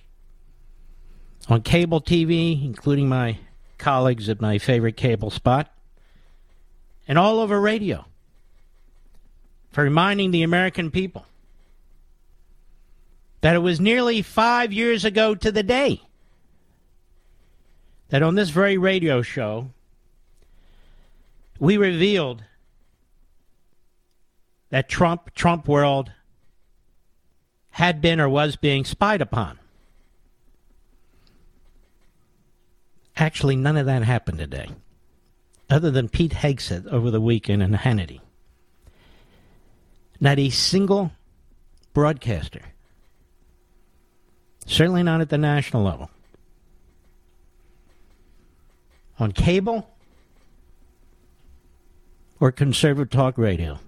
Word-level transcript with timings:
on 1.49 1.62
cable 1.62 2.01
TV, 2.01 2.65
including 2.65 3.09
my 3.09 3.39
colleagues 3.77 4.29
at 4.29 4.41
my 4.41 4.59
favorite 4.59 4.97
cable 4.97 5.31
spot, 5.31 5.69
and 7.09 7.19
all 7.19 7.41
over 7.41 7.61
radio, 7.61 8.05
for 9.73 9.83
reminding 9.83 10.31
the 10.31 10.45
American 10.45 10.93
people 10.93 11.27
that 13.41 13.54
it 13.54 13.60
was 13.60 13.81
nearly 13.81 14.22
five 14.22 14.72
years 14.72 15.04
ago 15.04 15.34
to 15.34 15.53
the 15.53 15.62
day 15.62 16.03
that 18.09 18.22
on 18.22 18.34
this 18.34 18.50
very 18.50 18.76
radio 18.76 19.22
show 19.22 19.71
we 21.59 21.76
revealed 21.76 22.44
that 24.71 24.88
Trump, 24.88 25.34
Trump 25.34 25.66
world, 25.66 26.12
had 27.71 28.00
been 28.00 28.21
or 28.21 28.28
was 28.28 28.56
being 28.56 28.84
spied 28.84 29.21
upon. 29.21 29.59
Actually, 33.16 33.56
none 33.56 33.76
of 33.76 33.87
that 33.87 34.03
happened 34.03 34.38
today, 34.38 34.69
other 35.69 35.91
than 35.91 36.09
Pete 36.09 36.32
Hegseth 36.32 36.87
over 36.87 37.10
the 37.10 37.20
weekend 37.20 37.62
and 37.62 37.75
Hannity. 37.75 38.20
Not 40.20 40.38
a 40.38 40.50
single 40.50 41.12
broadcaster 41.94 42.62
Certainly 44.69 45.03
not 45.03 45.23
at 45.23 45.31
the 45.31 45.39
national 45.39 45.83
level. 45.83 46.11
On 49.19 49.33
cable 49.33 49.89
or 52.39 52.53
conservative 52.53 53.11
talk 53.11 53.39
radio. 53.39 53.79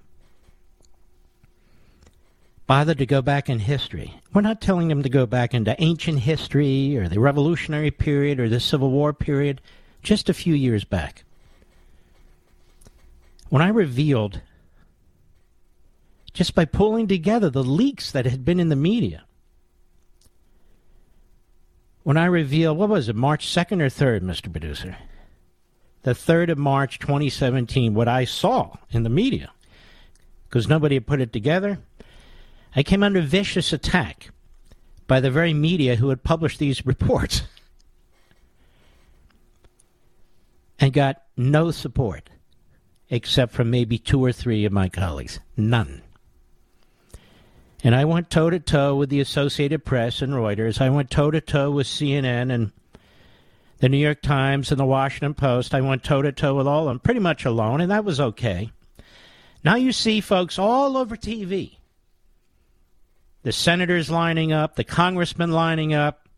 Bother 2.66 2.94
to 2.94 3.04
go 3.04 3.20
back 3.20 3.50
in 3.50 3.58
history. 3.58 4.14
We're 4.32 4.41
not 4.41 4.62
telling 4.62 4.88
them 4.88 5.02
to 5.02 5.08
go 5.10 5.26
back 5.26 5.52
into 5.52 5.80
ancient 5.82 6.20
history 6.20 6.97
or 6.97 7.08
the 7.08 7.20
Revolutionary 7.20 7.91
period 7.91 8.41
or 8.41 8.48
the 8.48 8.58
Civil 8.58 8.91
War 8.91 9.12
period, 9.12 9.60
just 10.02 10.30
a 10.30 10.34
few 10.34 10.54
years 10.54 10.84
back. 10.84 11.24
When 13.50 13.60
I 13.60 13.68
revealed, 13.68 14.41
just 16.32 16.54
by 16.54 16.64
pulling 16.64 17.06
together 17.06 17.50
the 17.50 17.62
leaks 17.62 18.10
that 18.12 18.24
had 18.24 18.47
been 18.47 18.58
in 18.58 18.70
the 18.70 18.76
media, 18.76 19.24
when 22.02 22.16
I 22.16 22.26
revealed, 22.26 22.78
what 22.78 22.88
was 22.88 23.08
it, 23.08 23.16
March 23.16 23.46
2nd 23.46 23.80
or 23.80 23.86
3rd, 23.86 24.20
Mr. 24.22 24.50
Producer? 24.50 24.96
The 26.02 26.12
3rd 26.12 26.52
of 26.52 26.58
March 26.58 26.98
2017, 26.98 27.94
what 27.94 28.08
I 28.08 28.24
saw 28.24 28.76
in 28.90 29.02
the 29.02 29.10
media, 29.10 29.50
because 30.48 30.66
nobody 30.66 30.96
had 30.96 31.06
put 31.06 31.20
it 31.20 31.32
together, 31.32 31.78
I 32.74 32.82
came 32.82 33.02
under 33.02 33.20
vicious 33.20 33.72
attack 33.72 34.30
by 35.06 35.20
the 35.20 35.30
very 35.30 35.52
media 35.52 35.96
who 35.96 36.08
had 36.08 36.22
published 36.22 36.58
these 36.58 36.86
reports 36.86 37.42
and 40.78 40.92
got 40.92 41.22
no 41.36 41.70
support 41.70 42.30
except 43.10 43.52
from 43.52 43.70
maybe 43.70 43.98
two 43.98 44.24
or 44.24 44.32
three 44.32 44.64
of 44.64 44.72
my 44.72 44.88
colleagues. 44.88 45.40
None. 45.56 46.02
And 47.82 47.94
I 47.94 48.04
went 48.04 48.30
toe 48.30 48.50
to 48.50 48.60
toe 48.60 48.94
with 48.94 49.08
the 49.08 49.20
Associated 49.20 49.84
Press 49.84 50.20
and 50.20 50.34
Reuters. 50.34 50.80
I 50.80 50.91
went 50.91 51.10
toe 51.10 51.30
to 51.30 51.41
toe 51.41 51.70
with 51.70 51.86
CNN 51.86 52.52
and 52.52 52.72
the 53.78 53.88
New 53.88 53.96
York 53.96 54.20
Times 54.20 54.70
and 54.70 54.78
the 54.78 54.84
Washington 54.84 55.32
Post. 55.32 55.74
I 55.74 55.80
went 55.80 56.04
toe 56.04 56.20
to 56.20 56.32
toe 56.32 56.54
with 56.54 56.66
all 56.66 56.82
of 56.82 56.88
them, 56.88 57.00
pretty 57.00 57.20
much 57.20 57.46
alone, 57.46 57.80
and 57.80 57.91
that 57.91 58.04
was 58.04 58.20
okay. 58.20 58.70
Now 59.64 59.76
you 59.76 59.92
see 59.92 60.20
folks 60.20 60.58
all 60.58 60.96
over 60.96 61.16
TV 61.16 61.76
the 63.42 63.52
senators 63.52 64.10
lining 64.10 64.52
up, 64.52 64.76
the 64.76 64.84
congressmen 64.84 65.50
lining 65.50 65.94
up, 65.94 66.28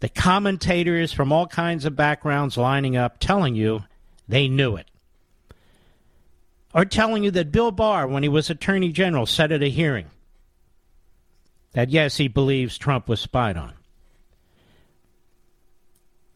the 0.00 0.08
commentators 0.10 1.12
from 1.12 1.32
all 1.32 1.46
kinds 1.46 1.86
of 1.86 1.96
backgrounds 1.96 2.58
lining 2.58 2.96
up, 2.96 3.18
telling 3.18 3.54
you 3.54 3.84
they 4.28 4.48
knew 4.48 4.76
it. 4.76 4.86
Or 6.74 6.84
telling 6.84 7.24
you 7.24 7.30
that 7.30 7.50
Bill 7.50 7.70
Barr, 7.70 8.06
when 8.06 8.22
he 8.22 8.28
was 8.28 8.50
Attorney 8.50 8.92
General, 8.92 9.24
said 9.24 9.50
at 9.50 9.62
a 9.62 9.70
hearing 9.70 10.10
that 11.72 11.90
yes, 11.90 12.16
he 12.16 12.28
believes 12.28 12.78
Trump 12.78 13.08
was 13.08 13.20
spied 13.20 13.56
on. 13.56 13.74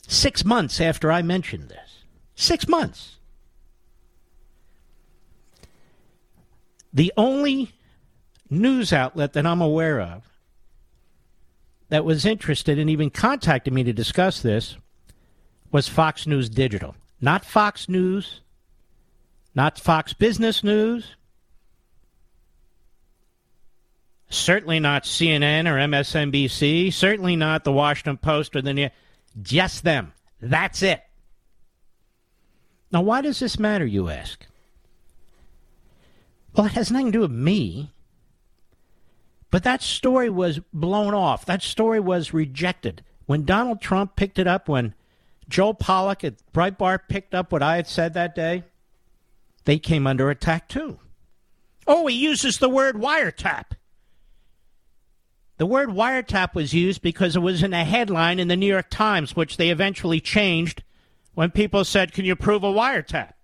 Six 0.06 0.44
months 0.44 0.80
after 0.80 1.10
I 1.10 1.22
mentioned 1.22 1.68
this. 1.68 2.04
Six 2.34 2.68
months. 2.68 3.16
The 6.92 7.12
only 7.16 7.72
news 8.50 8.92
outlet 8.92 9.32
that 9.32 9.46
I'm 9.46 9.62
aware 9.62 10.00
of 10.00 10.22
that 11.88 12.04
was 12.04 12.26
interested 12.26 12.78
and 12.78 12.90
even 12.90 13.10
contacted 13.10 13.72
me 13.72 13.84
to 13.84 13.92
discuss 13.92 14.42
this 14.42 14.76
was 15.70 15.88
Fox 15.88 16.26
News 16.26 16.50
Digital. 16.50 16.94
Not 17.20 17.44
Fox 17.44 17.88
News, 17.88 18.40
not 19.54 19.78
Fox 19.78 20.12
Business 20.12 20.62
News, 20.62 21.16
Certainly 24.32 24.80
not 24.80 25.04
CNN 25.04 25.66
or 25.66 25.76
MSNBC. 25.76 26.90
Certainly 26.90 27.36
not 27.36 27.64
the 27.64 27.72
Washington 27.72 28.16
Post 28.16 28.56
or 28.56 28.62
the 28.62 28.72
New. 28.72 28.88
Just 29.42 29.84
them. 29.84 30.14
That's 30.40 30.82
it. 30.82 31.02
Now, 32.90 33.02
why 33.02 33.20
does 33.20 33.40
this 33.40 33.58
matter, 33.58 33.84
you 33.84 34.08
ask? 34.08 34.46
Well, 36.56 36.64
it 36.64 36.72
has 36.72 36.90
nothing 36.90 37.08
to 37.08 37.12
do 37.12 37.20
with 37.20 37.30
me. 37.30 37.90
But 39.50 39.64
that 39.64 39.82
story 39.82 40.30
was 40.30 40.60
blown 40.72 41.12
off. 41.12 41.44
That 41.44 41.62
story 41.62 42.00
was 42.00 42.32
rejected. 42.32 43.04
When 43.26 43.44
Donald 43.44 43.82
Trump 43.82 44.16
picked 44.16 44.38
it 44.38 44.46
up, 44.46 44.66
when 44.66 44.94
Joel 45.50 45.74
Pollak 45.74 46.24
at 46.24 46.36
Breitbart 46.54 47.00
picked 47.06 47.34
up 47.34 47.52
what 47.52 47.62
I 47.62 47.76
had 47.76 47.86
said 47.86 48.14
that 48.14 48.34
day, 48.34 48.64
they 49.64 49.78
came 49.78 50.06
under 50.06 50.30
attack 50.30 50.68
too. 50.68 50.98
Oh, 51.86 52.06
he 52.06 52.16
uses 52.16 52.58
the 52.58 52.70
word 52.70 52.96
wiretap. 52.96 53.72
The 55.62 55.66
word 55.66 55.90
wiretap 55.90 56.56
was 56.56 56.74
used 56.74 57.02
because 57.02 57.36
it 57.36 57.38
was 57.38 57.62
in 57.62 57.72
a 57.72 57.84
headline 57.84 58.40
in 58.40 58.48
the 58.48 58.56
New 58.56 58.66
York 58.66 58.90
Times, 58.90 59.36
which 59.36 59.58
they 59.58 59.70
eventually 59.70 60.18
changed 60.18 60.82
when 61.34 61.52
people 61.52 61.84
said, 61.84 62.12
Can 62.12 62.24
you 62.24 62.34
prove 62.34 62.64
a 62.64 62.66
wiretap? 62.66 63.34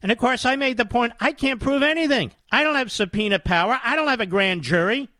And 0.00 0.10
of 0.10 0.16
course, 0.16 0.46
I 0.46 0.56
made 0.56 0.78
the 0.78 0.86
point 0.86 1.12
I 1.20 1.32
can't 1.32 1.60
prove 1.60 1.82
anything. 1.82 2.32
I 2.50 2.64
don't 2.64 2.76
have 2.76 2.90
subpoena 2.90 3.38
power, 3.38 3.78
I 3.84 3.96
don't 3.96 4.08
have 4.08 4.22
a 4.22 4.24
grand 4.24 4.62
jury. 4.62 5.10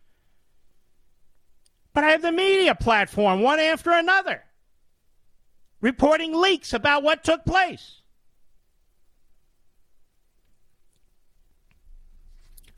But 1.93 2.05
I 2.05 2.13
have 2.13 2.23
the 2.23 2.33
media 2.33 2.75
platform, 2.75 3.43
one 3.43 3.61
after 3.61 3.91
another, 3.91 4.43
reporting 5.83 6.35
leaks 6.35 6.73
about 6.73 7.03
what 7.03 7.23
took 7.23 7.45
place. 7.45 8.01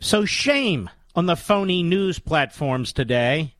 So, 0.00 0.24
shame 0.24 0.90
on 1.16 1.24
the 1.24 1.34
phony 1.34 1.82
news 1.82 2.18
platforms 2.18 2.92
today 2.92 3.54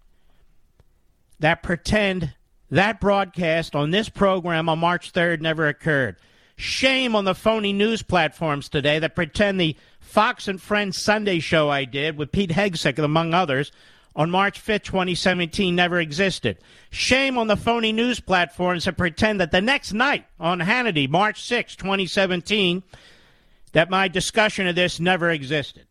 that 1.40 1.62
pretend 1.62 2.34
that 2.70 3.00
broadcast 3.00 3.74
on 3.74 3.90
this 3.90 4.10
program 4.10 4.68
on 4.68 4.78
March 4.78 5.12
3rd 5.12 5.40
never 5.40 5.66
occurred. 5.66 6.16
Shame 6.56 7.16
on 7.16 7.24
the 7.24 7.34
phony 7.34 7.72
news 7.72 8.02
platforms 8.02 8.68
today 8.68 8.98
that 8.98 9.14
pretend 9.14 9.58
the 9.58 9.76
Fox 10.00 10.48
and 10.48 10.60
Friends 10.60 11.00
Sunday 11.00 11.38
show 11.38 11.70
I 11.70 11.86
did 11.86 12.18
with 12.18 12.32
Pete 12.32 12.50
Hegseth, 12.50 12.98
among 12.98 13.32
others, 13.32 13.72
on 14.14 14.30
March 14.30 14.62
5th, 14.62 14.84
2017 14.84 15.74
never 15.74 15.98
existed. 15.98 16.58
Shame 16.90 17.36
on 17.36 17.46
the 17.46 17.56
phony 17.56 17.92
news 17.92 18.20
platforms 18.20 18.84
that 18.84 18.96
pretend 18.96 19.40
that 19.40 19.50
the 19.50 19.60
next 19.60 19.92
night 19.92 20.26
on 20.40 20.60
Hannity, 20.60 21.08
March 21.08 21.42
6, 21.42 21.76
2017, 21.76 22.82
that 23.72 23.90
my 23.90 24.08
discussion 24.08 24.66
of 24.66 24.74
this 24.74 24.98
never 24.98 25.30
existed. 25.30 25.86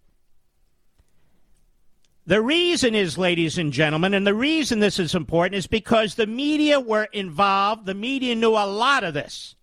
The 2.28 2.42
reason 2.42 2.96
is, 2.96 3.20
ladies 3.20 3.60
and 3.60 3.72
gentlemen, 3.72 4.16
and 4.16 4.26
the 4.26 4.34
reason 4.34 4.80
this 4.80 4.98
is 4.98 5.14
important 5.14 5.56
is 5.56 5.68
because 5.68 6.16
the 6.16 6.26
media 6.26 6.80
were 6.80 7.08
involved. 7.14 7.86
The 7.86 7.94
media 7.94 8.36
knew 8.36 8.52
a 8.52 8.66
lot 8.66 9.04
of 9.04 9.14
this 9.14 9.56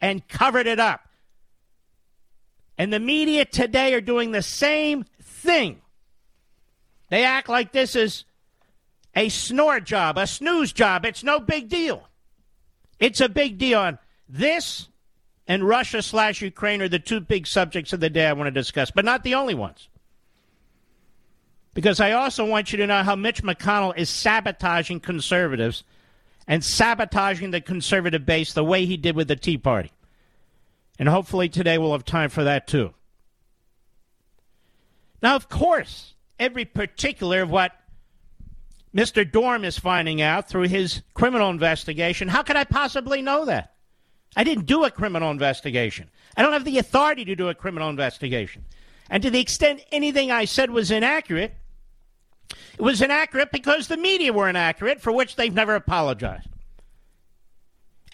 and 0.00 0.26
covered 0.26 0.66
it 0.66 0.80
up. 0.80 1.08
And 2.78 2.90
the 2.90 3.00
media 3.00 3.44
today 3.44 3.92
are 3.92 4.00
doing 4.00 4.30
the 4.30 4.42
same 4.42 5.04
thing. 5.22 5.82
They 7.10 7.24
act 7.24 7.48
like 7.48 7.72
this 7.72 7.94
is 7.94 8.24
a 9.14 9.28
snore 9.28 9.80
job, 9.80 10.16
a 10.16 10.26
snooze 10.26 10.72
job. 10.72 11.04
It's 11.04 11.22
no 11.22 11.38
big 11.38 11.68
deal. 11.68 12.08
It's 12.98 13.20
a 13.20 13.28
big 13.28 13.58
deal. 13.58 13.82
And 13.82 13.98
this 14.26 14.88
and 15.46 15.62
Russia 15.62 16.02
slash 16.02 16.40
Ukraine 16.40 16.80
are 16.80 16.88
the 16.88 16.98
two 16.98 17.20
big 17.20 17.46
subjects 17.46 17.92
of 17.92 18.00
the 18.00 18.10
day 18.10 18.26
I 18.26 18.32
want 18.32 18.48
to 18.48 18.50
discuss, 18.50 18.90
but 18.90 19.04
not 19.04 19.22
the 19.22 19.34
only 19.34 19.54
ones. 19.54 19.88
Because 21.76 22.00
I 22.00 22.12
also 22.12 22.46
want 22.46 22.72
you 22.72 22.78
to 22.78 22.86
know 22.86 23.02
how 23.02 23.16
Mitch 23.16 23.42
McConnell 23.42 23.98
is 23.98 24.08
sabotaging 24.08 25.00
conservatives 25.00 25.84
and 26.48 26.64
sabotaging 26.64 27.50
the 27.50 27.60
conservative 27.60 28.24
base 28.24 28.54
the 28.54 28.64
way 28.64 28.86
he 28.86 28.96
did 28.96 29.14
with 29.14 29.28
the 29.28 29.36
Tea 29.36 29.58
Party. 29.58 29.92
And 30.98 31.06
hopefully 31.06 31.50
today 31.50 31.76
we'll 31.76 31.92
have 31.92 32.06
time 32.06 32.30
for 32.30 32.44
that 32.44 32.66
too. 32.66 32.94
Now, 35.22 35.36
of 35.36 35.50
course, 35.50 36.14
every 36.40 36.64
particular 36.64 37.42
of 37.42 37.50
what 37.50 37.72
Mr. 38.94 39.30
Durham 39.30 39.62
is 39.62 39.78
finding 39.78 40.22
out 40.22 40.48
through 40.48 40.68
his 40.68 41.02
criminal 41.12 41.50
investigation, 41.50 42.28
how 42.28 42.42
could 42.42 42.56
I 42.56 42.64
possibly 42.64 43.20
know 43.20 43.44
that? 43.44 43.74
I 44.34 44.44
didn't 44.44 44.64
do 44.64 44.84
a 44.84 44.90
criminal 44.90 45.30
investigation. 45.30 46.08
I 46.38 46.42
don't 46.42 46.54
have 46.54 46.64
the 46.64 46.78
authority 46.78 47.26
to 47.26 47.36
do 47.36 47.50
a 47.50 47.54
criminal 47.54 47.90
investigation. 47.90 48.64
And 49.10 49.22
to 49.22 49.30
the 49.30 49.40
extent 49.40 49.82
anything 49.92 50.30
I 50.30 50.46
said 50.46 50.70
was 50.70 50.90
inaccurate, 50.90 51.54
it 52.50 52.82
was 52.82 53.02
inaccurate 53.02 53.50
because 53.52 53.88
the 53.88 53.96
media 53.96 54.32
were 54.32 54.48
inaccurate, 54.48 55.00
for 55.00 55.12
which 55.12 55.36
they've 55.36 55.54
never 55.54 55.74
apologized. 55.74 56.48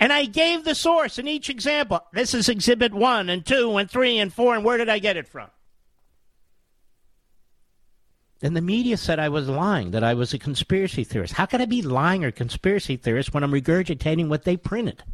And 0.01 0.13
I 0.13 0.25
gave 0.25 0.65
the 0.65 0.75
source 0.75 1.19
in 1.19 1.29
each 1.29 1.49
example. 1.49 2.01
This 2.13 2.35
is 2.35 2.49
exhibit 2.49 2.93
one 2.93 3.29
and 3.29 3.45
two 3.45 3.77
and 3.77 3.91
three 3.91 4.19
and 4.19 4.33
four, 4.33 4.55
and 4.55 4.65
where 4.65 4.79
did 4.79 4.89
I 4.89 4.99
get 4.99 5.17
it 5.17 5.29
from? 5.29 5.49
And 8.43 8.57
the 8.57 8.61
media 8.61 8.97
said 8.97 9.21
I 9.21 9.29
was 9.29 9.49
lying, 9.49 9.93
that 9.93 10.03
I 10.03 10.15
was 10.15 10.35
a 10.35 10.39
conspiracy 10.39 11.05
theorist. 11.05 11.35
How 11.35 11.47
could 11.47 11.61
I 11.61 11.67
be 11.67 11.83
lying 11.83 12.25
or 12.25 12.33
conspiracy 12.33 12.97
theorist 12.97 13.33
when 13.33 13.45
I'm 13.45 13.53
regurgitating 13.53 14.29
what 14.29 14.43
they 14.43 14.57
printed? 14.57 15.05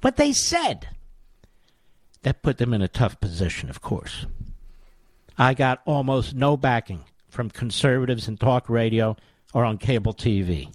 What 0.00 0.16
they 0.16 0.32
said? 0.32 0.88
That 2.22 2.42
put 2.42 2.56
them 2.56 2.72
in 2.72 2.80
a 2.80 2.88
tough 2.88 3.20
position, 3.20 3.68
of 3.68 3.82
course. 3.82 4.24
I 5.36 5.52
got 5.52 5.82
almost 5.84 6.34
no 6.34 6.56
backing 6.56 7.04
from 7.30 7.50
conservatives 7.50 8.28
in 8.28 8.36
talk 8.36 8.68
radio 8.68 9.16
or 9.54 9.64
on 9.64 9.78
cable 9.78 10.14
TV 10.14 10.72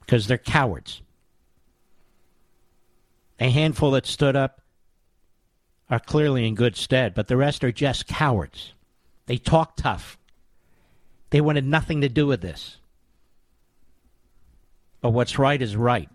because 0.00 0.26
they're 0.26 0.38
cowards. 0.38 1.02
A 3.40 3.50
handful 3.50 3.90
that 3.92 4.06
stood 4.06 4.36
up 4.36 4.60
are 5.90 6.00
clearly 6.00 6.46
in 6.46 6.54
good 6.54 6.76
stead, 6.76 7.14
but 7.14 7.28
the 7.28 7.36
rest 7.36 7.64
are 7.64 7.72
just 7.72 8.06
cowards. 8.06 8.72
They 9.26 9.36
talk 9.36 9.76
tough. 9.76 10.18
They 11.30 11.40
wanted 11.40 11.64
nothing 11.64 12.02
to 12.02 12.08
do 12.08 12.26
with 12.26 12.40
this. 12.40 12.78
But 15.00 15.10
what's 15.10 15.38
right 15.38 15.60
is 15.60 15.76
right. 15.76 16.08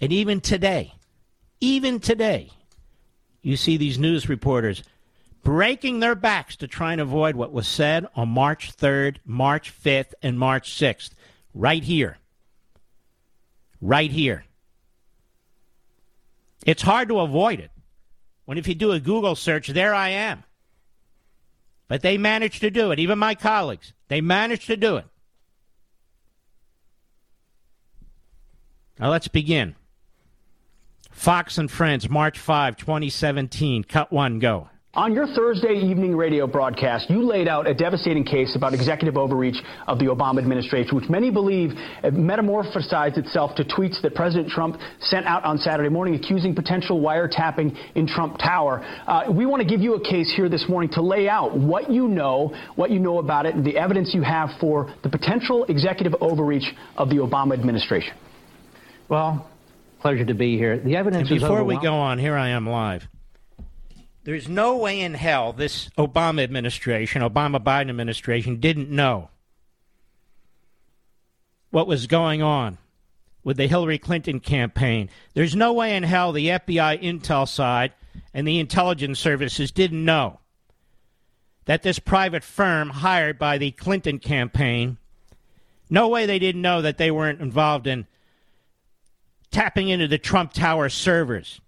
And 0.00 0.12
even 0.12 0.40
today, 0.40 0.94
even 1.60 2.00
today, 2.00 2.50
you 3.42 3.56
see 3.56 3.76
these 3.76 3.98
news 3.98 4.28
reporters 4.28 4.82
breaking 5.46 6.00
their 6.00 6.16
backs 6.16 6.56
to 6.56 6.66
try 6.66 6.90
and 6.90 7.00
avoid 7.00 7.36
what 7.36 7.52
was 7.52 7.68
said 7.68 8.04
on 8.16 8.28
March 8.28 8.76
3rd, 8.76 9.18
March 9.24 9.72
5th, 9.72 10.12
and 10.20 10.36
March 10.36 10.72
6th, 10.72 11.10
right 11.54 11.84
here. 11.84 12.18
Right 13.80 14.10
here. 14.10 14.44
It's 16.66 16.82
hard 16.82 17.08
to 17.10 17.20
avoid 17.20 17.60
it. 17.60 17.70
When 18.44 18.58
if 18.58 18.66
you 18.66 18.74
do 18.74 18.90
a 18.90 18.98
Google 18.98 19.36
search, 19.36 19.68
there 19.68 19.94
I 19.94 20.08
am. 20.08 20.42
But 21.86 22.02
they 22.02 22.18
managed 22.18 22.62
to 22.62 22.70
do 22.70 22.90
it, 22.90 22.98
even 22.98 23.16
my 23.16 23.36
colleagues. 23.36 23.92
They 24.08 24.20
managed 24.20 24.66
to 24.66 24.76
do 24.76 24.96
it. 24.96 25.06
Now 28.98 29.12
let's 29.12 29.28
begin. 29.28 29.76
Fox 31.12 31.56
and 31.56 31.70
Friends, 31.70 32.10
March 32.10 32.36
5, 32.36 32.76
2017. 32.76 33.84
Cut 33.84 34.12
one, 34.12 34.40
go. 34.40 34.70
On 34.96 35.12
your 35.12 35.26
Thursday 35.26 35.74
evening 35.74 36.16
radio 36.16 36.46
broadcast, 36.46 37.10
you 37.10 37.20
laid 37.20 37.48
out 37.48 37.66
a 37.66 37.74
devastating 37.74 38.24
case 38.24 38.56
about 38.56 38.72
executive 38.72 39.18
overreach 39.18 39.62
of 39.86 39.98
the 39.98 40.06
Obama 40.06 40.38
administration, 40.38 40.96
which 40.96 41.10
many 41.10 41.30
believe 41.30 41.72
metamorphosized 42.02 43.18
itself 43.18 43.54
to 43.56 43.64
tweets 43.64 44.00
that 44.00 44.14
President 44.14 44.48
Trump 44.48 44.80
sent 45.00 45.26
out 45.26 45.44
on 45.44 45.58
Saturday 45.58 45.90
morning 45.90 46.14
accusing 46.14 46.54
potential 46.54 46.98
wiretapping 46.98 47.76
in 47.94 48.06
Trump 48.06 48.38
Tower. 48.38 48.80
Uh, 49.06 49.30
we 49.30 49.44
want 49.44 49.60
to 49.60 49.68
give 49.68 49.82
you 49.82 49.96
a 49.96 50.00
case 50.00 50.32
here 50.34 50.48
this 50.48 50.66
morning 50.66 50.90
to 50.92 51.02
lay 51.02 51.28
out 51.28 51.54
what 51.54 51.90
you 51.90 52.08
know, 52.08 52.56
what 52.74 52.90
you 52.90 52.98
know 52.98 53.18
about 53.18 53.44
it, 53.44 53.54
and 53.54 53.66
the 53.66 53.76
evidence 53.76 54.14
you 54.14 54.22
have 54.22 54.48
for 54.58 54.94
the 55.02 55.10
potential 55.10 55.64
executive 55.64 56.14
overreach 56.22 56.72
of 56.96 57.10
the 57.10 57.16
Obama 57.16 57.52
administration. 57.52 58.14
Well, 59.10 59.46
pleasure 60.00 60.24
to 60.24 60.34
be 60.34 60.56
here. 60.56 60.78
The 60.78 60.96
evidence 60.96 61.30
and 61.30 61.38
before 61.38 61.64
we 61.64 61.78
go 61.78 61.92
on, 61.92 62.18
here 62.18 62.34
I 62.34 62.48
am 62.48 62.66
live. 62.66 63.02
There's 64.26 64.48
no 64.48 64.76
way 64.76 65.02
in 65.02 65.14
hell 65.14 65.52
this 65.52 65.88
Obama 65.90 66.42
administration, 66.42 67.22
Obama 67.22 67.62
Biden 67.62 67.90
administration, 67.90 68.58
didn't 68.58 68.90
know 68.90 69.30
what 71.70 71.86
was 71.86 72.08
going 72.08 72.42
on 72.42 72.78
with 73.44 73.56
the 73.56 73.68
Hillary 73.68 73.98
Clinton 73.98 74.40
campaign. 74.40 75.10
There's 75.34 75.54
no 75.54 75.72
way 75.72 75.94
in 75.94 76.02
hell 76.02 76.32
the 76.32 76.48
FBI 76.48 77.00
intel 77.00 77.46
side 77.46 77.92
and 78.34 78.48
the 78.48 78.58
intelligence 78.58 79.20
services 79.20 79.70
didn't 79.70 80.04
know 80.04 80.40
that 81.66 81.84
this 81.84 82.00
private 82.00 82.42
firm 82.42 82.90
hired 82.90 83.38
by 83.38 83.58
the 83.58 83.70
Clinton 83.70 84.18
campaign, 84.18 84.98
no 85.88 86.08
way 86.08 86.26
they 86.26 86.40
didn't 86.40 86.62
know 86.62 86.82
that 86.82 86.98
they 86.98 87.12
weren't 87.12 87.40
involved 87.40 87.86
in 87.86 88.08
tapping 89.52 89.88
into 89.88 90.08
the 90.08 90.18
Trump 90.18 90.52
Tower 90.52 90.88
servers 90.88 91.60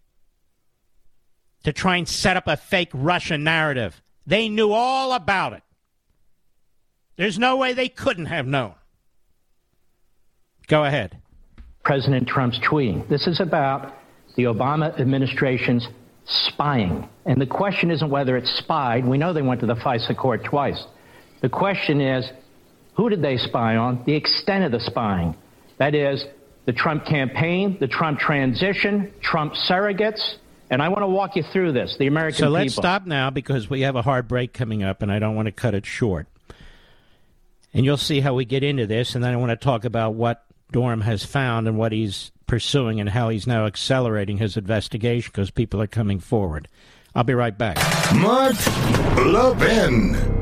to 1.65 1.73
try 1.73 1.97
and 1.97 2.09
set 2.09 2.37
up 2.37 2.47
a 2.47 2.57
fake 2.57 2.91
Russian 2.93 3.45
narrative. 3.45 4.01
They 4.27 4.49
knew 4.49 4.73
all 4.73 5.13
about 5.13 5.55
it. 5.55 5.63
There's 7.17 7.39
no 7.39 7.57
way 7.57 7.73
they 7.73 7.89
couldn't 7.89 8.27
have 8.27 8.47
known. 8.47 8.75
Go 10.69 10.85
ahead. 10.85 11.19
President 11.83 12.29
Trump's 12.29 12.59
tweeting. 12.61 13.09
This 13.09 13.27
is 13.27 13.41
about 13.41 13.95
the 14.37 14.45
Obama 14.45 14.99
administration's 15.01 15.89
spying. 16.27 17.09
And 17.25 17.41
the 17.41 17.47
question 17.47 17.91
isn't 17.91 18.11
whether 18.11 18.37
it's 18.37 18.51
spied. 18.59 19.07
We 19.07 19.19
know 19.19 19.33
they 19.33 19.43
went 19.43 19.61
to 19.61 19.67
the 19.67 19.75
FISA 19.75 20.17
court 20.17 20.45
twice. 20.45 20.85
The 21.41 21.49
question 21.49 22.01
is, 22.01 22.31
who 22.95 23.09
did 23.09 23.23
they 23.23 23.37
spy 23.37 23.77
on? 23.77 24.03
The 24.05 24.15
extent 24.15 24.65
of 24.65 24.73
the 24.73 24.81
spying. 24.81 25.35
That 25.79 25.95
is, 25.95 26.25
the 26.67 26.73
Trump 26.73 27.07
campaign, 27.07 27.79
the 27.81 27.89
Trump 27.89 28.19
transition, 28.19 29.13
Trump 29.23 29.55
surrogates. 29.55 30.35
And 30.71 30.83
I 30.83 30.89
want 30.89 31.03
to 31.03 31.07
walk 31.07 31.37
you 31.37 31.43
through 31.43 31.73
this, 31.73 31.97
the 31.99 32.07
American 32.07 32.39
so 32.39 32.45
people. 32.47 32.53
let's 32.53 32.75
stop 32.75 33.07
now 33.07 33.31
because 33.31 33.71
we 33.71 33.83
have 33.83 33.97
a 33.97 34.03
hard 34.03 34.29
break 34.29 34.53
coming 34.53 34.83
up, 34.83 35.03
and 35.03 35.11
I 35.11 35.19
don't 35.19 35.35
want 35.35 35.47
to 35.47 35.53
cut 35.53 35.75
it 35.75 35.87
short. 35.87 36.27
And 37.73 37.85
you'll 37.85 37.97
see 37.97 38.21
how 38.21 38.35
we 38.35 38.45
get 38.45 38.63
into 38.63 38.87
this, 38.87 39.15
and 39.15 39.25
then 39.25 39.33
I 39.33 39.37
want 39.37 39.51
to 39.51 39.57
talk 39.57 39.85
about 39.85 40.15
what 40.15 40.45
Durham 40.73 41.01
has 41.03 41.25
found 41.25 41.69
and 41.69 41.79
what 41.79 41.93
he's 41.93 42.33
pursuing 42.47 43.01
and 43.01 43.09
how 43.09 43.29
he's 43.29 43.47
now 43.47 43.67
accelerating 43.67 44.39
his 44.39 44.57
investigation 44.57 45.31
because 45.33 45.51
people 45.51 45.81
are 45.81 45.87
coming 45.87 46.19
forward. 46.19 46.69
I'll 47.15 47.25
be 47.25 47.35
right 47.35 47.57
back. 47.57 47.77
Mark 48.15 48.57
Levin. 49.27 50.38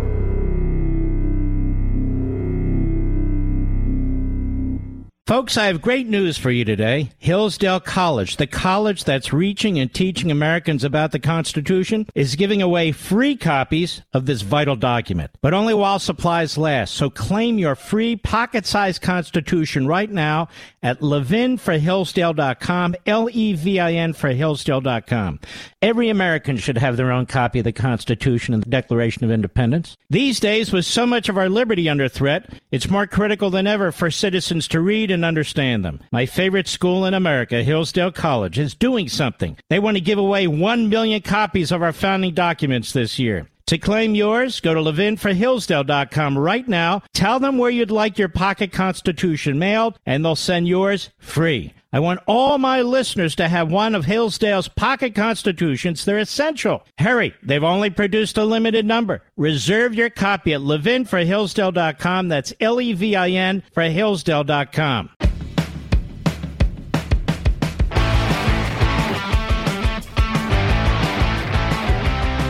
Folks, 5.26 5.56
I 5.56 5.66
have 5.66 5.82
great 5.82 6.06
news 6.06 6.38
for 6.38 6.52
you 6.52 6.64
today. 6.64 7.10
Hillsdale 7.18 7.80
College, 7.80 8.36
the 8.36 8.46
college 8.46 9.02
that's 9.02 9.32
reaching 9.32 9.76
and 9.76 9.92
teaching 9.92 10.30
Americans 10.30 10.84
about 10.84 11.10
the 11.10 11.18
Constitution, 11.18 12.06
is 12.14 12.36
giving 12.36 12.62
away 12.62 12.92
free 12.92 13.34
copies 13.34 14.02
of 14.12 14.26
this 14.26 14.42
vital 14.42 14.76
document, 14.76 15.32
but 15.40 15.52
only 15.52 15.74
while 15.74 15.98
supplies 15.98 16.56
last. 16.56 16.94
So 16.94 17.10
claim 17.10 17.58
your 17.58 17.74
free 17.74 18.14
pocket-sized 18.14 19.02
Constitution 19.02 19.88
right 19.88 20.08
now 20.08 20.46
at 20.80 21.00
levinforhillsdale.com, 21.00 22.94
L-E-V-I-N 23.04 24.12
for 24.12 24.32
Hillsdale.com. 24.32 25.40
Every 25.86 26.08
American 26.08 26.56
should 26.56 26.78
have 26.78 26.96
their 26.96 27.12
own 27.12 27.26
copy 27.26 27.60
of 27.60 27.64
the 27.64 27.70
Constitution 27.70 28.52
and 28.52 28.60
the 28.60 28.68
Declaration 28.68 29.22
of 29.22 29.30
Independence. 29.30 29.96
These 30.10 30.40
days, 30.40 30.72
with 30.72 30.84
so 30.84 31.06
much 31.06 31.28
of 31.28 31.38
our 31.38 31.48
liberty 31.48 31.88
under 31.88 32.08
threat, 32.08 32.60
it's 32.72 32.90
more 32.90 33.06
critical 33.06 33.50
than 33.50 33.68
ever 33.68 33.92
for 33.92 34.10
citizens 34.10 34.66
to 34.66 34.80
read 34.80 35.12
and 35.12 35.24
understand 35.24 35.84
them. 35.84 36.00
My 36.10 36.26
favorite 36.26 36.66
school 36.66 37.04
in 37.04 37.14
America, 37.14 37.62
Hillsdale 37.62 38.10
College, 38.10 38.58
is 38.58 38.74
doing 38.74 39.08
something. 39.08 39.58
They 39.70 39.78
want 39.78 39.96
to 39.96 40.00
give 40.00 40.18
away 40.18 40.48
1 40.48 40.88
million 40.88 41.22
copies 41.22 41.70
of 41.70 41.84
our 41.84 41.92
founding 41.92 42.34
documents 42.34 42.92
this 42.92 43.20
year. 43.20 43.48
To 43.66 43.78
claim 43.78 44.16
yours, 44.16 44.58
go 44.58 44.74
to 44.74 44.80
levinforhillsdale.com 44.80 46.36
right 46.36 46.66
now. 46.66 47.02
Tell 47.14 47.38
them 47.38 47.58
where 47.58 47.70
you'd 47.70 47.92
like 47.92 48.18
your 48.18 48.28
pocket 48.28 48.72
constitution 48.72 49.60
mailed, 49.60 50.00
and 50.04 50.24
they'll 50.24 50.34
send 50.34 50.66
yours 50.66 51.10
free. 51.18 51.74
I 51.92 52.00
want 52.00 52.20
all 52.26 52.58
my 52.58 52.82
listeners 52.82 53.36
to 53.36 53.48
have 53.48 53.70
one 53.70 53.94
of 53.94 54.04
Hillsdale's 54.04 54.68
pocket 54.68 55.14
constitutions. 55.14 56.04
They're 56.04 56.18
essential. 56.18 56.84
Hurry, 56.98 57.34
they've 57.42 57.62
only 57.62 57.90
produced 57.90 58.36
a 58.36 58.44
limited 58.44 58.84
number. 58.84 59.22
Reserve 59.36 59.94
your 59.94 60.10
copy 60.10 60.52
at 60.52 60.60
levinforhillsdale.com. 60.60 62.28
That's 62.28 62.52
L 62.60 62.80
E 62.80 62.92
V 62.92 63.14
I 63.14 63.30
N 63.30 63.62
for 63.72 63.82
Hillsdale.com. 63.84 65.10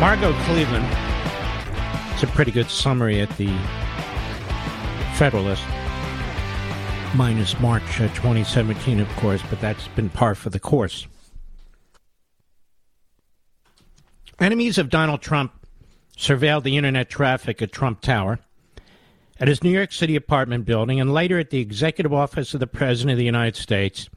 Margot 0.00 0.32
Cleveland. 0.44 0.86
It's 2.14 2.22
a 2.22 2.26
pretty 2.28 2.50
good 2.50 2.70
summary 2.70 3.20
at 3.20 3.30
the 3.36 3.48
Federalist. 5.16 5.64
Minus 7.14 7.58
March 7.60 8.00
uh, 8.00 8.08
2017, 8.08 9.00
of 9.00 9.08
course, 9.16 9.42
but 9.48 9.60
that's 9.60 9.88
been 9.88 10.08
par 10.10 10.34
for 10.34 10.50
the 10.50 10.60
course. 10.60 11.06
Enemies 14.38 14.78
of 14.78 14.90
Donald 14.90 15.22
Trump 15.22 15.52
surveilled 16.16 16.62
the 16.64 16.76
internet 16.76 17.08
traffic 17.08 17.62
at 17.62 17.72
Trump 17.72 18.00
Tower, 18.00 18.38
at 19.38 19.48
his 19.48 19.62
New 19.62 19.70
York 19.70 19.92
City 19.92 20.16
apartment 20.16 20.64
building, 20.64 21.00
and 21.00 21.12
later 21.12 21.38
at 21.38 21.50
the 21.50 21.60
executive 21.60 22.12
office 22.12 22.54
of 22.54 22.60
the 22.60 22.66
President 22.66 23.12
of 23.12 23.18
the 23.18 23.24
United 23.24 23.56
States 23.56 24.08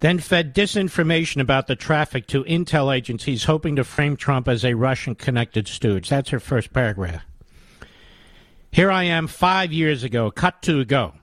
then 0.00 0.18
fed 0.18 0.54
disinformation 0.54 1.40
about 1.40 1.66
the 1.66 1.76
traffic 1.76 2.26
to 2.28 2.44
intel 2.44 2.94
agencies 2.94 3.44
hoping 3.44 3.76
to 3.76 3.84
frame 3.84 4.16
Trump 4.16 4.46
as 4.46 4.64
a 4.64 4.74
Russian 4.74 5.14
connected 5.14 5.66
stooge. 5.66 6.08
That's 6.08 6.30
her 6.30 6.40
first 6.40 6.72
paragraph. 6.72 7.24
Here 8.70 8.90
I 8.90 9.04
am 9.04 9.26
five 9.26 9.72
years 9.72 10.04
ago, 10.04 10.30
cut 10.30 10.62
to 10.62 10.84
go. 10.84 11.14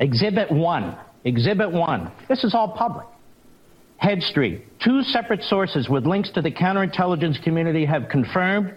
Exhibit 0.00 0.50
1. 0.50 0.98
Exhibit 1.24 1.70
1. 1.70 2.12
This 2.28 2.44
is 2.44 2.54
all 2.54 2.68
public. 2.68 3.06
Head 3.96 4.22
Street. 4.22 4.64
Two 4.84 5.02
separate 5.02 5.42
sources 5.42 5.88
with 5.88 6.04
links 6.06 6.30
to 6.32 6.42
the 6.42 6.50
counterintelligence 6.50 7.42
community 7.42 7.86
have 7.86 8.08
confirmed 8.10 8.74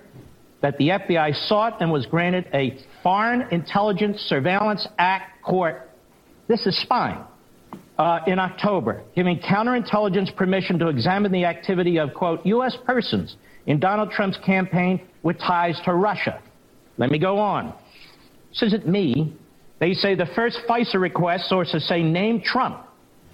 that 0.61 0.77
the 0.77 0.89
FBI 0.89 1.47
sought 1.47 1.81
and 1.81 1.91
was 1.91 2.05
granted 2.05 2.45
a 2.53 2.77
Foreign 3.03 3.41
Intelligence 3.51 4.19
Surveillance 4.21 4.87
Act 4.97 5.41
court. 5.43 5.89
This 6.47 6.65
is 6.65 6.79
spying 6.81 7.19
uh, 7.97 8.19
in 8.27 8.39
October, 8.39 9.03
giving 9.15 9.39
counterintelligence 9.39 10.35
permission 10.35 10.79
to 10.79 10.87
examine 10.87 11.31
the 11.31 11.45
activity 11.45 11.97
of, 11.97 12.13
quote, 12.13 12.45
U.S. 12.45 12.77
persons 12.85 13.35
in 13.65 13.79
Donald 13.79 14.11
Trump's 14.11 14.37
campaign 14.45 15.05
with 15.23 15.37
ties 15.39 15.79
to 15.85 15.93
Russia. 15.93 16.41
Let 16.97 17.11
me 17.11 17.19
go 17.19 17.37
on. 17.37 17.73
This 18.49 18.63
isn't 18.63 18.87
me. 18.87 19.35
They 19.79 19.93
say 19.93 20.15
the 20.15 20.25
first 20.35 20.59
FISA 20.67 20.99
request, 20.99 21.49
sources 21.49 21.87
say, 21.87 22.01
named 22.01 22.43
Trump, 22.43 22.85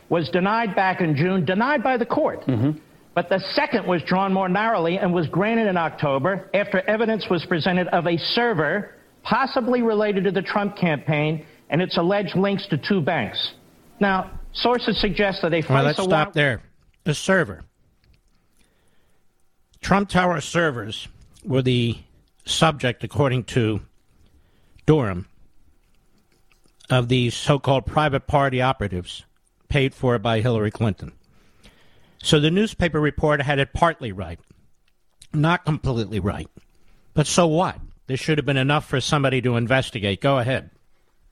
was 0.09 0.29
denied 0.29 0.75
back 0.75 1.01
in 1.01 1.15
June, 1.15 1.45
denied 1.45 1.83
by 1.83 1.97
the 1.97 2.05
court. 2.05 2.41
Mm-hmm. 2.45 2.79
But 3.15 3.29
the 3.29 3.39
second 3.53 3.87
was 3.87 4.01
drawn 4.03 4.33
more 4.33 4.49
narrowly 4.49 4.97
and 4.97 5.13
was 5.13 5.27
granted 5.27 5.67
in 5.67 5.77
October 5.77 6.49
after 6.53 6.81
evidence 6.89 7.29
was 7.29 7.45
presented 7.45 7.87
of 7.89 8.07
a 8.07 8.17
server 8.17 8.95
possibly 9.21 9.81
related 9.81 10.23
to 10.25 10.31
the 10.31 10.41
Trump 10.41 10.75
campaign 10.75 11.45
and 11.69 11.81
its 11.81 11.97
alleged 11.97 12.35
links 12.35 12.67
to 12.67 12.77
two 12.77 13.01
banks. 13.01 13.53
Now, 13.99 14.31
Sources 14.53 14.99
suggest 15.01 15.41
that 15.41 15.53
a 15.53 15.61
FISA 15.61 15.69
well, 15.69 15.83
let's 15.83 16.03
stop 16.03 16.33
there. 16.33 16.61
The 17.03 17.13
server. 17.13 17.63
Trump 19.81 20.09
Tower 20.09 20.39
servers 20.41 21.07
were 21.43 21.61
the 21.61 21.97
subject, 22.45 23.03
according 23.03 23.45
to 23.45 23.81
Durham, 24.85 25.27
of 26.89 27.07
these 27.07 27.33
so 27.33 27.59
called 27.59 27.85
private 27.85 28.27
party 28.27 28.61
operatives 28.61 29.25
paid 29.69 29.93
for 29.93 30.19
by 30.19 30.41
Hillary 30.41 30.71
Clinton. 30.71 31.13
So 32.21 32.39
the 32.39 32.51
newspaper 32.51 32.99
reporter 32.99 33.43
had 33.43 33.59
it 33.59 33.73
partly 33.73 34.11
right, 34.11 34.39
not 35.33 35.65
completely 35.65 36.19
right. 36.19 36.47
But 37.13 37.27
so 37.27 37.47
what? 37.47 37.77
This 38.07 38.19
should 38.19 38.37
have 38.37 38.45
been 38.45 38.57
enough 38.57 38.85
for 38.85 39.01
somebody 39.01 39.41
to 39.41 39.55
investigate. 39.55 40.21
Go 40.21 40.39
ahead. 40.39 40.69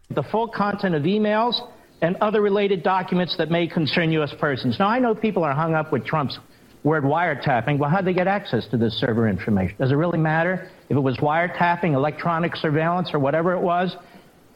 The 0.09 0.23
full 0.23 0.47
content 0.47 0.95
of 0.95 1.03
emails 1.03 1.55
and 2.01 2.15
other 2.17 2.41
related 2.41 2.83
documents 2.83 3.35
that 3.37 3.51
may 3.51 3.67
concern 3.67 4.11
U.S. 4.13 4.33
persons. 4.39 4.77
Now, 4.79 4.87
I 4.87 4.99
know 4.99 5.13
people 5.13 5.43
are 5.43 5.53
hung 5.53 5.75
up 5.75 5.91
with 5.91 6.05
Trump's 6.05 6.37
word 6.83 7.03
wiretapping. 7.03 7.77
Well, 7.77 7.89
how'd 7.89 8.05
they 8.05 8.13
get 8.13 8.27
access 8.27 8.67
to 8.71 8.77
this 8.77 8.93
server 8.99 9.29
information? 9.29 9.77
Does 9.77 9.91
it 9.91 9.95
really 9.95 10.17
matter 10.17 10.69
if 10.89 10.97
it 10.97 10.99
was 10.99 11.17
wiretapping, 11.17 11.93
electronic 11.93 12.55
surveillance, 12.55 13.11
or 13.13 13.19
whatever 13.19 13.53
it 13.53 13.61
was? 13.61 13.95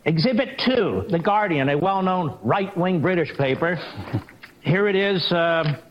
Exhibit 0.06 0.62
2, 0.64 1.06
The 1.10 1.18
Guardian, 1.18 1.70
a 1.70 1.78
well 1.78 2.04
known 2.04 2.38
right 2.44 2.76
wing 2.78 3.02
British 3.02 3.36
paper. 3.38 3.76
Here 4.62 4.88
it 4.88 4.96
is. 4.96 5.32
Uh, 5.32 5.82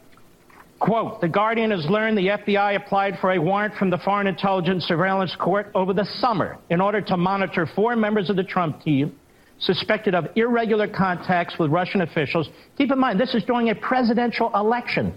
quote 0.78 1.20
The 1.20 1.28
Guardian 1.28 1.72
has 1.72 1.84
learned 1.86 2.16
the 2.16 2.28
FBI 2.28 2.76
applied 2.76 3.18
for 3.20 3.32
a 3.32 3.38
warrant 3.40 3.74
from 3.74 3.90
the 3.90 3.98
Foreign 3.98 4.28
Intelligence 4.28 4.84
Surveillance 4.84 5.34
Court 5.34 5.68
over 5.74 5.92
the 5.92 6.04
summer 6.20 6.58
in 6.70 6.80
order 6.80 7.00
to 7.00 7.16
monitor 7.16 7.66
four 7.74 7.96
members 7.96 8.30
of 8.30 8.36
the 8.36 8.44
Trump 8.44 8.82
team 8.82 9.16
suspected 9.58 10.14
of 10.14 10.26
irregular 10.36 10.86
contacts 10.86 11.58
with 11.58 11.72
Russian 11.72 12.02
officials. 12.02 12.48
Keep 12.78 12.92
in 12.92 12.98
mind, 13.00 13.18
this 13.18 13.34
is 13.34 13.42
during 13.44 13.70
a 13.70 13.74
presidential 13.74 14.50
election. 14.54 15.12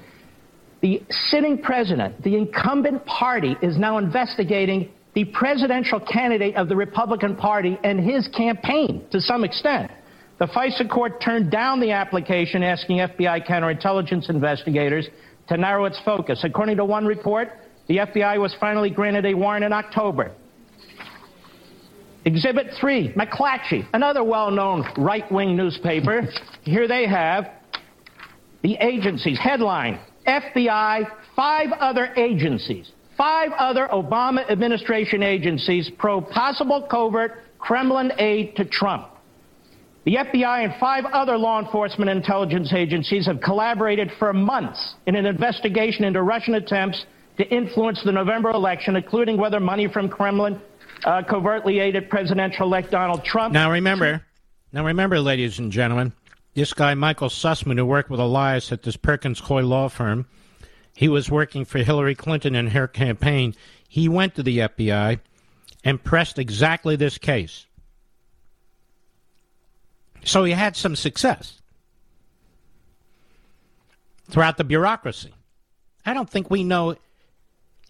The 0.81 1.03
sitting 1.09 1.61
president, 1.61 2.23
the 2.23 2.35
incumbent 2.35 3.05
party, 3.05 3.57
is 3.61 3.77
now 3.77 3.99
investigating 3.99 4.91
the 5.17 5.25
presidential 5.25 5.99
candidate 5.99 6.55
of 6.55 6.69
the 6.69 6.75
Republican 6.75 7.35
Party 7.35 7.75
and 7.83 7.99
his 7.99 8.27
campaign 8.27 9.03
to 9.09 9.19
some 9.19 9.43
extent. 9.43 9.89
The 10.37 10.45
FISA 10.45 10.87
court 10.87 11.19
turned 11.19 11.49
down 11.49 11.79
the 11.79 11.89
application 11.89 12.61
asking 12.61 12.99
FBI 12.99 13.47
counterintelligence 13.47 14.29
investigators 14.29 15.07
to 15.47 15.57
narrow 15.57 15.85
its 15.85 15.99
focus. 16.05 16.41
According 16.43 16.77
to 16.77 16.85
one 16.85 17.07
report, 17.07 17.49
the 17.87 17.97
FBI 17.97 18.39
was 18.39 18.55
finally 18.59 18.91
granted 18.91 19.25
a 19.25 19.33
warrant 19.33 19.65
in 19.65 19.73
October. 19.73 20.33
Exhibit 22.25 22.67
3, 22.79 23.13
McClatchy, 23.13 23.87
another 23.93 24.23
well 24.23 24.51
known 24.51 24.85
right 24.99 25.31
wing 25.31 25.57
newspaper. 25.57 26.29
Here 26.61 26.87
they 26.87 27.07
have 27.07 27.49
the 28.61 28.75
agencies. 28.75 29.39
Headline 29.39 29.99
FBI, 30.27 31.09
five 31.35 31.69
other 31.79 32.13
agencies, 32.15 32.91
five 33.17 33.51
other 33.57 33.87
Obama 33.91 34.49
administration 34.49 35.23
agencies 35.23 35.89
probe 35.97 36.29
possible 36.29 36.87
covert 36.89 37.43
Kremlin 37.59 38.13
aid 38.17 38.55
to 38.55 38.65
Trump. 38.65 39.09
The 40.05 40.15
FBI 40.15 40.63
and 40.63 40.73
five 40.79 41.03
other 41.05 41.37
law 41.37 41.59
enforcement 41.59 42.09
intelligence 42.09 42.71
agencies 42.71 43.25
have 43.25 43.41
collaborated 43.41 44.09
for 44.19 44.31
months 44.31 44.95
in 45.05 45.15
an 45.15 45.25
investigation 45.25 46.05
into 46.05 46.21
Russian 46.21 46.55
attempts 46.55 47.05
to 47.37 47.47
influence 47.49 48.01
the 48.05 48.13
November 48.13 48.51
election, 48.51 48.95
including 48.95 49.37
whether 49.37 49.59
money 49.59 49.87
from 49.87 50.07
Kremlin 50.07 50.61
uh, 51.03 51.23
covertly 51.23 51.79
aided 51.79 52.09
presidential-elect 52.09 52.89
Donald 52.89 53.25
Trump. 53.25 53.53
Now 53.53 53.71
remember, 53.71 54.23
now 54.71 54.85
remember, 54.85 55.19
ladies 55.19 55.59
and 55.59 55.71
gentlemen, 55.71 56.13
this 56.53 56.73
guy 56.73 56.93
Michael 56.93 57.29
Sussmann, 57.29 57.77
who 57.77 57.85
worked 57.85 58.09
with 58.09 58.19
Elias 58.19 58.71
at 58.71 58.83
this 58.83 58.95
Perkins 58.95 59.41
Coie 59.41 59.67
law 59.67 59.89
firm, 59.89 60.25
he 60.97 61.07
was 61.07 61.29
working 61.29 61.63
for 61.63 61.77
Hillary 61.77 62.15
Clinton 62.15 62.55
in 62.55 62.65
her 62.71 62.87
campaign. 62.87 63.53
He 63.87 64.09
went 64.09 64.33
to 64.33 64.41
the 64.41 64.57
FBI 64.57 65.19
and 65.83 66.03
pressed 66.03 66.39
exactly 66.39 66.95
this 66.95 67.19
case. 67.19 67.67
So 70.23 70.43
he 70.43 70.53
had 70.53 70.75
some 70.75 70.95
success 70.95 71.61
throughout 74.31 74.57
the 74.57 74.63
bureaucracy. 74.63 75.35
I 76.03 76.15
don't 76.15 76.27
think 76.27 76.49
we 76.49 76.63
know 76.63 76.95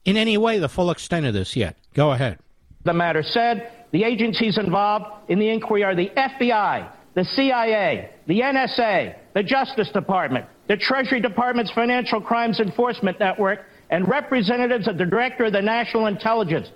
in 0.03 0.17
any 0.17 0.37
way 0.37 0.59
the 0.59 0.67
full 0.67 0.91
extent 0.91 1.25
of 1.25 1.33
this 1.33 1.55
yet. 1.55 1.77
Go 1.93 2.11
ahead. 2.11 2.39
The 2.83 2.93
matter 2.93 3.23
said 3.23 3.71
the 3.91 4.03
agencies 4.03 4.57
involved 4.57 5.05
in 5.29 5.39
the 5.39 5.47
inquiry 5.47 5.85
are 5.85 5.95
the 5.95 6.09
FBI, 6.09 6.91
the 7.13 7.23
CIA, 7.23 8.11
the 8.27 8.41
NSA, 8.41 9.15
the 9.33 9.43
Justice 9.43 9.89
Department, 9.93 10.45
the 10.67 10.77
Treasury 10.77 11.21
Department's 11.21 11.71
Financial 11.71 12.21
Crimes 12.21 12.59
Enforcement 12.59 13.19
Network, 13.19 13.59
and 13.89 14.07
representatives 14.07 14.87
of 14.87 14.97
the 14.97 15.05
Director 15.05 15.45
of 15.45 15.53
the 15.53 15.61
National 15.61 16.07
Intelligence. 16.07 16.69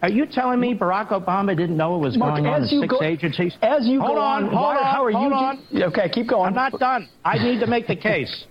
Are 0.00 0.08
you 0.08 0.26
telling 0.26 0.60
me 0.60 0.74
Barack 0.74 1.08
Obama 1.08 1.56
didn't 1.56 1.76
know 1.76 1.90
what 1.90 2.00
was 2.00 2.16
Mark, 2.16 2.36
going 2.36 2.46
on 2.46 2.62
in 2.62 2.68
six 2.68 2.86
go, 2.86 3.02
agencies? 3.02 3.56
As 3.62 3.86
you 3.86 4.00
hold 4.00 4.16
go 4.16 4.20
on, 4.20 4.44
on, 4.44 4.50
hold 4.50 4.76
on, 4.76 4.84
how 4.84 5.04
are 5.04 5.10
hold 5.10 5.32
you? 5.72 5.82
on. 5.82 5.82
Okay, 5.90 6.08
keep 6.08 6.28
going. 6.28 6.48
I'm 6.48 6.54
not 6.54 6.78
done. 6.78 7.08
I 7.24 7.36
need 7.36 7.58
to 7.60 7.66
make 7.66 7.86
the 7.88 7.96
case 7.96 8.46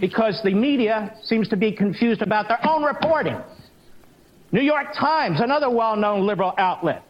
because 0.00 0.40
the 0.42 0.54
media 0.54 1.14
seems 1.22 1.48
to 1.48 1.56
be 1.56 1.70
confused 1.70 2.22
about 2.22 2.48
their 2.48 2.66
own 2.66 2.82
reporting. 2.82 3.38
New 4.52 4.62
York 4.62 4.94
Times, 4.98 5.40
another 5.40 5.68
well-known 5.68 6.26
liberal 6.26 6.54
outlet, 6.56 7.02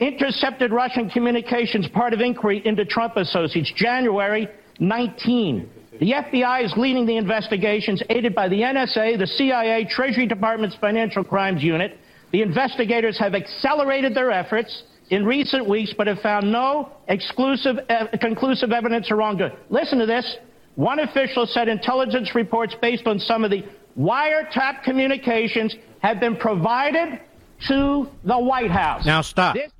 intercepted 0.00 0.72
Russian 0.72 1.08
communications 1.08 1.86
part 1.88 2.12
of 2.12 2.20
inquiry 2.20 2.62
into 2.64 2.84
Trump 2.84 3.16
associates, 3.16 3.72
January 3.76 4.48
19. 4.80 5.70
The 6.00 6.12
FBI 6.12 6.64
is 6.64 6.72
leading 6.78 7.04
the 7.04 7.18
investigations, 7.18 8.02
aided 8.08 8.34
by 8.34 8.48
the 8.48 8.62
NSA, 8.62 9.18
the 9.18 9.26
CIA, 9.26 9.84
Treasury 9.84 10.26
Department's 10.26 10.74
Financial 10.76 11.22
Crimes 11.22 11.62
Unit. 11.62 11.98
The 12.32 12.40
investigators 12.40 13.18
have 13.18 13.34
accelerated 13.34 14.14
their 14.14 14.30
efforts 14.30 14.84
in 15.10 15.26
recent 15.26 15.68
weeks, 15.68 15.92
but 15.96 16.06
have 16.06 16.20
found 16.20 16.50
no 16.50 16.90
exclusive, 17.08 17.76
uh, 17.90 18.06
conclusive 18.18 18.72
evidence 18.72 19.10
of 19.10 19.18
wrongdoing. 19.18 19.52
Listen 19.68 19.98
to 19.98 20.06
this. 20.06 20.38
One 20.76 21.00
official 21.00 21.46
said 21.46 21.68
intelligence 21.68 22.34
reports 22.34 22.74
based 22.80 23.06
on 23.06 23.18
some 23.18 23.44
of 23.44 23.50
the 23.50 23.62
wiretap 23.98 24.82
communications 24.84 25.74
have 25.98 26.18
been 26.18 26.36
provided 26.36 27.20
to 27.68 28.08
the 28.24 28.38
White 28.38 28.70
House. 28.70 29.04
Now 29.04 29.20
stop. 29.20 29.54
This- 29.54 29.70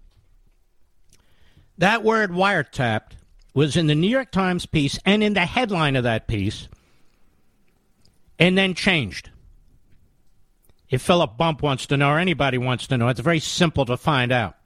that 1.79 2.05
word 2.05 2.31
wiretapped 2.31 3.13
was 3.55 3.77
in 3.77 3.87
the 3.87 3.95
New 3.95 4.09
York 4.09 4.31
Times 4.31 4.67
piece 4.67 4.99
and 5.05 5.23
in 5.23 5.35
the 5.35 5.47
headline 5.47 5.97
of 5.97 6.05
that 6.05 6.27
piece, 6.27 6.69
and 8.39 8.57
then 8.57 8.75
changed. 8.75 9.31
If 10.89 11.03
Philip 11.03 11.37
Bump 11.37 11.63
wants 11.63 11.87
to 11.87 11.97
know, 11.97 12.11
or 12.11 12.19
anybody 12.19 12.59
wants 12.59 12.87
to 12.89 12.99
know, 12.99 13.09
it's 13.09 13.21
very 13.21 13.39
simple 13.39 13.85
to 13.85 13.97
find 13.97 14.33
out. 14.33 14.57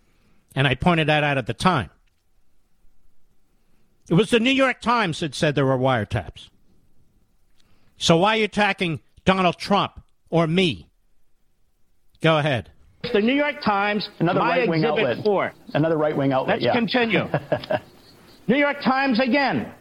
And 0.55 0.67
I 0.67 0.75
pointed 0.75 1.09
that 1.09 1.25
out 1.25 1.37
at 1.37 1.47
the 1.47 1.55
time. 1.55 1.91
It 4.09 4.15
was 4.15 4.31
the 4.31 4.41
New 4.41 4.51
York 4.51 4.81
Times 4.81 5.21
that 5.21 5.35
said 5.35 5.55
there 5.55 5.67
were 5.67 5.79
wiretaps. 5.79 6.49
So 7.97 8.19
why 8.19 8.35
are 8.35 8.39
you 8.39 8.45
attacking 8.45 9.01
Donald 9.25 9.59
Trump 9.59 10.03
or 10.31 10.47
me? 10.47 10.89
Go 12.21 12.39
ahead. 12.39 12.71
The 13.13 13.21
New 13.21 13.35
York 13.35 13.63
Times, 13.63 14.09
another 14.19 14.41
right 14.41 14.69
wing 14.69 14.85
outlet. 14.85 15.23
Four. 15.23 15.53
Another 15.75 15.97
right 15.97 16.17
wing 16.17 16.33
outlet. 16.33 16.61
Let's 16.61 16.65
yeah. 16.65 16.73
continue. 16.73 17.29
New 18.47 18.57
York 18.57 18.83
Times 18.83 19.21
again. 19.21 19.73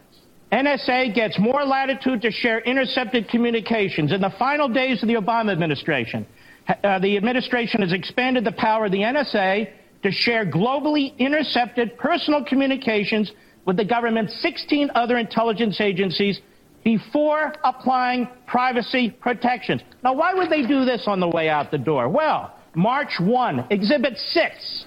NSA 0.50 1.14
gets 1.14 1.38
more 1.38 1.64
latitude 1.64 2.22
to 2.22 2.30
share 2.30 2.60
intercepted 2.60 3.28
communications. 3.28 4.12
In 4.12 4.20
the 4.20 4.32
final 4.38 4.68
days 4.68 5.02
of 5.02 5.08
the 5.08 5.16
Obama 5.16 5.52
administration, 5.52 6.26
uh, 6.68 6.98
the 6.98 7.16
administration 7.16 7.82
has 7.82 7.92
expanded 7.92 8.44
the 8.44 8.52
power 8.52 8.86
of 8.86 8.92
the 8.92 9.00
NSA 9.00 9.70
to 10.02 10.10
share 10.10 10.46
globally 10.46 11.16
intercepted 11.18 11.98
personal 11.98 12.44
communications 12.44 13.32
with 13.66 13.76
the 13.76 13.84
government's 13.84 14.40
16 14.40 14.90
other 14.94 15.18
intelligence 15.18 15.80
agencies 15.80 16.40
before 16.84 17.52
applying 17.64 18.28
privacy 18.46 19.10
protections. 19.10 19.82
Now, 20.02 20.14
why 20.14 20.34
would 20.34 20.50
they 20.50 20.66
do 20.66 20.84
this 20.84 21.04
on 21.06 21.20
the 21.20 21.28
way 21.28 21.48
out 21.48 21.70
the 21.70 21.78
door? 21.78 22.08
Well, 22.08 22.54
March 22.74 23.18
1, 23.18 23.66
Exhibit 23.70 24.16
6. 24.16 24.84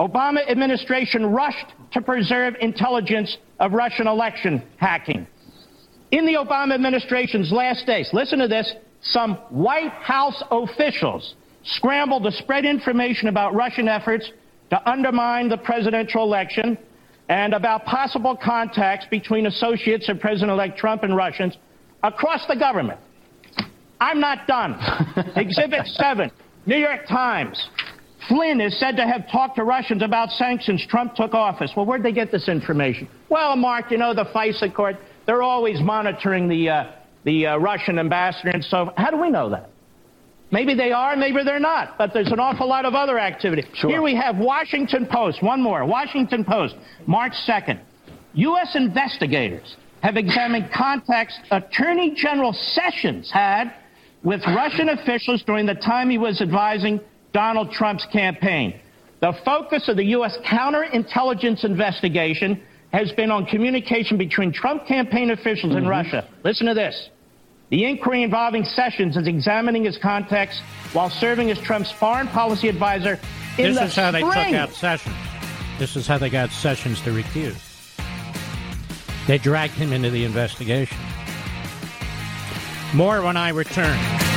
Obama 0.00 0.48
administration 0.48 1.26
rushed 1.26 1.74
to 1.92 2.00
preserve 2.00 2.54
intelligence 2.60 3.36
of 3.58 3.72
Russian 3.72 4.06
election 4.06 4.62
hacking. 4.78 5.26
In 6.10 6.24
the 6.24 6.34
Obama 6.34 6.74
administration's 6.74 7.52
last 7.52 7.86
days, 7.86 8.08
listen 8.14 8.38
to 8.38 8.48
this, 8.48 8.74
some 9.02 9.34
White 9.50 9.92
House 9.92 10.42
officials 10.50 11.34
scrambled 11.64 12.24
to 12.24 12.32
spread 12.32 12.64
information 12.64 13.28
about 13.28 13.54
Russian 13.54 13.88
efforts 13.88 14.30
to 14.70 14.90
undermine 14.90 15.50
the 15.50 15.58
presidential 15.58 16.22
election 16.22 16.78
and 17.28 17.52
about 17.52 17.84
possible 17.84 18.36
contacts 18.42 19.04
between 19.10 19.46
associates 19.46 20.08
of 20.08 20.18
President-elect 20.18 20.78
Trump 20.78 21.02
and 21.02 21.14
Russians 21.14 21.58
across 22.02 22.46
the 22.48 22.56
government. 22.56 22.98
I'm 24.00 24.18
not 24.18 24.46
done. 24.46 24.76
Exhibit 25.36 25.86
7, 25.86 26.30
New 26.64 26.78
York 26.78 27.06
Times. 27.06 27.68
Flynn 28.28 28.60
is 28.60 28.78
said 28.78 28.96
to 28.96 29.06
have 29.06 29.30
talked 29.30 29.56
to 29.56 29.64
Russians 29.64 30.02
about 30.02 30.30
sanctions 30.30 30.86
Trump 30.86 31.14
took 31.14 31.34
office. 31.34 31.72
Well, 31.76 31.86
where'd 31.86 32.02
they 32.02 32.12
get 32.12 32.30
this 32.30 32.48
information? 32.48 33.08
Well, 33.28 33.56
Mark, 33.56 33.90
you 33.90 33.98
know, 33.98 34.14
the 34.14 34.26
FISA 34.26 34.74
court, 34.74 34.96
they're 35.26 35.42
always 35.42 35.80
monitoring 35.80 36.48
the, 36.48 36.68
uh, 36.68 36.92
the 37.24 37.46
uh, 37.46 37.56
Russian 37.58 37.98
ambassador 37.98 38.50
and 38.50 38.64
so 38.64 38.92
How 38.96 39.10
do 39.10 39.16
we 39.16 39.30
know 39.30 39.50
that? 39.50 39.70
Maybe 40.52 40.74
they 40.74 40.90
are, 40.90 41.14
maybe 41.14 41.44
they're 41.44 41.60
not, 41.60 41.96
but 41.96 42.12
there's 42.12 42.32
an 42.32 42.40
awful 42.40 42.68
lot 42.68 42.84
of 42.84 42.94
other 42.94 43.18
activity. 43.18 43.62
Sure. 43.74 43.88
Here 43.88 44.02
we 44.02 44.16
have 44.16 44.36
Washington 44.36 45.06
Post, 45.06 45.42
one 45.42 45.62
more. 45.62 45.86
Washington 45.86 46.44
Post, 46.44 46.74
March 47.06 47.34
2nd. 47.46 47.78
U.S. 48.34 48.74
investigators 48.74 49.76
have 50.02 50.16
examined 50.16 50.70
contacts 50.72 51.38
Attorney 51.50 52.14
General 52.16 52.52
Sessions 52.52 53.30
had 53.30 53.72
with 54.24 54.40
Russian 54.46 54.88
officials 54.88 55.42
during 55.44 55.66
the 55.66 55.74
time 55.74 56.10
he 56.10 56.18
was 56.18 56.40
advising 56.40 57.00
Donald 57.32 57.72
Trump's 57.72 58.06
campaign. 58.12 58.80
The 59.20 59.32
focus 59.44 59.88
of 59.88 59.96
the 59.96 60.06
U.S. 60.06 60.36
counterintelligence 60.44 61.64
investigation 61.64 62.62
has 62.92 63.12
been 63.12 63.30
on 63.30 63.46
communication 63.46 64.18
between 64.18 64.52
Trump 64.52 64.86
campaign 64.86 65.30
officials 65.30 65.72
mm-hmm. 65.72 65.84
in 65.84 65.88
Russia. 65.88 66.28
Listen 66.42 66.66
to 66.66 66.74
this. 66.74 67.10
The 67.68 67.84
inquiry 67.84 68.24
involving 68.24 68.64
Sessions 68.64 69.16
is 69.16 69.28
examining 69.28 69.84
his 69.84 69.96
contacts 69.96 70.60
while 70.92 71.08
serving 71.08 71.50
as 71.50 71.58
Trump's 71.60 71.92
foreign 71.92 72.26
policy 72.28 72.68
advisor 72.68 73.20
in 73.58 73.74
this 73.74 73.76
the 73.76 73.84
is 73.84 73.94
how 73.94 74.10
spring. 74.10 74.28
they 74.28 74.44
took 74.44 74.54
out 74.54 74.70
Sessions. 74.70 75.14
This 75.78 75.94
is 75.94 76.06
how 76.06 76.18
they 76.18 76.30
got 76.30 76.50
Sessions 76.50 77.00
to 77.02 77.10
recuse. 77.10 77.58
They 79.26 79.38
dragged 79.38 79.74
him 79.74 79.92
into 79.92 80.10
the 80.10 80.24
investigation. 80.24 80.98
More 82.92 83.22
when 83.22 83.36
I 83.36 83.50
return. 83.50 84.29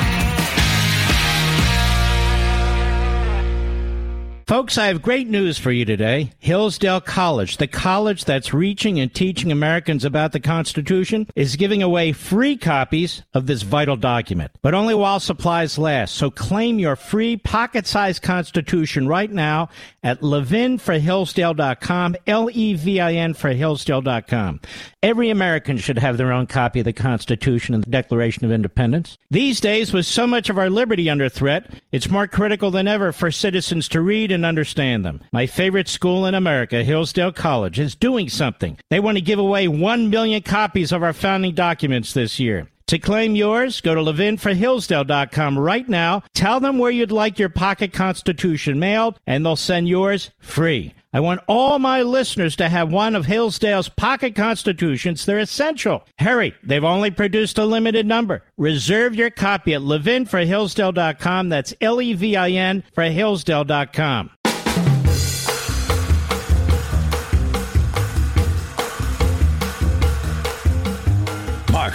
Folks, 4.46 4.78
I 4.78 4.88
have 4.88 5.02
great 5.02 5.30
news 5.30 5.58
for 5.58 5.72
you 5.72 5.86
today. 5.86 6.32
Hillsdale 6.40 7.00
College, 7.00 7.58
the 7.58 7.68
college 7.68 8.26
that's 8.26 8.54
reaching 8.54 9.00
and 9.00 9.14
teaching 9.14 9.54
Americans 9.54 10.04
about 10.04 10.34
the 10.34 10.42
Constitution, 10.42 11.28
is 11.34 11.56
giving 11.56 11.82
away 11.82 12.12
free 12.12 12.58
copies 12.58 13.24
of 13.34 13.48
this 13.48 13.62
vital 13.62 13.96
document, 13.96 14.52
but 14.62 14.74
only 14.74 14.96
while 14.96 15.22
supplies 15.22 15.78
last. 15.78 16.16
So 16.16 16.30
claim 16.30 16.78
your 16.78 16.98
free 16.98 17.38
pocket-sized 17.38 18.22
Constitution 18.22 19.08
right 19.08 19.32
now 19.32 19.70
at 20.04 20.20
levinforhillsdale.com, 20.20 22.16
L-E-V-I-N 22.28 23.34
for 23.36 23.54
Hillsdale.com. 23.54 24.60
Every 25.04 25.30
American 25.30 25.78
should 25.80 25.98
have 25.98 26.16
their 26.16 26.32
own 26.32 26.48
copy 26.48 26.80
of 26.80 26.86
the 26.86 26.94
Constitution 26.94 27.76
and 27.76 27.84
the 27.84 27.90
Declaration 27.90 28.46
of 28.46 28.54
Independence. 28.54 29.18
These 29.30 29.60
days, 29.60 29.92
with 29.92 30.06
so 30.06 30.26
much 30.26 30.50
of 30.50 30.58
our 30.58 30.70
liberty 30.70 31.10
under 31.10 31.28
threat, 31.28 31.70
it's 31.92 32.10
more 32.10 32.26
critical 32.26 32.72
than 32.72 32.88
ever 32.88 33.12
for 33.12 33.30
citizens 33.30 33.90
to 33.90 34.00
read 34.00 34.32
and 34.32 34.46
understand 34.46 35.04
them. 35.04 35.20
My 35.34 35.46
favorite 35.46 35.90
school 35.90 36.26
in 36.26 36.36
America, 36.36 36.86
Hillsdale 36.86 37.34
College, 37.34 37.80
is 37.80 37.96
doing 37.96 38.30
something. 38.30 38.78
They 38.90 39.02
want 39.02 39.18
to 39.18 39.22
give 39.22 39.40
away 39.40 39.68
1 39.68 40.10
million 40.10 40.42
copies 40.42 40.94
of 40.94 41.04
our 41.04 41.12
founding 41.12 41.54
documents 41.54 42.14
this 42.14 42.40
year. 42.40 42.70
To 42.88 42.98
claim 42.98 43.36
yours, 43.36 43.82
go 43.82 43.96
to 43.96 44.02
levinforhillsdale.com 44.02 45.60
right 45.60 45.90
now. 45.90 46.24
Tell 46.34 46.62
them 46.62 46.78
where 46.78 46.92
you'd 46.92 47.12
like 47.12 47.40
your 47.40 47.50
pocket 47.50 47.92
constitution 47.92 48.80
mailed, 48.80 49.20
and 49.28 49.46
they'll 49.46 49.58
send 49.58 49.90
yours 49.90 50.32
free. 50.40 50.94
I 51.14 51.20
want 51.20 51.42
all 51.48 51.78
my 51.78 52.02
listeners 52.02 52.56
to 52.56 52.68
have 52.68 52.92
one 52.92 53.16
of 53.16 53.28
Hillsdale's 53.28 53.88
pocket 53.88 54.36
constitutions. 54.36 55.26
They're 55.26 55.40
essential. 55.40 56.04
Hurry, 56.18 56.56
they've 56.64 56.84
only 56.84 57.12
produced 57.12 57.60
a 57.60 57.66
limited 57.66 58.08
number. 58.08 58.44
Reserve 58.58 59.16
your 59.16 59.30
copy 59.30 59.76
at 59.76 59.82
levinforhillsdale.com. 59.82 61.50
That's 61.50 61.74
L 61.80 62.02
E 62.02 62.14
V 62.14 62.36
I 62.36 62.50
N 62.50 62.84
for 62.94 63.04
Hillsdale.com. 63.04 64.32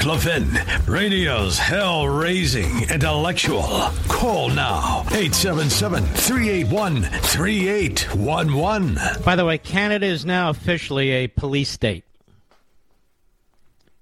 Mark 0.07 0.87
radio's 0.87 1.59
hell 1.59 2.09
raising 2.09 2.83
intellectual. 2.91 3.91
Call 4.09 4.49
now 4.49 5.01
877 5.11 6.05
381 6.05 7.03
3811. 7.03 8.99
By 9.25 9.37
the 9.37 9.45
way, 9.45 9.59
Canada 9.59 10.07
is 10.07 10.25
now 10.25 10.51
officially 10.51 11.11
a 11.11 11.27
police 11.27 11.71
state. 11.71 12.05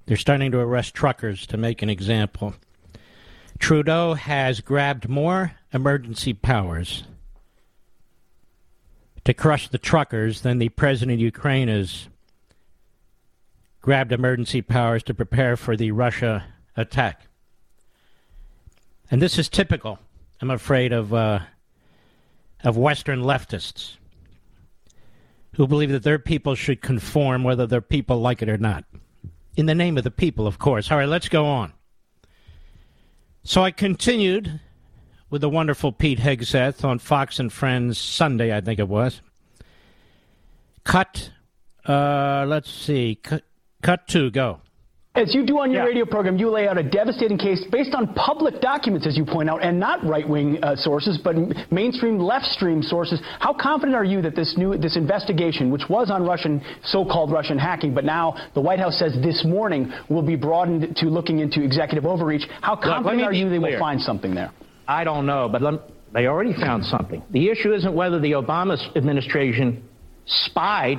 They're 0.06 0.16
starting 0.16 0.52
to 0.52 0.58
arrest 0.58 0.94
truckers 0.94 1.46
to 1.48 1.56
make 1.56 1.82
an 1.82 1.90
example. 1.90 2.54
Trudeau 3.58 4.14
has 4.14 4.60
grabbed 4.60 5.08
more 5.08 5.52
emergency 5.72 6.34
powers 6.34 7.04
to 9.24 9.34
crush 9.34 9.68
the 9.68 9.78
truckers 9.78 10.42
than 10.42 10.58
the 10.58 10.68
president 10.68 11.14
of 11.14 11.20
Ukraine 11.20 11.68
has 11.68 12.08
grabbed 13.86 14.10
emergency 14.10 14.60
powers 14.60 15.04
to 15.04 15.14
prepare 15.14 15.56
for 15.56 15.76
the 15.76 15.92
Russia 15.92 16.44
attack. 16.76 17.28
And 19.12 19.22
this 19.22 19.38
is 19.38 19.48
typical, 19.48 20.00
I'm 20.40 20.50
afraid, 20.50 20.92
of, 20.92 21.14
uh, 21.14 21.38
of 22.64 22.76
Western 22.76 23.20
leftists 23.20 23.94
who 25.54 25.68
believe 25.68 25.92
that 25.92 26.02
their 26.02 26.18
people 26.18 26.56
should 26.56 26.82
conform 26.82 27.44
whether 27.44 27.64
their 27.64 27.80
people 27.80 28.20
like 28.20 28.42
it 28.42 28.48
or 28.48 28.58
not. 28.58 28.84
In 29.56 29.66
the 29.66 29.74
name 29.74 29.96
of 29.96 30.02
the 30.02 30.10
people, 30.10 30.48
of 30.48 30.58
course. 30.58 30.90
All 30.90 30.98
right, 30.98 31.08
let's 31.08 31.28
go 31.28 31.46
on. 31.46 31.72
So 33.44 33.62
I 33.62 33.70
continued 33.70 34.58
with 35.30 35.42
the 35.42 35.48
wonderful 35.48 35.92
Pete 35.92 36.18
Hegseth 36.18 36.84
on 36.84 36.98
Fox 36.98 37.38
and 37.38 37.52
Friends 37.52 37.98
Sunday, 37.98 38.52
I 38.52 38.60
think 38.60 38.80
it 38.80 38.88
was. 38.88 39.20
Cut, 40.82 41.30
uh, 41.86 42.46
let's 42.48 42.68
see, 42.68 43.14
cut, 43.22 43.44
Cut 43.86 44.08
two, 44.08 44.32
go. 44.32 44.58
As 45.14 45.32
you 45.32 45.46
do 45.46 45.60
on 45.60 45.70
your 45.70 45.82
yeah. 45.82 45.88
radio 45.88 46.04
program, 46.04 46.36
you 46.36 46.50
lay 46.50 46.66
out 46.66 46.76
a 46.76 46.82
devastating 46.82 47.38
case 47.38 47.64
based 47.70 47.94
on 47.94 48.12
public 48.14 48.60
documents, 48.60 49.06
as 49.06 49.16
you 49.16 49.24
point 49.24 49.48
out, 49.48 49.62
and 49.62 49.78
not 49.78 50.04
right-wing 50.04 50.58
uh, 50.62 50.74
sources, 50.74 51.20
but 51.22 51.36
mainstream 51.70 52.18
left-stream 52.18 52.82
sources. 52.82 53.20
How 53.38 53.54
confident 53.54 53.94
are 53.94 54.04
you 54.04 54.20
that 54.22 54.34
this 54.34 54.56
new 54.58 54.76
this 54.76 54.96
investigation, 54.96 55.70
which 55.70 55.84
was 55.88 56.10
on 56.10 56.26
Russian 56.26 56.60
so-called 56.82 57.30
Russian 57.30 57.58
hacking, 57.58 57.94
but 57.94 58.04
now 58.04 58.34
the 58.54 58.60
White 58.60 58.80
House 58.80 58.98
says 58.98 59.14
this 59.22 59.44
morning 59.44 59.92
will 60.10 60.20
be 60.20 60.34
broadened 60.34 60.96
to 60.96 61.06
looking 61.06 61.38
into 61.38 61.62
executive 61.62 62.04
overreach? 62.04 62.42
How 62.60 62.74
confident 62.74 63.18
Look, 63.18 63.28
are 63.28 63.32
you 63.32 63.48
they 63.48 63.58
clear. 63.58 63.70
will 63.74 63.78
find 63.78 64.00
something 64.00 64.34
there? 64.34 64.50
I 64.88 65.04
don't 65.04 65.26
know, 65.26 65.48
but 65.48 65.62
let, 65.62 65.74
they 66.12 66.26
already 66.26 66.54
found 66.54 66.84
something. 66.84 67.22
The 67.30 67.50
issue 67.50 67.72
isn't 67.72 67.94
whether 67.94 68.18
the 68.18 68.32
Obama 68.32 68.76
administration 68.96 69.88
spied 70.26 70.98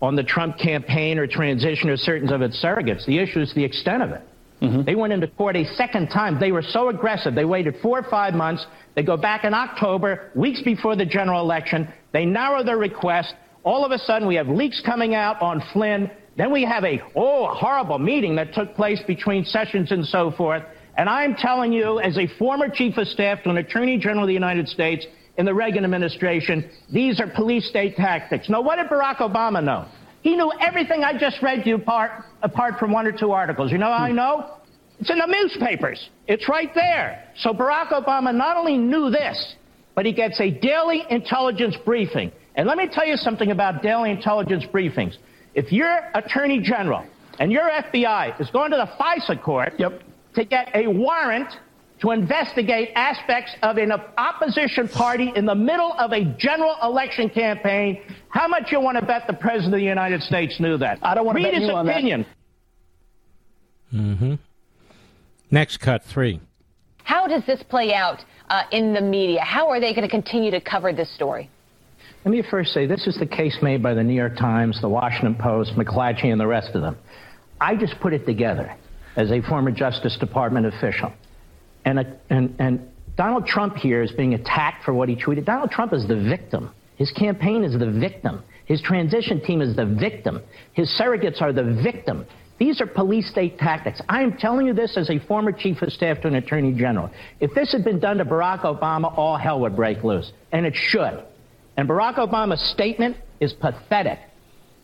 on 0.00 0.16
the 0.16 0.22
Trump 0.22 0.58
campaign 0.58 1.18
or 1.18 1.26
transition 1.26 1.90
or 1.90 1.96
certain 1.96 2.32
of 2.32 2.42
its 2.42 2.62
surrogates. 2.62 3.04
The 3.06 3.18
issue 3.18 3.40
is 3.40 3.52
the 3.54 3.64
extent 3.64 4.02
of 4.02 4.10
it. 4.10 4.22
Mm-hmm. 4.62 4.82
They 4.82 4.94
went 4.94 5.12
into 5.12 5.28
court 5.28 5.56
a 5.56 5.64
second 5.74 6.08
time. 6.08 6.40
They 6.40 6.52
were 6.52 6.62
so 6.62 6.88
aggressive. 6.88 7.34
They 7.34 7.44
waited 7.44 7.76
four 7.80 8.00
or 8.00 8.10
five 8.10 8.34
months. 8.34 8.66
They 8.94 9.02
go 9.02 9.16
back 9.16 9.44
in 9.44 9.54
October, 9.54 10.30
weeks 10.34 10.62
before 10.62 10.96
the 10.96 11.06
general 11.06 11.40
election. 11.40 11.92
They 12.12 12.24
narrow 12.24 12.64
their 12.64 12.78
request. 12.78 13.34
All 13.62 13.84
of 13.84 13.92
a 13.92 13.98
sudden, 13.98 14.26
we 14.26 14.34
have 14.34 14.48
leaks 14.48 14.82
coming 14.84 15.14
out 15.14 15.40
on 15.40 15.62
Flynn. 15.72 16.10
Then 16.36 16.52
we 16.52 16.64
have 16.64 16.84
a, 16.84 17.00
oh, 17.14 17.46
horrible 17.54 17.98
meeting 17.98 18.36
that 18.36 18.52
took 18.54 18.74
place 18.74 19.00
between 19.06 19.44
Sessions 19.44 19.92
and 19.92 20.04
so 20.04 20.32
forth. 20.32 20.62
And 20.96 21.08
I'm 21.08 21.36
telling 21.36 21.72
you, 21.72 22.00
as 22.00 22.18
a 22.18 22.26
former 22.38 22.68
chief 22.68 22.96
of 22.96 23.06
staff 23.06 23.42
to 23.44 23.50
an 23.50 23.58
attorney 23.58 23.98
general 23.98 24.24
of 24.24 24.28
the 24.28 24.34
United 24.34 24.68
States, 24.68 25.06
in 25.38 25.46
the 25.46 25.54
Reagan 25.54 25.84
administration. 25.84 26.68
These 26.92 27.20
are 27.20 27.28
police 27.28 27.66
state 27.68 27.96
tactics. 27.96 28.50
Now, 28.50 28.60
what 28.60 28.76
did 28.76 28.88
Barack 28.88 29.18
Obama 29.18 29.62
know? 29.64 29.86
He 30.20 30.36
knew 30.36 30.52
everything 30.60 31.04
I 31.04 31.16
just 31.16 31.40
read 31.42 31.62
to 31.62 31.68
you 31.70 31.76
apart, 31.76 32.24
apart 32.42 32.78
from 32.78 32.92
one 32.92 33.06
or 33.06 33.12
two 33.12 33.30
articles. 33.30 33.70
You 33.70 33.78
know 33.78 33.86
how 33.86 34.04
I 34.04 34.10
hmm. 34.10 34.16
know? 34.16 34.54
It's 35.00 35.10
in 35.10 35.18
the 35.18 35.26
newspapers. 35.26 36.10
It's 36.26 36.48
right 36.48 36.74
there. 36.74 37.24
So 37.38 37.52
Barack 37.52 37.90
Obama 37.92 38.34
not 38.34 38.56
only 38.56 38.76
knew 38.76 39.10
this, 39.10 39.54
but 39.94 40.04
he 40.04 40.12
gets 40.12 40.40
a 40.40 40.50
daily 40.50 41.04
intelligence 41.08 41.76
briefing. 41.84 42.32
And 42.56 42.66
let 42.66 42.76
me 42.76 42.88
tell 42.92 43.06
you 43.06 43.16
something 43.16 43.52
about 43.52 43.80
daily 43.80 44.10
intelligence 44.10 44.64
briefings. 44.72 45.16
If 45.54 45.70
your 45.70 46.10
attorney 46.14 46.60
general 46.60 47.06
and 47.38 47.52
your 47.52 47.70
FBI 47.70 48.40
is 48.40 48.50
going 48.50 48.72
to 48.72 48.76
the 48.76 48.88
FISA 49.00 49.40
court 49.40 49.74
yep. 49.78 50.02
to 50.34 50.44
get 50.44 50.68
a 50.74 50.88
warrant 50.88 51.48
to 52.00 52.10
investigate 52.12 52.90
aspects 52.94 53.52
of 53.62 53.76
an 53.76 53.92
opposition 54.16 54.88
party 54.88 55.32
in 55.34 55.46
the 55.46 55.54
middle 55.54 55.92
of 55.94 56.12
a 56.12 56.24
general 56.24 56.76
election 56.82 57.28
campaign. 57.28 58.02
How 58.28 58.46
much 58.46 58.70
you 58.70 58.80
want 58.80 58.98
to 58.98 59.04
bet 59.04 59.26
the 59.26 59.32
President 59.32 59.74
of 59.74 59.80
the 59.80 59.86
United 59.86 60.22
States 60.22 60.60
knew 60.60 60.78
that? 60.78 60.98
I 61.02 61.14
don't 61.14 61.26
want 61.26 61.38
to 61.38 61.44
Read 61.44 61.52
bet 61.52 61.60
his 61.60 61.68
you 61.68 61.74
on 61.74 61.88
opinion. 61.88 62.26
That. 63.92 63.98
Mm-hmm. 63.98 64.34
Next 65.50 65.78
cut 65.78 66.04
three. 66.04 66.40
How 67.04 67.26
does 67.26 67.42
this 67.46 67.62
play 67.62 67.94
out 67.94 68.22
uh, 68.50 68.62
in 68.70 68.92
the 68.92 69.00
media? 69.00 69.40
How 69.40 69.68
are 69.68 69.80
they 69.80 69.94
going 69.94 70.06
to 70.06 70.10
continue 70.10 70.50
to 70.50 70.60
cover 70.60 70.92
this 70.92 71.10
story? 71.14 71.50
Let 72.24 72.32
me 72.32 72.42
first 72.50 72.74
say 72.74 72.86
this 72.86 73.06
is 73.06 73.16
the 73.16 73.26
case 73.26 73.56
made 73.62 73.82
by 73.82 73.94
the 73.94 74.02
New 74.02 74.14
York 74.14 74.36
Times, 74.36 74.80
the 74.80 74.88
Washington 74.88 75.34
Post, 75.34 75.72
McClatchy, 75.72 76.26
and 76.26 76.40
the 76.40 76.46
rest 76.46 76.74
of 76.74 76.82
them. 76.82 76.98
I 77.60 77.76
just 77.76 77.98
put 78.00 78.12
it 78.12 78.26
together 78.26 78.74
as 79.16 79.30
a 79.30 79.40
former 79.40 79.70
Justice 79.70 80.16
Department 80.18 80.66
official. 80.66 81.12
And, 81.88 82.00
a, 82.00 82.16
and, 82.28 82.54
and 82.58 82.90
Donald 83.16 83.46
Trump 83.46 83.76
here 83.76 84.02
is 84.02 84.12
being 84.12 84.34
attacked 84.34 84.84
for 84.84 84.92
what 84.92 85.08
he 85.08 85.16
tweeted. 85.16 85.46
Donald 85.46 85.70
Trump 85.70 85.94
is 85.94 86.06
the 86.06 86.16
victim. 86.16 86.70
His 86.96 87.10
campaign 87.12 87.64
is 87.64 87.78
the 87.78 87.90
victim. 87.90 88.42
His 88.66 88.82
transition 88.82 89.42
team 89.42 89.62
is 89.62 89.74
the 89.74 89.86
victim. 89.86 90.42
His 90.74 90.94
surrogates 91.00 91.40
are 91.40 91.50
the 91.50 91.80
victim. 91.82 92.26
These 92.58 92.82
are 92.82 92.86
police 92.86 93.30
state 93.30 93.56
tactics. 93.56 94.02
I 94.06 94.22
am 94.22 94.36
telling 94.36 94.66
you 94.66 94.74
this 94.74 94.98
as 94.98 95.08
a 95.08 95.18
former 95.20 95.50
chief 95.50 95.80
of 95.80 95.90
staff 95.90 96.20
to 96.20 96.28
an 96.28 96.34
attorney 96.34 96.74
general. 96.74 97.08
If 97.40 97.54
this 97.54 97.72
had 97.72 97.84
been 97.84 98.00
done 98.00 98.18
to 98.18 98.26
Barack 98.26 98.64
Obama, 98.64 99.16
all 99.16 99.38
hell 99.38 99.58
would 99.60 99.74
break 99.74 100.04
loose. 100.04 100.30
And 100.52 100.66
it 100.66 100.74
should. 100.76 101.24
And 101.78 101.88
Barack 101.88 102.16
Obama's 102.16 102.60
statement 102.74 103.16
is 103.40 103.54
pathetic. 103.54 104.18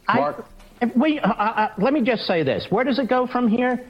Mark. 0.09 0.47
I, 0.81 0.87
we, 0.97 1.19
uh, 1.19 1.29
uh, 1.29 1.69
let 1.77 1.93
me 1.93 2.03
just 2.03 2.23
say 2.23 2.45
this. 2.45 2.67
Where 2.71 2.85
does 2.85 2.99
it 2.99 3.11
go 3.11 3.27
from 3.27 3.49
here? 3.49 3.87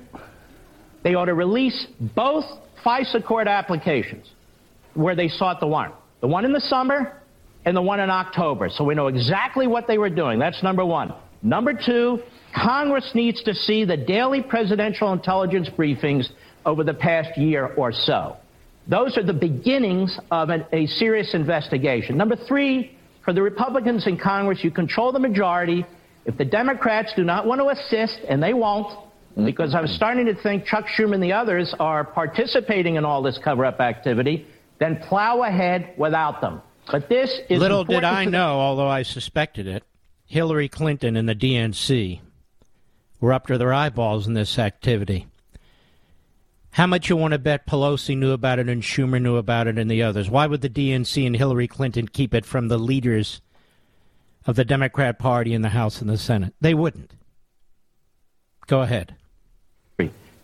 They 1.05 1.15
ought 1.15 1.27
to 1.27 1.35
release 1.35 1.87
both 2.17 2.47
FISA 2.85 3.25
court 3.25 3.49
applications 3.49 4.31
where 4.95 5.17
they 5.17 5.29
sought 5.29 5.61
the 5.61 5.67
warrant. 5.67 5.95
The 6.21 6.29
one 6.29 6.45
in 6.45 6.53
the 6.53 6.61
summer 6.61 7.21
and 7.65 7.77
the 7.77 7.83
one 7.83 8.01
in 8.01 8.11
October. 8.11 8.69
So 8.71 8.85
we 8.85 8.95
know 8.95 9.09
exactly 9.09 9.67
what 9.67 9.87
they 9.87 9.99
were 9.99 10.11
doing. 10.11 10.39
That's 10.39 10.63
number 10.63 10.85
one. 10.85 11.15
Number 11.43 11.73
two, 11.75 12.21
Congress 12.55 13.11
needs 13.15 13.43
to 13.43 13.55
see 13.55 13.85
the 13.85 13.97
daily 13.97 14.43
presidential 14.43 15.13
intelligence 15.13 15.69
briefings 15.77 16.29
over 16.65 16.85
the 16.85 16.95
past 16.95 17.37
year 17.37 17.67
or 17.75 17.93
so. 17.93 18.37
Those 18.89 19.17
are 19.17 19.23
the 19.23 19.35
beginnings 19.35 20.19
of 20.31 20.51
an, 20.51 20.65
a 20.73 20.87
serious 20.87 21.35
investigation. 21.35 22.17
Number 22.17 22.37
three, 22.37 22.97
for 23.25 23.33
the 23.33 23.43
Republicans 23.43 24.07
in 24.07 24.19
Congress, 24.19 24.61
you 24.63 24.71
control 24.71 25.11
the 25.13 25.19
majority. 25.19 25.85
If 26.27 26.37
the 26.37 26.45
Democrats 26.45 27.13
do 27.17 27.25
not 27.25 27.47
want 27.47 27.61
to 27.61 27.69
assist, 27.69 28.21
and 28.29 28.43
they 28.43 28.55
won't, 28.55 28.87
Mm-hmm. 29.35 29.47
because 29.47 29.75
I'm 29.75 29.89
starting 29.89 30.27
to 30.27 30.35
think 30.43 30.65
Chuck 30.65 30.85
Schumer 30.97 31.15
and 31.15 31.23
the 31.23 31.33
others 31.33 31.75
are 31.81 32.05
participating 32.05 32.95
in 32.95 33.05
all 33.05 33.21
this 33.21 33.37
cover 33.43 33.65
up 33.65 33.81
activity, 33.81 34.47
then 34.79 35.03
plow 35.09 35.43
ahead 35.43 35.93
without 35.97 36.41
them. 36.41 36.63
But 36.91 37.09
this 37.09 37.41
is 37.51 37.59
little 37.59 37.83
did 37.83 38.05
I 38.05 38.27
know, 38.27 38.61
although 38.61 38.87
I 38.87 39.03
suspected 39.03 39.67
it. 39.67 39.83
Hillary 40.27 40.69
Clinton 40.69 41.17
and 41.17 41.29
the 41.29 41.35
DNC 41.35 42.21
were 43.21 43.33
up 43.33 43.49
to 43.49 43.59
their 43.59 43.73
eyeballs 43.73 44.29
in 44.29 44.35
this 44.35 44.57
activity. 44.57 45.27
How 46.71 46.87
much 46.87 47.09
you 47.09 47.17
want 47.17 47.33
to 47.33 47.39
bet 47.39 47.67
Pelosi 47.67 48.17
knew 48.17 48.33
about 48.33 48.61
it 48.61 48.69
and 48.69 48.83
Schumer 48.83 49.21
knew 49.21 49.37
about 49.37 49.67
it 49.67 49.79
and 49.79 49.91
the 49.91 50.03
others? 50.05 50.31
Why 50.31 50.47
would 50.47 50.61
the 50.61 50.71
DNC 50.71 51.27
and 51.27 51.37
Hillary 51.37 51.67
Clinton 51.67 52.07
keep 52.07 52.35
it 52.35 52.45
from 52.45 52.69
the 52.69 52.79
leaders 52.79 53.41
of 54.47 54.55
the 54.55 54.65
Democrat 54.65 55.19
Party 55.19 55.55
in 55.55 55.63
the 55.63 55.71
House 55.71 56.01
and 56.01 56.11
the 56.11 56.19
Senate? 56.19 56.55
They 56.61 56.75
wouldn't. 56.75 57.13
Go 58.67 58.83
ahead. 58.83 59.17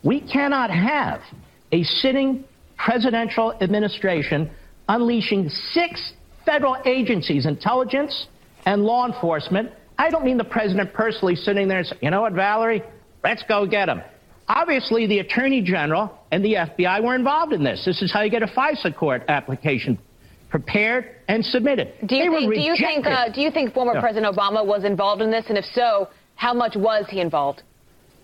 We 0.02 0.20
cannot 0.20 0.70
have 0.70 1.20
a 1.72 1.82
sitting 1.82 2.44
presidential 2.76 3.54
administration 3.60 4.50
unleashing 4.88 5.48
six 5.72 6.12
federal 6.44 6.76
agencies, 6.84 7.46
intelligence 7.46 8.26
and 8.66 8.82
law 8.82 9.06
enforcement. 9.06 9.70
I 9.98 10.10
don't 10.10 10.24
mean 10.24 10.38
the 10.38 10.44
president 10.44 10.92
personally 10.92 11.36
sitting 11.36 11.68
there 11.68 11.78
and 11.78 11.86
saying, 11.86 12.00
you 12.02 12.10
know 12.10 12.22
what, 12.22 12.32
Valerie, 12.32 12.82
let's 13.22 13.42
go 13.48 13.66
get 13.66 13.86
them. 13.86 14.02
Obviously, 14.48 15.06
the 15.06 15.20
attorney 15.20 15.62
general 15.62 16.18
and 16.32 16.44
the 16.44 16.54
FBI 16.54 17.04
were 17.04 17.14
involved 17.14 17.52
in 17.52 17.62
this. 17.62 17.84
This 17.84 18.02
is 18.02 18.12
how 18.12 18.22
you 18.22 18.30
get 18.30 18.42
a 18.42 18.48
FISA 18.48 18.96
court 18.96 19.22
application 19.28 19.98
prepared 20.48 21.14
and 21.28 21.44
submitted. 21.44 21.92
Do 22.06 22.16
you, 22.16 22.32
think, 22.32 22.54
do 22.54 22.60
you 22.60 22.74
think, 22.76 23.06
uh, 23.06 23.28
do 23.32 23.40
you 23.40 23.52
think 23.52 23.72
former 23.72 24.00
President 24.00 24.34
Obama 24.34 24.66
was 24.66 24.82
involved 24.82 25.22
in 25.22 25.30
this? 25.30 25.44
And 25.48 25.56
if 25.56 25.64
so, 25.66 26.08
how 26.34 26.52
much 26.52 26.74
was 26.74 27.06
he 27.08 27.20
involved? 27.20 27.62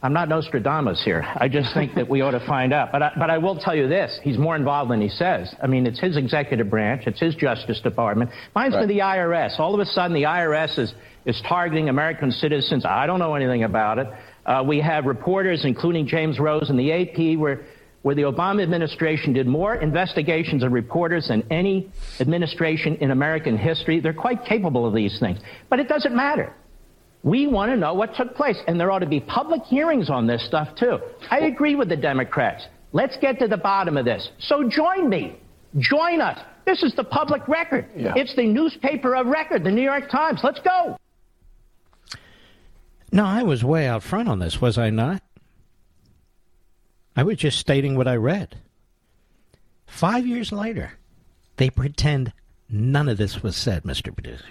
I'm 0.02 0.12
not 0.12 0.28
Nostradamus 0.28 1.02
here. 1.02 1.26
I 1.36 1.48
just 1.48 1.72
think 1.74 1.94
that 1.94 2.08
we 2.08 2.20
ought 2.20 2.32
to 2.32 2.46
find 2.46 2.72
out. 2.72 2.92
But 2.92 3.02
I, 3.02 3.12
but 3.18 3.30
I 3.30 3.38
will 3.38 3.56
tell 3.56 3.74
you 3.74 3.88
this: 3.88 4.18
he's 4.22 4.36
more 4.36 4.54
involved 4.54 4.90
than 4.90 5.00
he 5.00 5.08
says. 5.08 5.54
I 5.62 5.66
mean, 5.66 5.86
it's 5.86 5.98
his 5.98 6.16
executive 6.16 6.68
branch, 6.68 7.06
it's 7.06 7.20
his 7.20 7.34
Justice 7.34 7.80
Department. 7.80 8.30
Mine's 8.54 8.74
right. 8.74 8.86
the 8.86 8.98
IRS. 8.98 9.58
All 9.58 9.74
of 9.74 9.80
a 9.80 9.86
sudden, 9.86 10.14
the 10.14 10.24
IRS 10.24 10.78
is 10.78 10.94
is 11.24 11.40
targeting 11.48 11.88
American 11.88 12.30
citizens. 12.30 12.84
I 12.84 13.06
don't 13.06 13.18
know 13.18 13.34
anything 13.34 13.64
about 13.64 13.98
it. 13.98 14.06
Uh, 14.44 14.62
we 14.64 14.80
have 14.80 15.06
reporters, 15.06 15.64
including 15.64 16.06
James 16.06 16.38
Rosen 16.38 16.78
in 16.78 16.86
the 16.86 16.92
AP, 16.92 17.38
where 17.38 17.64
where 18.02 18.14
the 18.14 18.22
Obama 18.22 18.62
administration 18.62 19.32
did 19.32 19.48
more 19.48 19.74
investigations 19.74 20.62
of 20.62 20.70
reporters 20.70 21.26
than 21.26 21.42
any 21.50 21.90
administration 22.20 22.94
in 22.96 23.10
American 23.10 23.58
history. 23.58 23.98
They're 23.98 24.12
quite 24.12 24.44
capable 24.44 24.86
of 24.86 24.94
these 24.94 25.18
things. 25.18 25.40
But 25.68 25.80
it 25.80 25.88
doesn't 25.88 26.14
matter. 26.14 26.54
We 27.22 27.46
want 27.46 27.72
to 27.72 27.76
know 27.76 27.94
what 27.94 28.14
took 28.14 28.34
place, 28.34 28.58
and 28.68 28.78
there 28.78 28.90
ought 28.90 29.00
to 29.00 29.06
be 29.06 29.20
public 29.20 29.62
hearings 29.64 30.10
on 30.10 30.26
this 30.26 30.46
stuff, 30.46 30.76
too. 30.76 30.98
I 31.30 31.40
agree 31.40 31.74
with 31.74 31.88
the 31.88 31.96
Democrats. 31.96 32.66
Let's 32.92 33.16
get 33.16 33.38
to 33.40 33.48
the 33.48 33.56
bottom 33.56 33.96
of 33.96 34.04
this. 34.04 34.30
So 34.38 34.68
join 34.68 35.08
me. 35.08 35.36
Join 35.78 36.20
us. 36.20 36.38
This 36.64 36.82
is 36.82 36.94
the 36.94 37.04
public 37.04 37.46
record. 37.48 37.86
Yeah. 37.96 38.14
It's 38.16 38.34
the 38.36 38.46
newspaper 38.46 39.14
of 39.14 39.26
record, 39.26 39.64
the 39.64 39.70
New 39.70 39.82
York 39.82 40.10
Times. 40.10 40.40
Let's 40.42 40.60
go. 40.60 40.96
No, 43.12 43.24
I 43.24 43.42
was 43.42 43.64
way 43.64 43.86
out 43.86 44.02
front 44.02 44.28
on 44.28 44.38
this, 44.38 44.60
was 44.60 44.78
I 44.78 44.90
not? 44.90 45.22
I 47.14 47.22
was 47.22 47.38
just 47.38 47.58
stating 47.58 47.96
what 47.96 48.08
I 48.08 48.16
read. 48.16 48.56
Five 49.86 50.26
years 50.26 50.52
later, 50.52 50.92
they 51.56 51.70
pretend 51.70 52.32
none 52.68 53.08
of 53.08 53.16
this 53.16 53.42
was 53.42 53.56
said, 53.56 53.84
Mr. 53.84 54.12
Producer. 54.14 54.44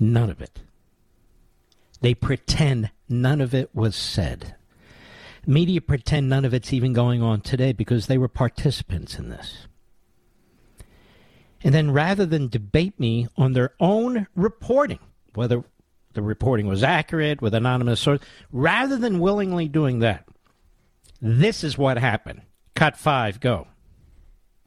None 0.00 0.30
of 0.30 0.40
it. 0.40 0.60
They 2.00 2.14
pretend 2.14 2.90
none 3.08 3.40
of 3.40 3.54
it 3.54 3.70
was 3.74 3.94
said. 3.94 4.56
Media 5.46 5.80
pretend 5.80 6.28
none 6.28 6.44
of 6.44 6.54
it's 6.54 6.72
even 6.72 6.92
going 6.92 7.22
on 7.22 7.42
today 7.42 7.72
because 7.72 8.06
they 8.06 8.18
were 8.18 8.28
participants 8.28 9.18
in 9.18 9.28
this. 9.28 9.68
And 11.62 11.74
then 11.74 11.90
rather 11.90 12.24
than 12.24 12.48
debate 12.48 12.98
me 12.98 13.28
on 13.36 13.52
their 13.52 13.74
own 13.78 14.26
reporting, 14.34 14.98
whether 15.34 15.62
the 16.14 16.22
reporting 16.22 16.66
was 16.66 16.82
accurate 16.82 17.40
with 17.40 17.54
anonymous 17.54 18.00
source. 18.00 18.20
Rather 18.50 18.96
than 18.96 19.20
willingly 19.20 19.68
doing 19.68 20.00
that, 20.00 20.26
this 21.20 21.62
is 21.62 21.78
what 21.78 21.98
happened. 21.98 22.42
Cut 22.74 22.96
five, 22.96 23.40
go. 23.40 23.68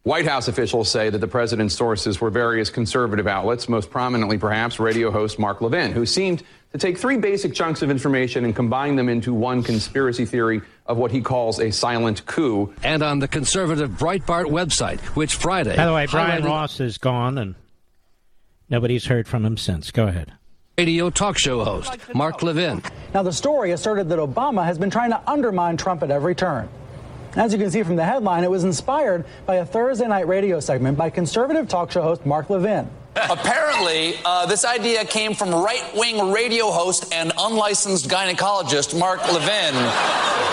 White 0.03 0.27
House 0.27 0.49
officials 0.49 0.91
say 0.91 1.09
that 1.09 1.19
the 1.19 1.29
president's 1.29 1.73
sources 1.73 2.19
were 2.19 2.29
various 2.29 2.69
conservative 2.69 3.25
outlets, 3.25 3.69
most 3.69 3.89
prominently 3.89 4.37
perhaps 4.37 4.77
radio 4.77 5.09
host 5.09 5.39
Mark 5.39 5.61
Levin, 5.61 5.93
who 5.93 6.05
seemed 6.05 6.43
to 6.73 6.77
take 6.77 6.97
three 6.97 7.15
basic 7.15 7.53
chunks 7.53 7.81
of 7.81 7.89
information 7.89 8.43
and 8.43 8.53
combine 8.53 8.97
them 8.97 9.07
into 9.07 9.33
one 9.33 9.63
conspiracy 9.63 10.25
theory 10.25 10.61
of 10.87 10.97
what 10.97 11.11
he 11.11 11.21
calls 11.21 11.57
a 11.61 11.71
silent 11.71 12.25
coup. 12.25 12.73
And 12.83 13.01
on 13.01 13.19
the 13.19 13.29
conservative 13.29 13.91
Breitbart 13.91 14.47
website, 14.47 14.99
which 15.15 15.35
Friday. 15.35 15.77
By 15.77 15.85
the 15.85 15.93
way, 15.93 16.05
Brian 16.07 16.43
Ross 16.43 16.81
is 16.81 16.97
gone 16.97 17.37
and 17.37 17.55
nobody's 18.69 19.05
heard 19.05 19.25
from 19.25 19.45
him 19.45 19.55
since. 19.55 19.91
Go 19.91 20.07
ahead 20.07 20.33
radio 20.77 21.11
talk 21.11 21.37
show 21.37 21.63
host, 21.63 21.95
Mark 22.15 22.41
Levin. 22.41 22.81
Now, 23.13 23.21
the 23.21 23.31
story 23.31 23.71
asserted 23.71 24.09
that 24.09 24.17
Obama 24.17 24.65
has 24.65 24.77
been 24.77 24.89
trying 24.89 25.11
to 25.11 25.21
undermine 25.29 25.77
Trump 25.77 26.01
at 26.01 26.09
every 26.09 26.33
turn. 26.33 26.67
As 27.35 27.51
you 27.51 27.57
can 27.57 27.71
see 27.71 27.81
from 27.81 27.95
the 27.95 28.05
headline, 28.05 28.43
it 28.43 28.51
was 28.51 28.63
inspired 28.63 29.25
by 29.45 29.55
a 29.55 29.65
Thursday 29.65 30.07
night 30.07 30.27
radio 30.27 30.59
segment 30.59 30.97
by 30.97 31.09
conservative 31.09 31.67
talk 31.67 31.91
show 31.91 32.03
host 32.03 32.25
Mark 32.25 32.49
Levin. 32.49 32.87
Apparently, 33.15 34.15
uh, 34.25 34.45
this 34.45 34.65
idea 34.65 35.05
came 35.05 35.33
from 35.33 35.53
right 35.53 35.83
wing 35.95 36.31
radio 36.31 36.71
host 36.71 37.13
and 37.13 37.31
unlicensed 37.37 38.07
gynecologist 38.07 38.97
Mark 38.97 39.19
Levin, 39.31 39.73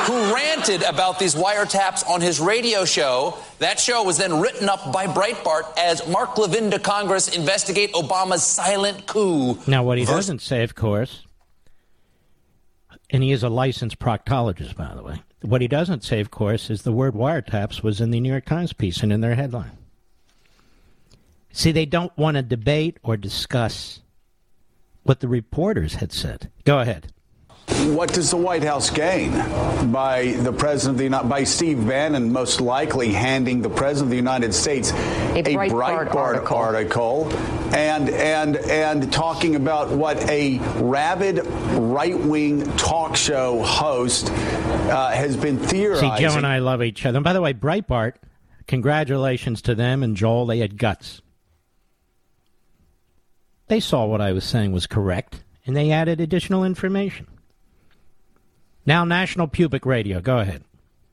who 0.06 0.34
ranted 0.34 0.82
about 0.82 1.18
these 1.18 1.34
wiretaps 1.34 2.06
on 2.08 2.20
his 2.20 2.38
radio 2.38 2.84
show. 2.84 3.36
That 3.58 3.78
show 3.80 4.02
was 4.02 4.18
then 4.18 4.40
written 4.40 4.68
up 4.68 4.92
by 4.92 5.06
Breitbart 5.06 5.72
as 5.78 6.06
Mark 6.08 6.36
Levin 6.36 6.70
to 6.70 6.78
Congress 6.78 7.34
investigate 7.34 7.92
Obama's 7.92 8.42
silent 8.42 9.06
coup. 9.06 9.58
Now, 9.66 9.82
what 9.82 9.98
he 9.98 10.04
doesn't 10.04 10.42
say, 10.42 10.62
of 10.62 10.74
course, 10.74 11.26
and 13.10 13.22
he 13.22 13.32
is 13.32 13.42
a 13.42 13.48
licensed 13.48 13.98
proctologist, 13.98 14.76
by 14.76 14.94
the 14.94 15.02
way. 15.02 15.22
What 15.42 15.62
he 15.62 15.68
doesn't 15.68 16.04
say, 16.04 16.20
of 16.20 16.30
course, 16.30 16.68
is 16.68 16.82
the 16.82 16.92
word 16.92 17.14
wiretaps 17.14 17.82
was 17.82 18.00
in 18.00 18.10
the 18.10 18.20
New 18.20 18.30
York 18.30 18.44
Times 18.44 18.72
piece 18.72 19.02
and 19.02 19.12
in 19.12 19.20
their 19.20 19.36
headline. 19.36 19.78
See, 21.52 21.72
they 21.72 21.86
don't 21.86 22.16
want 22.16 22.36
to 22.36 22.42
debate 22.42 22.98
or 23.02 23.16
discuss 23.16 24.00
what 25.02 25.20
the 25.20 25.28
reporters 25.28 25.94
had 25.94 26.12
said. 26.12 26.50
Go 26.64 26.78
ahead. 26.78 27.12
What 27.94 28.12
does 28.12 28.30
the 28.30 28.36
White 28.36 28.64
House 28.64 28.90
gain 28.90 29.32
by 29.90 30.32
the 30.38 30.52
president 30.52 30.94
of 30.94 30.98
the 30.98 31.04
United 31.04 31.28
by 31.28 31.44
Steve 31.44 31.86
Bannon 31.86 32.32
most 32.32 32.60
likely 32.60 33.12
handing 33.12 33.62
the 33.62 33.70
president 33.70 34.06
of 34.06 34.10
the 34.10 34.16
United 34.16 34.52
States 34.52 34.90
a, 34.90 35.38
a 35.38 35.42
Breitbart, 35.42 35.70
Breitbart 35.70 36.14
article. 36.14 36.56
article. 36.56 37.32
and 37.74 38.10
and 38.10 38.56
and 38.56 39.12
talking 39.12 39.54
about 39.54 39.90
what 39.90 40.18
a 40.28 40.58
rabid 40.80 41.46
right-wing 41.46 42.70
talk 42.76 43.16
show 43.16 43.62
host 43.62 44.30
uh, 44.88 45.10
has 45.10 45.36
been 45.36 45.58
theorizing? 45.58 46.10
See, 46.16 46.22
Joe 46.22 46.36
and 46.36 46.46
I 46.46 46.58
love 46.58 46.82
each 46.82 47.04
other. 47.04 47.18
And 47.18 47.24
by 47.24 47.32
the 47.32 47.40
way, 47.40 47.52
Breitbart, 47.52 48.14
congratulations 48.66 49.62
to 49.62 49.74
them 49.74 50.02
and 50.02 50.16
Joel. 50.16 50.46
They 50.46 50.58
had 50.58 50.78
guts. 50.78 51.22
They 53.68 53.80
saw 53.80 54.04
what 54.06 54.20
I 54.20 54.32
was 54.32 54.44
saying 54.44 54.72
was 54.72 54.86
correct, 54.88 55.44
and 55.64 55.76
they 55.76 55.92
added 55.92 56.20
additional 56.20 56.64
information. 56.64 57.28
Now, 58.84 59.04
National 59.04 59.46
Public 59.46 59.86
Radio. 59.86 60.20
Go 60.20 60.38
ahead. 60.38 60.64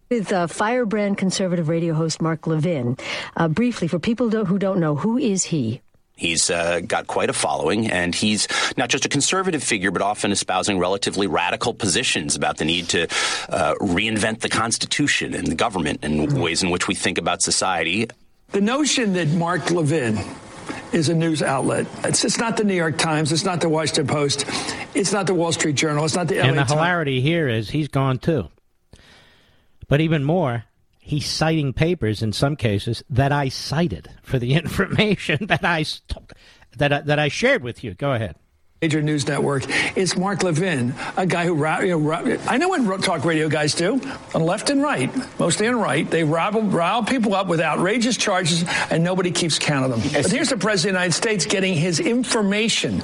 With 0.10 0.32
uh, 0.32 0.48
firebrand 0.48 1.18
conservative 1.18 1.70
radio 1.70 1.94
host 1.94 2.22
Mark 2.22 2.48
Levin. 2.48 2.98
Uh, 3.36 3.48
briefly, 3.48 3.88
for 3.88 4.00
people 4.00 4.30
who 4.30 4.58
don't 4.58 4.80
know, 4.80 4.96
who 4.96 5.18
is 5.18 5.44
he? 5.44 5.82
He's 6.18 6.50
uh, 6.50 6.82
got 6.82 7.06
quite 7.06 7.30
a 7.30 7.34
following, 7.34 7.92
and 7.92 8.14
he's 8.14 8.48
not 8.76 8.90
just 8.90 9.06
a 9.06 9.10
conservative 9.10 9.64
figure, 9.64 9.92
but 9.92 10.02
often 10.02 10.32
espousing 10.32 10.80
relatively 10.80 11.28
radical 11.28 11.76
positions 11.76 12.36
about 12.36 12.58
the 12.58 12.66
need 12.66 12.90
to 12.90 13.04
uh, 13.50 13.76
reinvent 13.80 14.40
the 14.40 14.50
Constitution 14.50 15.36
and 15.36 15.46
the 15.48 15.56
government 15.56 16.00
and 16.02 16.42
ways 16.42 16.64
in 16.64 16.72
which 16.72 16.88
we 16.88 16.96
think 16.96 17.20
about 17.20 17.44
society. 17.44 18.08
The 18.50 18.62
notion 18.62 19.14
that 19.14 19.28
Mark 19.30 19.70
Levin 19.70 20.18
is 20.92 21.08
a 21.10 21.14
news 21.14 21.44
outlet. 21.44 21.86
It's, 22.04 22.26
it's 22.26 22.40
not 22.40 22.58
the 22.58 22.64
New 22.64 22.74
York 22.74 22.98
Times. 22.98 23.32
It's 23.32 23.46
not 23.46 23.62
the 23.62 23.70
Washington 23.70 24.08
Post. 24.08 24.46
It's 24.96 25.12
not 25.14 25.28
the 25.28 25.36
Wall 25.36 25.52
Street 25.52 25.76
Journal. 25.76 26.04
It's 26.04 26.16
not 26.16 26.28
the 26.28 26.40
And 26.40 26.56
LA 26.58 26.64
the 26.64 26.74
hilarity 26.74 27.22
here 27.22 27.48
is 27.48 27.70
he's 27.70 27.90
gone 27.90 28.18
too. 28.18 28.48
But 29.88 30.02
even 30.02 30.24
more, 30.24 30.66
he's 31.08 31.26
citing 31.26 31.72
papers 31.72 32.22
in 32.22 32.34
some 32.34 32.58
cases 32.58 33.02
that 33.10 33.32
I 33.32 33.48
cited 33.48 34.10
for 34.22 34.38
the 34.38 34.54
information 34.62 35.48
that 35.48 35.64
I 35.64 35.86
that 36.78 36.92
I, 36.94 37.02
that 37.02 37.18
I 37.18 37.30
shared 37.30 37.64
with 37.64 37.84
you. 37.84 37.94
Go 37.94 38.14
ahead 38.14 38.36
major 38.82 39.02
news 39.02 39.28
network 39.28 39.64
is 39.98 40.16
Mark 40.16 40.44
Levin, 40.44 40.94
a 41.18 41.26
guy 41.26 41.46
who, 41.46 41.56
you 41.84 42.00
know, 42.00 42.38
I 42.48 42.58
know 42.58 42.68
what 42.70 43.02
talk 43.02 43.26
radio 43.26 43.50
guys 43.50 43.74
do, 43.74 44.00
on 44.36 44.44
left 44.44 44.70
and 44.70 44.84
right, 44.84 45.10
mostly 45.40 45.68
on 45.68 45.78
right. 45.78 46.08
They 46.08 46.24
rile, 46.24 46.62
rile 46.62 47.04
people 47.04 47.34
up 47.34 47.48
with 47.48 47.60
outrageous 47.60 48.18
charges, 48.18 48.64
and 48.92 49.04
nobody 49.04 49.32
keeps 49.32 49.58
count 49.58 49.86
of 49.86 49.92
them. 49.92 50.22
But 50.22 50.32
here's 50.32 50.50
the 50.50 50.58
President 50.58 50.96
of 50.96 51.00
the 51.00 51.06
United 51.06 51.14
States 51.14 51.46
getting 51.48 51.74
his 51.74 52.00
information 52.00 53.02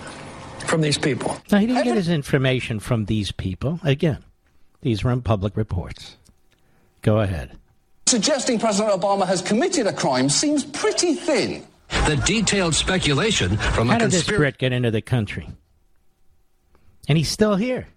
from 0.68 0.82
these 0.82 1.00
people. 1.00 1.42
No, 1.52 1.58
he 1.58 1.66
didn't 1.66 1.86
get 1.86 1.96
his 1.96 2.10
information 2.10 2.80
from 2.80 3.06
these 3.06 3.32
people. 3.32 3.80
Again, 3.84 4.24
these 4.82 5.04
were 5.04 5.12
in 5.12 5.24
public 5.24 5.58
reports. 5.58 6.18
Go 7.02 7.20
ahead. 7.20 7.58
Suggesting 8.06 8.60
President 8.60 9.00
Obama 9.00 9.26
has 9.26 9.42
committed 9.42 9.88
a 9.88 9.94
crime 9.94 10.30
seems 10.30 10.63
pretty 10.63 11.16
thin. 11.16 11.66
The 12.08 12.22
detailed 12.26 12.76
speculation 12.76 13.58
from 13.58 13.89
How 13.89 13.96
a 13.96 14.00
did 14.00 14.12
this 14.12 14.28
Brit 14.28 14.58
get 14.58 14.74
into 14.74 14.92
the 14.92 15.02
country? 15.02 15.48
And 17.08 17.18
he's 17.18 17.30
still 17.30 17.56
here. 17.56 17.88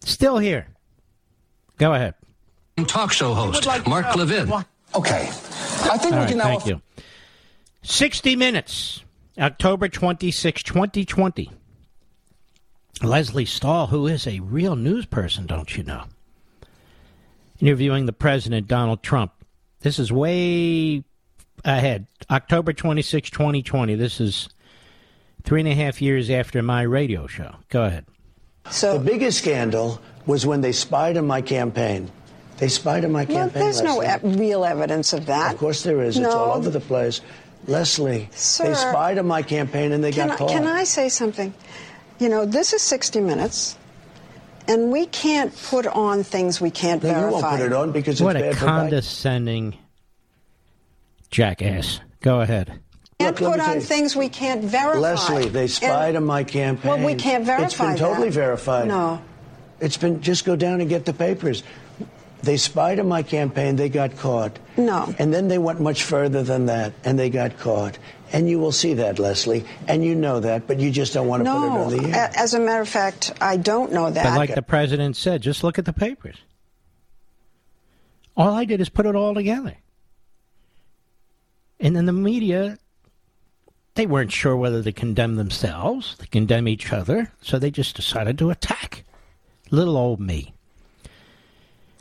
Still 0.00 0.38
here. 0.38 0.66
Go 1.78 1.92
ahead. 1.94 2.14
Talk 2.86 3.12
show 3.12 3.34
host 3.34 3.66
like 3.66 3.86
Mark 3.86 4.14
Levin. 4.14 4.52
Okay. 4.94 5.28
I 5.28 5.98
think 5.98 6.04
All 6.04 6.10
we 6.10 6.16
right, 6.16 6.28
can 6.28 6.38
now. 6.38 6.44
Thank 6.44 6.66
you. 6.66 6.82
60 7.82 8.36
Minutes, 8.36 9.02
October 9.38 9.88
26, 9.88 10.62
2020. 10.62 11.50
Lesley 13.02 13.44
Stahl, 13.44 13.88
who 13.88 14.06
is 14.06 14.26
a 14.26 14.40
real 14.40 14.74
news 14.76 15.06
person, 15.06 15.46
don't 15.46 15.76
you 15.76 15.84
know? 15.84 16.04
Interviewing 17.60 18.06
the 18.06 18.12
President, 18.12 18.66
Donald 18.66 19.02
Trump. 19.02 19.32
This 19.80 19.98
is 19.98 20.12
way 20.12 21.02
ahead. 21.64 22.06
October 22.30 22.72
26, 22.72 23.30
2020. 23.30 23.94
This 23.94 24.20
is 24.20 24.48
three 25.44 25.60
and 25.60 25.68
a 25.68 25.74
half 25.74 26.02
years 26.02 26.28
after 26.30 26.62
my 26.62 26.82
radio 26.82 27.26
show. 27.26 27.54
Go 27.70 27.84
ahead. 27.84 28.04
So 28.70 28.98
the 28.98 29.04
biggest 29.04 29.38
scandal 29.38 30.00
was 30.26 30.44
when 30.44 30.60
they 30.60 30.72
spied 30.72 31.16
on 31.16 31.26
my 31.26 31.40
campaign 31.40 32.10
They 32.58 32.68
spied 32.68 33.04
on 33.04 33.12
my 33.12 33.24
Well, 33.24 33.36
campaign. 33.36 33.62
there's 33.62 33.80
no 33.82 34.02
e- 34.02 34.08
real 34.22 34.64
evidence 34.64 35.12
of 35.12 35.26
that. 35.26 35.52
Of 35.54 35.58
course 35.60 35.82
there 35.82 36.02
is. 36.02 36.16
It's 36.18 36.26
all 36.26 36.52
over 36.56 36.68
the 36.70 36.80
place. 36.80 37.20
Lesley, 37.68 38.28
Sir, 38.32 38.68
they 38.68 38.74
spied 38.74 39.18
on 39.18 39.26
my 39.26 39.42
campaign 39.42 39.92
and 39.92 40.02
they 40.02 40.10
got 40.10 40.30
I, 40.30 40.36
caught. 40.36 40.50
can 40.50 40.66
I 40.66 40.84
say 40.84 41.08
something? 41.08 41.52
You 42.18 42.28
know, 42.28 42.44
this 42.46 42.72
is 42.72 42.80
60 42.82 43.20
Minutes, 43.20 43.76
and 44.68 44.90
we 44.90 45.06
can't 45.06 45.54
put 45.64 45.86
on 45.86 46.22
things 46.22 46.60
we 46.60 46.70
can't 46.70 47.02
No, 47.02 47.08
you 47.08 47.14
verify. 47.14 47.40
won't 47.40 47.56
put 47.58 47.66
it 47.66 47.72
on 47.72 47.92
because 47.92 48.22
what 48.22 48.36
it's 48.36 48.44
a 48.44 48.50
bad 48.50 48.58
for 48.58 48.64
Biden. 48.66 48.68
condescending 48.80 49.76
jackass. 51.30 52.00
Go 52.20 52.40
ahead. 52.40 52.80
Can't 53.18 53.40
Look, 53.40 53.52
put 53.52 53.60
on 53.60 53.80
things 53.80 54.14
we 54.14 54.28
can't 54.28 54.62
verify. 54.64 54.98
Lesley, 54.98 55.48
they 55.48 55.66
spied 55.68 56.08
And- 56.08 56.18
on 56.18 56.24
my 56.24 56.44
campaign. 56.44 56.90
Well, 56.90 57.04
we 57.06 57.14
can't 57.14 57.44
verify 57.44 57.64
It's 57.66 57.76
been 57.78 57.96
totally 57.96 58.28
that. 58.28 58.34
verified. 58.34 58.88
No. 58.88 59.20
It's 59.80 59.96
been 59.96 60.20
just 60.20 60.44
go 60.44 60.56
down 60.56 60.80
and 60.80 60.88
get 60.88 61.04
the 61.06 61.12
papers. 61.12 61.62
They 62.42 62.56
spied 62.58 63.00
on 63.00 63.08
my 63.08 63.22
campaign. 63.22 63.76
They 63.76 63.88
got 63.88 64.16
caught. 64.18 64.58
No. 64.76 65.14
And 65.18 65.32
then 65.32 65.48
they 65.48 65.58
went 65.58 65.80
much 65.80 66.02
further 66.02 66.42
than 66.42 66.66
that, 66.66 66.92
and 67.04 67.18
they 67.18 67.30
got 67.30 67.58
caught. 67.58 67.98
And 68.32 68.48
you 68.48 68.58
will 68.58 68.72
see 68.72 68.94
that, 68.94 69.18
Lesley, 69.18 69.64
and 69.86 70.04
you 70.04 70.14
know 70.14 70.40
that, 70.40 70.66
but 70.66 70.80
you 70.80 70.90
just 70.90 71.14
don't 71.14 71.28
want 71.28 71.44
to 71.44 71.50
put 71.50 71.64
it 71.64 71.70
on 71.70 71.96
the 71.96 72.16
air. 72.18 72.30
a- 72.34 72.38
as 72.38 72.54
a 72.54 72.60
matter 72.60 72.82
of 72.82 72.88
fact, 72.88 73.32
I 73.40 73.56
don't 73.56 73.92
know 73.92 74.10
that. 74.10 74.24
But 74.24 74.36
like 74.36 74.54
the 74.54 74.62
president 74.62 75.16
said, 75.16 75.42
just 75.42 75.62
look 75.62 75.78
at 75.78 75.84
the 75.84 75.92
papers. 75.92 76.36
All 78.36 78.52
I 78.52 78.64
did 78.64 78.80
is 78.80 78.88
put 78.88 79.06
it 79.06 79.14
all 79.14 79.34
together. 79.34 79.76
And 81.78 81.94
then 81.94 82.06
the 82.06 82.12
media, 82.12 82.78
they 83.94 84.06
weren't 84.06 84.32
sure 84.32 84.56
whether 84.56 84.82
to 84.82 84.92
condemn 84.92 85.36
themselves, 85.36 86.16
to 86.16 86.26
condemn 86.26 86.66
each 86.68 86.92
other, 86.92 87.30
so 87.42 87.58
they 87.58 87.70
just 87.70 87.96
decided 87.96 88.38
to 88.38 88.50
attack. 88.50 89.04
Little 89.70 89.96
old 89.96 90.20
me. 90.20 90.52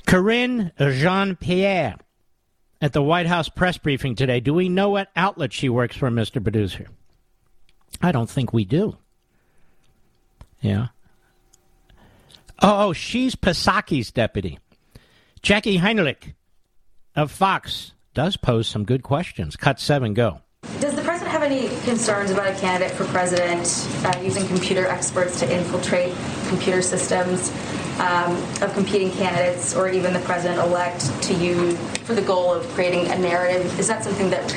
Karine 0.06 0.72
Jean-Pierre 0.80 1.96
at 2.86 2.94
the 2.94 3.02
White 3.02 3.26
House 3.26 3.50
press 3.50 3.80
briefing 3.80 4.14
today. 4.14 4.40
Do 4.40 4.54
we 4.54 4.70
know 4.70 4.92
what 4.92 5.10
outlet 5.16 5.52
she 5.52 5.70
works 5.70 5.98
for, 5.98 6.12
Mr. 6.12 6.42
Producer? 6.42 6.86
I 8.00 8.12
don't 8.12 8.30
think 8.30 8.54
we 8.54 8.64
do. 8.64 8.96
Yeah. 10.62 10.90
Oh, 12.62 12.94
she's 12.94 13.36
Psaki's 13.36 14.12
deputy. 14.12 14.60
Jacqui 15.42 15.80
Heinrich 15.80 16.36
of 17.16 17.32
Fox 17.32 17.94
does 18.14 18.38
pose 18.38 18.68
some 18.68 18.84
good 18.84 19.02
questions. 19.02 19.56
Cut 19.56 19.80
seven, 19.80 20.14
go. 20.14 20.42
Does 20.80 20.96
the 20.96 21.02
president 21.02 21.32
have 21.32 21.42
any 21.42 21.70
concerns 21.86 22.30
about 22.30 22.56
a 22.56 22.60
candidate 22.60 22.96
for 22.96 23.06
president 23.06 23.68
uh, 24.06 24.20
using 24.22 24.46
computer 24.46 24.86
experts 24.86 25.40
to 25.40 25.52
infiltrate 25.52 26.14
computer 26.50 26.84
systems 26.84 27.50
um, 28.00 28.36
of 28.62 28.74
competing 28.74 29.12
candidates 29.12 29.76
or 29.76 29.90
even 29.90 30.14
the 30.14 30.20
president 30.20 30.60
elect 30.60 31.10
to 31.24 31.34
use 31.34 31.78
for 32.00 32.14
the 32.14 32.22
goal 32.22 32.54
of 32.54 32.68
creating 32.70 33.08
a 33.12 33.18
narrative? 33.18 33.80
Is 33.80 33.88
that 33.88 34.04
something 34.04 34.30
that 34.30 34.50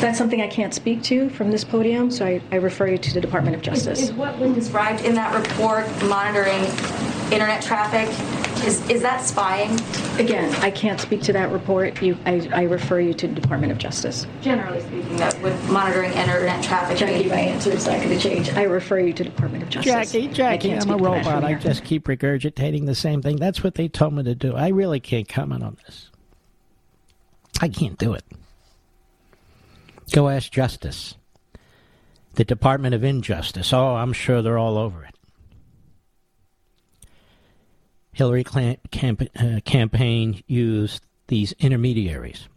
That's 0.00 0.16
something 0.18 0.40
I 0.40 0.48
can't 0.48 0.72
speak 0.72 1.02
to 1.04 1.28
from 1.30 1.50
this 1.50 1.64
podium, 1.64 2.10
so 2.10 2.24
I, 2.24 2.40
I 2.52 2.56
refer 2.56 2.86
you 2.88 2.98
to 2.98 3.14
the 3.14 3.20
Department 3.20 3.56
of 3.56 3.62
Justice. 3.62 4.00
Is, 4.00 4.10
is 4.10 4.14
what 4.14 4.38
was 4.38 4.52
described 4.54 5.04
in 5.04 5.14
that 5.14 5.34
report 5.34 5.86
monitoring 6.04 6.64
internet 7.32 7.62
traffic? 7.62 8.08
Is, 8.64 8.88
is 8.90 9.02
that 9.02 9.24
spying? 9.24 9.70
Again, 10.18 10.52
I 10.56 10.70
can't 10.70 11.00
speak 11.00 11.22
to 11.22 11.32
that 11.32 11.50
report. 11.52 12.02
You, 12.02 12.18
I, 12.26 12.48
I 12.52 12.62
refer 12.62 13.00
you 13.00 13.14
to 13.14 13.28
the 13.28 13.34
Department 13.40 13.72
of 13.72 13.78
Justice. 13.78 14.26
Generally 14.42 14.80
speaking, 14.80 15.16
that 15.16 15.40
would 15.42 15.54
monitoring 15.64 16.12
internet 16.12 16.62
traffic. 16.62 16.98
Jackie, 16.98 17.28
my 17.28 17.36
answer 17.36 17.70
is 17.70 17.86
not 17.86 17.96
going 18.02 18.10
to 18.10 18.18
change. 18.18 18.50
I 18.50 18.64
refer 18.64 18.98
you 18.98 19.12
to 19.14 19.24
the 19.24 19.30
Department 19.30 19.62
of 19.62 19.70
Justice. 19.70 19.92
Jackie, 19.92 20.28
I 20.28 20.32
Jackie, 20.32 20.68
can't 20.70 20.82
I'm 20.82 20.90
a 20.90 20.98
speak 20.98 20.98
to 20.98 21.04
that 21.04 21.26
robot. 21.26 21.44
I 21.44 21.54
just 21.54 21.84
keep 21.84 22.04
regurgitating 22.04 22.86
the 22.86 22.94
same 22.94 23.22
thing. 23.22 23.36
That's 23.36 23.62
what 23.62 23.76
they 23.76 23.88
told 23.88 24.14
me 24.14 24.24
to 24.24 24.34
do. 24.34 24.54
I 24.54 24.68
really 24.68 25.00
can't 25.00 25.28
comment 25.28 25.62
on 25.62 25.76
this. 25.86 26.10
I 27.60 27.68
can't 27.68 27.98
do 27.98 28.12
it. 28.14 28.24
Go 30.12 30.28
ask 30.28 30.50
Justice. 30.50 31.14
The 32.34 32.44
Department 32.44 32.94
of 32.94 33.02
Injustice. 33.04 33.72
Oh, 33.72 33.96
I'm 33.96 34.12
sure 34.12 34.42
they're 34.42 34.58
all 34.58 34.78
over 34.78 35.04
it. 35.04 35.14
Hillary 38.18 38.42
Clinton 38.42 38.80
camp- 38.90 39.22
uh, 39.36 39.60
campaign 39.64 40.42
used 40.48 41.04
these 41.28 41.52
intermediaries 41.60 42.48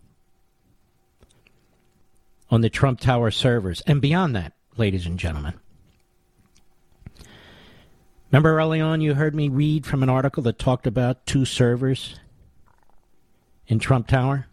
on 2.50 2.62
the 2.62 2.70
Trump 2.70 3.00
Tower 3.00 3.30
servers 3.30 3.82
and 3.86 4.02
beyond 4.02 4.36
that, 4.36 4.54
ladies 4.76 5.06
and 5.06 5.20
gentlemen. 5.20 5.54
Remember 8.32 8.58
early 8.58 8.82
on 8.82 9.02
you 9.02 9.14
heard 9.14 9.36
me 9.36 9.50
read 9.50 9.86
from 9.86 10.02
an 10.02 10.10
article 10.10 10.42
that 10.42 10.58
talked 10.58 10.88
about 10.88 11.28
two 11.28 11.46
servers 11.46 12.20
in 13.68 13.78
Trump 13.78 14.08
Tower? 14.08 14.48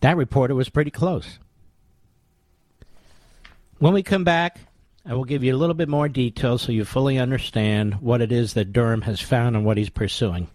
That 0.00 0.16
reporter 0.16 0.56
was 0.56 0.68
pretty 0.68 0.90
close. 0.90 1.38
When 3.78 3.92
we 3.92 4.02
come 4.02 4.24
back, 4.24 4.58
I 5.08 5.14
will 5.14 5.24
give 5.24 5.42
you 5.42 5.54
a 5.54 5.56
little 5.56 5.74
bit 5.74 5.88
more 5.88 6.06
detail 6.06 6.58
so 6.58 6.70
you 6.70 6.84
fully 6.84 7.18
understand 7.18 7.94
what 7.94 8.20
it 8.20 8.30
is 8.30 8.52
that 8.52 8.74
Durham 8.74 9.00
has 9.02 9.22
found 9.22 9.56
and 9.56 9.64
what 9.64 9.78
he's 9.78 9.88
pursuing. 9.88 10.48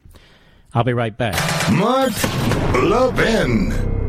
I'll 0.75 0.83
be 0.83 0.93
right 0.93 1.17
back. 1.17 1.71
Mark 1.71 2.13
Levin. 2.83 4.02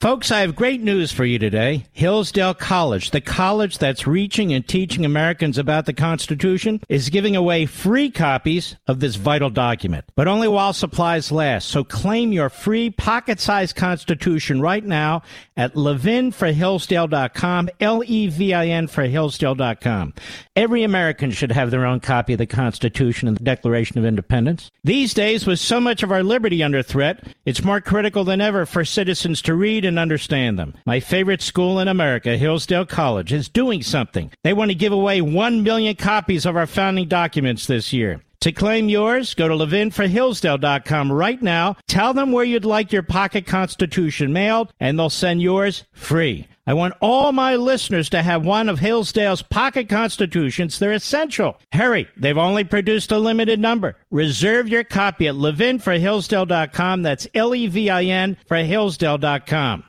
Folks, 0.00 0.30
I 0.30 0.42
have 0.42 0.54
great 0.54 0.80
news 0.80 1.10
for 1.10 1.24
you 1.24 1.40
today. 1.40 1.84
Hillsdale 1.90 2.54
College, 2.54 3.10
the 3.10 3.20
college 3.20 3.78
that's 3.78 4.06
reaching 4.06 4.52
and 4.52 4.64
teaching 4.64 5.04
Americans 5.04 5.58
about 5.58 5.86
the 5.86 5.92
Constitution, 5.92 6.80
is 6.88 7.10
giving 7.10 7.34
away 7.34 7.66
free 7.66 8.08
copies 8.08 8.76
of 8.86 9.00
this 9.00 9.16
vital 9.16 9.50
document, 9.50 10.04
but 10.14 10.28
only 10.28 10.46
while 10.46 10.72
supplies 10.72 11.32
last. 11.32 11.66
So 11.66 11.82
claim 11.82 12.30
your 12.30 12.48
free 12.48 12.90
pocket-sized 12.90 13.74
Constitution 13.74 14.60
right 14.60 14.84
now 14.84 15.22
at 15.56 15.74
levinforhillsdale.com, 15.74 17.68
L-E-V-I-N 17.80 18.86
for 18.86 19.02
Hillsdale.com. 19.02 20.14
Every 20.54 20.84
American 20.84 21.32
should 21.32 21.50
have 21.50 21.72
their 21.72 21.84
own 21.84 21.98
copy 21.98 22.34
of 22.34 22.38
the 22.38 22.46
Constitution 22.46 23.26
and 23.26 23.36
the 23.36 23.42
Declaration 23.42 23.98
of 23.98 24.04
Independence. 24.04 24.70
These 24.84 25.12
days, 25.12 25.44
with 25.44 25.58
so 25.58 25.80
much 25.80 26.04
of 26.04 26.12
our 26.12 26.22
liberty 26.22 26.62
under 26.62 26.84
threat, 26.84 27.24
it's 27.44 27.64
more 27.64 27.80
critical 27.80 28.22
than 28.22 28.40
ever 28.40 28.64
for 28.64 28.84
citizens 28.84 29.42
to 29.42 29.56
read 29.56 29.87
and 29.88 29.98
understand 29.98 30.58
them. 30.58 30.74
My 30.86 31.00
favorite 31.00 31.42
school 31.42 31.80
in 31.80 31.88
America, 31.88 32.36
Hillsdale 32.36 32.86
College, 32.86 33.32
is 33.32 33.48
doing 33.48 33.82
something. 33.82 34.30
They 34.44 34.52
want 34.52 34.70
to 34.70 34.76
give 34.76 34.92
away 34.92 35.20
1 35.20 35.62
million 35.64 35.96
copies 35.96 36.46
of 36.46 36.56
our 36.56 36.66
founding 36.66 37.08
documents 37.08 37.66
this 37.66 37.92
year. 37.92 38.22
To 38.42 38.52
claim 38.52 38.88
yours, 38.88 39.34
go 39.34 39.48
to 39.48 39.54
levinforhillsdale.com 39.54 41.10
right 41.10 41.42
now. 41.42 41.76
Tell 41.88 42.14
them 42.14 42.30
where 42.30 42.44
you'd 42.44 42.64
like 42.64 42.92
your 42.92 43.02
pocket 43.02 43.46
constitution 43.46 44.32
mailed, 44.32 44.72
and 44.78 44.96
they'll 44.96 45.10
send 45.10 45.42
yours 45.42 45.84
free. 45.92 46.46
I 46.68 46.74
want 46.74 46.92
all 47.00 47.32
my 47.32 47.56
listeners 47.56 48.10
to 48.10 48.22
have 48.22 48.44
one 48.44 48.68
of 48.68 48.78
Hillsdale's 48.78 49.40
pocket 49.40 49.88
constitutions. 49.88 50.78
They're 50.78 50.92
essential. 50.92 51.56
Hurry, 51.72 52.08
they've 52.14 52.36
only 52.36 52.62
produced 52.62 53.10
a 53.10 53.16
limited 53.16 53.58
number. 53.58 53.96
Reserve 54.10 54.68
your 54.68 54.84
copy 54.84 55.28
at 55.28 55.34
levinforhillsdale.com. 55.34 57.00
That's 57.00 57.26
L 57.34 57.54
E 57.54 57.68
V 57.68 57.88
I 57.88 58.04
N 58.04 58.36
for 58.46 58.58
Hillsdale.com. 58.58 59.84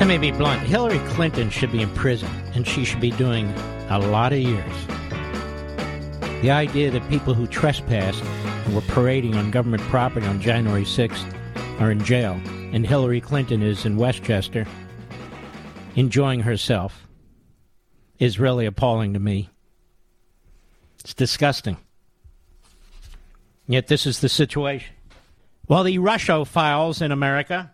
Let 0.00 0.08
me 0.08 0.18
be 0.18 0.32
blunt. 0.32 0.62
Hillary 0.62 0.98
Clinton 1.10 1.48
should 1.48 1.70
be 1.70 1.80
in 1.80 1.90
prison, 1.90 2.28
and 2.56 2.66
she 2.66 2.84
should 2.84 3.00
be 3.00 3.12
doing 3.12 3.46
a 3.88 4.00
lot 4.00 4.32
of 4.32 4.40
years. 4.40 4.86
The 6.42 6.50
idea 6.50 6.90
that 6.90 7.08
people 7.08 7.34
who 7.34 7.46
trespassed 7.46 8.20
and 8.20 8.43
were 8.72 8.80
parading 8.82 9.36
on 9.36 9.50
government 9.50 9.82
property 9.84 10.26
on 10.26 10.40
January 10.40 10.84
6th 10.84 11.80
are 11.80 11.90
in 11.90 12.02
jail, 12.04 12.40
and 12.72 12.86
Hillary 12.86 13.20
Clinton 13.20 13.62
is 13.62 13.84
in 13.84 13.96
Westchester 13.96 14.66
enjoying 15.96 16.40
herself 16.40 17.06
is 18.18 18.38
really 18.38 18.66
appalling 18.66 19.12
to 19.12 19.18
me. 19.18 19.50
It's 21.00 21.14
disgusting. 21.14 21.76
Yet 23.66 23.86
this 23.86 24.06
is 24.06 24.20
the 24.20 24.28
situation. 24.28 24.94
Well, 25.68 25.84
the 25.84 25.98
Russia 25.98 26.44
files 26.44 27.00
in 27.00 27.12
America 27.12 27.70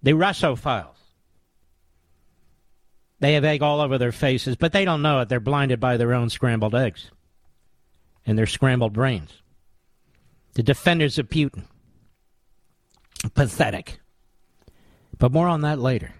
the 0.00 0.12
Russophiles. 0.12 0.94
They 3.20 3.34
have 3.34 3.44
egg 3.44 3.62
all 3.62 3.80
over 3.80 3.98
their 3.98 4.12
faces, 4.12 4.54
but 4.54 4.72
they 4.72 4.84
don't 4.84 5.02
know 5.02 5.20
it. 5.20 5.28
They're 5.28 5.40
blinded 5.40 5.80
by 5.80 5.96
their 5.96 6.14
own 6.14 6.30
scrambled 6.30 6.74
eggs 6.76 7.10
and 8.28 8.38
their 8.38 8.46
scrambled 8.46 8.92
brains. 8.92 9.42
The 10.52 10.62
defenders 10.62 11.18
of 11.18 11.30
Putin. 11.30 11.64
Pathetic. 13.34 13.98
But 15.18 15.32
more 15.32 15.48
on 15.48 15.62
that 15.62 15.78
later. 15.78 16.12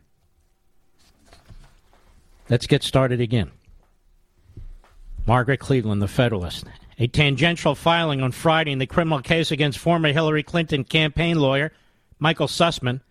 Let's 2.48 2.66
get 2.66 2.82
started 2.82 3.20
again. 3.20 3.50
Margaret 5.26 5.60
Cleveland, 5.60 6.00
the 6.00 6.08
Federalist, 6.08 6.64
A 6.98 7.08
tangential 7.08 7.74
filing 7.74 8.22
on 8.22 8.32
Friday 8.32 8.72
in 8.72 8.78
the 8.78 8.86
criminal 8.86 9.20
case 9.20 9.50
against 9.50 9.78
former 9.78 10.10
Hillary 10.10 10.42
Clinton 10.42 10.84
campaign 10.84 11.38
lawyer 11.38 11.72
Michael 12.18 12.48
Sussmann 12.48 13.02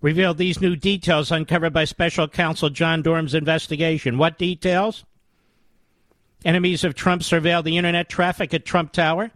revealed 0.00 0.38
these 0.38 0.60
new 0.60 0.74
details 0.74 1.30
uncovered 1.30 1.74
by 1.74 1.84
special 1.84 2.26
counsel 2.26 2.70
John 2.70 3.02
Durham's 3.02 3.34
investigation. 3.34 4.16
What 4.16 4.38
details? 4.38 5.04
Enemies 6.44 6.84
of 6.84 6.94
Trump 6.94 7.22
surveilled 7.22 7.64
the 7.64 7.76
internet 7.76 8.08
traffic 8.08 8.52
at 8.52 8.64
Trump 8.64 8.92
Tower, 8.92 9.30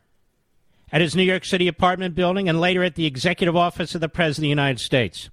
at 0.90 1.00
his 1.00 1.14
New 1.14 1.22
York 1.22 1.44
City 1.44 1.68
apartment 1.68 2.14
building, 2.14 2.48
and 2.48 2.60
later 2.60 2.82
at 2.82 2.94
the 2.94 3.06
executive 3.06 3.56
office 3.56 3.94
of 3.94 4.00
the 4.00 4.08
President 4.08 4.38
of 4.38 4.42
the 4.42 4.48
United 4.48 4.80
States 4.80 5.30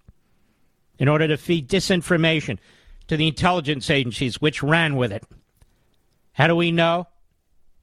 in 0.99 1.07
order 1.07 1.27
to 1.27 1.37
feed 1.37 1.67
disinformation 1.67 2.57
to 3.07 3.17
the 3.17 3.27
intelligence 3.27 3.89
agencies 3.89 4.39
which 4.39 4.63
ran 4.63 4.95
with 4.95 5.11
it. 5.11 5.23
How 6.33 6.47
do 6.47 6.55
we 6.55 6.71
know? 6.71 7.07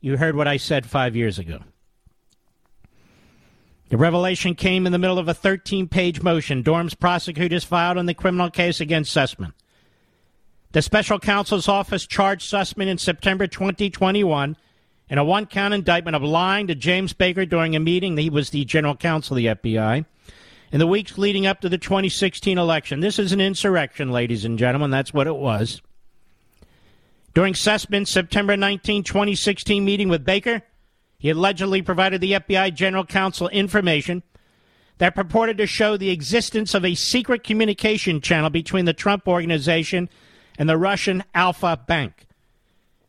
You 0.01 0.17
heard 0.17 0.37
what 0.37 0.49
I 0.49 0.57
said 0.57 0.87
five 0.87 1.15
years 1.15 1.39
ago. 1.39 1.61
The 3.91 3.97
revelation 3.97 4.55
came 4.55 4.87
in 4.87 4.93
the 4.93 4.99
middle 4.99 5.19
of 5.19 5.29
a 5.29 5.35
13 5.35 5.89
page 5.89 6.23
motion 6.23 6.63
Durham's 6.63 6.95
prosecutors 6.95 7.65
filed 7.65 7.99
in 7.99 8.07
the 8.07 8.15
criminal 8.15 8.49
case 8.49 8.81
against 8.81 9.15
Sussmann. 9.15 9.53
The 10.73 10.83
special 10.83 11.19
counsel's 11.19 11.67
office 11.67 12.07
charged 12.07 12.49
Sussmann 12.49 12.87
in 12.87 12.99
September 12.99 13.49
2021 13.49 14.57
in 15.09 15.19
a 15.19 15.25
one 15.25 15.47
count 15.47 15.75
indictment 15.75 16.15
of 16.15 16.23
lying 16.23 16.69
to 16.69 16.77
James 16.77 17.13
Baker 17.13 17.45
during 17.45 17.75
a 17.75 17.81
meeting. 17.81 18.15
that 18.15 18.23
He 18.23 18.31
was 18.31 18.51
the 18.51 18.65
general 18.65 18.95
counsel 18.95 19.37
of 19.37 19.43
the 19.43 19.73
FBI. 19.73 20.05
In 20.71 20.79
the 20.79 20.87
weeks 20.87 21.19
leading 21.19 21.47
up 21.47 21.61
to 21.63 21.69
the 21.69 21.79
2016 21.79 22.57
election, 22.57 23.01
this 23.01 23.19
is 23.19 23.33
an 23.33 23.41
insurrection, 23.41 24.13
ladies 24.13 24.45
and 24.45 24.57
gentlemen. 24.57 24.91
That's 24.91 25.13
what 25.13 25.27
it 25.27 25.35
was. 25.35 25.83
During 27.35 27.55
Sussmann's 27.55 28.11
September 28.11 28.57
19, 28.57 29.03
2016 29.03 29.85
meeting 29.85 30.09
with 30.09 30.25
Baker, 30.25 30.63
he 31.19 31.31
allegedly 31.31 31.83
provided 31.83 32.21
the 32.21 32.33
FBI 32.33 32.73
general 32.75 33.05
counsel 33.05 33.49
information 33.49 34.23
that 34.99 35.17
purported 35.17 35.59
to 35.59 35.67
show 35.67 35.97
the 35.97 36.11
existence 36.11 36.75
of 36.75 36.85
a 36.85 36.95
secret 36.95 37.43
communication 37.43 38.21
channel 38.21 38.51
between 38.51 38.85
the 38.85 38.93
Trump 38.93 39.27
organization 39.27 40.09
and 40.61 40.69
the 40.69 40.77
Russian 40.77 41.25
Alfa 41.35 41.81
Bank. 41.87 42.27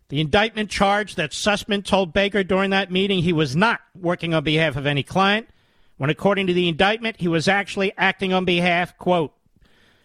The 0.08 0.22
indictment 0.22 0.70
charged 0.70 1.18
that 1.18 1.32
Sussmann 1.32 1.84
told 1.84 2.14
Baker 2.14 2.46
during 2.46 2.70
that 2.70 2.90
meeting 2.90 3.22
he 3.22 3.34
was 3.34 3.58
not 3.58 3.82
working 3.94 4.34
on 4.34 4.46
behalf 4.46 4.78
of 4.78 4.86
any 4.86 5.04
client, 5.04 5.50
when 5.98 6.10
according 6.10 6.48
to 6.48 6.54
the 6.54 6.70
indictment, 6.70 7.18
he 7.20 7.28
was 7.28 7.50
actually 7.50 7.92
acting 7.98 8.32
on 8.32 8.46
behalf, 8.46 8.98
quote, 8.98 9.34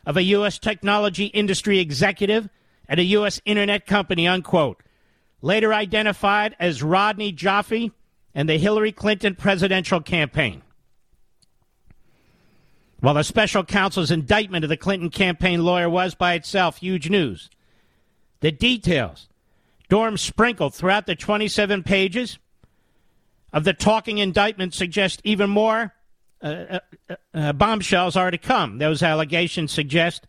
of 0.05 0.17
a 0.17 0.25
U.S. 0.25 0.59
technology 0.59 1.27
industry 1.27 1.79
executive 1.79 2.49
at 2.89 2.99
a 2.99 3.05
U.S. 3.05 3.41
internet 3.45 3.87
company, 3.87 4.27
unquote, 4.27 4.83
later 5.41 5.73
identified 5.73 6.57
as 6.59 6.83
Rodney 6.83 7.33
Joffe 7.33 7.93
and 8.35 8.49
the 8.49 8.59
Hillary 8.59 8.91
Clinton 8.91 9.37
presidential 9.37 10.01
campaign. 10.01 10.63
While 13.01 13.15
the 13.15 13.23
special 13.23 13.65
counsel's 13.65 14.11
indictment 14.11 14.65
of 14.65 14.69
the 14.69 14.77
Clinton 14.77 15.11
campaign 15.11 15.65
lawyer 15.65 15.89
was 15.89 16.15
by 16.15 16.35
itself 16.35 16.79
huge 16.79 17.11
news, 17.11 17.51
the 18.41 18.51
details, 18.51 19.29
Durham 19.89 20.17
sprinkled 20.17 20.75
throughout 20.75 21.07
the 21.07 21.15
27 21.15 21.83
pages 21.83 22.39
of 23.53 23.65
the 23.65 23.73
talking 23.73 24.19
indictment, 24.19 24.75
suggest 24.75 25.21
even 25.25 25.51
more 25.51 25.95
uh, 26.43 26.79
uh, 27.09 27.15
uh, 27.35 27.53
bombshells 27.53 28.17
are 28.17 28.31
to 28.31 28.39
come. 28.39 28.79
Those 28.79 29.03
allegations 29.03 29.73
suggest 29.73 30.27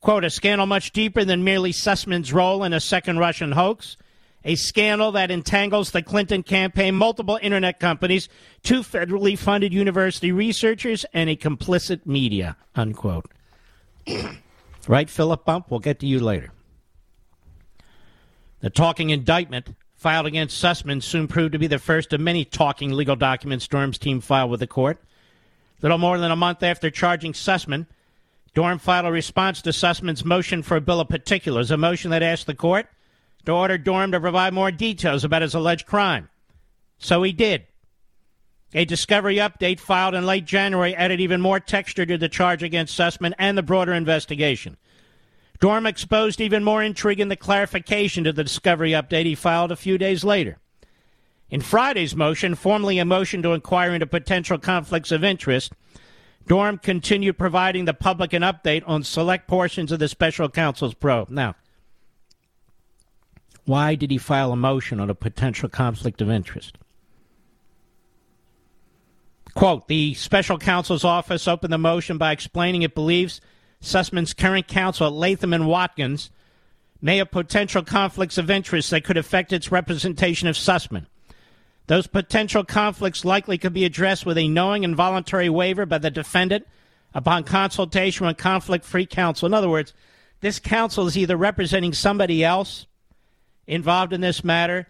quote, 0.00 0.24
a 0.24 0.30
scandal 0.30 0.66
much 0.66 0.92
deeper 0.92 1.24
than 1.24 1.44
merely 1.44 1.72
Sussmann's 1.72 2.32
role 2.32 2.64
in 2.64 2.72
a 2.72 2.80
second 2.80 3.18
Russian 3.18 3.52
hoax, 3.52 3.96
a 4.44 4.54
scandal 4.54 5.12
that 5.12 5.30
entangles 5.30 5.90
the 5.90 6.02
Clinton 6.02 6.42
campaign, 6.42 6.94
multiple 6.94 7.38
internet 7.42 7.80
companies, 7.80 8.28
two 8.62 8.80
federally 8.80 9.36
funded 9.36 9.72
university 9.72 10.32
researchers, 10.32 11.04
and 11.12 11.28
a 11.28 11.36
complicit 11.36 12.06
media, 12.06 12.56
unquote. 12.74 13.30
right, 14.88 15.10
Philip 15.10 15.44
Bump? 15.44 15.70
We'll 15.70 15.80
get 15.80 15.98
to 16.00 16.06
you 16.06 16.20
later. 16.20 16.52
The 18.60 18.70
talking 18.70 19.10
indictment 19.10 19.74
filed 19.94 20.26
against 20.26 20.62
Sussmann 20.62 21.02
soon 21.02 21.26
proved 21.28 21.52
to 21.52 21.58
be 21.58 21.66
the 21.66 21.78
first 21.78 22.12
of 22.12 22.20
many 22.20 22.44
talking 22.44 22.92
legal 22.92 23.16
documents 23.16 23.66
Durham's 23.66 23.98
team 23.98 24.20
filed 24.20 24.50
with 24.50 24.60
the 24.60 24.66
court. 24.66 24.98
Little 25.82 25.98
more 25.98 26.18
than 26.18 26.30
a 26.30 26.36
month 26.36 26.62
after 26.62 26.90
charging 26.90 27.32
Sussmann, 27.32 27.86
Durham 28.54 28.78
filed 28.78 29.06
a 29.06 29.12
response 29.12 29.62
to 29.62 29.70
Sussmann's 29.70 30.24
motion 30.24 30.62
for 30.62 30.76
a 30.76 30.80
bill 30.80 31.00
of 31.00 31.08
particulars, 31.08 31.70
a 31.70 31.76
motion 31.76 32.10
that 32.10 32.22
asked 32.22 32.46
the 32.46 32.54
court 32.54 32.88
to 33.48 33.54
order 33.54 33.78
to 33.78 34.20
provide 34.20 34.52
more 34.52 34.70
details 34.70 35.24
about 35.24 35.40
his 35.40 35.54
alleged 35.54 35.86
crime. 35.86 36.28
So 36.98 37.22
he 37.22 37.32
did. 37.32 37.64
A 38.74 38.84
discovery 38.84 39.36
update 39.36 39.80
filed 39.80 40.14
in 40.14 40.26
late 40.26 40.44
January 40.44 40.94
added 40.94 41.18
even 41.18 41.40
more 41.40 41.58
texture 41.58 42.04
to 42.04 42.18
the 42.18 42.28
charge 42.28 42.62
against 42.62 42.94
Sussmann 42.94 43.32
and 43.38 43.56
the 43.56 43.62
broader 43.62 43.94
investigation. 43.94 44.76
Durham 45.60 45.86
exposed 45.86 46.42
even 46.42 46.62
more 46.62 46.82
intrigue 46.82 47.20
in 47.20 47.28
the 47.28 47.36
clarification 47.36 48.22
to 48.24 48.34
the 48.34 48.44
discovery 48.44 48.90
update 48.90 49.24
he 49.24 49.34
filed 49.34 49.72
a 49.72 49.76
few 49.76 49.96
days 49.96 50.24
later. 50.24 50.58
In 51.48 51.62
Friday's 51.62 52.14
motion, 52.14 52.54
formally 52.54 52.98
a 52.98 53.06
motion 53.06 53.42
to 53.44 53.54
inquire 53.54 53.94
into 53.94 54.06
potential 54.06 54.58
conflicts 54.58 55.10
of 55.10 55.24
interest, 55.24 55.72
Durham 56.46 56.76
continued 56.76 57.38
providing 57.38 57.86
the 57.86 57.94
public 57.94 58.34
an 58.34 58.42
update 58.42 58.82
on 58.86 59.04
select 59.04 59.48
portions 59.48 59.90
of 59.90 60.00
the 60.00 60.08
special 60.08 60.50
counsel's 60.50 60.92
probe. 60.92 61.30
Now, 61.30 61.54
why 63.68 63.94
did 63.94 64.10
he 64.10 64.18
file 64.18 64.50
a 64.50 64.56
motion 64.56 64.98
on 64.98 65.10
a 65.10 65.14
potential 65.14 65.68
conflict 65.68 66.22
of 66.22 66.30
interest? 66.30 66.78
Quote 69.54 69.88
The 69.88 70.14
special 70.14 70.58
counsel's 70.58 71.04
office 71.04 71.46
opened 71.46 71.72
the 71.72 71.78
motion 71.78 72.16
by 72.16 72.32
explaining 72.32 72.82
it 72.82 72.94
believes 72.94 73.40
Sussmann's 73.82 74.32
current 74.32 74.66
counsel, 74.68 75.10
Latham 75.10 75.52
and 75.52 75.66
Watkins, 75.66 76.30
may 77.02 77.18
have 77.18 77.30
potential 77.30 77.82
conflicts 77.82 78.38
of 78.38 78.50
interest 78.50 78.90
that 78.90 79.04
could 79.04 79.16
affect 79.16 79.52
its 79.52 79.70
representation 79.70 80.48
of 80.48 80.56
Sussmann. 80.56 81.06
Those 81.86 82.06
potential 82.06 82.64
conflicts 82.64 83.24
likely 83.24 83.58
could 83.58 83.72
be 83.72 83.84
addressed 83.84 84.26
with 84.26 84.38
a 84.38 84.48
knowing 84.48 84.84
and 84.84 84.96
voluntary 84.96 85.48
waiver 85.48 85.86
by 85.86 85.98
the 85.98 86.10
defendant 86.10 86.66
upon 87.14 87.44
consultation 87.44 88.26
with 88.26 88.36
conflict 88.36 88.84
free 88.84 89.06
counsel. 89.06 89.46
In 89.46 89.54
other 89.54 89.68
words, 89.68 89.94
this 90.40 90.58
counsel 90.58 91.06
is 91.06 91.16
either 91.16 91.36
representing 91.36 91.92
somebody 91.92 92.44
else 92.44 92.86
involved 93.68 94.12
in 94.12 94.20
this 94.20 94.42
matter. 94.42 94.88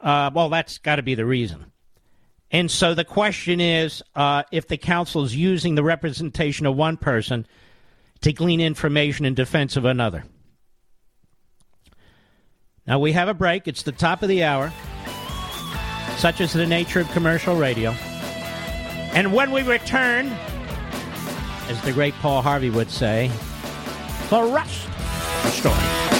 Uh, 0.00 0.30
well, 0.32 0.48
that's 0.48 0.78
got 0.78 0.96
to 0.96 1.02
be 1.02 1.16
the 1.16 1.24
reason. 1.24 1.72
And 2.52 2.70
so 2.70 2.94
the 2.94 3.04
question 3.04 3.60
is 3.60 4.02
uh, 4.14 4.44
if 4.52 4.68
the 4.68 4.76
counsel 4.76 5.24
is 5.24 5.34
using 5.34 5.74
the 5.74 5.82
representation 5.82 6.66
of 6.66 6.76
one 6.76 6.96
person 6.96 7.46
to 8.20 8.32
glean 8.32 8.60
information 8.60 9.24
in 9.24 9.34
defense 9.34 9.76
of 9.76 9.84
another. 9.84 10.24
Now 12.86 12.98
we 12.98 13.12
have 13.12 13.28
a 13.28 13.34
break. 13.34 13.66
It's 13.66 13.82
the 13.82 13.92
top 13.92 14.22
of 14.22 14.28
the 14.28 14.44
hour. 14.44 14.72
Such 16.16 16.40
is 16.40 16.52
the 16.52 16.66
nature 16.66 17.00
of 17.00 17.10
commercial 17.12 17.56
radio. 17.56 17.92
And 19.12 19.32
when 19.32 19.52
we 19.52 19.62
return, 19.62 20.26
as 21.68 21.80
the 21.82 21.92
great 21.92 22.14
Paul 22.14 22.42
Harvey 22.42 22.70
would 22.70 22.90
say, 22.90 23.30
the 24.28 24.42
rest 24.42 24.86
the 25.42 25.50
story. 25.50 26.19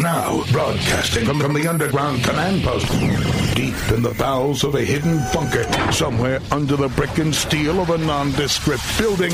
Now, 0.00 0.42
broadcasting 0.50 1.26
from, 1.26 1.40
from 1.40 1.52
the 1.52 1.68
underground 1.68 2.24
command 2.24 2.62
post, 2.62 2.88
deep 3.54 3.74
in 3.92 4.02
the 4.02 4.14
bowels 4.18 4.64
of 4.64 4.74
a 4.74 4.80
hidden 4.82 5.18
bunker, 5.34 5.64
somewhere 5.92 6.40
under 6.50 6.74
the 6.74 6.88
brick 6.88 7.18
and 7.18 7.34
steel 7.34 7.80
of 7.80 7.90
a 7.90 7.98
nondescript 7.98 8.82
building, 8.98 9.32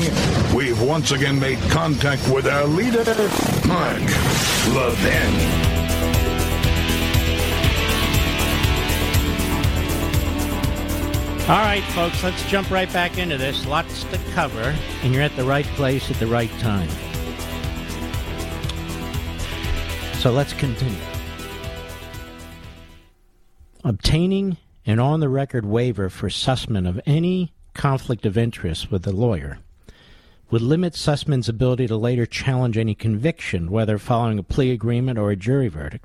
we've 0.53 0.81
once 0.81 1.11
again 1.11 1.39
made 1.39 1.59
contact 1.69 2.27
with 2.27 2.47
our 2.47 2.65
leader, 2.65 3.05
Mark 3.65 4.01
Levin. 4.75 5.67
All 11.49 11.59
right, 11.59 11.83
folks, 11.93 12.21
let's 12.25 12.43
jump 12.49 12.69
right 12.69 12.91
back 12.91 13.17
into 13.17 13.37
this. 13.37 13.65
Lots 13.65 14.03
to 14.03 14.17
cover, 14.33 14.75
and 15.01 15.13
you're 15.13 15.23
at 15.23 15.33
the 15.37 15.45
right 15.45 15.65
place 15.65 16.11
at 16.11 16.17
the 16.17 16.27
right 16.27 16.51
time. 16.59 16.89
So 20.27 20.33
let's 20.33 20.51
continue. 20.51 20.99
Obtaining 23.85 24.57
an 24.85 24.99
on 24.99 25.21
the 25.21 25.29
record 25.29 25.65
waiver 25.65 26.09
for 26.09 26.27
Sussmann 26.27 26.85
of 26.85 26.99
any 27.05 27.53
conflict 27.73 28.25
of 28.25 28.37
interest 28.37 28.91
with 28.91 29.03
the 29.03 29.13
lawyer 29.13 29.59
would 30.51 30.61
limit 30.61 30.95
Sussmann's 30.95 31.47
ability 31.47 31.87
to 31.87 31.95
later 31.95 32.25
challenge 32.25 32.77
any 32.77 32.93
conviction, 32.93 33.71
whether 33.71 33.97
following 33.97 34.37
a 34.37 34.43
plea 34.43 34.71
agreement 34.71 35.17
or 35.17 35.31
a 35.31 35.37
jury 35.37 35.69
verdict. 35.69 36.03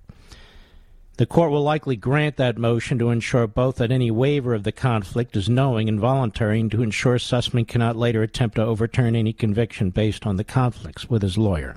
The 1.16 1.26
court 1.26 1.50
will 1.50 1.64
likely 1.64 1.96
grant 1.96 2.36
that 2.36 2.56
motion 2.56 3.00
to 3.00 3.10
ensure 3.10 3.48
both 3.48 3.74
that 3.78 3.90
any 3.90 4.12
waiver 4.12 4.54
of 4.54 4.62
the 4.62 4.70
conflict 4.70 5.34
is 5.34 5.48
knowing 5.48 5.88
and 5.88 5.98
voluntary, 5.98 6.60
and 6.60 6.70
to 6.70 6.84
ensure 6.84 7.18
Sussmann 7.18 7.66
cannot 7.66 7.96
later 7.96 8.22
attempt 8.22 8.54
to 8.54 8.62
overturn 8.64 9.16
any 9.16 9.32
conviction 9.32 9.90
based 9.90 10.28
on 10.28 10.36
the 10.36 10.44
conflicts 10.44 11.10
with 11.10 11.22
his 11.22 11.36
lawyer. 11.36 11.74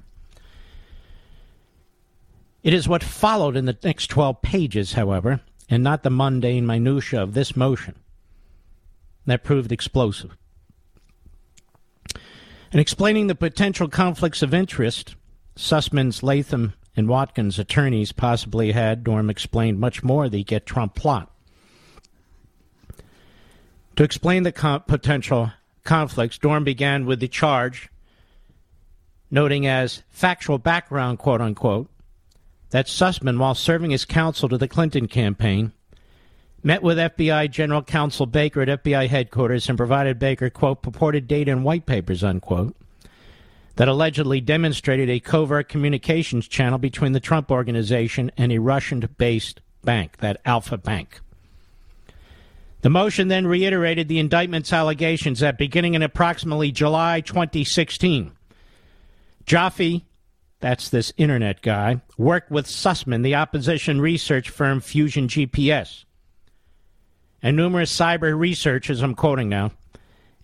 It 2.66 2.74
is 2.74 2.88
what 2.88 3.04
followed 3.04 3.56
in 3.56 3.66
the 3.66 3.78
next 3.84 4.08
12 4.08 4.42
pages, 4.42 4.94
however, 4.94 5.40
and 5.70 5.84
not 5.84 6.02
the 6.02 6.10
mundane 6.10 6.66
minutiae 6.66 7.22
of 7.22 7.36
this 7.36 7.56
motion, 7.56 7.94
that 9.28 9.44
proved 9.44 9.72
explosive. 9.72 10.36
In 12.74 12.80
explaining 12.80 13.28
the 13.28 13.36
potential 13.36 13.88
conflicts 13.88 14.42
of 14.42 14.52
interest, 14.52 15.16
Sussmann's 15.56 16.24
Latham 16.24 16.74
and 16.98 17.08
Watkins 17.08 17.60
attorneys 17.60 18.12
possibly 18.12 18.72
had, 18.72 19.04
Durham 19.04 19.30
explained 19.30 19.80
much 19.80 20.04
more 20.04 20.26
of 20.26 20.32
the 20.32 20.44
Get 20.44 20.66
Trump 20.66 20.96
plot. 20.96 21.32
To 23.96 24.04
explain 24.04 24.42
the 24.42 24.82
potential 24.88 25.52
conflicts, 25.84 26.40
Durham 26.40 26.64
began 26.64 27.06
with 27.06 27.20
the 27.20 27.28
charge, 27.28 27.90
noting 29.30 29.68
as 29.68 30.02
factual 30.10 30.58
background, 30.58 31.20
quote 31.20 31.42
unquote, 31.42 31.92
that 32.72 32.88
Sussmann, 32.88 33.40
while 33.40 33.56
serving 33.56 33.94
as 33.94 34.06
counsel 34.06 34.50
to 34.50 34.58
the 34.58 34.68
Clinton 34.68 35.08
campaign, 35.08 35.72
met 36.64 36.82
with 36.82 36.98
FBI 36.98 37.50
General 37.52 37.84
Counsel 37.84 38.26
Baker 38.26 38.62
at 38.62 38.84
FBI 38.84 39.08
headquarters 39.08 39.70
and 39.70 39.78
provided 39.78 40.18
Baker, 40.18 40.50
quote, 40.50 40.82
purported 40.82 41.28
data 41.28 41.52
and 41.52 41.64
white 41.64 41.86
papers, 41.86 42.24
unquote, 42.24 42.76
that 43.76 43.88
allegedly 43.88 44.42
demonstrated 44.42 45.10
a 45.10 45.20
covert 45.20 45.70
communications 45.70 46.48
channel 46.48 46.80
between 46.80 47.12
the 47.12 47.20
Trump 47.20 47.52
organization 47.52 48.32
and 48.38 48.52
a 48.52 48.60
Russian 48.60 49.08
based 49.18 49.62
bank, 49.84 50.18
that 50.18 50.42
Alfa 50.46 50.78
Bank. 50.78 51.22
The 52.82 52.90
motion 52.90 53.28
then 53.28 53.48
reiterated 53.48 54.08
the 54.08 54.20
indictment's 54.20 54.72
allegations 54.72 55.40
that 55.40 55.58
beginning 55.58 55.96
in 55.96 56.04
approximately 56.04 56.72
July 56.72 57.22
2016, 57.22 58.32
Joffe, 59.46 60.04
that's 60.60 60.90
this 60.90 61.14
internet 61.18 61.62
guy, 61.62 62.02
worked 62.18 62.52
with 62.52 62.66
Sussmann, 62.66 63.24
the 63.24 63.36
opposition 63.36 64.02
research 64.02 64.50
firm 64.50 64.82
Fusion 64.82 65.28
GPS, 65.28 66.06
and 67.42 67.56
numerous 67.56 67.96
cyber 67.96 68.38
researchers, 68.38 69.02
I'm 69.02 69.16
quoting 69.16 69.50
now, 69.50 69.72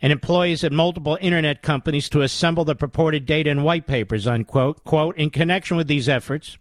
and 0.02 0.12
employees 0.12 0.64
at 0.64 0.72
multiple 0.72 1.18
internet 1.22 1.62
companies 1.62 2.10
to 2.10 2.22
assemble 2.22 2.66
the 2.66 2.76
purported 2.76 3.26
data 3.26 3.50
and 3.50 3.64
white 3.64 3.88
papers, 3.88 4.28
unquote. 4.28 4.84
Quote, 4.84 5.16
in 5.18 5.30
connection 5.30 5.78
with 5.78 5.88
these 5.88 6.10
efforts, 6.10 6.58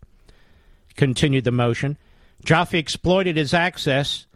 continued 0.97 1.45
the 1.45 1.51
motion, 1.51 1.97
Joffe 2.45 2.79
exploited 2.79 3.37
his 3.37 3.55
access 3.55 4.27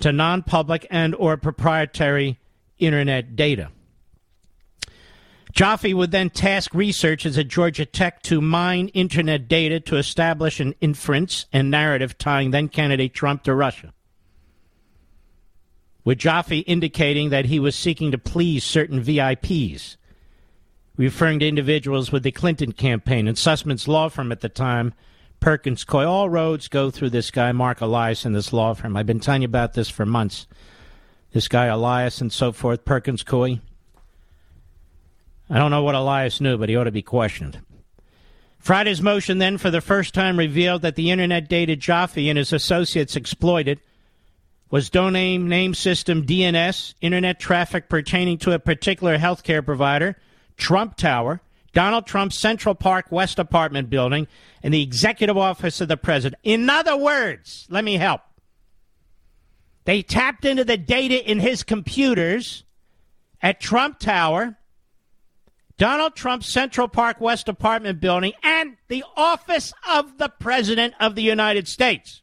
to 0.00 0.12
non-public 0.12 0.86
and 0.90 1.14
or 1.14 1.36
proprietary 1.36 2.38
internet 2.78 3.36
data. 3.36 3.70
Joffe 5.56 5.94
would 5.94 6.10
then 6.10 6.28
task 6.28 6.74
researchers 6.74 7.38
at 7.38 7.48
Georgia 7.48 7.86
Tech 7.86 8.22
to 8.24 8.42
mine 8.42 8.88
internet 8.88 9.48
data 9.48 9.80
to 9.80 9.96
establish 9.96 10.60
an 10.60 10.74
inference 10.82 11.46
and 11.50 11.70
narrative 11.70 12.18
tying 12.18 12.50
then 12.50 12.68
candidate 12.68 13.14
Trump 13.14 13.42
to 13.44 13.54
Russia 13.54 13.94
with 16.06 16.18
Joffe 16.18 16.62
indicating 16.68 17.30
that 17.30 17.46
he 17.46 17.58
was 17.58 17.74
seeking 17.74 18.12
to 18.12 18.18
please 18.18 18.62
certain 18.62 19.02
VIPs, 19.02 19.96
referring 20.96 21.40
to 21.40 21.48
individuals 21.48 22.12
with 22.12 22.22
the 22.22 22.30
Clinton 22.30 22.70
campaign 22.70 23.26
and 23.26 23.36
Sussmann's 23.36 23.88
law 23.88 24.08
firm 24.08 24.30
at 24.30 24.40
the 24.40 24.48
time, 24.48 24.94
Perkins 25.40 25.84
Coie. 25.84 26.06
All 26.06 26.28
roads 26.28 26.68
go 26.68 26.92
through 26.92 27.10
this 27.10 27.32
guy, 27.32 27.50
Mark 27.50 27.80
Elias, 27.80 28.24
and 28.24 28.36
this 28.36 28.52
law 28.52 28.72
firm. 28.72 28.96
I've 28.96 29.04
been 29.04 29.18
telling 29.18 29.42
you 29.42 29.46
about 29.46 29.72
this 29.72 29.88
for 29.88 30.06
months. 30.06 30.46
This 31.32 31.48
guy, 31.48 31.66
Elias, 31.66 32.20
and 32.20 32.32
so 32.32 32.52
forth, 32.52 32.84
Perkins 32.84 33.24
Coie. 33.24 33.60
I 35.48 35.58
don't 35.58 35.70
know 35.70 35.82
what 35.82 35.94
Elias 35.94 36.40
knew, 36.40 36.58
but 36.58 36.68
he 36.68 36.76
ought 36.76 36.84
to 36.84 36.92
be 36.92 37.02
questioned. 37.02 37.60
Friday's 38.58 39.00
motion 39.00 39.38
then, 39.38 39.58
for 39.58 39.70
the 39.70 39.80
first 39.80 40.12
time, 40.12 40.38
revealed 40.38 40.82
that 40.82 40.96
the 40.96 41.10
internet 41.10 41.48
data 41.48 41.76
Joffe 41.76 42.28
and 42.28 42.38
his 42.38 42.52
associates 42.52 43.16
exploited– 43.16 43.80
was 44.70 44.90
domain 44.90 45.48
name 45.48 45.74
system 45.74 46.26
DNS, 46.26 46.94
internet 47.00 47.38
traffic 47.38 47.88
pertaining 47.88 48.38
to 48.38 48.52
a 48.52 48.58
particular 48.58 49.18
healthcare 49.18 49.64
provider, 49.64 50.16
Trump 50.56 50.96
Tower, 50.96 51.40
Donald 51.72 52.06
Trump's 52.06 52.38
Central 52.38 52.74
Park 52.74 53.06
West 53.10 53.38
apartment 53.38 53.90
building, 53.90 54.26
and 54.62 54.72
the 54.72 54.82
executive 54.82 55.36
office 55.36 55.80
of 55.80 55.88
the 55.88 55.96
president. 55.96 56.40
In 56.42 56.68
other 56.68 56.96
words, 56.96 57.66
let 57.70 57.84
me 57.84 57.94
help. 57.94 58.22
They 59.84 60.02
tapped 60.02 60.44
into 60.44 60.64
the 60.64 60.76
data 60.76 61.30
in 61.30 61.38
his 61.38 61.62
computers 61.62 62.64
at 63.40 63.60
Trump 63.60 64.00
Tower, 64.00 64.58
Donald 65.78 66.14
Trump's 66.14 66.48
Central 66.48 66.88
Park 66.88 67.20
West 67.20 67.48
apartment 67.48 68.00
building, 68.00 68.32
and 68.42 68.76
the 68.88 69.04
office 69.16 69.74
of 69.88 70.16
the 70.18 70.28
President 70.28 70.94
of 70.98 71.14
the 71.14 71.22
United 71.22 71.68
States. 71.68 72.22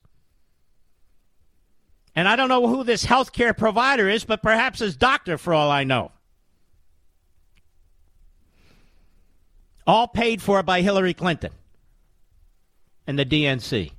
And 2.15 2.27
I 2.27 2.35
don't 2.35 2.49
know 2.49 2.67
who 2.67 2.83
this 2.83 3.05
healthcare 3.05 3.55
provider 3.57 4.09
is, 4.09 4.23
but 4.23 4.41
perhaps 4.41 4.79
his 4.79 4.95
doctor, 4.95 5.37
for 5.37 5.53
all 5.53 5.69
I 5.69 5.83
know. 5.83 6.11
All 9.85 10.07
paid 10.07 10.41
for 10.41 10.63
by 10.63 10.81
Hillary 10.81 11.13
Clinton 11.13 11.51
and 13.05 13.19
the 13.19 13.25
DNC. 13.25 13.91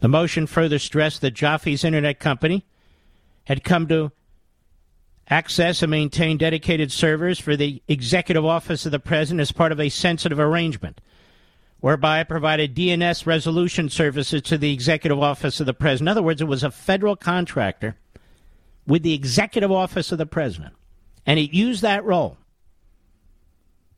The 0.00 0.08
motion 0.08 0.46
further 0.46 0.78
stressed 0.78 1.20
that 1.20 1.34
Joffe's 1.34 1.84
internet 1.84 2.18
company 2.18 2.64
had 3.44 3.62
come 3.62 3.86
to 3.88 4.12
access 5.30 5.82
and 5.82 5.90
maintain 5.90 6.36
dedicated 6.36 6.90
servers 6.90 7.38
for 7.38 7.56
the 7.56 7.82
executive 7.88 8.44
office 8.44 8.84
of 8.84 8.92
the 8.92 8.98
president 8.98 9.40
as 9.40 9.52
part 9.52 9.72
of 9.72 9.80
a 9.80 9.88
sensitive 9.88 10.40
arrangement 10.40 11.00
whereby 11.78 12.20
it 12.20 12.28
provided 12.28 12.74
DNS 12.74 13.26
resolution 13.26 13.88
services 13.88 14.42
to 14.42 14.58
the 14.58 14.72
executive 14.72 15.18
office 15.18 15.60
of 15.60 15.66
the 15.66 15.72
president. 15.72 16.08
In 16.08 16.10
other 16.10 16.22
words, 16.22 16.42
it 16.42 16.48
was 16.48 16.62
a 16.62 16.70
federal 16.70 17.16
contractor 17.16 17.96
with 18.86 19.02
the 19.02 19.14
executive 19.14 19.72
office 19.72 20.12
of 20.12 20.18
the 20.18 20.26
president. 20.26 20.74
And 21.24 21.38
it 21.38 21.54
used 21.54 21.82
that 21.82 22.04
role 22.04 22.36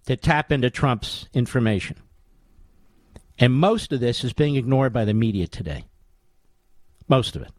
to 0.06 0.16
tap 0.16 0.52
into 0.52 0.70
Trump's 0.70 1.28
information. 1.32 1.96
And 3.38 3.52
most 3.52 3.92
of 3.92 4.00
this 4.00 4.22
is 4.22 4.32
being 4.32 4.56
ignored 4.56 4.92
by 4.92 5.04
the 5.04 5.14
media 5.14 5.48
today. 5.48 5.86
Most 7.08 7.34
of 7.34 7.42
it. 7.42 7.50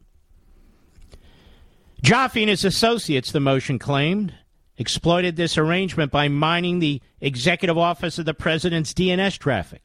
Joffe 2.04 2.42
and 2.42 2.50
his 2.50 2.66
associates, 2.66 3.32
the 3.32 3.40
motion 3.40 3.78
claimed, 3.78 4.34
exploited 4.76 5.36
this 5.36 5.56
arrangement 5.56 6.12
by 6.12 6.28
mining 6.28 6.78
the 6.78 7.00
executive 7.18 7.78
office 7.78 8.18
of 8.18 8.26
the 8.26 8.34
president's 8.34 8.92
DNS 8.92 9.38
traffic 9.38 9.84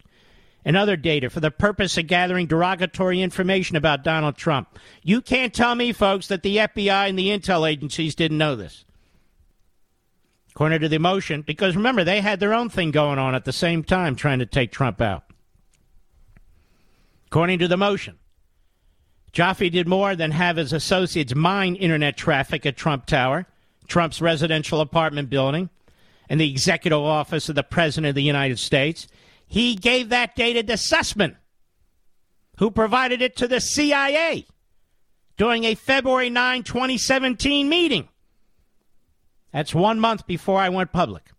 and 0.66 0.76
other 0.76 0.98
data 0.98 1.30
for 1.30 1.40
the 1.40 1.50
purpose 1.50 1.98
of 1.98 2.08
gathering 2.08 2.46
derogatory 2.46 3.22
information 3.22 3.78
about 3.78 4.04
Donald 4.04 4.36
Trump. 4.36 4.78
You 5.02 5.22
can't 5.22 5.54
tell 5.54 5.76
me, 5.76 5.94
folks, 5.94 6.28
that 6.28 6.44
the 6.44 6.58
FBI 6.58 7.08
and 7.08 7.18
the 7.18 7.30
intel 7.30 7.66
agencies 7.66 8.16
didn't 8.16 8.38
know 8.38 8.58
this. 8.58 8.84
According 10.52 10.82
to 10.82 10.90
the 10.90 11.00
motion, 11.00 11.42
because 11.42 11.78
remember, 11.78 12.04
they 12.04 12.20
had 12.20 12.42
their 12.42 12.54
own 12.54 12.70
thing 12.70 12.92
going 12.92 13.18
on 13.18 13.34
at 13.34 13.46
the 13.46 13.54
same 13.54 13.82
time 13.82 14.18
trying 14.18 14.40
to 14.40 14.46
take 14.46 14.74
Trump 14.74 15.00
out. 15.00 15.24
According 17.28 17.60
to 17.60 17.70
the 17.70 17.78
motion, 17.78 18.19
Joffe 19.32 19.72
did 19.72 19.88
more 19.88 20.16
than 20.16 20.32
have 20.32 20.58
his 20.58 20.74
associates 20.74 21.36
mine 21.36 21.76
internet 21.76 22.18
traffic 22.18 22.66
at 22.66 22.78
Trump 22.78 23.06
Tower, 23.06 23.46
Trump's 23.88 24.22
residential 24.22 24.82
apartment 24.82 25.30
building, 25.30 25.70
and 26.30 26.40
the 26.40 26.50
executive 26.50 27.00
office 27.00 27.50
of 27.50 27.56
the 27.56 27.64
President 27.64 28.10
of 28.10 28.16
the 28.16 28.24
United 28.24 28.60
States. 28.60 29.08
He 29.46 29.76
gave 29.76 30.10
that 30.10 30.36
data 30.36 30.64
to 30.64 30.74
Sussmann, 30.74 31.36
who 32.58 32.72
provided 32.72 33.22
it 33.22 33.36
to 33.38 33.48
the 33.48 33.60
CIA 33.60 34.46
during 35.38 35.64
a 35.64 35.76
February 35.76 36.30
9, 36.30 36.64
2017 36.64 37.68
meeting. 37.68 38.10
That's 39.52 39.74
one 39.74 40.00
month 40.00 40.28
before 40.28 40.60
I 40.60 40.70
went 40.70 40.92
public. 40.92 41.32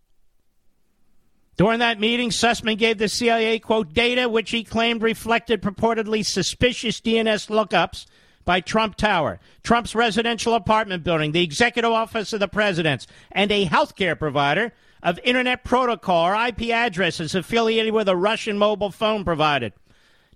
During 1.56 1.80
that 1.80 2.00
meeting, 2.00 2.30
Sussmann 2.30 2.78
gave 2.78 2.98
the 2.98 3.08
CIA, 3.08 3.58
quote, 3.58 3.92
data 3.92 4.28
which 4.28 4.50
he 4.50 4.64
claimed 4.64 5.02
reflected 5.02 5.60
purportedly 5.60 6.24
suspicious 6.24 7.00
DNS 7.00 7.48
lookups 7.48 8.06
by 8.44 8.60
Trump 8.60 8.96
Tower, 8.96 9.38
Trump's 9.62 9.94
residential 9.94 10.54
apartment 10.54 11.04
building, 11.04 11.32
the 11.32 11.42
executive 11.42 11.90
office 11.90 12.32
of 12.32 12.40
the 12.40 12.48
president, 12.48 13.06
and 13.30 13.52
a 13.52 13.66
healthcare 13.66 14.18
provider 14.18 14.72
of 15.02 15.20
Internet 15.24 15.64
protocol 15.64 16.26
or 16.26 16.46
IP 16.46 16.70
addresses 16.70 17.34
affiliated 17.34 17.92
with 17.92 18.08
a 18.08 18.16
Russian 18.16 18.58
mobile 18.58 18.90
phone 18.90 19.24
provider. 19.24 19.70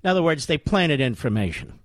In 0.02 0.10
other 0.10 0.22
words, 0.22 0.46
they 0.46 0.58
planted 0.58 1.00
information. 1.00 1.78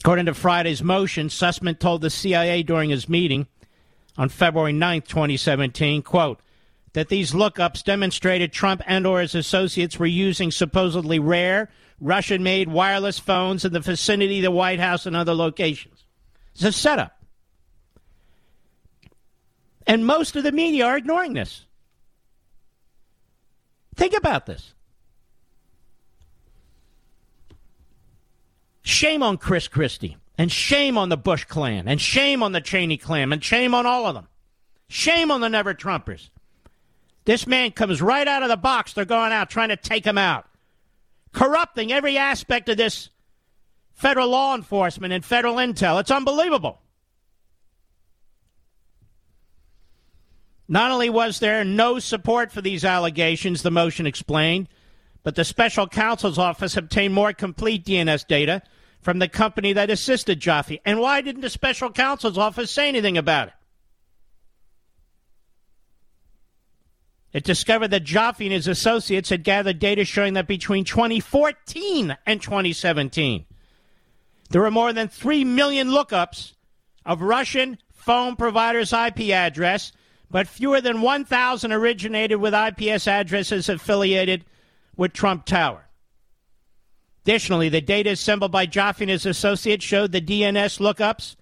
According 0.00 0.26
to 0.26 0.34
Friday's 0.34 0.82
motion, 0.82 1.28
Sussmann 1.28 1.78
told 1.78 2.00
the 2.00 2.10
CIA 2.10 2.64
during 2.64 2.90
his 2.90 3.08
meeting 3.08 3.46
on 4.16 4.28
February 4.28 4.72
9, 4.72 5.02
2017, 5.02 6.02
quote, 6.02 6.40
that 6.94 7.08
these 7.08 7.32
lookups 7.32 7.82
demonstrated 7.82 8.52
Trump 8.52 8.82
and 8.86 9.06
or 9.06 9.20
his 9.20 9.34
associates 9.34 9.98
were 9.98 10.06
using 10.06 10.50
supposedly 10.50 11.18
rare 11.18 11.70
Russian-made 12.00 12.68
wireless 12.68 13.18
phones 13.18 13.64
in 13.64 13.72
the 13.72 13.80
vicinity 13.80 14.38
of 14.38 14.44
the 14.44 14.50
White 14.50 14.80
House 14.80 15.06
and 15.06 15.16
other 15.16 15.34
locations. 15.34 16.04
It's 16.54 16.64
a 16.64 16.72
setup. 16.72 17.16
And 19.86 20.06
most 20.06 20.36
of 20.36 20.44
the 20.44 20.52
media 20.52 20.86
are 20.86 20.96
ignoring 20.96 21.32
this. 21.32 21.64
Think 23.96 24.14
about 24.14 24.46
this. 24.46 24.74
Shame 28.82 29.22
on 29.22 29.38
Chris 29.38 29.68
Christie, 29.68 30.16
and 30.36 30.50
shame 30.50 30.98
on 30.98 31.08
the 31.08 31.16
Bush 31.16 31.44
clan, 31.44 31.86
and 31.86 32.00
shame 32.00 32.42
on 32.42 32.52
the 32.52 32.60
Cheney 32.60 32.96
clan, 32.96 33.32
and 33.32 33.42
shame 33.42 33.74
on 33.74 33.86
all 33.86 34.06
of 34.06 34.14
them. 34.14 34.28
Shame 34.88 35.30
on 35.30 35.40
the 35.40 35.48
Never 35.48 35.72
Trumpers. 35.72 36.30
This 37.24 37.46
man 37.46 37.70
comes 37.70 38.02
right 38.02 38.26
out 38.26 38.42
of 38.42 38.48
the 38.48 38.56
box. 38.56 38.92
They're 38.92 39.04
going 39.04 39.32
out 39.32 39.50
trying 39.50 39.68
to 39.68 39.76
take 39.76 40.04
him 40.04 40.18
out, 40.18 40.46
corrupting 41.32 41.92
every 41.92 42.18
aspect 42.18 42.68
of 42.68 42.76
this 42.76 43.10
federal 43.94 44.28
law 44.28 44.54
enforcement 44.54 45.12
and 45.12 45.24
federal 45.24 45.56
intel. 45.56 46.00
It's 46.00 46.10
unbelievable. 46.10 46.80
Not 50.68 50.90
only 50.90 51.10
was 51.10 51.38
there 51.38 51.64
no 51.64 51.98
support 51.98 52.50
for 52.50 52.62
these 52.62 52.84
allegations, 52.84 53.62
the 53.62 53.70
motion 53.70 54.06
explained, 54.06 54.68
but 55.22 55.34
the 55.34 55.44
special 55.44 55.86
counsel's 55.86 56.38
office 56.38 56.76
obtained 56.76 57.14
more 57.14 57.32
complete 57.32 57.84
DNS 57.84 58.26
data 58.26 58.62
from 59.00 59.18
the 59.18 59.28
company 59.28 59.72
that 59.74 59.90
assisted 59.90 60.40
Joffe. 60.40 60.80
And 60.84 60.98
why 60.98 61.20
didn't 61.20 61.42
the 61.42 61.50
special 61.50 61.90
counsel's 61.90 62.38
office 62.38 62.70
say 62.70 62.88
anything 62.88 63.18
about 63.18 63.48
it? 63.48 63.54
It 67.32 67.44
discovered 67.44 67.88
that 67.88 68.04
Joffe 68.04 68.44
and 68.44 68.52
his 68.52 68.68
associates 68.68 69.30
had 69.30 69.42
gathered 69.42 69.78
data 69.78 70.04
showing 70.04 70.34
that 70.34 70.46
between 70.46 70.84
2014 70.84 72.16
and 72.26 72.42
2017, 72.42 73.46
there 74.50 74.60
were 74.60 74.70
more 74.70 74.92
than 74.92 75.08
3 75.08 75.44
million 75.44 75.88
lookups 75.88 76.52
of 77.06 77.22
Russian 77.22 77.78
phone 77.90 78.36
providers' 78.36 78.92
IP 78.92 79.30
address, 79.30 79.92
but 80.30 80.46
fewer 80.46 80.80
than 80.80 81.00
1,000 81.00 81.72
originated 81.72 82.38
with 82.38 82.54
IPS 82.54 83.08
addresses 83.08 83.68
affiliated 83.68 84.44
with 84.96 85.14
Trump 85.14 85.46
Tower. 85.46 85.88
Additionally, 87.24 87.70
the 87.70 87.80
data 87.80 88.10
assembled 88.10 88.52
by 88.52 88.66
Joffe 88.66 89.00
and 89.00 89.10
his 89.10 89.24
associates 89.24 89.84
showed 89.84 90.12
the 90.12 90.20
DNS 90.20 90.80
lookups 90.80 91.36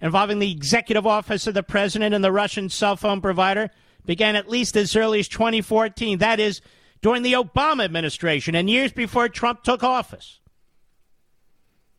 involving 0.00 0.40
the 0.40 0.50
executive 0.50 1.06
office 1.06 1.46
of 1.46 1.54
the 1.54 1.62
president 1.62 2.14
and 2.14 2.24
the 2.24 2.32
Russian 2.32 2.68
cell 2.68 2.96
phone 2.96 3.20
provider 3.20 3.70
began 4.04 4.36
at 4.36 4.48
least 4.48 4.76
as 4.76 4.96
early 4.96 5.20
as 5.20 5.28
2014. 5.28 6.18
That 6.18 6.40
is, 6.40 6.60
during 7.00 7.22
the 7.22 7.34
Obama 7.34 7.84
administration 7.84 8.54
and 8.54 8.70
years 8.70 8.92
before 8.92 9.28
Trump 9.28 9.62
took 9.62 9.82
office. 9.82 10.40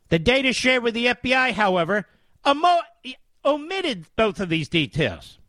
The 0.10 0.20
data 0.20 0.54
shared 0.54 0.84
with 0.84 0.94
the 0.94 1.08
FBI, 1.08 1.54
however, 1.54 2.08
omitted 3.46 4.06
both 4.16 4.40
of 4.40 4.50
these 4.50 4.70
details. 4.70 5.40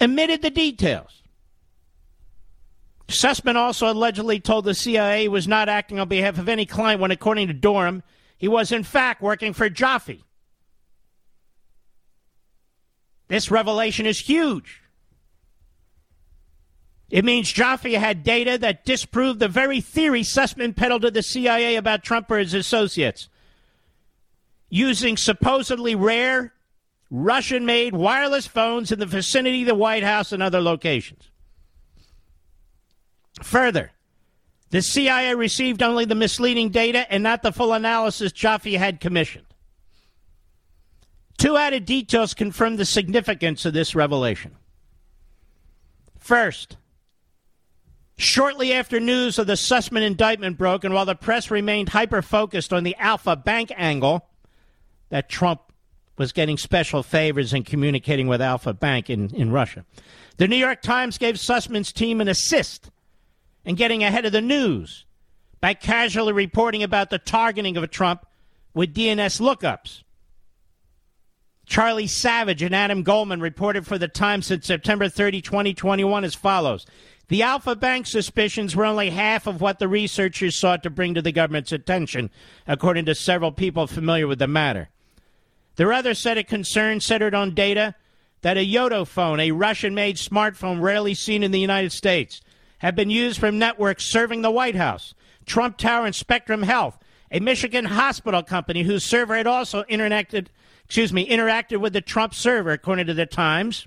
Omitted 0.00 0.42
the 0.42 0.50
details. 0.50 1.22
Sussmann 3.08 3.56
also 3.56 3.92
allegedly 3.92 4.40
told 4.40 4.64
the 4.64 4.74
CIA 4.74 5.22
he 5.22 5.28
was 5.28 5.46
not 5.46 5.68
acting 5.68 6.00
on 6.00 6.08
behalf 6.08 6.38
of 6.38 6.48
any 6.48 6.66
client 6.66 7.00
when, 7.00 7.12
according 7.12 7.46
to 7.46 7.54
Durham, 7.54 8.02
he 8.36 8.48
was 8.48 8.72
in 8.72 8.82
fact 8.82 9.22
working 9.22 9.52
for 9.52 9.70
Joffe. 9.70 10.22
This 13.28 13.50
revelation 13.50 14.06
is 14.06 14.20
huge. 14.20 14.82
It 17.08 17.24
means 17.24 17.52
Joffe 17.52 17.96
had 17.96 18.24
data 18.24 18.58
that 18.58 18.84
disproved 18.84 19.38
the 19.38 19.48
very 19.48 19.80
theory 19.80 20.22
Sussmann 20.22 20.74
peddled 20.74 21.02
to 21.02 21.10
the 21.10 21.22
CIA 21.22 21.76
about 21.76 22.02
Trump 22.02 22.30
or 22.30 22.38
his 22.38 22.54
associates. 22.54 23.28
Using 24.68 25.16
supposedly 25.16 25.94
rare 25.94 26.52
Russian 27.10 27.64
made 27.64 27.94
wireless 27.94 28.46
phones 28.46 28.90
in 28.90 28.98
the 28.98 29.06
vicinity 29.06 29.62
of 29.62 29.68
the 29.68 29.74
White 29.76 30.02
House 30.02 30.32
and 30.32 30.42
other 30.42 30.60
locations. 30.60 31.30
Further, 33.42 33.92
the 34.70 34.82
CIA 34.82 35.34
received 35.34 35.82
only 35.82 36.04
the 36.04 36.16
misleading 36.16 36.70
data 36.70 37.10
and 37.12 37.22
not 37.22 37.42
the 37.42 37.52
full 37.52 37.72
analysis 37.72 38.32
Joffe 38.32 38.76
had 38.76 39.00
commissioned. 39.00 39.46
Two 41.38 41.56
added 41.56 41.84
details 41.84 42.34
confirm 42.34 42.76
the 42.76 42.84
significance 42.84 43.64
of 43.64 43.74
this 43.74 43.94
revelation. 43.94 44.56
First, 46.18 46.76
shortly 48.16 48.72
after 48.72 48.98
news 48.98 49.38
of 49.38 49.46
the 49.46 49.52
Sussmann 49.54 50.02
indictment 50.02 50.56
broke, 50.56 50.84
and 50.84 50.94
while 50.94 51.04
the 51.04 51.14
press 51.14 51.50
remained 51.50 51.90
hyper 51.90 52.22
focused 52.22 52.72
on 52.72 52.84
the 52.84 52.96
Alfa 52.96 53.36
Bank 53.36 53.70
angle, 53.76 54.26
that 55.10 55.28
Trump 55.28 55.60
was 56.16 56.32
getting 56.32 56.56
special 56.56 57.02
favors 57.02 57.52
in 57.52 57.62
communicating 57.62 58.26
with 58.26 58.40
Alfa 58.40 58.72
Bank 58.72 59.10
in, 59.10 59.34
in 59.34 59.52
Russia, 59.52 59.84
the 60.38 60.48
New 60.48 60.56
York 60.56 60.80
Times 60.82 61.18
gave 61.18 61.36
Sussmann's 61.36 61.92
team 61.92 62.20
an 62.20 62.28
assist 62.28 62.90
in 63.64 63.74
getting 63.74 64.02
ahead 64.02 64.24
of 64.24 64.32
the 64.32 64.40
news 64.40 65.04
by 65.60 65.74
casually 65.74 66.32
reporting 66.32 66.82
about 66.82 67.10
the 67.10 67.18
targeting 67.18 67.76
of 67.76 67.90
Trump 67.90 68.26
with 68.74 68.94
DNS 68.94 69.40
lookups. 69.40 70.02
Charlie 71.66 72.06
Savage 72.06 72.62
and 72.62 72.74
Adam 72.74 73.02
Goldman 73.02 73.40
reported 73.40 73.86
for 73.86 73.98
the 73.98 74.08
Times 74.08 74.46
since 74.46 74.66
September 74.66 75.08
30, 75.08 75.42
2021 75.42 76.24
as 76.24 76.34
follows. 76.34 76.86
The 77.28 77.42
Alfa 77.42 77.74
Bank 77.74 78.06
suspicions 78.06 78.76
were 78.76 78.84
only 78.84 79.10
half 79.10 79.48
of 79.48 79.60
what 79.60 79.80
the 79.80 79.88
researchers 79.88 80.54
sought 80.54 80.84
to 80.84 80.90
bring 80.90 81.14
to 81.14 81.22
the 81.22 81.32
government's 81.32 81.72
attention, 81.72 82.30
according 82.68 83.06
to 83.06 83.16
several 83.16 83.50
people 83.50 83.88
familiar 83.88 84.28
with 84.28 84.38
the 84.38 84.46
matter. 84.46 84.90
Their 85.74 85.92
other 85.92 86.14
set 86.14 86.38
of 86.38 86.46
concerns 86.46 87.04
centered 87.04 87.34
on 87.34 87.52
data 87.52 87.96
that 88.42 88.56
a 88.56 88.64
YotaPhone, 88.64 89.40
a 89.40 89.50
Russian 89.50 89.92
made 89.92 90.16
smartphone 90.16 90.80
rarely 90.80 91.14
seen 91.14 91.42
in 91.42 91.50
the 91.50 91.60
United 91.60 91.90
States, 91.90 92.40
had 92.78 92.94
been 92.94 93.10
used 93.10 93.40
from 93.40 93.58
networks 93.58 94.04
serving 94.04 94.42
the 94.42 94.50
White 94.52 94.76
House, 94.76 95.14
Trump 95.46 95.78
Tower, 95.78 96.06
and 96.06 96.14
Spectrum 96.14 96.62
Health, 96.62 96.96
a 97.32 97.40
Michigan 97.40 97.86
hospital 97.86 98.44
company 98.44 98.84
whose 98.84 99.02
server 99.02 99.36
had 99.36 99.48
also 99.48 99.82
interacted 99.84 100.46
excuse 100.86 101.12
me, 101.12 101.28
interacted 101.28 101.78
with 101.78 101.92
the 101.92 102.00
Trump 102.00 102.32
server, 102.32 102.70
according 102.70 103.06
to 103.06 103.14
the 103.14 103.26
Times. 103.26 103.86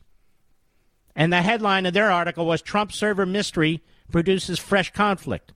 And 1.15 1.31
the 1.31 1.41
headline 1.41 1.85
of 1.85 1.93
their 1.93 2.11
article 2.11 2.45
was 2.45 2.61
Trump 2.61 2.91
server 2.91 3.25
mystery 3.25 3.81
produces 4.11 4.59
fresh 4.59 4.91
conflict. 4.91 5.53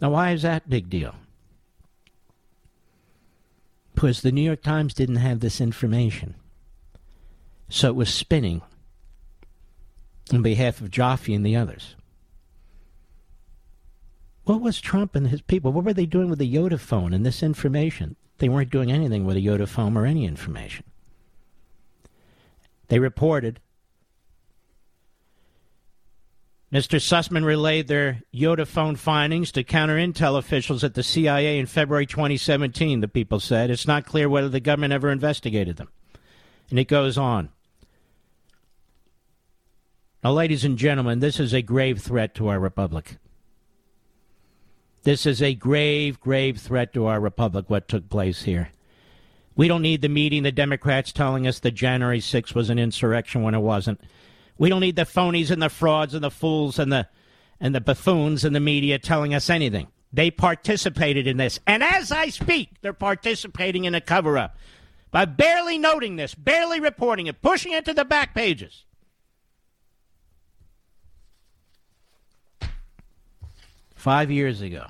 Now, 0.00 0.10
why 0.10 0.32
is 0.32 0.42
that 0.42 0.68
big 0.68 0.90
deal? 0.90 1.14
Because 3.94 4.20
the 4.20 4.32
New 4.32 4.42
York 4.42 4.62
Times 4.62 4.92
didn't 4.92 5.16
have 5.16 5.40
this 5.40 5.60
information. 5.60 6.34
So 7.68 7.88
it 7.88 7.96
was 7.96 8.12
spinning 8.12 8.62
on 10.32 10.42
behalf 10.42 10.80
of 10.80 10.90
Joffe 10.90 11.34
and 11.34 11.46
the 11.46 11.56
others. 11.56 11.94
What 14.44 14.60
was 14.60 14.80
Trump 14.80 15.14
and 15.14 15.28
his 15.28 15.40
people? 15.40 15.72
What 15.72 15.84
were 15.84 15.94
they 15.94 16.06
doing 16.06 16.28
with 16.28 16.38
the 16.38 16.52
YotaPhone 16.52 17.14
and 17.14 17.24
this 17.24 17.42
information? 17.42 18.16
They 18.38 18.48
weren't 18.48 18.70
doing 18.70 18.92
anything 18.92 19.24
with 19.24 19.36
a 19.36 19.40
YotaPhone 19.40 19.96
or 19.96 20.04
any 20.04 20.24
information. 20.24 20.84
They 22.88 22.98
reported 22.98 23.60
Mr. 26.72 27.00
Sussmann 27.00 27.44
relayed 27.44 27.86
their 27.86 28.22
YotaPhone 28.34 28.98
findings 28.98 29.52
to 29.52 29.62
counter 29.62 29.96
intel 29.96 30.36
officials 30.36 30.82
at 30.82 30.94
the 30.94 31.02
CIA 31.02 31.58
in 31.58 31.66
February 31.66 32.06
2017, 32.06 33.00
the 33.00 33.08
people 33.08 33.38
said. 33.38 33.70
It's 33.70 33.86
not 33.86 34.04
clear 34.04 34.28
whether 34.28 34.48
the 34.48 34.60
government 34.60 34.92
ever 34.92 35.10
investigated 35.10 35.76
them. 35.76 35.88
And 36.68 36.78
it 36.78 36.88
goes 36.88 37.16
on. 37.16 37.50
Now, 40.24 40.32
ladies 40.32 40.64
and 40.64 40.76
gentlemen, 40.76 41.20
this 41.20 41.38
is 41.38 41.54
a 41.54 41.62
grave 41.62 42.02
threat 42.02 42.34
to 42.34 42.48
our 42.48 42.58
republic. 42.58 43.16
This 45.06 45.24
is 45.24 45.40
a 45.40 45.54
grave, 45.54 46.18
grave 46.18 46.58
threat 46.58 46.92
to 46.94 47.06
our 47.06 47.20
republic, 47.20 47.70
what 47.70 47.86
took 47.86 48.08
place 48.10 48.42
here. 48.42 48.70
We 49.54 49.68
don't 49.68 49.82
need 49.82 50.02
the 50.02 50.08
meeting, 50.08 50.42
the 50.42 50.50
Democrats 50.50 51.12
telling 51.12 51.46
us 51.46 51.60
that 51.60 51.76
January 51.76 52.18
6th 52.18 52.56
was 52.56 52.70
an 52.70 52.80
insurrection 52.80 53.44
when 53.44 53.54
it 53.54 53.60
wasn't. 53.60 54.00
We 54.58 54.68
don't 54.68 54.80
need 54.80 54.96
the 54.96 55.02
phonies 55.02 55.52
and 55.52 55.62
the 55.62 55.68
frauds 55.68 56.12
and 56.12 56.24
the 56.24 56.30
fools 56.32 56.80
and 56.80 56.92
the 56.92 57.06
and 57.60 57.72
the 57.72 57.80
buffoons 57.80 58.44
in 58.44 58.52
the 58.52 58.58
media 58.58 58.98
telling 58.98 59.32
us 59.32 59.48
anything. 59.48 59.86
They 60.12 60.32
participated 60.32 61.28
in 61.28 61.36
this. 61.36 61.60
And 61.68 61.84
as 61.84 62.10
I 62.10 62.30
speak, 62.30 62.70
they're 62.80 62.92
participating 62.92 63.84
in 63.84 63.94
a 63.94 64.00
cover 64.00 64.36
up 64.36 64.56
by 65.12 65.24
barely 65.24 65.78
noting 65.78 66.16
this, 66.16 66.34
barely 66.34 66.80
reporting 66.80 67.28
it, 67.28 67.40
pushing 67.42 67.70
it 67.70 67.84
to 67.84 67.94
the 67.94 68.04
back 68.04 68.34
pages. 68.34 68.84
Five 73.94 74.32
years 74.32 74.60
ago, 74.60 74.86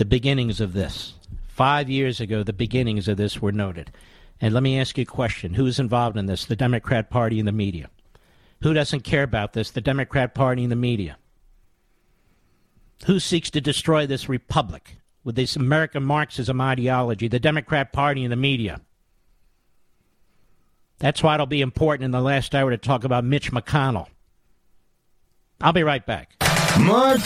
the 0.00 0.04
beginnings 0.04 0.60
of 0.60 0.72
this 0.72 1.14
Five 1.60 1.90
years 1.90 2.20
ago, 2.20 2.42
the 2.42 2.54
beginnings 2.54 3.06
of 3.06 3.18
this 3.18 3.42
were 3.42 3.52
noted. 3.52 3.92
And 4.40 4.54
let 4.54 4.62
me 4.62 4.80
ask 4.80 4.96
you 4.96 5.02
a 5.02 5.04
question 5.04 5.52
Who's 5.52 5.78
involved 5.78 6.16
in 6.16 6.24
this? 6.24 6.46
The 6.46 6.56
Democrat 6.56 7.10
Party 7.10 7.38
and 7.38 7.46
the 7.46 7.52
media. 7.52 7.90
Who 8.62 8.72
doesn't 8.72 9.02
care 9.02 9.22
about 9.22 9.52
this? 9.52 9.70
The 9.70 9.82
Democrat 9.82 10.34
Party 10.34 10.62
and 10.62 10.72
the 10.72 10.76
media. 10.76 11.18
Who 13.04 13.20
seeks 13.20 13.50
to 13.50 13.60
destroy 13.60 14.06
this 14.06 14.26
republic 14.26 14.96
with 15.22 15.34
this 15.34 15.54
American 15.54 16.02
Marxism 16.02 16.62
ideology? 16.62 17.28
The 17.28 17.38
Democrat 17.38 17.92
Party 17.92 18.24
and 18.24 18.32
the 18.32 18.36
media. 18.36 18.80
That's 20.98 21.22
why 21.22 21.34
it'll 21.34 21.44
be 21.44 21.60
important 21.60 22.06
in 22.06 22.10
the 22.10 22.22
last 22.22 22.54
hour 22.54 22.70
to 22.70 22.78
talk 22.78 23.04
about 23.04 23.22
Mitch 23.22 23.52
McConnell. 23.52 24.06
I'll 25.60 25.74
be 25.74 25.82
right 25.82 26.06
back. 26.06 26.36
Mark 26.78 27.20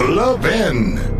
Levin. 0.00 1.17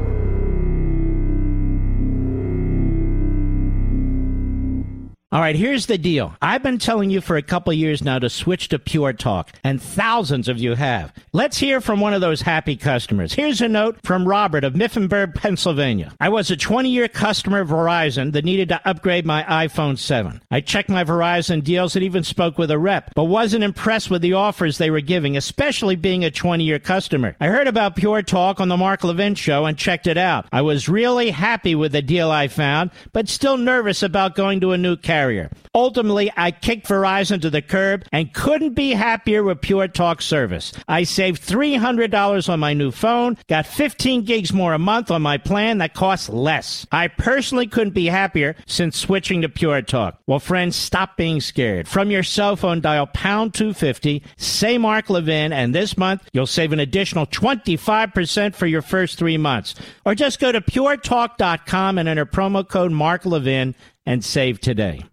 All 5.31 5.43
right, 5.43 5.55
here's 5.55 5.85
the 5.85 5.99
deal. 5.99 6.35
I've 6.41 6.63
been 6.63 6.79
telling 6.79 7.11
you 7.11 7.21
for 7.21 7.37
a 7.37 7.43
couple 7.43 7.71
years 7.75 8.03
now 8.03 8.19
to 8.19 8.31
switch 8.31 8.69
to 8.69 8.79
Pure 8.79 9.13
Talk, 9.13 9.53
and 9.63 9.79
thousands 9.79 10.49
of 10.49 10.57
you 10.57 10.75
have. 10.75 11.13
Let's 11.35 11.59
hear 11.59 11.83
from 11.83 12.01
one 12.01 12.15
of 12.15 12.23
those 12.23 12.41
happy 12.41 12.77
customers. 12.77 13.35
Here's 13.35 13.61
a 13.61 13.69
note 13.69 13.99
from 14.03 14.27
Robert 14.27 14.65
of 14.65 14.73
Mifflinburg, 14.73 15.35
Pennsylvania. 15.35 16.15
I 16.19 16.31
was 16.31 16.51
a 16.51 16.57
20 16.57 16.89
year 16.89 17.09
customer 17.09 17.61
of 17.61 17.69
Verizon 17.69 18.33
that 18.33 18.47
needed 18.47 18.71
to 18.71 18.81
upgrade 18.89 19.27
my 19.27 19.43
iPhone 19.43 19.99
7. 19.99 20.41
I 20.51 20.63
checked 20.63 20.89
my 20.89 21.05
Verizon 21.05 21.63
deals 21.63 21.95
and 21.95 22.03
even 22.07 22.25
spoke 22.25 22.57
with 22.57 22.71
a 22.71 22.79
rep, 22.79 23.13
but 23.15 23.25
wasn't 23.25 23.65
impressed 23.65 24.11
with 24.11 24.23
the 24.23 24.33
offers 24.33 24.79
they 24.79 24.91
were 24.91 25.03
giving, 25.03 25.37
especially 25.37 25.97
being 25.97 26.25
a 26.25 26.31
20 26.31 26.65
year 26.65 26.79
customer. 26.79 27.37
I 27.39 27.49
heard 27.49 27.69
about 27.69 27.97
Pure 27.97 28.23
Talk 28.23 28.63
on 28.63 28.69
the 28.69 28.79
Mark 28.79 29.05
Levin 29.05 29.35
show 29.35 29.67
and 29.67 29.77
checked 29.77 30.07
it 30.07 30.17
out. 30.17 30.47
I 30.53 30.63
was 30.63 30.89
really 30.89 31.33
happy 31.33 31.75
with 31.75 31.93
the 31.93 32.01
deal 32.01 32.31
I 32.31 32.49
found, 32.49 32.93
but 33.13 33.29
still 33.29 33.59
nervous 33.59 34.03
about 34.03 34.35
going 34.35 34.61
to 34.61 34.73
a 34.73 34.79
new 34.79 34.97
carrier 34.97 35.18
carrier. 35.19 35.51
Ultimately, 35.75 36.31
I 36.37 36.53
kicked 36.53 36.87
Verizon 36.87 37.41
to 37.43 37.51
the 37.51 37.63
curb 37.63 38.05
and 38.13 38.33
couldn't 38.33 38.75
be 38.75 38.93
happier 38.93 39.43
with 39.43 39.61
Pure 39.61 39.89
Talk 39.89 40.23
service. 40.23 40.73
I 40.87 41.03
saved 41.03 41.43
$300 41.43 42.49
on 42.49 42.61
my 42.61 42.73
new 42.73 42.93
phone, 42.93 43.37
got 43.49 43.67
15 43.67 44.25
gigs 44.25 44.53
more 44.53 44.75
a 44.75 44.79
month 44.79 45.11
on 45.11 45.23
my 45.23 45.37
plan 45.39 45.79
that 45.79 45.95
costs 45.95 46.29
less. 46.29 46.87
I 46.93 47.09
personally 47.09 47.67
couldn't 47.67 47.95
be 47.95 48.07
happier 48.07 48.55
since 48.67 48.97
switching 48.97 49.43
to 49.43 49.49
Pure 49.49 49.83
Talk. 49.83 50.21
Well, 50.27 50.39
friends, 50.39 50.77
stop 50.77 51.17
being 51.17 51.41
scared. 51.41 51.89
From 51.89 52.11
your 52.11 52.23
cell 52.23 52.55
phone, 52.55 52.81
dial 52.81 53.07
pound 53.09 53.55
250, 53.55 54.23
say 54.37 54.79
Mark 54.79 55.11
Levin, 55.11 55.53
and 55.53 55.75
this 55.75 55.99
month 55.99 56.29
you'll 56.33 56.47
save 56.47 56.73
an 56.73 56.81
additional 56.81 57.27
25% 57.27 58.55
for 58.55 58.67
your 58.67 58.83
first 58.83 59.19
three 59.19 59.39
months. 59.39 59.75
Or 60.05 60.15
just 60.15 60.39
go 60.39 60.53
to 60.53 60.61
puretalk.com 60.61 61.99
and 61.99 62.09
enter 62.09 62.27
promo 62.27 62.69
code 62.69 62.93
Mark 62.93 63.27
Levin 63.27 63.75
and 64.09 64.25
save 64.25 64.59
today. 64.59 65.05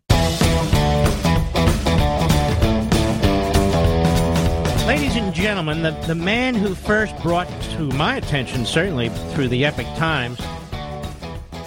Ladies 4.88 5.18
and 5.18 5.34
gentlemen, 5.34 5.84
the, 5.84 5.92
the 6.08 6.16
man 6.16 6.56
who 6.56 6.74
first 6.74 7.14
brought 7.22 7.50
to 7.74 7.90
my 7.90 8.16
attention, 8.16 8.66
certainly 8.66 9.10
through 9.34 9.50
the 9.50 9.66
Epoch 9.66 9.86
Times, 9.98 10.40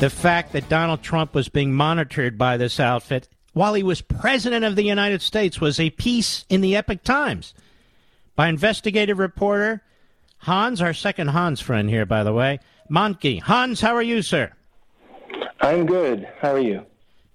the 0.00 0.08
fact 0.08 0.52
that 0.52 0.70
Donald 0.70 1.02
Trump 1.02 1.34
was 1.34 1.50
being 1.50 1.70
monitored 1.70 2.38
by 2.38 2.56
this 2.56 2.80
outfit 2.80 3.28
while 3.52 3.74
he 3.74 3.82
was 3.82 4.00
president 4.00 4.64
of 4.64 4.74
the 4.74 4.84
United 4.84 5.20
States 5.20 5.60
was 5.60 5.78
a 5.78 5.90
piece 5.90 6.46
in 6.48 6.62
the 6.62 6.76
Epoch 6.76 7.02
Times 7.02 7.52
by 8.36 8.48
investigative 8.48 9.18
reporter 9.18 9.82
Hans, 10.38 10.80
our 10.80 10.94
second 10.94 11.28
Hans 11.28 11.60
friend 11.60 11.90
here, 11.90 12.06
by 12.06 12.24
the 12.24 12.32
way, 12.32 12.60
Mahncke. 12.90 13.42
Hans, 13.42 13.82
how 13.82 13.94
are 13.94 14.02
you, 14.02 14.22
sir? 14.22 14.50
I'm 15.60 15.84
good. 15.84 16.26
How 16.40 16.52
are 16.52 16.60
you? 16.60 16.86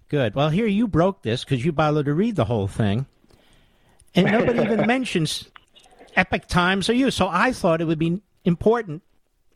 Good. 0.09 0.35
Well, 0.35 0.49
here 0.49 0.67
you 0.67 0.87
broke 0.87 1.21
this 1.21 1.43
because 1.43 1.63
you 1.63 1.71
bothered 1.71 2.05
to 2.05 2.13
read 2.13 2.35
the 2.35 2.45
whole 2.45 2.67
thing. 2.67 3.05
And 4.15 4.27
nobody 4.27 4.61
even 4.61 4.85
mentions 4.87 5.49
Epoch 6.15 6.47
Times 6.47 6.89
or 6.89 6.93
you. 6.93 7.11
So 7.11 7.27
I 7.27 7.51
thought 7.51 7.81
it 7.81 7.85
would 7.85 7.99
be 7.99 8.21
important 8.45 9.01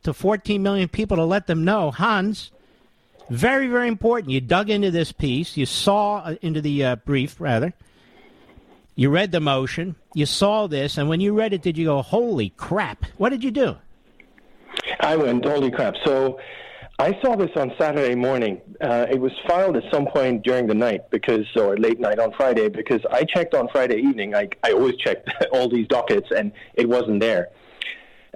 to 0.03 0.13
14 0.13 0.61
million 0.63 0.87
people 0.87 1.17
to 1.17 1.25
let 1.25 1.47
them 1.47 1.65
know, 1.65 1.91
Hans, 1.91 2.51
very, 3.29 3.67
very 3.67 3.87
important. 3.87 4.31
You 4.31 4.41
dug 4.41 4.69
into 4.69 4.89
this 4.89 5.11
piece. 5.11 5.57
You 5.57 5.65
saw 5.65 6.19
uh, 6.19 6.35
into 6.41 6.61
the 6.61 6.83
uh, 6.83 6.95
brief, 6.97 7.39
rather. 7.39 7.73
You 8.95 9.09
read 9.09 9.31
the 9.31 9.39
motion. 9.41 9.95
You 10.13 10.25
saw 10.25 10.67
this. 10.67 10.97
And 10.97 11.09
when 11.09 11.19
you 11.19 11.33
read 11.33 11.53
it, 11.53 11.61
did 11.61 11.77
you 11.77 11.85
go, 11.85 12.01
holy 12.01 12.49
crap? 12.49 13.05
What 13.17 13.29
did 13.29 13.43
you 13.43 13.51
do? 13.51 13.77
I 15.01 15.15
went, 15.15 15.45
holy 15.45 15.69
crap. 15.69 15.95
So 16.05 16.39
I 16.99 17.19
saw 17.21 17.35
this 17.35 17.51
on 17.55 17.71
Saturday 17.79 18.15
morning. 18.15 18.59
Uh, 18.81 19.05
it 19.09 19.19
was 19.19 19.31
filed 19.47 19.77
at 19.77 19.83
some 19.93 20.07
point 20.07 20.43
during 20.43 20.65
the 20.65 20.73
night 20.73 21.11
because, 21.11 21.45
or 21.55 21.77
late 21.77 21.99
night 21.99 22.17
on 22.17 22.31
Friday, 22.33 22.69
because 22.69 23.01
I 23.11 23.23
checked 23.23 23.53
on 23.53 23.67
Friday 23.67 23.97
evening. 23.97 24.33
I, 24.33 24.49
I 24.63 24.71
always 24.71 24.95
checked 24.95 25.29
all 25.53 25.69
these 25.69 25.87
dockets, 25.87 26.27
and 26.35 26.51
it 26.73 26.89
wasn't 26.89 27.19
there. 27.19 27.49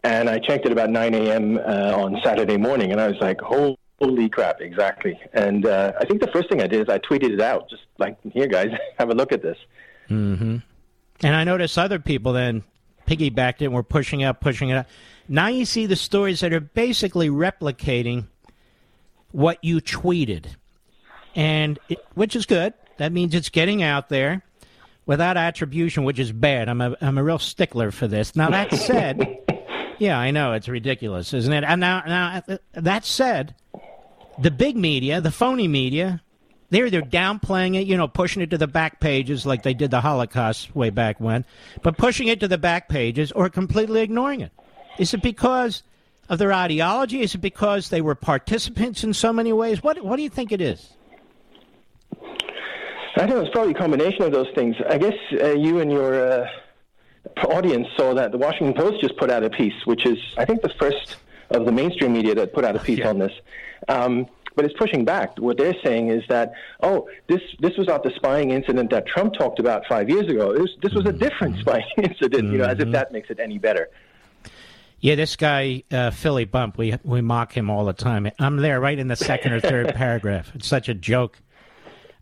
And 0.03 0.29
I 0.29 0.37
checked 0.37 0.67
at 0.67 0.71
about 0.71 0.91
9 0.91 1.13
a.m. 1.15 1.57
Uh, 1.57 1.61
on 1.95 2.19
Saturday 2.23 2.57
morning, 2.57 2.91
and 2.91 3.01
I 3.01 3.07
was 3.07 3.17
like, 3.19 3.41
holy 3.41 4.29
crap, 4.29 4.61
exactly. 4.61 5.19
And 5.33 5.65
uh, 5.65 5.93
I 5.99 6.05
think 6.05 6.21
the 6.21 6.31
first 6.31 6.49
thing 6.49 6.61
I 6.61 6.67
did 6.67 6.81
is 6.81 6.89
I 6.89 6.99
tweeted 6.99 7.31
it 7.31 7.41
out, 7.41 7.67
just 7.67 7.83
like, 7.97 8.17
here, 8.31 8.47
guys, 8.47 8.69
have 8.99 9.09
a 9.09 9.15
look 9.15 9.31
at 9.31 9.41
this. 9.41 9.57
Mm-hmm. 10.07 10.57
And 11.23 11.35
I 11.35 11.43
noticed 11.43 11.79
other 11.79 11.99
people 11.99 12.33
then 12.33 12.63
piggybacked 13.07 13.61
it 13.61 13.65
and 13.65 13.73
were 13.73 13.83
pushing 13.83 14.21
it 14.21 14.25
up, 14.25 14.39
pushing 14.39 14.69
it 14.69 14.75
up. 14.75 14.87
Now 15.27 15.47
you 15.47 15.65
see 15.65 15.87
the 15.87 15.95
stories 15.95 16.41
that 16.41 16.53
are 16.53 16.59
basically 16.59 17.29
replicating 17.29 18.27
what 19.31 19.63
you 19.63 19.81
tweeted, 19.81 20.45
and 21.35 21.79
it, 21.89 22.03
which 22.15 22.35
is 22.35 22.45
good. 22.45 22.73
That 22.97 23.11
means 23.11 23.33
it's 23.33 23.49
getting 23.49 23.81
out 23.81 24.09
there 24.09 24.43
without 25.05 25.37
attribution, 25.37 26.03
which 26.03 26.19
is 26.19 26.31
bad. 26.31 26.69
I'm 26.69 26.81
a 26.81 26.95
I'm 27.01 27.17
a 27.17 27.23
real 27.23 27.39
stickler 27.39 27.91
for 27.91 28.07
this. 28.07 28.35
Now 28.35 28.49
that 28.49 28.73
said, 28.75 29.37
yeah, 29.99 30.17
I 30.17 30.31
know 30.31 30.53
it's 30.53 30.67
ridiculous, 30.67 31.33
isn't 31.33 31.53
it? 31.53 31.63
And 31.63 31.81
now 31.81 32.03
now 32.05 32.43
uh, 32.47 32.57
that 32.73 33.05
said, 33.05 33.55
the 34.39 34.51
big 34.51 34.75
media, 34.75 35.21
the 35.21 35.31
phony 35.31 35.67
media, 35.67 36.21
they're 36.69 36.85
either 36.85 37.01
downplaying 37.01 37.75
it, 37.75 37.85
you 37.85 37.97
know, 37.97 38.07
pushing 38.07 38.41
it 38.41 38.49
to 38.51 38.57
the 38.57 38.67
back 38.67 38.99
pages 38.99 39.45
like 39.45 39.63
they 39.63 39.73
did 39.73 39.91
the 39.91 40.01
Holocaust 40.01 40.73
way 40.75 40.89
back 40.89 41.19
when, 41.19 41.45
but 41.83 41.97
pushing 41.97 42.27
it 42.27 42.39
to 42.39 42.47
the 42.47 42.57
back 42.57 42.87
pages 42.87 43.31
or 43.33 43.49
completely 43.49 44.01
ignoring 44.01 44.41
it. 44.41 44.51
Is 44.97 45.13
it 45.13 45.21
because 45.21 45.83
of 46.31 46.39
their 46.39 46.53
ideology? 46.53 47.21
Is 47.21 47.35
it 47.35 47.39
because 47.39 47.89
they 47.89 48.01
were 48.01 48.15
participants 48.15 49.03
in 49.03 49.13
so 49.13 49.31
many 49.33 49.53
ways? 49.53 49.83
What 49.83 50.03
What 50.03 50.15
do 50.15 50.23
you 50.23 50.29
think 50.29 50.51
it 50.51 50.61
is? 50.61 50.93
I 53.17 53.27
think 53.27 53.31
it's 53.31 53.51
probably 53.51 53.73
a 53.73 53.77
combination 53.77 54.23
of 54.23 54.31
those 54.31 54.47
things. 54.55 54.77
I 54.89 54.97
guess 54.97 55.13
uh, 55.33 55.51
you 55.51 55.79
and 55.79 55.91
your 55.91 56.43
uh, 56.43 56.47
audience 57.49 57.87
saw 57.97 58.13
that 58.13 58.31
the 58.31 58.37
Washington 58.37 58.73
Post 58.73 59.01
just 59.01 59.17
put 59.17 59.29
out 59.29 59.43
a 59.43 59.49
piece, 59.49 59.85
which 59.85 60.05
is, 60.05 60.17
I 60.37 60.45
think, 60.45 60.61
the 60.61 60.73
first 60.79 61.17
of 61.49 61.65
the 61.65 61.73
mainstream 61.73 62.13
media 62.13 62.33
that 62.35 62.53
put 62.53 62.63
out 62.63 62.77
a 62.77 62.79
piece 62.79 62.99
yeah. 62.99 63.09
on 63.09 63.19
this. 63.19 63.33
Um, 63.89 64.27
but 64.55 64.63
it's 64.63 64.73
pushing 64.77 65.03
back. 65.03 65.37
What 65.37 65.57
they're 65.57 65.75
saying 65.83 66.09
is 66.09 66.23
that, 66.29 66.53
oh, 66.81 67.09
this 67.27 67.41
this 67.59 67.75
was 67.77 67.87
not 67.87 68.03
the 68.03 68.11
spying 68.15 68.51
incident 68.51 68.89
that 68.91 69.05
Trump 69.05 69.33
talked 69.33 69.59
about 69.59 69.85
five 69.87 70.09
years 70.09 70.27
ago. 70.29 70.53
Was, 70.53 70.77
this 70.81 70.93
was 70.93 71.05
a 71.05 71.13
different 71.13 71.55
mm-hmm. 71.55 71.61
spying 71.69 71.85
incident, 71.97 72.51
you 72.51 72.59
know, 72.59 72.65
as 72.65 72.77
if 72.77 72.83
mm-hmm. 72.83 72.91
that 72.91 73.11
makes 73.11 73.29
it 73.29 73.41
any 73.41 73.57
better. 73.57 73.89
Yeah, 75.01 75.15
this 75.15 75.35
guy 75.35 75.83
uh, 75.91 76.11
Philly 76.11 76.45
Bump, 76.45 76.77
we 76.77 76.95
we 77.03 77.21
mock 77.21 77.51
him 77.57 77.69
all 77.69 77.85
the 77.85 77.93
time. 77.93 78.29
I'm 78.39 78.57
there, 78.57 78.79
right 78.79 78.97
in 78.97 79.07
the 79.07 79.15
second 79.15 79.53
or 79.53 79.59
third 79.59 79.87
paragraph. 79.95 80.51
It's 80.53 80.67
such 80.67 80.89
a 80.89 80.93
joke. 80.93 81.39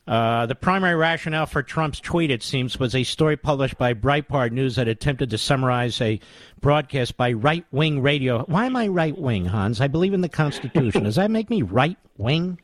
Uh, 0.07 0.47
the 0.47 0.55
primary 0.55 0.95
rationale 0.95 1.45
for 1.45 1.61
Trump's 1.61 1.99
tweet, 1.99 2.31
it 2.31 2.41
seems, 2.41 2.79
was 2.79 2.95
a 2.95 3.03
story 3.03 3.37
published 3.37 3.77
by 3.77 3.93
Breitbart 3.93 4.51
News 4.51 4.77
that 4.77 4.87
attempted 4.87 5.29
to 5.29 5.37
summarize 5.37 6.01
a 6.01 6.19
broadcast 6.61 7.15
by 7.15 7.33
right 7.33 7.63
wing 7.71 8.01
radio. 8.01 8.43
Why 8.45 8.65
am 8.65 8.75
I 8.75 8.87
right 8.87 9.15
wing, 9.15 9.45
Hans? 9.45 9.81
I 9.81 9.87
believe 9.87 10.15
in 10.15 10.21
the 10.21 10.29
Constitution. 10.29 11.03
Does 11.05 11.15
that 11.17 11.29
make 11.29 11.49
me 11.51 11.61
right 11.61 11.97
wing? 12.17 12.59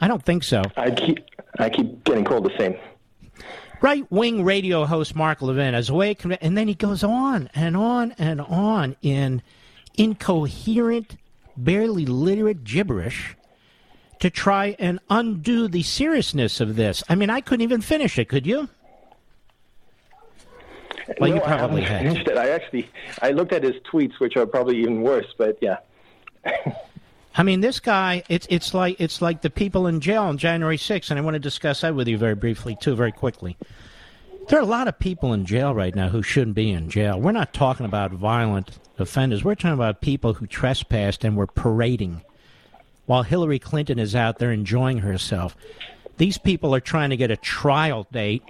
I 0.00 0.08
don't 0.08 0.24
think 0.24 0.42
so. 0.42 0.62
I 0.76 0.90
keep 0.90 1.18
I 1.58 1.68
keep 1.70 2.04
getting 2.04 2.24
called 2.24 2.44
the 2.44 2.56
same. 2.56 2.76
Right 3.80 4.10
wing 4.10 4.44
radio 4.44 4.86
host 4.86 5.14
Mark 5.14 5.42
Levin 5.42 5.74
as 5.74 5.90
a 5.90 5.94
way, 5.94 6.16
and 6.40 6.56
then 6.56 6.68
he 6.68 6.74
goes 6.74 7.04
on 7.04 7.50
and 7.54 7.76
on 7.76 8.12
and 8.18 8.40
on 8.40 8.96
in 9.02 9.42
incoherent, 9.96 11.16
barely 11.56 12.06
literate 12.06 12.64
gibberish 12.64 13.36
to 14.20 14.30
try 14.30 14.76
and 14.78 14.98
undo 15.10 15.68
the 15.68 15.82
seriousness 15.82 16.60
of 16.60 16.76
this. 16.76 17.02
I 17.08 17.14
mean, 17.14 17.30
I 17.30 17.40
couldn't 17.40 17.62
even 17.62 17.82
finish 17.82 18.18
it. 18.18 18.28
Could 18.28 18.46
you? 18.46 18.68
Well, 21.20 21.30
no, 21.30 21.36
you 21.36 21.40
probably 21.42 21.84
I 21.84 21.88
had. 21.88 22.02
Finished 22.02 22.28
it. 22.28 22.36
I 22.36 22.48
actually 22.48 22.90
I 23.22 23.30
looked 23.30 23.52
at 23.52 23.62
his 23.62 23.74
tweets, 23.92 24.18
which 24.18 24.36
are 24.36 24.46
probably 24.46 24.78
even 24.78 25.02
worse. 25.02 25.32
But 25.36 25.58
yeah. 25.60 25.78
I 27.38 27.42
mean, 27.42 27.60
this 27.60 27.80
guy, 27.80 28.22
it's 28.28 28.46
it's 28.48 28.72
like 28.72 28.98
it's 28.98 29.20
like 29.20 29.42
the 29.42 29.50
people 29.50 29.86
in 29.86 30.00
jail 30.00 30.22
on 30.22 30.38
January 30.38 30.78
6th, 30.78 31.10
and 31.10 31.18
I 31.18 31.22
want 31.22 31.34
to 31.34 31.40
discuss 31.40 31.82
that 31.82 31.94
with 31.94 32.08
you 32.08 32.16
very 32.16 32.34
briefly 32.34 32.76
too, 32.80 32.96
very 32.96 33.12
quickly. 33.12 33.56
There 34.48 34.58
are 34.58 34.62
a 34.62 34.66
lot 34.66 34.88
of 34.88 34.98
people 34.98 35.32
in 35.32 35.44
jail 35.44 35.74
right 35.74 35.94
now 35.94 36.08
who 36.08 36.22
shouldn't 36.22 36.54
be 36.54 36.70
in 36.70 36.88
jail. 36.88 37.20
We're 37.20 37.32
not 37.32 37.52
talking 37.52 37.84
about 37.84 38.12
violent 38.12 38.78
offenders. 38.98 39.44
We're 39.44 39.56
talking 39.56 39.72
about 39.72 40.00
people 40.00 40.34
who 40.34 40.46
trespassed 40.46 41.24
and 41.24 41.36
were 41.36 41.48
parading 41.48 42.22
while 43.06 43.22
Hillary 43.22 43.58
Clinton 43.58 43.98
is 43.98 44.14
out 44.14 44.38
there 44.38 44.52
enjoying 44.52 44.98
herself. 44.98 45.56
These 46.16 46.38
people 46.38 46.74
are 46.74 46.80
trying 46.80 47.10
to 47.10 47.16
get 47.16 47.30
a 47.30 47.36
trial 47.36 48.06
date. 48.12 48.42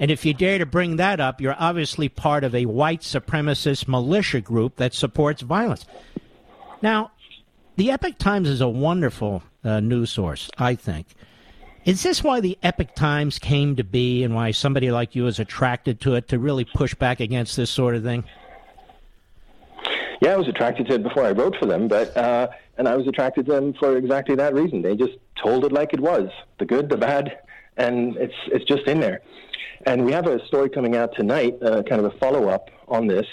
And 0.00 0.10
if 0.10 0.24
you 0.24 0.34
dare 0.34 0.58
to 0.58 0.66
bring 0.66 0.96
that 0.96 1.18
up, 1.20 1.40
you're 1.40 1.56
obviously 1.58 2.08
part 2.08 2.44
of 2.44 2.54
a 2.54 2.66
white 2.66 3.00
supremacist 3.00 3.88
militia 3.88 4.40
group 4.40 4.76
that 4.76 4.92
supports 4.92 5.42
violence. 5.42 5.86
Now, 6.82 7.12
the 7.78 7.92
Epoch 7.92 8.18
Times 8.18 8.48
is 8.48 8.60
a 8.60 8.68
wonderful 8.68 9.40
uh, 9.62 9.78
news 9.78 10.10
source, 10.10 10.50
I 10.58 10.74
think. 10.74 11.06
Is 11.84 12.02
this 12.02 12.24
why 12.24 12.40
the 12.40 12.58
Epoch 12.64 12.92
Times 12.96 13.38
came 13.38 13.76
to 13.76 13.84
be 13.84 14.24
and 14.24 14.34
why 14.34 14.50
somebody 14.50 14.90
like 14.90 15.14
you 15.14 15.28
is 15.28 15.38
attracted 15.38 16.00
to 16.00 16.16
it 16.16 16.26
to 16.28 16.40
really 16.40 16.64
push 16.64 16.92
back 16.96 17.20
against 17.20 17.56
this 17.56 17.70
sort 17.70 17.94
of 17.94 18.02
thing? 18.02 18.24
Yeah, 20.20 20.32
I 20.32 20.36
was 20.36 20.48
attracted 20.48 20.88
to 20.88 20.94
it 20.94 21.04
before 21.04 21.22
I 21.24 21.30
wrote 21.30 21.54
for 21.60 21.66
them, 21.66 21.86
but 21.86 22.14
uh, 22.16 22.48
and 22.78 22.88
I 22.88 22.96
was 22.96 23.06
attracted 23.06 23.46
to 23.46 23.52
them 23.52 23.72
for 23.74 23.96
exactly 23.96 24.34
that 24.34 24.54
reason. 24.54 24.82
They 24.82 24.96
just 24.96 25.16
told 25.40 25.64
it 25.64 25.70
like 25.70 25.94
it 25.94 26.00
was, 26.00 26.30
the 26.58 26.66
good, 26.66 26.88
the 26.88 26.96
bad, 26.96 27.38
and 27.76 28.16
it's 28.16 28.34
it's 28.48 28.64
just 28.64 28.88
in 28.88 28.98
there. 28.98 29.20
And 29.86 30.04
we 30.04 30.10
have 30.10 30.26
a 30.26 30.44
story 30.46 30.68
coming 30.68 30.96
out 30.96 31.14
tonight, 31.14 31.56
uh, 31.62 31.84
kind 31.84 32.04
of 32.04 32.12
a 32.12 32.18
follow 32.18 32.48
up 32.48 32.70
on 32.88 33.06
this, 33.06 33.26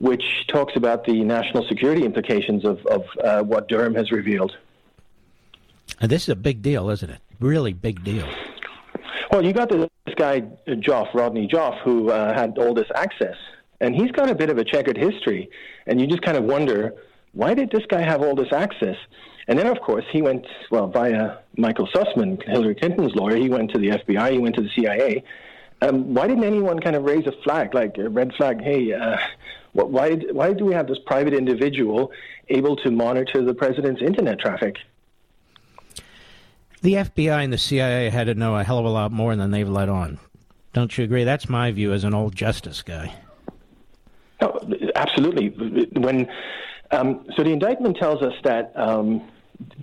which 0.00 0.46
talks 0.48 0.74
about 0.76 1.04
the 1.04 1.22
national 1.24 1.66
security 1.68 2.04
implications 2.04 2.64
of 2.64 2.84
of 2.86 3.04
uh, 3.22 3.42
what 3.42 3.68
Durham 3.68 3.94
has 3.94 4.10
revealed. 4.10 4.56
And 6.00 6.10
this 6.10 6.24
is 6.24 6.28
a 6.30 6.36
big 6.36 6.62
deal, 6.62 6.90
isn't 6.90 7.10
it? 7.10 7.20
Really 7.38 7.72
big 7.72 8.02
deal. 8.04 8.28
Well, 9.30 9.44
you 9.44 9.52
got 9.52 9.68
this 9.68 9.88
guy 10.16 10.42
Joff, 10.66 11.14
Rodney 11.14 11.46
Joff, 11.46 11.80
who 11.82 12.10
uh, 12.10 12.34
had 12.34 12.58
all 12.58 12.74
this 12.74 12.88
access 12.94 13.36
and 13.80 13.94
he's 13.94 14.10
got 14.12 14.30
a 14.30 14.34
bit 14.34 14.50
of 14.50 14.58
a 14.58 14.64
checkered 14.64 14.96
history. 14.96 15.50
And 15.86 16.00
you 16.00 16.06
just 16.06 16.22
kind 16.22 16.36
of 16.36 16.44
wonder, 16.44 16.94
why 17.32 17.54
did 17.54 17.70
this 17.70 17.84
guy 17.88 18.02
have 18.02 18.22
all 18.22 18.34
this 18.34 18.52
access? 18.52 18.96
And 19.48 19.58
then, 19.58 19.66
of 19.66 19.80
course, 19.80 20.04
he 20.12 20.22
went, 20.22 20.46
well, 20.70 20.86
via 20.86 21.38
Michael 21.56 21.88
Sussmann, 21.88 22.42
Hillary 22.46 22.74
Clinton's 22.74 23.14
lawyer, 23.14 23.36
he 23.36 23.48
went 23.48 23.72
to 23.72 23.78
the 23.78 23.88
FBI, 23.88 24.32
he 24.32 24.38
went 24.38 24.54
to 24.56 24.62
the 24.62 24.70
CIA. 24.76 25.24
Um, 25.82 26.14
why 26.14 26.26
didn't 26.26 26.44
anyone 26.44 26.78
kind 26.78 26.94
of 26.94 27.04
raise 27.04 27.26
a 27.26 27.32
flag, 27.42 27.74
like 27.74 27.96
a 27.98 28.08
red 28.08 28.34
flag? 28.34 28.60
Hey, 28.62 28.92
uh, 28.92 29.16
why, 29.72 30.16
why 30.16 30.52
do 30.52 30.64
we 30.64 30.74
have 30.74 30.86
this 30.86 30.98
private 31.06 31.32
individual 31.32 32.12
able 32.48 32.76
to 32.76 32.90
monitor 32.90 33.42
the 33.44 33.54
president's 33.54 34.02
internet 34.02 34.38
traffic? 34.38 34.76
The 36.82 36.94
FBI 36.94 37.44
and 37.44 37.52
the 37.52 37.58
CIA 37.58 38.10
had 38.10 38.26
to 38.26 38.34
know 38.34 38.56
a 38.56 38.64
hell 38.64 38.78
of 38.78 38.84
a 38.84 38.90
lot 38.90 39.12
more 39.12 39.36
than 39.36 39.50
they've 39.50 39.68
let 39.68 39.88
on. 39.88 40.18
Don't 40.72 40.96
you 40.96 41.04
agree? 41.04 41.24
That's 41.24 41.48
my 41.48 41.70
view 41.72 41.92
as 41.92 42.04
an 42.04 42.14
old 42.14 42.34
justice 42.34 42.82
guy. 42.82 43.14
No, 44.40 44.58
absolutely. 44.94 45.48
When 45.98 46.28
um, 46.90 47.26
so 47.36 47.42
the 47.42 47.50
indictment 47.50 47.96
tells 47.96 48.22
us 48.22 48.34
that 48.44 48.72
um, 48.76 49.28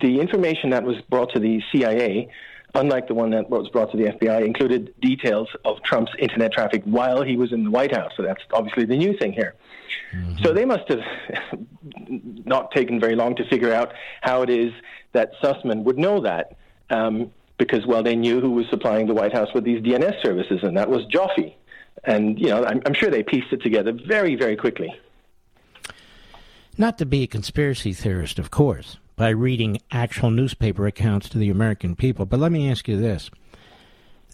the 0.00 0.20
information 0.20 0.70
that 0.70 0.82
was 0.82 0.96
brought 1.08 1.32
to 1.32 1.38
the 1.38 1.62
CIA, 1.72 2.28
unlike 2.74 3.08
the 3.08 3.14
one 3.14 3.30
that 3.30 3.48
was 3.48 3.68
brought 3.68 3.90
to 3.92 3.96
the 3.96 4.04
FBI, 4.04 4.44
included 4.44 4.94
details 5.00 5.48
of 5.64 5.82
Trump's 5.82 6.12
internet 6.18 6.52
traffic 6.52 6.82
while 6.84 7.22
he 7.22 7.36
was 7.36 7.52
in 7.52 7.64
the 7.64 7.70
White 7.70 7.94
House. 7.94 8.12
So 8.16 8.22
that's 8.22 8.42
obviously 8.52 8.84
the 8.84 8.96
new 8.96 9.16
thing 9.16 9.32
here. 9.32 9.54
Mm-hmm. 10.14 10.42
So 10.44 10.52
they 10.52 10.64
must 10.64 10.88
have 10.88 11.00
not 12.44 12.70
taken 12.72 13.00
very 13.00 13.14
long 13.16 13.36
to 13.36 13.48
figure 13.48 13.72
out 13.72 13.92
how 14.20 14.42
it 14.42 14.50
is 14.50 14.72
that 15.12 15.32
Sussmann 15.42 15.82
would 15.84 15.98
know 15.98 16.20
that. 16.20 16.56
Um, 16.90 17.32
because, 17.58 17.84
well, 17.86 18.04
they 18.04 18.14
knew 18.14 18.40
who 18.40 18.50
was 18.50 18.66
supplying 18.70 19.08
the 19.08 19.14
White 19.14 19.34
House 19.34 19.48
with 19.52 19.64
these 19.64 19.82
DNS 19.82 20.22
services, 20.22 20.60
and 20.62 20.76
that 20.76 20.88
was 20.88 21.04
Joffe. 21.06 21.54
And, 22.04 22.38
you 22.38 22.46
know, 22.46 22.64
I'm, 22.64 22.80
I'm 22.86 22.94
sure 22.94 23.10
they 23.10 23.24
pieced 23.24 23.52
it 23.52 23.62
together 23.62 23.92
very, 23.92 24.36
very 24.36 24.54
quickly. 24.56 24.94
Not 26.78 26.96
to 26.98 27.06
be 27.06 27.24
a 27.24 27.26
conspiracy 27.26 27.92
theorist, 27.92 28.38
of 28.38 28.52
course, 28.52 28.98
by 29.18 29.30
reading 29.30 29.82
actual 29.90 30.30
newspaper 30.30 30.86
accounts 30.86 31.28
to 31.28 31.38
the 31.38 31.50
American 31.50 31.96
people, 31.96 32.24
but 32.24 32.38
let 32.38 32.52
me 32.52 32.70
ask 32.70 32.86
you 32.86 32.96
this. 32.96 33.30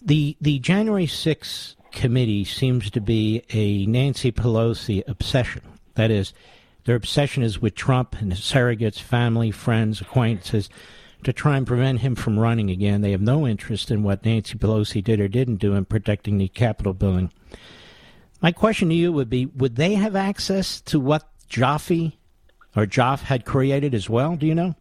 The, 0.02 0.36
the 0.42 0.58
January 0.58 1.06
6th 1.06 1.74
committee 1.90 2.44
seems 2.44 2.90
to 2.90 3.00
be 3.00 3.42
a 3.50 3.86
Nancy 3.86 4.30
Pelosi 4.30 5.02
obsession. 5.08 5.62
That 5.94 6.10
is, 6.10 6.34
their 6.84 6.96
obsession 6.96 7.42
is 7.42 7.62
with 7.62 7.74
Trump 7.74 8.16
and 8.20 8.30
his 8.30 8.42
surrogates, 8.42 9.00
family, 9.00 9.50
friends, 9.50 10.02
acquaintances 10.02 10.68
to 11.22 11.32
try 11.32 11.56
and 11.56 11.66
prevent 11.66 12.00
him 12.00 12.14
from 12.14 12.38
running 12.38 12.68
again. 12.68 13.00
They 13.00 13.12
have 13.12 13.22
no 13.22 13.46
interest 13.46 13.90
in 13.90 14.02
what 14.02 14.26
Nancy 14.26 14.58
Pelosi 14.58 15.02
did 15.02 15.18
or 15.18 15.28
didn't 15.28 15.56
do 15.56 15.72
in 15.72 15.86
protecting 15.86 16.36
the 16.36 16.48
Capitol 16.48 16.92
building. 16.92 17.32
My 18.42 18.52
question 18.52 18.90
to 18.90 18.94
you 18.94 19.10
would 19.12 19.30
be 19.30 19.46
Would 19.46 19.76
they 19.76 19.94
have 19.94 20.14
access 20.14 20.82
to 20.82 21.00
what 21.00 21.26
Joffe 21.48 22.12
or 22.76 22.86
Joff 22.86 23.22
had 23.22 23.44
created 23.44 23.94
as 23.94 24.08
well? 24.08 24.36
Do 24.36 24.46
you 24.46 24.54
know? 24.54 24.74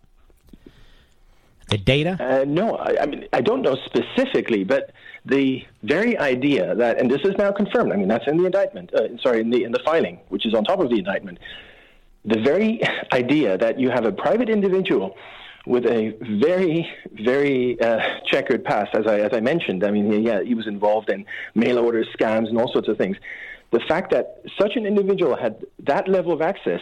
The 1.69 1.77
data? 1.77 2.17
Uh, 2.19 2.45
no, 2.45 2.75
I, 2.75 3.01
I, 3.01 3.05
mean, 3.05 3.27
I 3.33 3.41
don't 3.41 3.61
know 3.61 3.77
specifically, 3.85 4.63
but 4.63 4.91
the 5.25 5.65
very 5.81 6.17
idea 6.17 6.75
that, 6.75 6.99
and 6.99 7.09
this 7.09 7.21
is 7.21 7.35
now 7.37 7.51
confirmed, 7.51 7.91
I 7.91 7.95
mean, 7.95 8.07
that's 8.07 8.27
in 8.27 8.37
the 8.37 8.45
indictment, 8.45 8.93
uh, 8.93 9.17
sorry, 9.21 9.41
in 9.41 9.49
the, 9.49 9.63
in 9.63 9.71
the 9.71 9.79
filing, 9.79 10.19
which 10.29 10.45
is 10.45 10.53
on 10.53 10.65
top 10.65 10.79
of 10.79 10.89
the 10.89 10.97
indictment. 10.97 11.39
The 12.25 12.41
very 12.41 12.81
idea 13.13 13.57
that 13.57 13.79
you 13.79 13.89
have 13.89 14.05
a 14.05 14.11
private 14.11 14.49
individual 14.49 15.15
with 15.65 15.85
a 15.85 16.15
very, 16.39 16.89
very 17.13 17.79
uh, 17.79 18.19
checkered 18.25 18.65
past, 18.65 18.93
as 18.93 19.07
I, 19.07 19.19
as 19.19 19.31
I 19.31 19.39
mentioned. 19.39 19.85
I 19.85 19.91
mean, 19.91 20.21
yeah, 20.21 20.43
he 20.43 20.55
was 20.55 20.67
involved 20.67 21.09
in 21.09 21.25
mail 21.55 21.79
order 21.79 22.03
scams 22.03 22.49
and 22.49 22.59
all 22.59 22.71
sorts 22.71 22.89
of 22.89 22.97
things. 22.97 23.15
The 23.71 23.79
fact 23.87 24.11
that 24.11 24.41
such 24.59 24.75
an 24.75 24.85
individual 24.85 25.35
had 25.35 25.65
that 25.79 26.07
level 26.09 26.33
of 26.33 26.41
access 26.41 26.81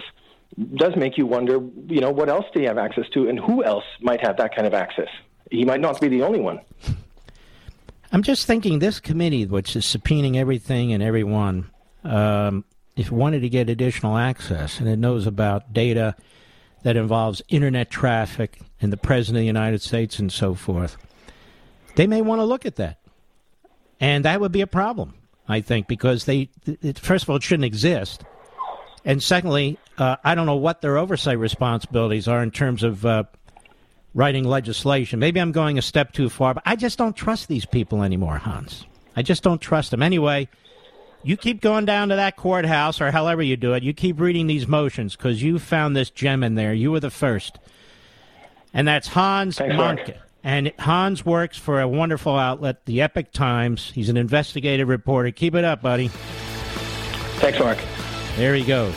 does 0.75 0.95
make 0.95 1.17
you 1.17 1.25
wonder, 1.25 1.59
you 1.87 2.01
know, 2.01 2.11
what 2.11 2.29
else 2.29 2.45
do 2.53 2.61
you 2.61 2.67
have 2.67 2.77
access 2.77 3.07
to, 3.13 3.27
and 3.29 3.39
who 3.39 3.63
else 3.63 3.85
might 4.01 4.25
have 4.25 4.37
that 4.37 4.55
kind 4.55 4.67
of 4.67 4.73
access? 4.73 5.07
He 5.49 5.65
might 5.65 5.81
not 5.81 5.99
be 5.99 6.07
the 6.07 6.23
only 6.23 6.39
one. 6.39 6.59
I'm 8.11 8.23
just 8.23 8.45
thinking 8.45 8.79
this 8.79 8.99
committee, 8.99 9.45
which 9.45 9.75
is 9.75 9.85
subpoenaing 9.85 10.35
everything 10.35 10.91
and 10.91 11.01
everyone, 11.01 11.69
um, 12.03 12.65
if 12.95 13.07
it 13.07 13.11
wanted 13.11 13.39
to 13.41 13.49
get 13.49 13.69
additional 13.69 14.17
access 14.17 14.79
and 14.79 14.89
it 14.89 14.97
knows 14.97 15.25
about 15.25 15.71
data 15.71 16.15
that 16.83 16.97
involves 16.97 17.41
internet 17.47 17.89
traffic 17.89 18.59
and 18.81 18.91
the 18.91 18.97
President 18.97 19.37
of 19.37 19.41
the 19.41 19.45
United 19.45 19.81
States 19.81 20.19
and 20.19 20.31
so 20.31 20.53
forth, 20.53 20.97
they 21.95 22.07
may 22.07 22.21
want 22.21 22.39
to 22.39 22.45
look 22.45 22.65
at 22.65 22.75
that. 22.75 22.99
And 23.99 24.25
that 24.25 24.41
would 24.41 24.51
be 24.51 24.61
a 24.61 24.67
problem, 24.67 25.13
I 25.47 25.61
think, 25.61 25.87
because 25.87 26.25
they, 26.25 26.49
it, 26.65 26.99
first 26.99 27.23
of 27.23 27.29
all, 27.29 27.37
it 27.37 27.43
shouldn't 27.43 27.65
exist. 27.65 28.23
And 29.03 29.21
secondly, 29.21 29.77
uh, 29.97 30.17
I 30.23 30.35
don't 30.35 30.45
know 30.45 30.55
what 30.55 30.81
their 30.81 30.97
oversight 30.97 31.39
responsibilities 31.39 32.27
are 32.27 32.43
in 32.43 32.51
terms 32.51 32.83
of 32.83 33.05
uh, 33.05 33.23
writing 34.13 34.43
legislation. 34.43 35.19
Maybe 35.19 35.39
I'm 35.39 35.51
going 35.51 35.77
a 35.77 35.81
step 35.81 36.11
too 36.11 36.29
far, 36.29 36.53
but 36.53 36.63
I 36.65 36.75
just 36.75 36.97
don't 36.97 37.15
trust 37.15 37.47
these 37.47 37.65
people 37.65 38.03
anymore, 38.03 38.37
Hans. 38.37 38.85
I 39.15 39.23
just 39.23 39.43
don't 39.43 39.59
trust 39.59 39.91
them. 39.91 40.03
Anyway, 40.03 40.47
you 41.23 41.37
keep 41.37 41.61
going 41.61 41.85
down 41.85 42.09
to 42.09 42.15
that 42.15 42.37
courthouse 42.37 43.01
or 43.01 43.11
however 43.11 43.41
you 43.41 43.57
do 43.57 43.73
it. 43.73 43.83
You 43.83 43.93
keep 43.93 44.19
reading 44.19 44.47
these 44.47 44.67
motions 44.67 45.15
because 45.15 45.41
you 45.41 45.59
found 45.59 45.95
this 45.95 46.09
gem 46.09 46.43
in 46.43 46.55
there. 46.55 46.73
You 46.73 46.91
were 46.91 46.99
the 46.99 47.09
first. 47.09 47.59
And 48.73 48.87
that's 48.87 49.07
Hans 49.07 49.57
Thanks, 49.57 50.11
And 50.43 50.71
Hans 50.79 51.25
works 51.25 51.57
for 51.57 51.81
a 51.81 51.87
wonderful 51.87 52.37
outlet, 52.37 52.85
the 52.85 53.01
Epoch 53.01 53.31
Times. 53.31 53.91
He's 53.93 54.09
an 54.09 54.17
investigative 54.17 54.87
reporter. 54.87 55.31
Keep 55.31 55.55
it 55.55 55.65
up, 55.65 55.81
buddy. 55.81 56.07
Thanks, 57.37 57.59
Mark. 57.59 57.77
There 58.35 58.55
he 58.55 58.63
goes. 58.63 58.95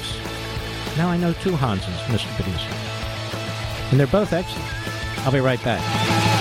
Now 0.96 1.08
I 1.08 1.16
know 1.16 1.32
two 1.32 1.56
Hanses, 1.56 1.94
Mr. 2.06 2.32
Producer. 2.36 3.90
And 3.90 4.00
they're 4.00 4.06
both 4.06 4.32
excellent. 4.32 4.68
I'll 5.26 5.32
be 5.32 5.40
right 5.40 5.62
back. 5.64 6.33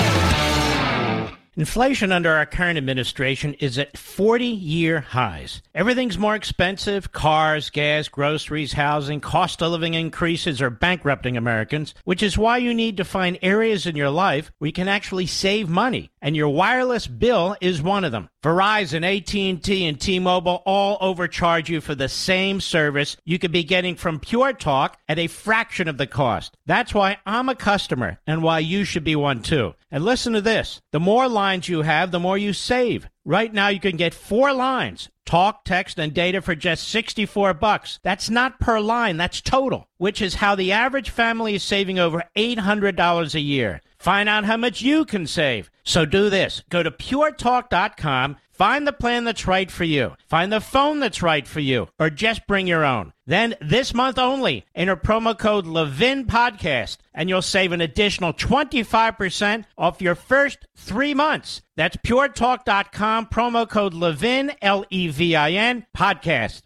Inflation 1.56 2.12
under 2.12 2.32
our 2.32 2.47
current 2.47 2.80
administration 2.80 3.54
is 3.56 3.78
at 3.78 3.95
40 3.95 4.43
year 4.43 5.01
highs. 5.01 5.62
Everything's 5.76 6.18
more 6.18 6.34
expensive 6.34 7.12
cars, 7.12 7.70
gas, 7.70 8.08
groceries, 8.08 8.74
housing, 8.74 9.20
cost 9.20 9.62
of 9.62 9.72
living 9.72 9.93
increases 9.93 10.64
are 10.64 10.72
bankrupting 10.72 11.38
Americans, 11.38 11.93
which 12.06 12.24
is 12.24 12.39
why 12.39 12.58
you 12.58 12.74
need 12.74 12.97
to 12.97 13.06
find 13.06 13.38
areas 13.43 13.86
in 13.86 13.95
your 13.95 14.10
life 14.10 14.51
where 14.58 14.66
you 14.66 14.74
can 14.74 14.88
actually 14.88 15.28
save 15.28 15.70
money. 15.70 16.10
And 16.24 16.36
your 16.36 16.49
wireless 16.49 17.06
bill 17.06 17.56
is 17.62 17.84
one 17.84 18.04
of 18.04 18.12
them. 18.12 18.30
Verizon, 18.41 19.06
AT&T, 19.06 19.86
and 19.86 20.01
T-Mobile 20.01 20.64
all 20.66 20.97
overcharge 21.01 21.70
you 21.70 21.82
for 21.82 21.93
the 21.93 22.10
same 22.10 22.62
service 22.62 23.16
you 23.26 23.38
could 23.38 23.51
be 23.51 23.64
getting 23.64 23.95
from 23.95 24.20
Pure 24.20 24.54
Talk 24.54 24.97
at 25.08 25.20
a 25.20 25.28
fraction 25.28 25.88
of 25.88 25.97
the 25.97 26.08
cost. 26.08 26.58
That's 26.66 26.93
why 26.93 27.18
I'm 27.26 27.49
a 27.49 27.55
customer 27.55 28.20
and 28.26 28.41
why 28.41 28.59
you 28.59 28.86
should 28.86 29.03
be 29.03 29.16
one 29.16 29.41
too. 29.41 29.74
And 29.91 30.05
listen 30.05 30.34
to 30.34 30.41
this. 30.41 30.82
The 30.91 30.99
more 30.99 31.28
lines 31.28 31.68
you 31.68 31.82
have, 31.82 32.11
the 32.11 32.20
more 32.20 32.38
you 32.38 32.53
save. 32.53 33.09
Right 33.26 33.53
now 33.53 33.68
you 33.68 33.80
can 33.80 33.97
get 33.97 34.14
four 34.14 34.53
lines, 34.53 35.09
talk, 35.26 35.66
text, 35.66 35.97
and 35.99 36.14
data 36.14 36.41
for 36.41 36.55
just 36.55 36.88
64 36.88 37.53
bucks. 37.53 37.99
That's 38.03 38.30
not 38.30 38.59
per 38.59 38.80
line, 38.80 39.18
that's 39.18 39.41
total, 39.41 39.88
which 39.97 40.22
is 40.22 40.36
how 40.36 40.55
the 40.55 40.72
average 40.72 41.09
family 41.09 41.55
is 41.55 41.64
saving 41.64 41.99
over 41.99 42.24
$800 42.36 43.36
a 43.36 43.39
year. 43.39 43.82
Find 44.04 44.28
out 44.28 44.43
how 44.43 44.58
much 44.58 44.82
you 44.82 45.06
can 45.06 45.26
save. 45.26 45.72
So 45.86 46.06
do 46.06 46.30
this. 46.30 46.62
Go 46.70 46.84
to 46.84 46.91
puretalk.com, 46.91 48.36
find 48.51 48.86
the 48.86 48.91
plan 48.91 49.24
that's 49.24 49.47
right 49.47 49.72
for 49.72 49.86
you, 49.86 50.18
find 50.28 50.51
the 50.51 50.60
phone 50.60 50.99
that's 50.99 51.22
right 51.22 51.47
for 51.47 51.62
you, 51.62 51.88
or 51.97 52.10
just 52.10 52.45
bring 52.45 52.68
your 52.68 52.84
own. 52.84 53.14
Then 53.26 53.56
this 53.62 53.93
month 53.93 54.20
only, 54.20 54.66
enter 54.76 54.97
promo 54.97 55.39
code 55.39 55.66
Levin 55.66 56.26
Podcast, 56.26 56.97
and 57.14 57.30
you'll 57.30 57.41
save 57.41 57.72
an 57.72 57.80
additional 57.80 58.34
25% 58.34 59.64
off 59.78 60.01
your 60.01 60.16
first 60.16 60.68
three 60.76 61.14
months. 61.14 61.62
That's 61.78 61.95
puretalk.com, 61.95 63.28
promo 63.28 63.70
code 63.70 63.93
Levin, 63.93 64.51
L 64.62 64.84
E 64.89 65.08
V 65.08 65.34
I 65.34 65.51
N, 65.51 65.86
podcast. 65.95 66.64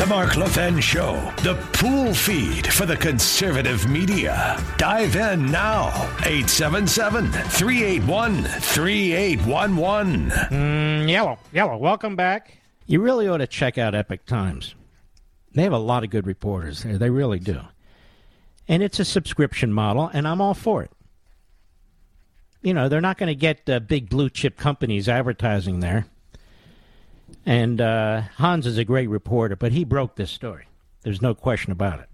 The 0.00 0.06
Mark 0.06 0.38
Levin 0.38 0.80
Show, 0.80 1.30
the 1.42 1.56
pool 1.74 2.14
feed 2.14 2.66
for 2.72 2.86
the 2.86 2.96
conservative 2.96 3.86
media. 3.86 4.58
Dive 4.78 5.14
in 5.14 5.50
now. 5.50 5.88
877 6.24 7.30
381 7.30 8.44
3811. 8.44 10.30
Mm, 10.30 11.06
yellow, 11.06 11.38
yellow. 11.52 11.76
Welcome 11.76 12.16
back. 12.16 12.56
You 12.86 13.02
really 13.02 13.28
ought 13.28 13.36
to 13.36 13.46
check 13.46 13.76
out 13.76 13.94
Epoch 13.94 14.24
Times. 14.24 14.74
They 15.52 15.64
have 15.64 15.74
a 15.74 15.78
lot 15.78 16.02
of 16.02 16.08
good 16.08 16.26
reporters 16.26 16.82
there. 16.82 16.96
They 16.96 17.10
really 17.10 17.38
do. 17.38 17.60
And 18.68 18.82
it's 18.82 19.00
a 19.00 19.04
subscription 19.04 19.70
model, 19.70 20.08
and 20.14 20.26
I'm 20.26 20.40
all 20.40 20.54
for 20.54 20.82
it. 20.82 20.92
You 22.62 22.72
know, 22.72 22.88
they're 22.88 23.02
not 23.02 23.18
going 23.18 23.26
to 23.26 23.34
get 23.34 23.68
uh, 23.68 23.80
big 23.80 24.08
blue 24.08 24.30
chip 24.30 24.56
companies 24.56 25.10
advertising 25.10 25.80
there. 25.80 26.06
And 27.46 27.80
uh, 27.80 28.22
Hans 28.36 28.66
is 28.66 28.78
a 28.78 28.84
great 28.84 29.08
reporter, 29.08 29.56
but 29.56 29.72
he 29.72 29.84
broke 29.84 30.16
this 30.16 30.30
story. 30.30 30.66
There's 31.02 31.22
no 31.22 31.34
question 31.34 31.72
about 31.72 32.00
it. 32.00 32.08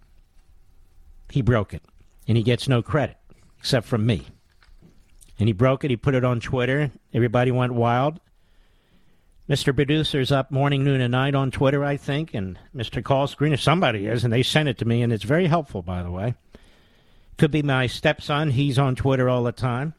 He 1.31 1.43
broke 1.43 1.75
it. 1.75 1.83
And 2.29 2.37
he 2.37 2.43
gets 2.43 2.69
no 2.69 2.83
credit, 2.83 3.17
except 3.59 3.87
from 3.87 4.07
me. 4.07 4.27
And 5.39 5.49
he 5.49 5.53
broke 5.53 5.85
it. 5.85 5.91
He 5.91 5.97
put 5.97 6.15
it 6.15 6.25
on 6.25 6.41
Twitter. 6.41 6.91
Everybody 7.13 7.51
went 7.51 7.75
wild. 7.75 8.21
Mr. 9.49 9.75
Producer's 9.75 10.33
up 10.33 10.51
morning, 10.51 10.83
noon, 10.83 11.01
and 11.01 11.13
night 11.13 11.35
on 11.35 11.53
Twitter, 11.53 11.85
I 11.85 11.97
think. 11.97 12.35
And 12.35 12.59
Mr. 12.75 13.03
Call 13.03 13.27
Screen, 13.29 13.53
if 13.53 13.61
somebody 13.61 14.07
is, 14.07 14.25
and 14.25 14.33
they 14.33 14.43
sent 14.43 14.69
it 14.69 14.79
to 14.79 14.85
me, 14.85 15.03
and 15.03 15.13
it's 15.13 15.25
very 15.25 15.47
helpful, 15.47 15.83
by 15.83 16.03
the 16.03 16.11
way. 16.11 16.35
Could 17.39 17.51
be 17.51 17.63
my 17.63 17.87
stepson. 17.87 18.51
He's 18.51 18.79
on 18.79 18.97
Twitter 18.97 19.29
all 19.29 19.45
the 19.45 19.53
time. 19.53 19.95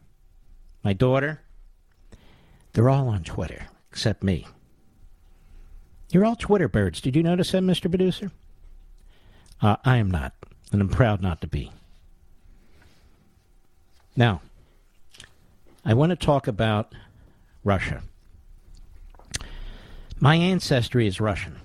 My 0.83 0.93
daughter. 0.93 1.41
They're 2.73 2.89
all 2.89 3.07
on 3.07 3.23
Twitter, 3.23 3.67
except 3.89 4.23
me. 4.23 4.47
You're 6.09 6.25
all 6.25 6.35
Twitter 6.35 6.67
birds. 6.67 7.01
Did 7.01 7.15
you 7.15 7.23
notice 7.23 7.51
that, 7.51 7.63
Mr. 7.63 7.89
Producer? 7.89 8.31
Uh, 9.61 9.75
I 9.83 9.97
am 9.97 10.09
not, 10.09 10.33
and 10.71 10.81
I'm 10.81 10.89
proud 10.89 11.21
not 11.21 11.41
to 11.41 11.47
be. 11.47 11.71
Now, 14.15 14.41
I 15.83 15.93
want 15.93 16.11
to 16.11 16.15
talk 16.15 16.47
about 16.47 16.93
Russia. 17.63 18.03
My 20.19 20.35
ancestry 20.35 21.05
is 21.05 21.21
Russian, 21.21 21.57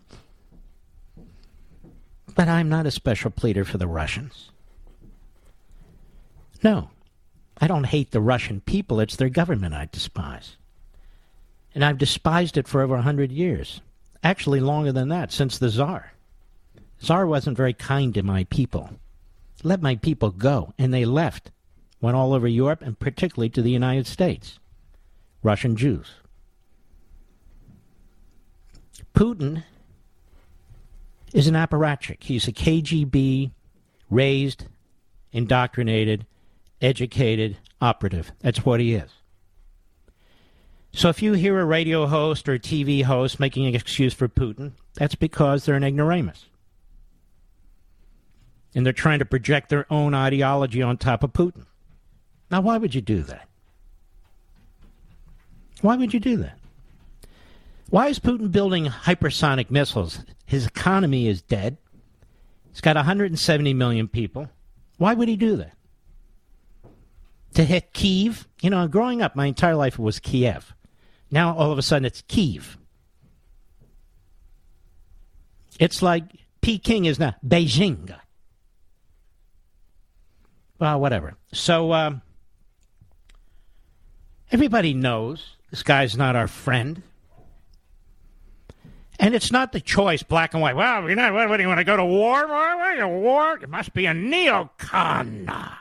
but 2.35 2.49
I'm 2.49 2.69
not 2.69 2.87
a 2.87 2.91
special 2.91 3.31
pleader 3.31 3.65
for 3.65 3.79
the 3.79 3.87
Russians. 3.87 4.51
No, 6.63 6.91
I 7.61 7.67
don't 7.67 7.85
hate 7.85 8.11
the 8.11 8.21
Russian 8.21 8.61
people, 8.61 9.01
it's 9.01 9.17
their 9.17 9.29
government 9.31 9.75
I 9.75 9.89
despise. 9.91 10.57
And 11.75 11.85
I've 11.85 11.99
despised 11.99 12.59
it 12.59 12.69
for 12.69 12.83
over 12.83 12.97
a 12.97 13.03
hundred 13.03 13.33
years. 13.33 13.81
Actually, 14.23 14.61
longer 14.61 14.93
than 14.93 15.09
that, 15.09 15.33
since 15.33 15.59
the 15.59 15.71
Tsar. 15.71 16.13
Tsar 17.01 17.27
wasn't 17.27 17.57
very 17.57 17.73
kind 17.73 18.15
to 18.15 18.23
my 18.23 18.45
people. 18.45 18.91
Let 19.65 19.83
my 19.83 19.97
people 19.97 20.31
go, 20.31 20.73
and 20.79 20.95
they 20.95 21.05
left. 21.05 21.51
Went 22.01 22.17
all 22.17 22.33
over 22.33 22.49
Europe, 22.49 22.83
and 22.83 22.99
particularly 22.99 23.51
to 23.51 23.63
the 23.63 23.71
United 23.71 24.07
States. 24.07 24.59
Russian 25.43 25.77
Jews. 25.77 26.07
Putin 29.15 29.65
is 31.33 31.47
an 31.47 31.55
apparatchik. 31.55 32.23
He's 32.23 32.47
a 32.47 32.53
KGB 32.53 33.51
raised, 34.11 34.67
indoctrinated, 35.33 36.27
educated 36.81 37.57
operative. 37.81 38.33
That's 38.41 38.65
what 38.65 38.81
he 38.81 38.95
is. 38.95 39.11
So 40.95 41.09
if 41.09 41.23
you 41.23 41.33
hear 41.33 41.59
a 41.59 41.65
radio 41.65 42.07
host 42.07 42.49
or 42.49 42.55
a 42.55 42.59
TV 42.59 43.03
host 43.03 43.41
making 43.41 43.67
an 43.67 43.75
excuse 43.75 44.13
for 44.13 44.29
Putin, 44.29 44.73
that's 44.95 45.15
because 45.15 45.65
they're 45.65 45.75
an 45.75 45.85
ignoramus. 45.85 46.47
And 48.75 48.85
they're 48.85 48.93
trying 48.93 49.19
to 49.19 49.25
project 49.25 49.69
their 49.69 49.87
own 49.91 50.15
ideology 50.15 50.83
on 50.83 50.97
top 50.97 51.23
of 51.23 51.33
Putin. 51.33 51.67
Now, 52.51 52.61
why 52.61 52.77
would 52.77 52.95
you 52.95 53.01
do 53.01 53.23
that? 53.23 53.49
Why 55.81 55.97
would 55.97 56.15
you 56.15 56.21
do 56.21 56.37
that? 56.39 56.59
Why 57.91 58.09
is 58.09 58.19
Putin 58.19 58.53
building 58.53 58.87
hypersonic 58.87 59.71
missiles? 59.71 60.21
His 60.47 60.67
economy 60.67 61.27
is 61.27 61.43
dead. 61.43 61.79
He's 62.71 62.81
got 62.81 62.97
170 62.97 63.75
million 63.75 64.09
people. 64.09 64.49
Why 64.99 65.15
would 65.15 65.29
he 65.29 65.37
do 65.37 65.57
that? 65.57 65.73
To 67.55 67.65
hit 67.65 67.93
Kiev? 67.93 68.47
You 68.61 68.71
know, 68.71 68.87
growing 68.89 69.21
up, 69.21 69.37
my 69.37 69.47
entire 69.47 69.75
life 69.75 69.99
was 69.99 70.19
Kiev. 70.19 70.75
Now 71.33 71.57
all 71.57 71.73
of 71.73 71.79
a 71.79 71.83
sudden 71.83 72.05
it's 72.05 72.23
Kyiv. 72.23 72.77
It's 75.81 76.03
like 76.03 76.25
Peking 76.61 77.07
is 77.07 77.19
now 77.19 77.35
Beijing. 77.45 78.15
Well, 80.79 81.01
whatever. 81.01 81.37
So 81.53 81.93
um, 81.93 82.23
everybody 84.53 84.95
knows 84.95 85.57
this 85.71 85.83
guy's 85.83 86.17
not 86.17 86.37
our 86.37 86.47
friend. 86.47 87.03
And 89.19 89.35
it's 89.35 89.53
not 89.53 89.73
the 89.73 89.81
choice, 89.81 90.23
black 90.23 90.53
and 90.53 90.61
white. 90.63 90.77
Well, 90.77 91.09
you 91.09 91.15
know, 91.15 91.33
what, 91.33 91.49
what 91.49 91.57
do 91.57 91.63
you 91.63 91.69
want 91.69 91.79
to 91.79 91.85
go 91.85 91.97
to 91.97 92.05
war? 92.05 92.47
War? 92.49 93.59
It 93.59 93.69
must 93.69 93.95
be 93.95 94.07
a 94.07 94.13
neocon. 94.13 95.73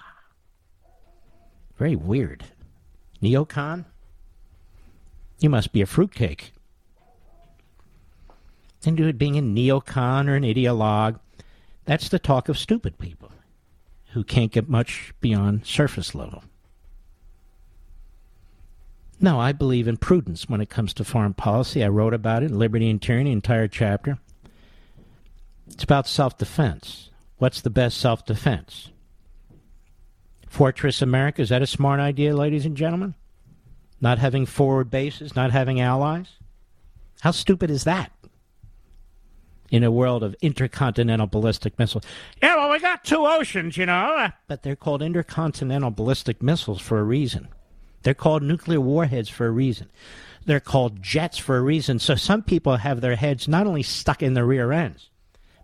Very 1.78 1.96
weird. 1.96 2.46
Neocon? 3.22 3.86
You 5.42 5.50
must 5.50 5.74
be 5.74 5.82
a 5.82 5.88
fruitcake. 5.88 6.54
And 8.86 9.00
it 9.00 9.18
being 9.18 9.38
a 9.38 9.42
neocon 9.42 10.28
or 10.28 10.36
an 10.36 10.44
ideologue, 10.44 11.20
that's 11.86 12.10
the 12.10 12.20
talk 12.20 12.48
of 12.48 12.58
stupid 12.58 12.98
people 13.00 13.32
who 14.14 14.24
can't 14.24 14.52
get 14.52 14.70
much 14.70 15.14
beyond 15.20 15.66
surface 15.66 16.16
level. 16.16 16.44
No, 19.20 19.40
I 19.40 19.52
believe 19.52 19.88
in 19.88 19.98
prudence 19.98 20.50
when 20.50 20.62
it 20.62 20.70
comes 20.70 20.94
to 20.96 21.04
foreign 21.04 21.34
policy. 21.34 21.84
I 21.84 21.90
wrote 21.90 22.14
about 22.14 22.44
it, 22.44 22.52
in 22.52 22.58
Liberty 22.58 22.90
and 22.90 23.02
Tyranny, 23.02 23.32
entire 23.32 23.68
chapter. 23.68 24.18
It's 25.68 25.84
about 25.84 26.08
self 26.08 26.38
defense. 26.38 27.10
What's 27.38 27.62
the 27.62 27.70
best 27.70 27.98
self 27.98 28.26
defense? 28.26 28.90
Fortress 30.48 31.02
America, 31.02 31.42
is 31.42 31.50
that 31.50 31.62
a 31.62 31.68
smart 31.68 32.00
idea, 32.00 32.36
ladies 32.36 32.66
and 32.66 32.76
gentlemen? 32.76 33.14
Not 34.02 34.18
having 34.18 34.48
forward 34.48 34.90
bases, 34.90 35.36
not 35.36 35.52
having 35.52 35.80
allies? 35.80 36.34
How 37.22 37.32
stupid 37.32 37.70
is 37.70 37.84
that? 37.84 38.12
In 39.70 39.84
a 39.84 39.92
world 39.92 40.24
of 40.24 40.36
intercontinental 40.42 41.28
ballistic 41.28 41.78
missiles. 41.80 42.04
Yeah, 42.42 42.56
well, 42.56 42.72
we 42.72 42.80
got 42.80 43.06
two 43.06 43.26
oceans, 43.26 43.78
you 43.78 43.86
know. 43.86 44.30
But 44.48 44.64
they're 44.64 44.76
called 44.76 45.02
intercontinental 45.02 45.92
ballistic 45.92 46.42
missiles 46.42 46.82
for 46.82 47.00
a 47.00 47.04
reason. 47.04 47.48
They're 48.04 48.14
called 48.14 48.44
nuclear 48.44 48.82
warheads 48.82 49.30
for 49.30 49.46
a 49.46 49.52
reason. 49.52 49.90
They're 50.46 50.60
called 50.60 51.04
jets 51.04 51.38
for 51.38 51.58
a 51.58 51.62
reason. 51.62 52.00
So 52.00 52.16
some 52.16 52.42
people 52.42 52.78
have 52.78 53.00
their 53.00 53.16
heads 53.16 53.48
not 53.48 53.68
only 53.68 53.84
stuck 53.84 54.24
in 54.24 54.34
the 54.34 54.44
rear 54.44 54.72
ends, 54.72 55.10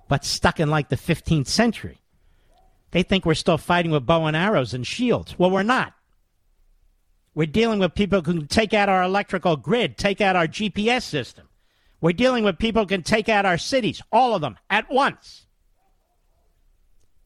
but 0.08 0.24
stuck 0.24 0.60
in 0.60 0.70
like 0.70 0.90
the 0.90 0.96
15th 0.96 1.48
century. 1.48 1.98
They 2.92 3.04
think 3.04 3.26
we're 3.26 3.34
still 3.34 3.58
fighting 3.58 3.92
with 3.92 4.06
bow 4.06 4.26
and 4.26 4.38
arrows 4.38 4.74
and 4.74 4.86
shields. 4.86 5.38
Well, 5.38 5.52
we're 5.52 5.64
not. 5.64 5.94
We're 7.38 7.46
dealing 7.46 7.78
with 7.78 7.94
people 7.94 8.24
who 8.24 8.34
can 8.34 8.48
take 8.48 8.74
out 8.74 8.90
our 8.90 9.04
electrical 9.04 9.58
grid, 9.58 9.96
take 9.96 10.22
out 10.22 10.36
our 10.36 10.48
GPS 10.48 11.04
system. 11.04 11.48
We're 12.02 12.14
dealing 12.14 12.44
with 12.44 12.58
people 12.58 12.82
who 12.82 12.88
can 12.88 13.04
take 13.04 13.30
out 13.30 13.46
our 13.46 13.60
cities, 13.60 14.02
all 14.12 14.34
of 14.34 14.42
them 14.42 14.58
at 14.72 14.90
once. 14.90 15.46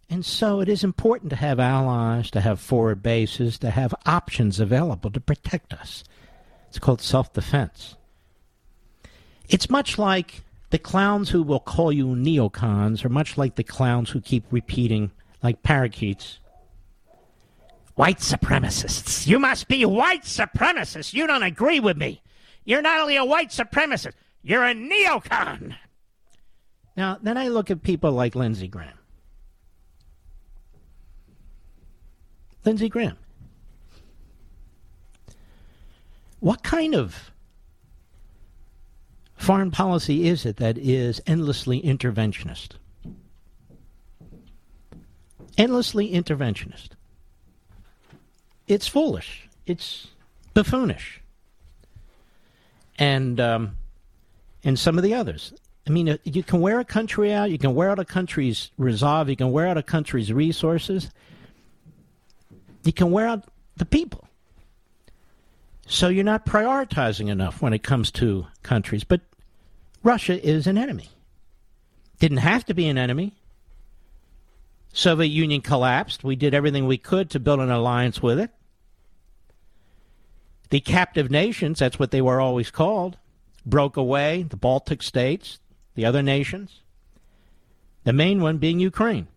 And 0.09 0.25
so 0.25 0.59
it 0.59 0.67
is 0.67 0.83
important 0.83 1.29
to 1.29 1.37
have 1.37 1.61
allies, 1.61 2.29
to 2.31 2.41
have 2.41 2.59
forward 2.59 3.01
bases, 3.01 3.57
to 3.59 3.69
have 3.69 3.95
options 4.05 4.59
available 4.59 5.11
to 5.11 5.21
protect 5.21 5.71
us. 5.71 6.03
It's 6.67 6.77
called 6.77 6.99
self 6.99 7.31
defense. 7.31 7.95
It's 9.47 9.69
much 9.69 9.97
like 9.97 10.41
the 10.71 10.77
clowns 10.77 11.29
who 11.29 11.41
will 11.41 11.61
call 11.61 11.93
you 11.93 12.07
neocons, 12.07 13.05
or 13.05 13.07
much 13.07 13.37
like 13.37 13.55
the 13.55 13.63
clowns 13.63 14.09
who 14.09 14.19
keep 14.19 14.43
repeating, 14.51 15.11
like 15.41 15.63
parakeets, 15.63 16.40
White 17.95 18.19
supremacists. 18.19 19.27
You 19.27 19.39
must 19.39 19.67
be 19.67 19.85
white 19.85 20.23
supremacists. 20.23 21.13
You 21.13 21.27
don't 21.27 21.43
agree 21.43 21.79
with 21.79 21.97
me. 21.97 22.21
You're 22.63 22.81
not 22.81 22.99
only 22.99 23.17
a 23.17 23.25
white 23.25 23.49
supremacist, 23.49 24.13
you're 24.43 24.63
a 24.63 24.73
neocon. 24.73 25.75
Now, 26.95 27.17
then 27.21 27.37
I 27.37 27.47
look 27.47 27.71
at 27.71 27.83
people 27.83 28.11
like 28.11 28.35
Lindsey 28.35 28.67
Graham. 28.67 28.97
Lindsey 32.65 32.89
Graham. 32.89 33.17
What 36.39 36.63
kind 36.63 36.95
of 36.95 37.31
foreign 39.35 39.71
policy 39.71 40.27
is 40.27 40.45
it 40.45 40.57
that 40.57 40.77
is 40.77 41.21
endlessly 41.25 41.81
interventionist? 41.81 42.73
Endlessly 45.57 46.11
interventionist. 46.11 46.89
It's 48.71 48.87
foolish. 48.87 49.49
It's 49.65 50.07
buffoonish. 50.53 51.19
And 52.97 53.37
um, 53.37 53.75
and 54.63 54.79
some 54.79 54.97
of 54.97 55.03
the 55.03 55.13
others. 55.13 55.53
I 55.85 55.89
mean, 55.89 56.07
uh, 56.07 56.17
you 56.23 56.41
can 56.41 56.61
wear 56.61 56.79
a 56.79 56.85
country 56.85 57.33
out. 57.33 57.51
You 57.51 57.57
can 57.57 57.75
wear 57.75 57.89
out 57.89 57.99
a 57.99 58.05
country's 58.05 58.71
resolve. 58.77 59.27
You 59.27 59.35
can 59.35 59.51
wear 59.51 59.67
out 59.67 59.77
a 59.77 59.83
country's 59.83 60.31
resources. 60.31 61.09
You 62.85 62.93
can 62.93 63.11
wear 63.11 63.27
out 63.27 63.43
the 63.75 63.83
people. 63.83 64.25
So 65.85 66.07
you're 66.07 66.23
not 66.23 66.45
prioritizing 66.45 67.27
enough 67.27 67.61
when 67.61 67.73
it 67.73 67.83
comes 67.83 68.09
to 68.11 68.47
countries. 68.63 69.03
But 69.03 69.19
Russia 70.01 70.41
is 70.41 70.65
an 70.65 70.77
enemy. 70.77 71.09
Didn't 72.19 72.37
have 72.37 72.63
to 72.67 72.73
be 72.73 72.87
an 72.87 72.97
enemy. 72.97 73.33
Soviet 74.93 75.27
Union 75.27 75.59
collapsed. 75.59 76.23
We 76.23 76.37
did 76.37 76.53
everything 76.53 76.87
we 76.87 76.97
could 76.97 77.31
to 77.31 77.39
build 77.41 77.59
an 77.59 77.69
alliance 77.69 78.21
with 78.21 78.39
it. 78.39 78.49
The 80.71 80.79
captive 80.79 81.29
nations, 81.29 81.79
that's 81.79 81.99
what 81.99 82.11
they 82.11 82.21
were 82.21 82.39
always 82.39 82.71
called, 82.71 83.17
broke 83.65 83.97
away, 83.97 84.43
the 84.43 84.57
Baltic 84.57 85.03
states, 85.03 85.59
the 85.95 86.05
other 86.05 86.23
nations. 86.23 86.81
The 88.05 88.13
main 88.13 88.41
one 88.41 88.57
being 88.57 88.79
Ukraine. 88.79 89.27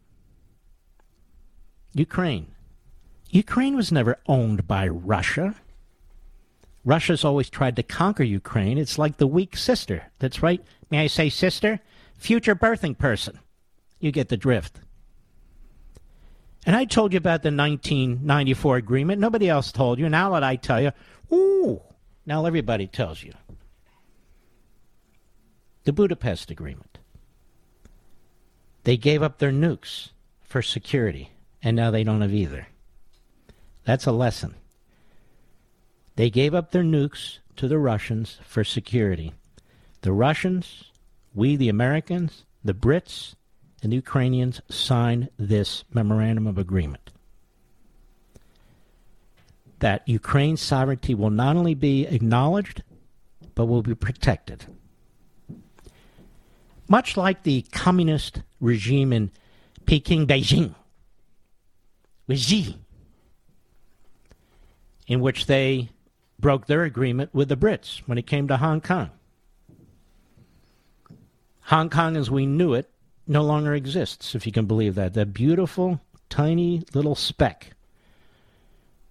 Ukraine. 1.93 2.47
Ukraine 3.31 3.75
was 3.75 3.91
never 3.91 4.19
owned 4.27 4.69
by 4.69 4.87
Russia. 4.87 5.57
Russia's 6.85 7.25
always 7.25 7.51
tried 7.51 7.75
to 7.77 7.83
conquer 7.83 8.23
Ukraine. 8.23 8.79
It's 8.79 8.97
like 8.97 9.17
the 9.17 9.27
weak 9.27 9.57
sister. 9.57 10.05
That's 10.21 10.41
right. 10.41 10.65
May 10.91 11.01
I 11.01 11.09
say 11.09 11.31
sister? 11.31 11.81
Future 12.17 12.55
birthing 12.55 12.97
person. 12.97 13.41
You 13.99 14.13
get 14.13 14.29
the 14.29 14.37
drift. 14.37 14.79
And 16.67 16.75
I 16.75 16.85
told 16.85 17.13
you 17.13 17.19
about 17.19 17.43
the 17.43 17.51
1994 17.51 18.77
agreement. 18.77 19.21
Nobody 19.21 19.49
else 19.49 19.71
told 19.71 19.99
you. 19.99 20.09
Now 20.09 20.31
that 20.31 20.43
I 20.43 20.57
tell 20.57 20.81
you, 20.81 20.93
ooh, 21.33 21.83
now 22.25 22.47
everybody 22.47 22.87
tells 22.87 23.23
you. 23.23 23.33
The 25.85 25.93
Budapest 25.93 26.51
Agreement. 26.51 26.99
They 28.85 28.97
gave 28.97 29.23
up 29.23 29.39
their 29.39 29.53
nukes 29.53 30.11
for 30.43 30.63
security, 30.63 31.31
and 31.63 31.77
now 31.77 31.91
they 31.91 32.05
don't 32.05 32.23
have 32.23 32.33
either. 32.33 32.69
That's 33.85 34.07
a 34.07 34.13
lesson. 34.13 34.55
They 36.17 36.31
gave 36.31 36.55
up 36.55 36.71
their 36.71 36.83
nukes 36.83 37.39
to 37.57 37.69
the 37.69 37.79
Russians 37.79 38.39
for 38.45 38.65
security. 38.65 39.35
The 40.03 40.13
Russians, 40.13 40.85
we 41.35 41.57
the 41.57 41.69
Americans, 41.69 42.45
the 42.63 42.75
Brits, 42.75 43.35
and 43.85 43.93
the 43.93 43.97
Ukrainians 43.97 44.63
signed 44.71 45.29
this 45.37 45.85
memorandum 45.93 46.47
of 46.47 46.57
agreement. 46.57 47.11
That 49.81 50.09
Ukraine's 50.09 50.63
sovereignty 50.63 51.15
will 51.15 51.31
not 51.31 51.57
only 51.57 51.75
be 51.75 52.07
acknowledged, 52.07 52.83
but 53.55 53.67
will 53.67 53.83
be 53.83 53.95
protected. 53.95 54.65
Much 56.89 57.19
like 57.19 57.43
the 57.43 57.63
communist 57.73 58.43
regime 58.59 59.13
in 59.13 59.31
Peking, 59.85 60.27
Beijing, 60.27 60.75
with 62.27 62.39
Xi, 62.39 62.79
in 65.07 65.21
which 65.21 65.45
they 65.45 65.91
broke 66.41 66.67
their 66.67 66.85
agreement 66.85 67.35
with 67.35 67.51
the 67.51 67.57
Brits 67.57 67.99
when 68.07 68.17
it 68.17 68.27
came 68.27 68.49
to 68.49 68.57
Hong 68.57 68.81
Kong. 68.81 69.11
Hong 71.65 71.91
Kong, 71.91 72.17
as 72.17 72.31
we 72.31 72.47
knew 72.47 72.73
it, 72.73 72.91
no 73.27 73.43
longer 73.43 73.75
exists, 73.75 74.35
if 74.35 74.47
you 74.47 74.53
can 74.53 74.67
believe 74.67 74.95
that. 74.95 75.15
That 75.15 75.33
beautiful, 75.33 76.01
tiny 76.29 76.83
little 76.93 77.15
speck, 77.15 77.71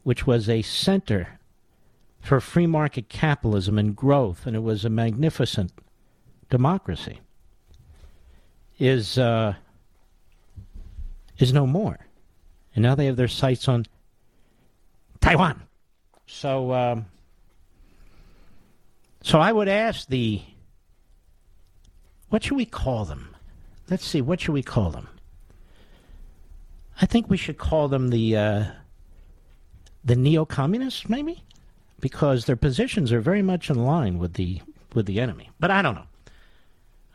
which 0.03 0.27
was 0.27 0.49
a 0.49 0.61
center 0.61 1.39
for 2.21 2.39
free 2.39 2.67
market 2.67 3.09
capitalism 3.09 3.77
and 3.77 3.95
growth, 3.95 4.45
and 4.45 4.55
it 4.55 4.63
was 4.63 4.85
a 4.85 4.89
magnificent 4.89 5.71
democracy, 6.49 7.19
is 8.79 9.17
uh, 9.17 9.55
is 11.37 11.53
no 11.53 11.67
more. 11.67 11.99
And 12.75 12.83
now 12.83 12.95
they 12.95 13.05
have 13.05 13.17
their 13.17 13.27
sights 13.27 13.67
on 13.67 13.85
Taiwan. 15.21 15.61
So, 16.25 16.73
um, 16.73 17.05
so 19.21 19.39
I 19.39 19.51
would 19.51 19.67
ask 19.67 20.07
the, 20.07 20.41
what 22.29 22.43
should 22.43 22.57
we 22.57 22.65
call 22.65 23.05
them? 23.05 23.32
Let's 23.89 24.05
see, 24.05 24.21
what 24.21 24.41
should 24.41 24.53
we 24.53 24.63
call 24.63 24.91
them? 24.91 25.09
I 27.01 27.05
think 27.05 27.29
we 27.29 27.37
should 27.37 27.57
call 27.57 27.87
them 27.87 28.09
the 28.09 28.37
uh, 28.37 28.65
the 30.03 30.15
neo-communists, 30.15 31.09
maybe, 31.09 31.43
because 31.99 32.45
their 32.45 32.55
positions 32.55 33.11
are 33.11 33.19
very 33.19 33.41
much 33.41 33.69
in 33.69 33.83
line 33.83 34.19
with 34.19 34.33
the 34.33 34.61
with 34.93 35.05
the 35.05 35.19
enemy. 35.19 35.49
But 35.59 35.71
I 35.71 35.81
don't 35.81 35.95
know. 35.95 36.07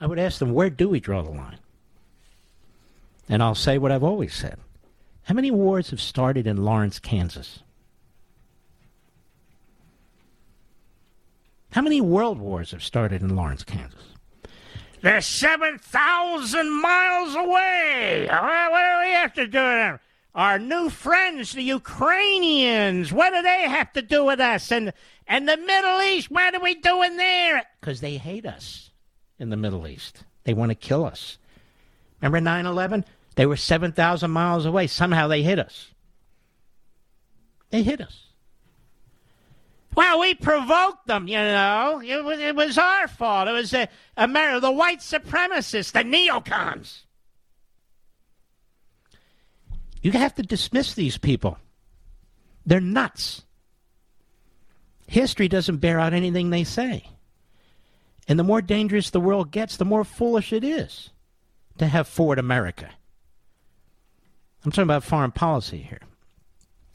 I 0.00 0.06
would 0.06 0.18
ask 0.18 0.38
them, 0.38 0.52
where 0.52 0.70
do 0.70 0.88
we 0.88 1.00
draw 1.00 1.22
the 1.22 1.30
line? 1.30 1.58
And 3.28 3.42
I'll 3.42 3.54
say 3.54 3.78
what 3.78 3.92
I've 3.92 4.04
always 4.04 4.34
said. 4.34 4.58
How 5.24 5.34
many 5.34 5.50
wars 5.50 5.90
have 5.90 6.00
started 6.00 6.46
in 6.46 6.64
Lawrence, 6.64 6.98
Kansas? 6.98 7.60
How 11.72 11.82
many 11.82 12.00
world 12.00 12.38
wars 12.38 12.70
have 12.70 12.82
started 12.82 13.22
in 13.22 13.36
Lawrence, 13.36 13.62
Kansas? 13.62 14.02
They're 15.00 15.20
7,000 15.20 16.70
miles 16.70 17.34
away. 17.34 18.26
What 18.30 18.80
do 18.80 19.06
we 19.06 19.12
have 19.12 19.34
to 19.34 19.46
do 19.46 19.58
with 19.58 19.72
them? 19.72 20.00
Our 20.34 20.58
new 20.58 20.88
friends, 20.88 21.52
the 21.52 21.62
Ukrainians, 21.62 23.12
what 23.12 23.32
do 23.32 23.42
they 23.42 23.62
have 23.62 23.92
to 23.94 24.02
do 24.02 24.24
with 24.24 24.40
us? 24.40 24.70
And, 24.70 24.92
and 25.26 25.48
the 25.48 25.56
Middle 25.56 26.00
East, 26.02 26.30
what 26.30 26.54
are 26.54 26.60
we 26.60 26.74
doing 26.76 27.16
there? 27.16 27.64
Because 27.80 28.00
they 28.00 28.16
hate 28.18 28.46
us 28.46 28.90
in 29.38 29.50
the 29.50 29.56
Middle 29.56 29.86
East. 29.86 30.24
They 30.44 30.54
want 30.54 30.70
to 30.70 30.76
kill 30.76 31.04
us. 31.04 31.38
Remember 32.20 32.40
9 32.40 32.66
11? 32.66 33.04
They 33.34 33.46
were 33.46 33.56
7,000 33.56 34.30
miles 34.30 34.66
away. 34.66 34.86
Somehow 34.86 35.28
they 35.28 35.42
hit 35.42 35.58
us. 35.58 35.90
They 37.70 37.82
hit 37.82 38.00
us. 38.00 38.27
Well, 39.98 40.20
we 40.20 40.34
provoked 40.34 41.08
them, 41.08 41.26
you 41.26 41.38
know. 41.38 42.00
It 42.00 42.22
was, 42.22 42.38
it 42.38 42.54
was 42.54 42.78
our 42.78 43.08
fault. 43.08 43.48
It 43.48 43.52
was 43.52 43.74
uh, 43.74 43.86
America, 44.16 44.60
the 44.60 44.70
white 44.70 45.00
supremacists, 45.00 45.90
the 45.90 46.04
neocons. 46.04 47.00
You 50.00 50.12
have 50.12 50.36
to 50.36 50.44
dismiss 50.44 50.94
these 50.94 51.18
people. 51.18 51.58
They're 52.64 52.80
nuts. 52.80 53.42
History 55.08 55.48
doesn't 55.48 55.78
bear 55.78 55.98
out 55.98 56.12
anything 56.12 56.50
they 56.50 56.62
say. 56.62 57.08
And 58.28 58.38
the 58.38 58.44
more 58.44 58.62
dangerous 58.62 59.10
the 59.10 59.18
world 59.18 59.50
gets, 59.50 59.78
the 59.78 59.84
more 59.84 60.04
foolish 60.04 60.52
it 60.52 60.62
is 60.62 61.10
to 61.78 61.88
have 61.88 62.06
forward 62.06 62.38
America. 62.38 62.88
I'm 64.64 64.70
talking 64.70 64.84
about 64.84 65.02
foreign 65.02 65.32
policy 65.32 65.78
here. 65.78 66.02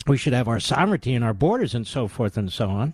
We 0.08 0.18
should 0.18 0.34
have 0.34 0.48
our 0.48 0.60
sovereignty 0.60 1.16
and 1.16 1.24
our 1.24 1.34
borders 1.34 1.76
and 1.76 1.88
so 1.88 2.08
forth 2.08 2.38
and 2.38 2.52
so 2.52 2.70
on. 2.70 2.94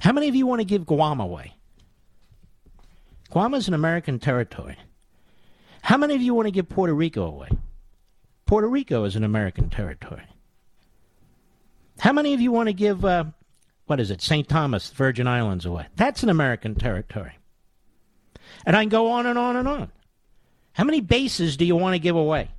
How 0.00 0.12
many 0.12 0.28
of 0.28 0.34
you 0.34 0.46
want 0.46 0.60
to 0.60 0.64
give 0.64 0.86
Guam 0.86 1.20
away? 1.20 1.54
Guam 3.30 3.54
is 3.54 3.68
an 3.68 3.74
American 3.74 4.18
territory. 4.18 4.76
How 5.82 5.96
many 5.98 6.14
of 6.14 6.22
you 6.22 6.34
want 6.34 6.46
to 6.46 6.52
give 6.52 6.68
Puerto 6.68 6.94
Rico 6.94 7.26
away? 7.26 7.48
Puerto 8.46 8.68
Rico 8.68 9.04
is 9.04 9.16
an 9.16 9.24
American 9.24 9.70
territory. 9.70 10.24
How 11.98 12.12
many 12.12 12.34
of 12.34 12.40
you 12.40 12.52
want 12.52 12.68
to 12.68 12.72
give, 12.72 13.04
uh, 13.04 13.24
what 13.86 14.00
is 14.00 14.10
it, 14.10 14.20
St. 14.20 14.48
Thomas, 14.48 14.90
Virgin 14.90 15.26
Islands 15.26 15.66
away? 15.66 15.86
That's 15.96 16.22
an 16.22 16.28
American 16.28 16.74
territory. 16.74 17.38
And 18.66 18.76
I 18.76 18.82
can 18.82 18.88
go 18.88 19.10
on 19.10 19.26
and 19.26 19.38
on 19.38 19.56
and 19.56 19.68
on. 19.68 19.90
How 20.72 20.84
many 20.84 21.00
bases 21.00 21.56
do 21.56 21.64
you 21.64 21.76
want 21.76 21.94
to 21.94 21.98
give 21.98 22.16
away? 22.16 22.50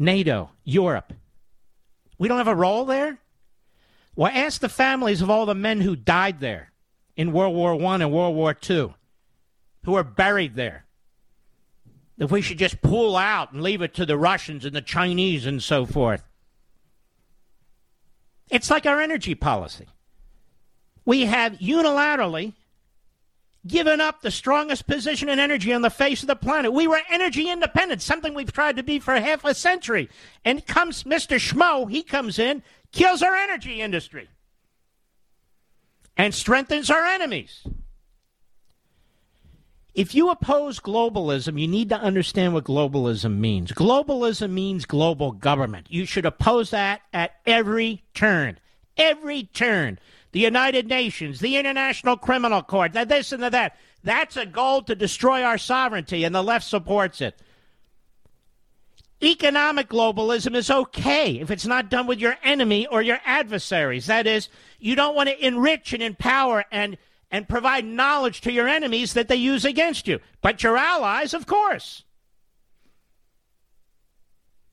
NATO, 0.00 0.50
Europe. 0.64 1.12
We 2.18 2.26
don't 2.26 2.38
have 2.38 2.48
a 2.48 2.54
role 2.54 2.86
there? 2.86 3.18
Well, 4.16 4.32
ask 4.34 4.60
the 4.60 4.68
families 4.70 5.20
of 5.20 5.28
all 5.28 5.44
the 5.44 5.54
men 5.54 5.82
who 5.82 5.94
died 5.94 6.40
there 6.40 6.72
in 7.16 7.32
World 7.32 7.54
War 7.54 7.74
I 7.74 7.94
and 7.96 8.10
World 8.10 8.34
War 8.34 8.56
II, 8.68 8.94
who 9.84 9.94
are 9.94 10.02
buried 10.02 10.56
there. 10.56 10.86
If 12.18 12.30
we 12.30 12.40
should 12.40 12.58
just 12.58 12.80
pull 12.80 13.14
out 13.14 13.52
and 13.52 13.62
leave 13.62 13.82
it 13.82 13.94
to 13.94 14.06
the 14.06 14.16
Russians 14.16 14.64
and 14.64 14.74
the 14.74 14.82
Chinese 14.82 15.44
and 15.44 15.62
so 15.62 15.84
forth. 15.84 16.24
It's 18.50 18.70
like 18.70 18.86
our 18.86 19.00
energy 19.00 19.34
policy. 19.34 19.86
We 21.04 21.26
have 21.26 21.58
unilaterally 21.58 22.54
given 23.66 24.00
up 24.00 24.22
the 24.22 24.30
strongest 24.30 24.86
position 24.86 25.28
in 25.28 25.38
energy 25.38 25.72
on 25.72 25.82
the 25.82 25.90
face 25.90 26.22
of 26.22 26.28
the 26.28 26.36
planet. 26.36 26.72
We 26.72 26.86
were 26.86 27.00
energy 27.10 27.50
independent, 27.50 28.02
something 28.02 28.34
we've 28.34 28.52
tried 28.52 28.76
to 28.76 28.82
be 28.82 28.98
for 28.98 29.14
half 29.14 29.44
a 29.44 29.54
century. 29.54 30.08
And 30.44 30.66
comes 30.66 31.04
Mr. 31.04 31.36
Schmo, 31.38 31.90
he 31.90 32.02
comes 32.02 32.38
in, 32.38 32.62
kills 32.92 33.22
our 33.22 33.34
energy 33.34 33.80
industry, 33.82 34.28
and 36.16 36.34
strengthens 36.34 36.90
our 36.90 37.04
enemies. 37.04 37.66
If 39.92 40.14
you 40.14 40.30
oppose 40.30 40.78
globalism, 40.78 41.60
you 41.60 41.66
need 41.66 41.88
to 41.88 42.00
understand 42.00 42.54
what 42.54 42.64
globalism 42.64 43.38
means. 43.38 43.72
Globalism 43.72 44.50
means 44.50 44.84
global 44.84 45.32
government. 45.32 45.88
You 45.90 46.06
should 46.06 46.24
oppose 46.24 46.70
that 46.70 47.02
at 47.12 47.32
every 47.44 48.04
turn. 48.14 48.58
Every 48.96 49.44
turn. 49.44 49.98
The 50.32 50.40
United 50.40 50.86
Nations, 50.86 51.40
the 51.40 51.56
International 51.56 52.16
Criminal 52.16 52.62
Court, 52.62 52.92
the 52.92 53.04
this 53.04 53.32
and 53.32 53.42
the 53.42 53.50
that. 53.50 53.76
That's 54.02 54.36
a 54.36 54.46
goal 54.46 54.82
to 54.82 54.94
destroy 54.94 55.42
our 55.42 55.58
sovereignty, 55.58 56.24
and 56.24 56.34
the 56.34 56.42
left 56.42 56.66
supports 56.66 57.20
it. 57.20 57.40
Economic 59.22 59.88
globalism 59.88 60.54
is 60.54 60.70
okay 60.70 61.38
if 61.38 61.50
it's 61.50 61.66
not 61.66 61.90
done 61.90 62.06
with 62.06 62.18
your 62.18 62.36
enemy 62.42 62.86
or 62.86 63.02
your 63.02 63.18
adversaries. 63.26 64.06
That 64.06 64.26
is, 64.26 64.48
you 64.78 64.94
don't 64.94 65.14
want 65.14 65.28
to 65.28 65.46
enrich 65.46 65.92
and 65.92 66.02
empower 66.02 66.64
and 66.70 66.96
and 67.30 67.48
provide 67.48 67.84
knowledge 67.84 68.40
to 68.40 68.52
your 68.52 68.66
enemies 68.66 69.14
that 69.14 69.28
they 69.28 69.36
use 69.36 69.64
against 69.64 70.08
you. 70.08 70.18
But 70.40 70.62
your 70.62 70.76
allies, 70.76 71.32
of 71.32 71.46
course. 71.46 72.04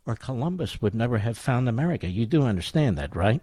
Or 0.06 0.16
Columbus 0.16 0.82
would 0.82 0.96
never 0.96 1.20
have 1.20 1.38
found 1.38 1.70
America. 1.70 2.08
You 2.08 2.26
do 2.26 2.44
understand 2.44 2.98
that, 2.98 3.16
right? 3.16 3.42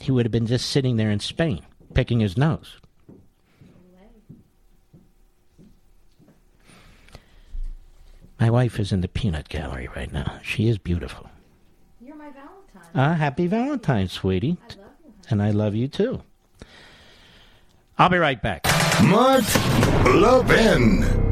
He 0.00 0.12
would 0.12 0.24
have 0.24 0.32
been 0.32 0.46
just 0.46 0.70
sitting 0.70 0.96
there 0.96 1.10
in 1.10 1.20
Spain, 1.20 1.62
picking 1.94 2.20
his 2.20 2.36
nose. 2.36 2.78
My 8.40 8.50
wife 8.50 8.78
is 8.78 8.92
in 8.92 9.00
the 9.00 9.08
peanut 9.08 9.48
gallery 9.48 9.88
right 9.96 10.12
now. 10.12 10.38
She 10.42 10.68
is 10.68 10.78
beautiful. 10.78 11.28
You're 12.00 12.14
my 12.14 12.30
Valentine. 12.30 12.90
Ah, 12.94 13.14
happy 13.14 13.48
Valentine's, 13.48 14.12
sweetie. 14.12 14.58
I 14.70 14.74
you, 14.74 15.12
and 15.28 15.42
I 15.42 15.50
love 15.50 15.74
you 15.74 15.88
too. 15.88 16.22
I'll 17.98 18.08
be 18.08 18.18
right 18.18 18.40
back. 18.40 18.64
Mark 19.02 19.44
Levin. 20.04 21.27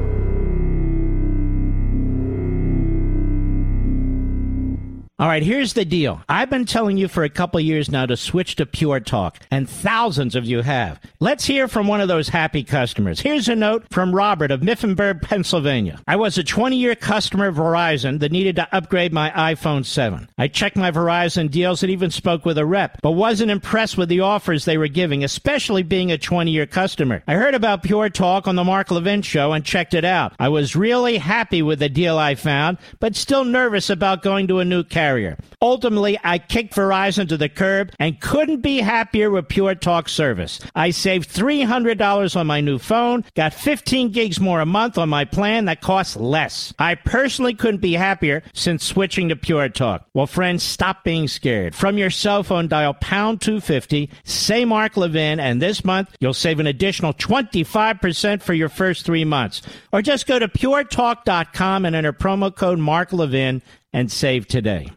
All 5.18 5.28
right, 5.28 5.42
here's 5.42 5.72
the 5.72 5.86
deal. 5.86 6.20
I've 6.28 6.50
been 6.50 6.66
telling 6.66 6.98
you 6.98 7.08
for 7.08 7.24
a 7.24 7.30
couple 7.30 7.58
years 7.58 7.90
now 7.90 8.04
to 8.04 8.18
switch 8.18 8.56
to 8.56 8.66
Pure 8.66 9.00
Talk, 9.00 9.38
and 9.50 9.66
thousands 9.66 10.34
of 10.34 10.44
you 10.44 10.60
have. 10.60 11.00
Let's 11.20 11.46
hear 11.46 11.68
from 11.68 11.86
one 11.86 12.02
of 12.02 12.08
those 12.08 12.28
happy 12.28 12.62
customers. 12.62 13.20
Here's 13.20 13.48
a 13.48 13.56
note 13.56 13.86
from 13.90 14.14
Robert 14.14 14.50
of 14.50 14.60
Mifflinburg, 14.60 15.22
Pennsylvania. 15.22 15.98
I 16.06 16.16
was 16.16 16.36
a 16.36 16.44
20 16.44 16.76
year 16.76 16.94
customer 16.94 17.46
of 17.46 17.54
Verizon 17.54 18.20
that 18.20 18.30
needed 18.30 18.56
to 18.56 18.68
upgrade 18.76 19.14
my 19.14 19.30
iPhone 19.30 19.86
7. 19.86 20.28
I 20.36 20.48
checked 20.48 20.76
my 20.76 20.90
Verizon 20.90 21.50
deals 21.50 21.82
and 21.82 21.90
even 21.90 22.10
spoke 22.10 22.44
with 22.44 22.58
a 22.58 22.66
rep, 22.66 23.00
but 23.00 23.12
wasn't 23.12 23.50
impressed 23.50 23.96
with 23.96 24.10
the 24.10 24.20
offers 24.20 24.66
they 24.66 24.76
were 24.76 24.86
giving, 24.86 25.24
especially 25.24 25.82
being 25.82 26.12
a 26.12 26.18
20 26.18 26.50
year 26.50 26.66
customer. 26.66 27.22
I 27.26 27.36
heard 27.36 27.54
about 27.54 27.82
Pure 27.82 28.10
Talk 28.10 28.46
on 28.46 28.56
the 28.56 28.64
Mark 28.64 28.90
Levin 28.90 29.22
show 29.22 29.54
and 29.54 29.64
checked 29.64 29.94
it 29.94 30.04
out. 30.04 30.34
I 30.38 30.50
was 30.50 30.76
really 30.76 31.16
happy 31.16 31.62
with 31.62 31.78
the 31.78 31.88
deal 31.88 32.18
I 32.18 32.34
found, 32.34 32.76
but 33.00 33.16
still 33.16 33.44
nervous 33.46 33.88
about 33.88 34.22
going 34.22 34.46
to 34.48 34.58
a 34.58 34.64
new 34.66 34.84
carrier 34.84 35.05
carrier. 35.06 35.36
Ultimately, 35.62 36.18
I 36.24 36.38
kicked 36.38 36.74
Verizon 36.74 37.28
to 37.28 37.36
the 37.36 37.48
curb 37.48 37.92
and 38.00 38.20
couldn't 38.20 38.60
be 38.60 38.78
happier 38.78 39.30
with 39.30 39.48
Pure 39.48 39.76
Talk 39.76 40.08
service. 40.08 40.60
I 40.74 40.90
saved 40.90 41.30
$300 41.30 42.36
on 42.36 42.46
my 42.46 42.60
new 42.60 42.78
phone, 42.78 43.24
got 43.34 43.54
15 43.54 44.10
gigs 44.10 44.40
more 44.40 44.60
a 44.60 44.66
month 44.66 44.98
on 44.98 45.08
my 45.08 45.24
plan 45.24 45.66
that 45.66 45.80
costs 45.80 46.16
less. 46.16 46.74
I 46.78 46.96
personally 46.96 47.54
couldn't 47.54 47.80
be 47.80 47.92
happier 47.92 48.42
since 48.52 48.84
switching 48.84 49.28
to 49.28 49.36
Pure 49.36 49.70
Talk. 49.70 50.06
Well, 50.12 50.26
friends, 50.26 50.64
stop 50.64 51.04
being 51.04 51.28
scared. 51.28 51.74
From 51.74 51.98
your 51.98 52.10
cell 52.10 52.42
phone, 52.42 52.66
dial 52.66 52.94
pound 52.94 53.40
250, 53.40 54.10
say 54.24 54.64
Mark 54.64 54.96
Levin, 54.96 55.38
and 55.38 55.62
this 55.62 55.84
month 55.84 56.14
you'll 56.18 56.34
save 56.34 56.58
an 56.58 56.66
additional 56.66 57.14
25% 57.14 58.42
for 58.42 58.54
your 58.54 58.68
first 58.68 59.06
three 59.06 59.24
months. 59.24 59.62
Or 59.92 60.02
just 60.02 60.26
go 60.26 60.38
to 60.38 60.48
puretalk.com 60.48 61.84
and 61.84 61.94
enter 61.94 62.12
promo 62.12 62.54
code 62.54 62.78
Mark 62.80 63.12
Levin 63.12 63.62
and 63.92 64.10
save 64.10 64.46
today. 64.46 64.90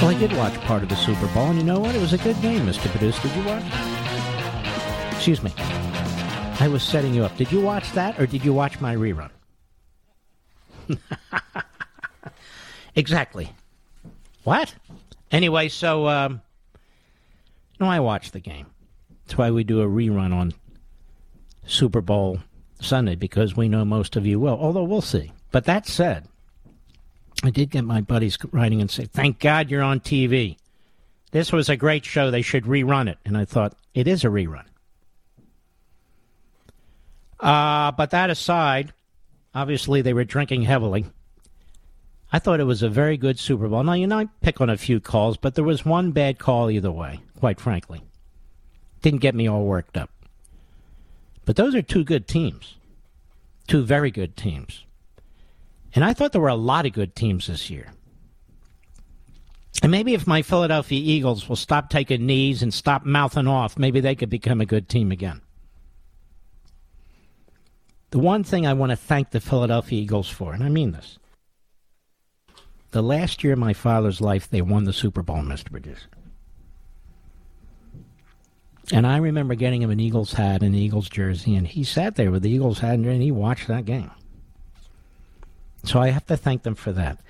Well, 0.00 0.10
I 0.10 0.16
did 0.18 0.32
watch 0.36 0.54
part 0.60 0.84
of 0.84 0.88
the 0.88 0.94
Super 0.94 1.26
Bowl, 1.34 1.46
and 1.46 1.58
you 1.58 1.64
know 1.64 1.80
what? 1.80 1.94
It 1.96 2.00
was 2.00 2.12
a 2.12 2.18
good 2.18 2.40
game, 2.40 2.66
Mr. 2.66 2.88
Producer. 2.88 3.20
Did 3.26 3.36
you 3.36 3.44
watch? 3.44 3.64
Excuse 5.12 5.42
me. 5.42 5.52
I 6.60 6.68
was 6.70 6.84
setting 6.84 7.14
you 7.14 7.24
up. 7.24 7.36
Did 7.36 7.50
you 7.50 7.60
watch 7.60 7.90
that, 7.92 8.18
or 8.20 8.26
did 8.26 8.44
you 8.44 8.52
watch 8.52 8.80
my 8.80 8.94
rerun? 8.94 9.30
exactly. 12.94 13.52
What? 14.44 14.74
Anyway, 15.32 15.68
so, 15.68 16.08
um, 16.08 16.42
no, 17.80 17.86
I 17.86 18.00
watched 18.00 18.32
the 18.32 18.40
game. 18.40 18.66
That's 19.26 19.36
why 19.36 19.50
we 19.50 19.64
do 19.64 19.82
a 19.82 19.86
rerun 19.86 20.32
on 20.32 20.54
Super 21.66 22.00
Bowl 22.00 22.38
Sunday 22.80 23.14
because 23.14 23.56
we 23.56 23.68
know 23.68 23.84
most 23.84 24.16
of 24.16 24.26
you 24.26 24.38
will, 24.40 24.58
although 24.58 24.84
we'll 24.84 25.00
see. 25.00 25.32
But 25.50 25.64
that 25.64 25.86
said, 25.86 26.28
I 27.42 27.50
did 27.50 27.70
get 27.70 27.84
my 27.84 28.00
buddies 28.00 28.38
writing 28.52 28.80
and 28.80 28.90
say, 28.90 29.06
Thank 29.06 29.38
God 29.38 29.70
you're 29.70 29.82
on 29.82 30.00
TV. 30.00 30.56
This 31.30 31.52
was 31.52 31.68
a 31.68 31.76
great 31.76 32.04
show. 32.04 32.30
They 32.30 32.42
should 32.42 32.64
rerun 32.64 33.08
it. 33.08 33.18
And 33.24 33.36
I 33.36 33.44
thought, 33.44 33.74
it 33.94 34.08
is 34.08 34.24
a 34.24 34.28
rerun. 34.28 34.64
Uh, 37.38 37.92
but 37.92 38.10
that 38.10 38.30
aside, 38.30 38.92
obviously 39.54 40.02
they 40.02 40.12
were 40.12 40.24
drinking 40.24 40.62
heavily. 40.62 41.06
I 42.32 42.38
thought 42.38 42.60
it 42.60 42.64
was 42.64 42.82
a 42.82 42.88
very 42.88 43.16
good 43.16 43.38
Super 43.38 43.68
Bowl. 43.68 43.82
Now, 43.84 43.94
you 43.94 44.06
know, 44.06 44.18
I 44.18 44.28
pick 44.42 44.60
on 44.60 44.68
a 44.68 44.76
few 44.76 45.00
calls, 45.00 45.36
but 45.36 45.54
there 45.54 45.64
was 45.64 45.84
one 45.84 46.12
bad 46.12 46.38
call 46.38 46.70
either 46.70 46.90
way, 46.90 47.20
quite 47.38 47.60
frankly. 47.60 48.02
Didn't 49.00 49.20
get 49.20 49.34
me 49.34 49.48
all 49.48 49.64
worked 49.64 49.96
up. 49.96 50.10
But 51.48 51.56
those 51.56 51.74
are 51.74 51.80
two 51.80 52.04
good 52.04 52.28
teams, 52.28 52.76
two 53.68 53.82
very 53.82 54.10
good 54.10 54.36
teams. 54.36 54.84
And 55.94 56.04
I 56.04 56.12
thought 56.12 56.32
there 56.32 56.42
were 56.42 56.48
a 56.48 56.54
lot 56.54 56.84
of 56.84 56.92
good 56.92 57.16
teams 57.16 57.46
this 57.46 57.70
year. 57.70 57.90
And 59.82 59.90
maybe 59.90 60.12
if 60.12 60.26
my 60.26 60.42
Philadelphia 60.42 61.00
Eagles 61.02 61.48
will 61.48 61.56
stop 61.56 61.88
taking 61.88 62.26
knees 62.26 62.62
and 62.62 62.74
stop 62.74 63.06
mouthing 63.06 63.46
off, 63.46 63.78
maybe 63.78 63.98
they 63.98 64.14
could 64.14 64.28
become 64.28 64.60
a 64.60 64.66
good 64.66 64.90
team 64.90 65.10
again. 65.10 65.40
The 68.10 68.18
one 68.18 68.44
thing 68.44 68.66
I 68.66 68.74
want 68.74 68.90
to 68.90 68.96
thank 68.96 69.30
the 69.30 69.40
Philadelphia 69.40 70.02
Eagles 70.02 70.28
for, 70.28 70.52
and 70.52 70.62
I 70.62 70.68
mean 70.68 70.92
this, 70.92 71.18
the 72.90 73.02
last 73.02 73.42
year 73.42 73.54
of 73.54 73.58
my 73.58 73.72
father's 73.72 74.20
life, 74.20 74.50
they 74.50 74.60
won 74.60 74.84
the 74.84 74.92
Super 74.92 75.22
Bowl, 75.22 75.38
Mr. 75.38 75.70
Producer. 75.70 76.08
And 78.90 79.06
I 79.06 79.18
remember 79.18 79.54
getting 79.54 79.82
him 79.82 79.90
an 79.90 80.00
Eagles 80.00 80.32
hat 80.32 80.62
and 80.62 80.74
an 80.74 80.80
Eagles 80.80 81.10
jersey, 81.10 81.54
and 81.54 81.66
he 81.66 81.84
sat 81.84 82.16
there 82.16 82.30
with 82.30 82.42
the 82.42 82.50
Eagles 82.50 82.78
hat 82.78 82.94
and 82.94 83.22
he 83.22 83.30
watched 83.30 83.68
that 83.68 83.84
game. 83.84 84.10
So 85.84 86.00
I 86.00 86.08
have 86.08 86.26
to 86.26 86.36
thank 86.36 86.62
them 86.62 86.74
for 86.74 86.92
that. 86.92 87.20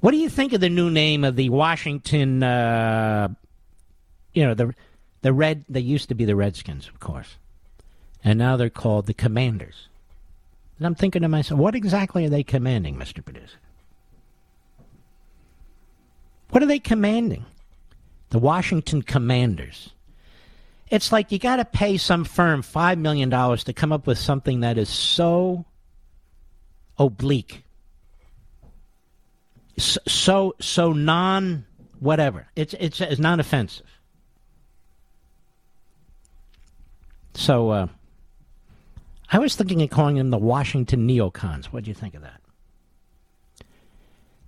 What 0.00 0.12
do 0.12 0.16
you 0.16 0.28
think 0.28 0.52
of 0.52 0.60
the 0.60 0.68
new 0.68 0.90
name 0.90 1.24
of 1.24 1.36
the 1.36 1.48
Washington? 1.50 2.42
Uh, 2.42 3.28
you 4.32 4.44
know 4.44 4.54
the 4.54 4.74
the 5.22 5.32
red. 5.32 5.64
They 5.68 5.80
used 5.80 6.08
to 6.08 6.14
be 6.14 6.24
the 6.24 6.36
Redskins, 6.36 6.88
of 6.88 7.00
course, 7.00 7.36
and 8.24 8.38
now 8.38 8.56
they're 8.56 8.70
called 8.70 9.06
the 9.06 9.14
Commanders. 9.14 9.88
And 10.78 10.86
I'm 10.86 10.94
thinking 10.94 11.22
to 11.22 11.28
myself, 11.28 11.60
what 11.60 11.74
exactly 11.74 12.24
are 12.26 12.30
they 12.30 12.42
commanding, 12.42 12.96
Mister 12.96 13.22
Producer? 13.22 13.58
What 16.50 16.62
are 16.62 16.66
they 16.66 16.80
commanding? 16.80 17.44
The 18.30 18.38
Washington 18.38 19.02
Commanders. 19.02 19.90
It's 20.92 21.10
like 21.10 21.32
you 21.32 21.38
got 21.38 21.56
to 21.56 21.64
pay 21.64 21.96
some 21.96 22.22
firm 22.22 22.62
$5 22.62 22.98
million 22.98 23.30
to 23.30 23.72
come 23.72 23.92
up 23.92 24.06
with 24.06 24.18
something 24.18 24.60
that 24.60 24.76
is 24.76 24.90
so 24.90 25.64
oblique, 26.98 27.64
so, 29.78 30.54
so 30.60 30.92
non 30.92 31.64
whatever. 31.98 32.46
It's, 32.54 32.74
it's, 32.78 33.00
it's 33.00 33.18
non 33.18 33.40
offensive. 33.40 33.86
So, 37.32 37.70
uh, 37.70 37.86
I 39.30 39.38
was 39.38 39.56
thinking 39.56 39.80
of 39.80 39.88
calling 39.88 40.16
them 40.16 40.28
the 40.28 40.36
Washington 40.36 41.08
neocons. 41.08 41.64
What 41.66 41.84
do 41.84 41.90
you 41.90 41.94
think 41.94 42.12
of 42.14 42.20
that? 42.20 42.42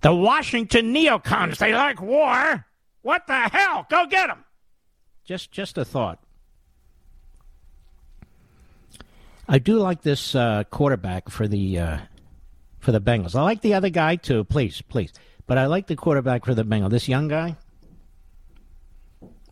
The 0.01 0.13
Washington 0.13 0.93
neocons, 0.93 1.57
they 1.57 1.73
like 1.73 1.99
war. 1.99 2.67
What 3.01 3.25
the 3.25 3.33
hell? 3.33 3.87
Go 3.89 4.05
get 4.05 4.27
them. 4.27 4.45
Just, 5.23 5.51
just 5.51 5.79
a 5.79 5.83
thought. 5.83 6.19
I 9.47 9.59
do 9.59 9.77
like 9.77 10.01
this 10.01 10.33
uh, 10.35 10.63
quarterback 10.69 11.29
for 11.29 11.47
the 11.47 11.79
uh, 11.79 11.97
for 12.79 12.91
the 12.91 13.01
Bengals. 13.01 13.35
I 13.35 13.43
like 13.43 13.61
the 13.61 13.73
other 13.73 13.89
guy 13.89 14.15
too. 14.15 14.43
Please, 14.43 14.81
please, 14.81 15.13
but 15.45 15.57
I 15.57 15.67
like 15.67 15.87
the 15.87 15.95
quarterback 15.95 16.45
for 16.45 16.55
the 16.55 16.65
Bengals. 16.65 16.89
This 16.91 17.07
young 17.07 17.27
guy. 17.27 17.55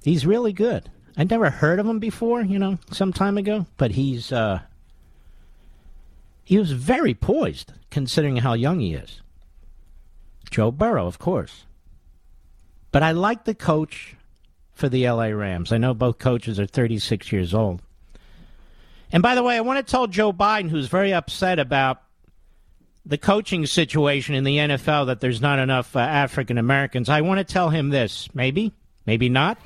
He's 0.04 0.26
really 0.26 0.52
good. 0.52 0.90
I 1.16 1.24
never 1.24 1.50
heard 1.50 1.80
of 1.80 1.86
him 1.88 2.00
before, 2.00 2.42
you 2.42 2.60
know, 2.60 2.80
some 2.92 3.14
time 3.14 3.38
ago, 3.38 3.68
but 3.78 3.92
he's 3.92 4.32
uh 4.32 4.62
he 6.44 6.58
was 6.58 6.72
very 6.72 7.14
poised 7.14 7.74
considering 7.92 8.38
how 8.38 8.54
young 8.54 8.80
he 8.80 8.96
is. 8.96 9.22
Joe 10.50 10.72
Burrow, 10.72 11.08
of 11.08 11.20
course. 11.20 11.66
But 12.92 13.04
I 13.04 13.12
like 13.12 13.46
the 13.46 13.56
coach 13.56 14.16
for 14.74 14.90
the 14.90 15.08
LA 15.08 15.28
Rams. 15.28 15.72
I 15.72 15.78
know 15.78 15.94
both 15.94 16.20
coaches 16.20 16.60
are 16.60 16.66
36 16.66 17.32
years 17.32 17.54
old. 17.54 17.82
And 19.14 19.22
by 19.22 19.36
the 19.36 19.44
way, 19.44 19.56
I 19.56 19.62
want 19.62 19.86
to 19.86 19.90
tell 19.90 20.08
Joe 20.08 20.34
Biden, 20.34 20.70
who's 20.70 20.88
very 20.88 21.14
upset 21.14 21.60
about 21.60 22.02
the 23.06 23.18
coaching 23.18 23.68
situation 23.68 24.34
in 24.34 24.44
the 24.44 24.58
NFL, 24.58 25.06
that 25.06 25.20
there's 25.20 25.40
not 25.40 25.60
enough 25.60 25.96
uh, 25.96 26.00
African 26.00 26.58
Americans. 26.58 27.10
I 27.10 27.22
want 27.22 27.38
to 27.38 27.44
tell 27.44 27.70
him 27.70 27.90
this. 27.90 28.28
Maybe, 28.34 28.74
maybe 29.06 29.30
not. 29.30 29.60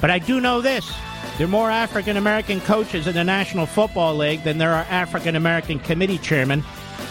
But 0.00 0.10
I 0.10 0.18
do 0.18 0.40
know 0.40 0.62
this. 0.62 0.90
There 1.36 1.46
are 1.46 1.50
more 1.50 1.70
African 1.70 2.16
American 2.16 2.60
coaches 2.62 3.06
in 3.06 3.14
the 3.14 3.24
National 3.24 3.66
Football 3.66 4.16
League 4.16 4.44
than 4.44 4.56
there 4.56 4.72
are 4.72 4.86
African 4.88 5.36
American 5.36 5.78
committee 5.78 6.18
chairmen 6.18 6.64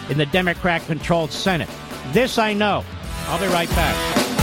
in 0.09 0.17
the 0.17 0.25
Democrat 0.25 0.81
controlled 0.87 1.31
Senate. 1.31 1.69
This 2.13 2.39
I 2.39 2.53
know. 2.53 2.83
I'll 3.27 3.39
be 3.39 3.47
right 3.47 3.69
back. 3.69 4.42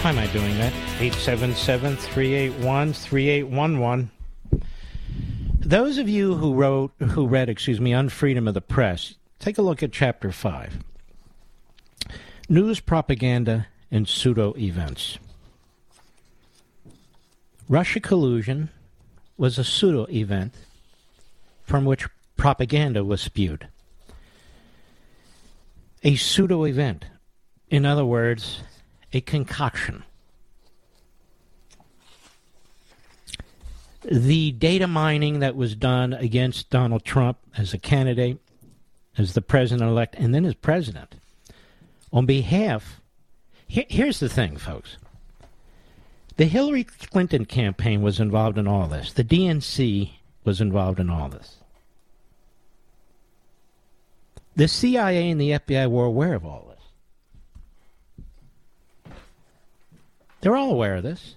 How 0.00 0.08
am 0.08 0.18
I 0.18 0.28
doing 0.28 0.56
that? 0.56 0.72
877 0.98 1.94
381 1.96 2.94
3811. 2.94 4.10
Those 5.60 5.98
of 5.98 6.08
you 6.08 6.36
who 6.36 6.54
wrote, 6.54 6.92
who 7.00 7.26
read, 7.26 7.50
excuse 7.50 7.82
me, 7.82 7.92
on 7.92 8.08
freedom 8.08 8.48
of 8.48 8.54
the 8.54 8.62
press, 8.62 9.16
take 9.40 9.58
a 9.58 9.62
look 9.62 9.82
at 9.82 9.92
chapter 9.92 10.32
5. 10.32 10.78
News 12.48 12.80
propaganda 12.80 13.66
and 13.90 14.08
pseudo 14.08 14.54
events. 14.56 15.18
Russia 17.68 18.00
collusion 18.00 18.70
was 19.36 19.58
a 19.58 19.64
pseudo 19.64 20.06
event 20.06 20.54
from 21.62 21.84
which 21.84 22.08
propaganda 22.38 23.04
was 23.04 23.20
spewed. 23.20 23.68
A 26.02 26.16
pseudo 26.16 26.64
event. 26.64 27.04
In 27.68 27.84
other 27.84 28.06
words, 28.06 28.62
a 29.12 29.20
concoction. 29.20 30.04
The 34.02 34.52
data 34.52 34.86
mining 34.86 35.40
that 35.40 35.56
was 35.56 35.74
done 35.74 36.12
against 36.14 36.70
Donald 36.70 37.04
Trump 37.04 37.38
as 37.56 37.74
a 37.74 37.78
candidate, 37.78 38.38
as 39.18 39.34
the 39.34 39.42
president 39.42 39.90
elect, 39.90 40.14
and 40.16 40.34
then 40.34 40.44
as 40.44 40.54
president, 40.54 41.16
on 42.12 42.26
behalf. 42.26 43.00
Here, 43.66 43.84
here's 43.88 44.20
the 44.20 44.28
thing, 44.28 44.56
folks. 44.56 44.96
The 46.36 46.46
Hillary 46.46 46.84
Clinton 46.84 47.44
campaign 47.44 48.00
was 48.00 48.18
involved 48.18 48.56
in 48.56 48.66
all 48.66 48.88
this. 48.88 49.12
The 49.12 49.24
DNC 49.24 50.12
was 50.44 50.60
involved 50.60 50.98
in 50.98 51.10
all 51.10 51.28
this. 51.28 51.58
The 54.56 54.68
CIA 54.68 55.30
and 55.30 55.40
the 55.40 55.50
FBI 55.50 55.90
were 55.90 56.04
aware 56.04 56.34
of 56.34 56.46
all 56.46 56.66
this. 56.68 56.69
They're 60.40 60.56
all 60.56 60.70
aware 60.70 60.96
of 60.96 61.02
this. 61.02 61.36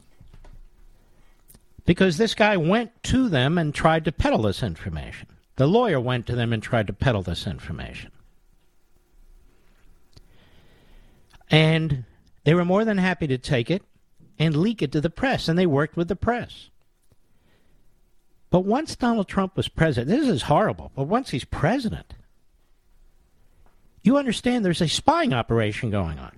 Because 1.85 2.17
this 2.17 2.33
guy 2.33 2.55
went 2.55 2.91
to 3.03 3.27
them 3.27 3.57
and 3.57 3.73
tried 3.73 4.05
to 4.05 4.11
peddle 4.11 4.43
this 4.43 4.63
information. 4.63 5.27
The 5.57 5.67
lawyer 5.67 5.99
went 5.99 6.25
to 6.27 6.35
them 6.35 6.53
and 6.53 6.63
tried 6.63 6.87
to 6.87 6.93
peddle 6.93 7.21
this 7.21 7.45
information. 7.45 8.11
And 11.49 12.05
they 12.45 12.53
were 12.53 12.65
more 12.65 12.85
than 12.85 12.97
happy 12.97 13.27
to 13.27 13.37
take 13.37 13.69
it 13.69 13.83
and 14.39 14.55
leak 14.55 14.81
it 14.81 14.91
to 14.93 15.01
the 15.01 15.09
press, 15.09 15.47
and 15.47 15.59
they 15.59 15.65
worked 15.65 15.95
with 15.95 16.07
the 16.07 16.15
press. 16.15 16.69
But 18.49 18.61
once 18.61 18.95
Donald 18.95 19.27
Trump 19.27 19.57
was 19.57 19.67
president, 19.67 20.09
this 20.09 20.27
is 20.27 20.43
horrible, 20.43 20.91
but 20.95 21.03
once 21.03 21.29
he's 21.29 21.45
president, 21.45 22.13
you 24.03 24.17
understand 24.17 24.63
there's 24.63 24.81
a 24.81 24.87
spying 24.87 25.33
operation 25.33 25.89
going 25.89 26.19
on. 26.19 26.31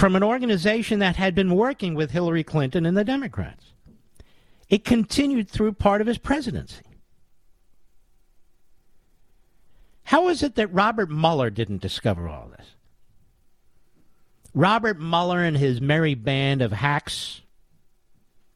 From 0.00 0.16
an 0.16 0.22
organization 0.22 1.00
that 1.00 1.16
had 1.16 1.34
been 1.34 1.54
working 1.54 1.94
with 1.94 2.10
Hillary 2.10 2.42
Clinton 2.42 2.86
and 2.86 2.96
the 2.96 3.04
Democrats. 3.04 3.66
It 4.70 4.82
continued 4.82 5.50
through 5.50 5.74
part 5.74 6.00
of 6.00 6.06
his 6.06 6.16
presidency. 6.16 6.80
How 10.04 10.28
is 10.28 10.42
it 10.42 10.54
that 10.54 10.72
Robert 10.72 11.10
Mueller 11.10 11.50
didn't 11.50 11.82
discover 11.82 12.28
all 12.28 12.48
this? 12.56 12.66
Robert 14.54 14.98
Mueller 14.98 15.44
and 15.44 15.54
his 15.54 15.82
merry 15.82 16.14
band 16.14 16.62
of 16.62 16.72
hacks, 16.72 17.42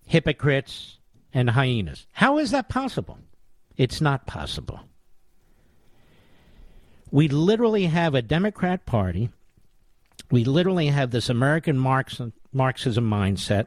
hypocrites, 0.07 0.97
and 1.35 1.51
hyenas. 1.51 2.07
How 2.13 2.39
is 2.39 2.53
that 2.53 2.71
possible? 2.71 3.19
It's 3.77 4.01
not 4.01 4.27
possible. 4.27 4.81
We 7.11 7.29
literally 7.29 7.85
have 7.85 8.15
a 8.15 8.23
Democrat 8.23 8.87
Party 8.87 9.29
we 10.31 10.45
literally 10.45 10.89
have 10.89 11.11
this 11.11 11.29
American 11.29 11.79
Marxism 11.79 12.33
mindset 12.53 13.67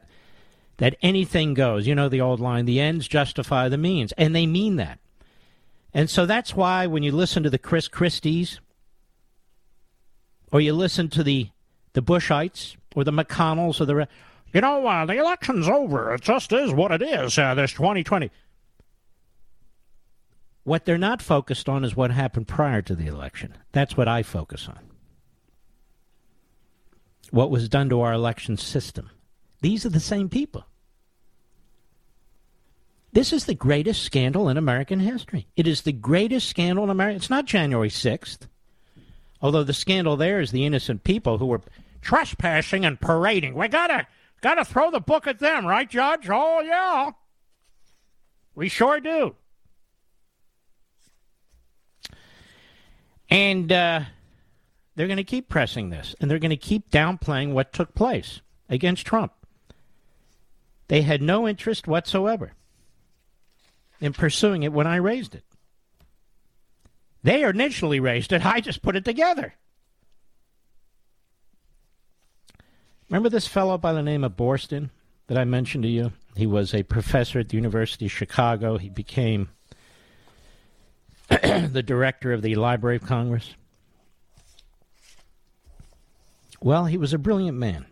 that 0.78 0.96
anything 1.02 1.54
goes. 1.54 1.86
You 1.86 1.94
know 1.94 2.08
the 2.08 2.20
old 2.20 2.40
line, 2.40 2.64
the 2.64 2.80
ends 2.80 3.06
justify 3.06 3.68
the 3.68 3.78
means. 3.78 4.12
And 4.12 4.34
they 4.34 4.46
mean 4.46 4.76
that. 4.76 4.98
And 5.92 6.08
so 6.08 6.26
that's 6.26 6.54
why 6.54 6.86
when 6.86 7.02
you 7.02 7.12
listen 7.12 7.42
to 7.42 7.50
the 7.50 7.58
Chris 7.58 7.88
Christies, 7.88 8.60
or 10.50 10.60
you 10.60 10.72
listen 10.72 11.08
to 11.10 11.22
the, 11.22 11.48
the 11.92 12.02
Bushites, 12.02 12.76
or 12.94 13.04
the 13.04 13.12
McConnells, 13.12 13.80
or 13.80 13.84
the. 13.84 14.08
You 14.54 14.62
know, 14.62 14.86
uh, 14.86 15.04
the 15.04 15.18
election's 15.18 15.68
over. 15.68 16.14
It 16.14 16.22
just 16.22 16.52
is 16.54 16.72
what 16.72 16.90
it 16.90 17.02
is, 17.02 17.38
uh, 17.38 17.54
this 17.54 17.72
2020. 17.72 18.30
What 20.64 20.86
they're 20.86 20.96
not 20.96 21.20
focused 21.20 21.68
on 21.68 21.84
is 21.84 21.94
what 21.94 22.10
happened 22.10 22.48
prior 22.48 22.80
to 22.82 22.94
the 22.94 23.08
election. 23.08 23.58
That's 23.72 23.94
what 23.94 24.08
I 24.08 24.22
focus 24.22 24.66
on 24.66 24.87
what 27.30 27.50
was 27.50 27.68
done 27.68 27.88
to 27.90 28.00
our 28.00 28.12
election 28.12 28.56
system. 28.56 29.10
These 29.60 29.84
are 29.84 29.90
the 29.90 30.00
same 30.00 30.28
people. 30.28 30.64
This 33.12 33.32
is 33.32 33.46
the 33.46 33.54
greatest 33.54 34.02
scandal 34.02 34.48
in 34.48 34.56
American 34.56 35.00
history. 35.00 35.46
It 35.56 35.66
is 35.66 35.82
the 35.82 35.92
greatest 35.92 36.48
scandal 36.48 36.84
in 36.84 36.90
America. 36.90 37.16
It's 37.16 37.30
not 37.30 37.46
January 37.46 37.88
6th. 37.88 38.46
Although 39.40 39.64
the 39.64 39.72
scandal 39.72 40.16
there 40.16 40.40
is 40.40 40.50
the 40.50 40.66
innocent 40.66 41.04
people 41.04 41.38
who 41.38 41.46
were 41.46 41.62
trespassing 42.02 42.84
and 42.84 43.00
parading. 43.00 43.54
We 43.54 43.68
gotta 43.68 44.06
gotta 44.40 44.64
throw 44.64 44.90
the 44.90 45.00
book 45.00 45.26
at 45.26 45.38
them, 45.38 45.66
right, 45.66 45.88
Judge? 45.88 46.28
Oh 46.28 46.60
yeah. 46.60 47.12
We 48.54 48.68
sure 48.68 49.00
do. 49.00 49.36
And 53.30 53.70
uh, 53.70 54.02
they're 54.98 55.06
going 55.06 55.18
to 55.18 55.22
keep 55.22 55.48
pressing 55.48 55.90
this, 55.90 56.16
and 56.20 56.28
they're 56.28 56.40
going 56.40 56.50
to 56.50 56.56
keep 56.56 56.90
downplaying 56.90 57.52
what 57.52 57.72
took 57.72 57.94
place 57.94 58.40
against 58.68 59.06
Trump. 59.06 59.32
They 60.88 61.02
had 61.02 61.22
no 61.22 61.46
interest 61.46 61.86
whatsoever 61.86 62.54
in 64.00 64.12
pursuing 64.12 64.64
it 64.64 64.72
when 64.72 64.88
I 64.88 64.96
raised 64.96 65.36
it. 65.36 65.44
They 67.22 67.44
initially 67.44 68.00
raised 68.00 68.32
it, 68.32 68.44
I 68.54 68.58
just 68.58 68.82
put 68.82 68.96
it 68.96 69.04
together. 69.04 69.54
Remember 73.08 73.28
this 73.28 73.46
fellow 73.46 73.78
by 73.78 73.92
the 73.92 74.02
name 74.02 74.24
of 74.24 74.36
Boorstin 74.36 74.90
that 75.28 75.38
I 75.38 75.44
mentioned 75.44 75.84
to 75.84 75.88
you? 75.88 76.10
He 76.34 76.48
was 76.48 76.74
a 76.74 76.82
professor 76.82 77.38
at 77.38 77.50
the 77.50 77.56
University 77.56 78.06
of 78.06 78.10
Chicago. 78.12 78.78
He 78.78 78.88
became 78.88 79.50
the 81.28 81.84
director 81.86 82.32
of 82.32 82.42
the 82.42 82.56
Library 82.56 82.96
of 82.96 83.04
Congress. 83.04 83.54
Well, 86.60 86.86
he 86.86 86.96
was 86.96 87.12
a 87.12 87.18
brilliant 87.18 87.56
man. 87.56 87.86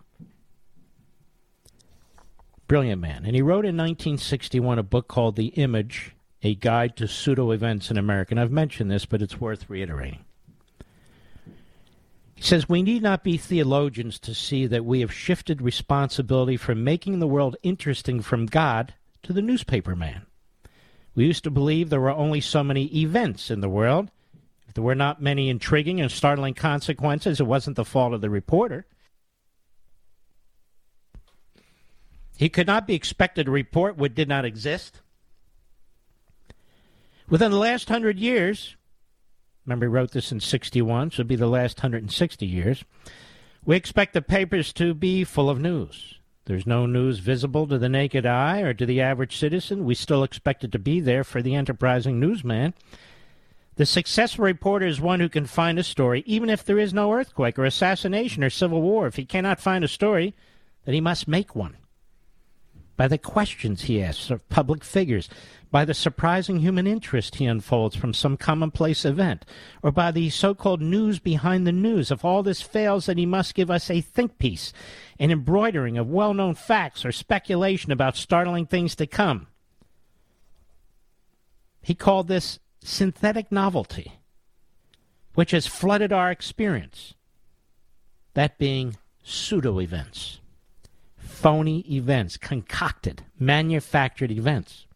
Brilliant 2.68 3.00
man. 3.00 3.24
And 3.24 3.36
he 3.36 3.42
wrote 3.42 3.64
in 3.64 3.76
1961 3.76 4.78
a 4.78 4.82
book 4.82 5.06
called 5.06 5.36
The 5.36 5.48
Image 5.48 6.16
A 6.42 6.56
Guide 6.56 6.96
to 6.96 7.06
Pseudo 7.06 7.52
Events 7.52 7.90
in 7.90 7.96
America. 7.96 8.32
And 8.32 8.40
I've 8.40 8.50
mentioned 8.50 8.90
this, 8.90 9.06
but 9.06 9.22
it's 9.22 9.40
worth 9.40 9.70
reiterating. 9.70 10.24
He 12.34 12.42
says, 12.42 12.68
We 12.68 12.82
need 12.82 13.02
not 13.02 13.22
be 13.22 13.36
theologians 13.36 14.18
to 14.20 14.34
see 14.34 14.66
that 14.66 14.84
we 14.84 15.00
have 15.00 15.12
shifted 15.12 15.62
responsibility 15.62 16.56
from 16.56 16.82
making 16.82 17.20
the 17.20 17.26
world 17.26 17.56
interesting 17.62 18.20
from 18.20 18.46
God 18.46 18.94
to 19.22 19.32
the 19.32 19.42
newspaper 19.42 19.94
man. 19.94 20.26
We 21.14 21.24
used 21.24 21.44
to 21.44 21.50
believe 21.50 21.88
there 21.88 22.00
were 22.00 22.10
only 22.10 22.42
so 22.42 22.62
many 22.62 22.86
events 22.94 23.50
in 23.50 23.60
the 23.60 23.70
world. 23.70 24.10
There 24.76 24.84
were 24.84 24.94
not 24.94 25.22
many 25.22 25.48
intriguing 25.48 26.02
and 26.02 26.12
startling 26.12 26.52
consequences, 26.52 27.40
it 27.40 27.46
wasn't 27.46 27.76
the 27.76 27.84
fault 27.84 28.12
of 28.12 28.20
the 28.20 28.28
reporter. 28.28 28.84
He 32.36 32.50
could 32.50 32.66
not 32.66 32.86
be 32.86 32.94
expected 32.94 33.46
to 33.46 33.50
report 33.52 33.96
what 33.96 34.14
did 34.14 34.28
not 34.28 34.44
exist. 34.44 35.00
Within 37.26 37.52
the 37.52 37.56
last 37.56 37.88
hundred 37.88 38.18
years, 38.18 38.76
remember 39.64 39.86
he 39.86 39.90
wrote 39.90 40.10
this 40.10 40.30
in 40.30 40.40
61, 40.40 41.10
so 41.10 41.22
it'll 41.22 41.28
be 41.28 41.36
the 41.36 41.46
last 41.46 41.78
160 41.78 42.44
years, 42.44 42.84
we 43.64 43.76
expect 43.76 44.12
the 44.12 44.20
papers 44.20 44.74
to 44.74 44.92
be 44.92 45.24
full 45.24 45.48
of 45.48 45.58
news. 45.58 46.18
There's 46.44 46.66
no 46.66 46.84
news 46.84 47.20
visible 47.20 47.66
to 47.68 47.78
the 47.78 47.88
naked 47.88 48.26
eye 48.26 48.60
or 48.60 48.74
to 48.74 48.84
the 48.84 49.00
average 49.00 49.38
citizen. 49.38 49.86
We 49.86 49.94
still 49.94 50.22
expect 50.22 50.64
it 50.64 50.72
to 50.72 50.78
be 50.78 51.00
there 51.00 51.24
for 51.24 51.40
the 51.40 51.54
enterprising 51.54 52.20
newsman. 52.20 52.74
The 53.76 53.86
successful 53.86 54.44
reporter 54.44 54.86
is 54.86 55.00
one 55.00 55.20
who 55.20 55.28
can 55.28 55.46
find 55.46 55.78
a 55.78 55.84
story, 55.84 56.22
even 56.26 56.48
if 56.48 56.64
there 56.64 56.78
is 56.78 56.94
no 56.94 57.12
earthquake 57.12 57.58
or 57.58 57.64
assassination 57.64 58.42
or 58.42 58.50
civil 58.50 58.80
war. 58.80 59.06
If 59.06 59.16
he 59.16 59.26
cannot 59.26 59.60
find 59.60 59.84
a 59.84 59.88
story, 59.88 60.34
then 60.84 60.94
he 60.94 61.00
must 61.00 61.28
make 61.28 61.54
one 61.54 61.76
by 62.96 63.08
the 63.08 63.18
questions 63.18 63.82
he 63.82 64.02
asks 64.02 64.30
of 64.30 64.48
public 64.48 64.82
figures, 64.82 65.28
by 65.70 65.84
the 65.84 65.94
surprising 65.94 66.60
human 66.60 66.86
interest 66.86 67.36
he 67.36 67.44
unfolds 67.44 67.94
from 67.94 68.14
some 68.14 68.36
commonplace 68.36 69.04
event, 69.04 69.44
or 69.82 69.92
by 69.92 70.10
the 70.10 70.30
so 70.30 70.54
called 70.54 70.80
news 70.80 71.18
behind 71.18 71.66
the 71.66 71.72
news. 71.72 72.10
If 72.10 72.24
all 72.24 72.42
this 72.42 72.62
fails, 72.62 73.06
then 73.06 73.18
he 73.18 73.26
must 73.26 73.54
give 73.54 73.70
us 73.70 73.90
a 73.90 74.00
think 74.00 74.38
piece, 74.38 74.72
an 75.18 75.30
embroidering 75.30 75.98
of 75.98 76.08
well 76.08 76.32
known 76.32 76.54
facts 76.54 77.04
or 77.04 77.12
speculation 77.12 77.92
about 77.92 78.16
startling 78.16 78.66
things 78.66 78.94
to 78.96 79.06
come. 79.06 79.48
He 81.82 81.94
called 81.94 82.28
this 82.28 82.58
synthetic 82.86 83.50
novelty, 83.50 84.12
which 85.34 85.50
has 85.50 85.66
flooded 85.66 86.12
our 86.12 86.30
experience, 86.30 87.14
that 88.34 88.58
being 88.58 88.96
pseudo 89.22 89.80
events 89.80 90.40
phony 91.36 91.80
events, 91.94 92.38
concocted, 92.38 93.22
manufactured 93.38 94.30
events. 94.30 94.86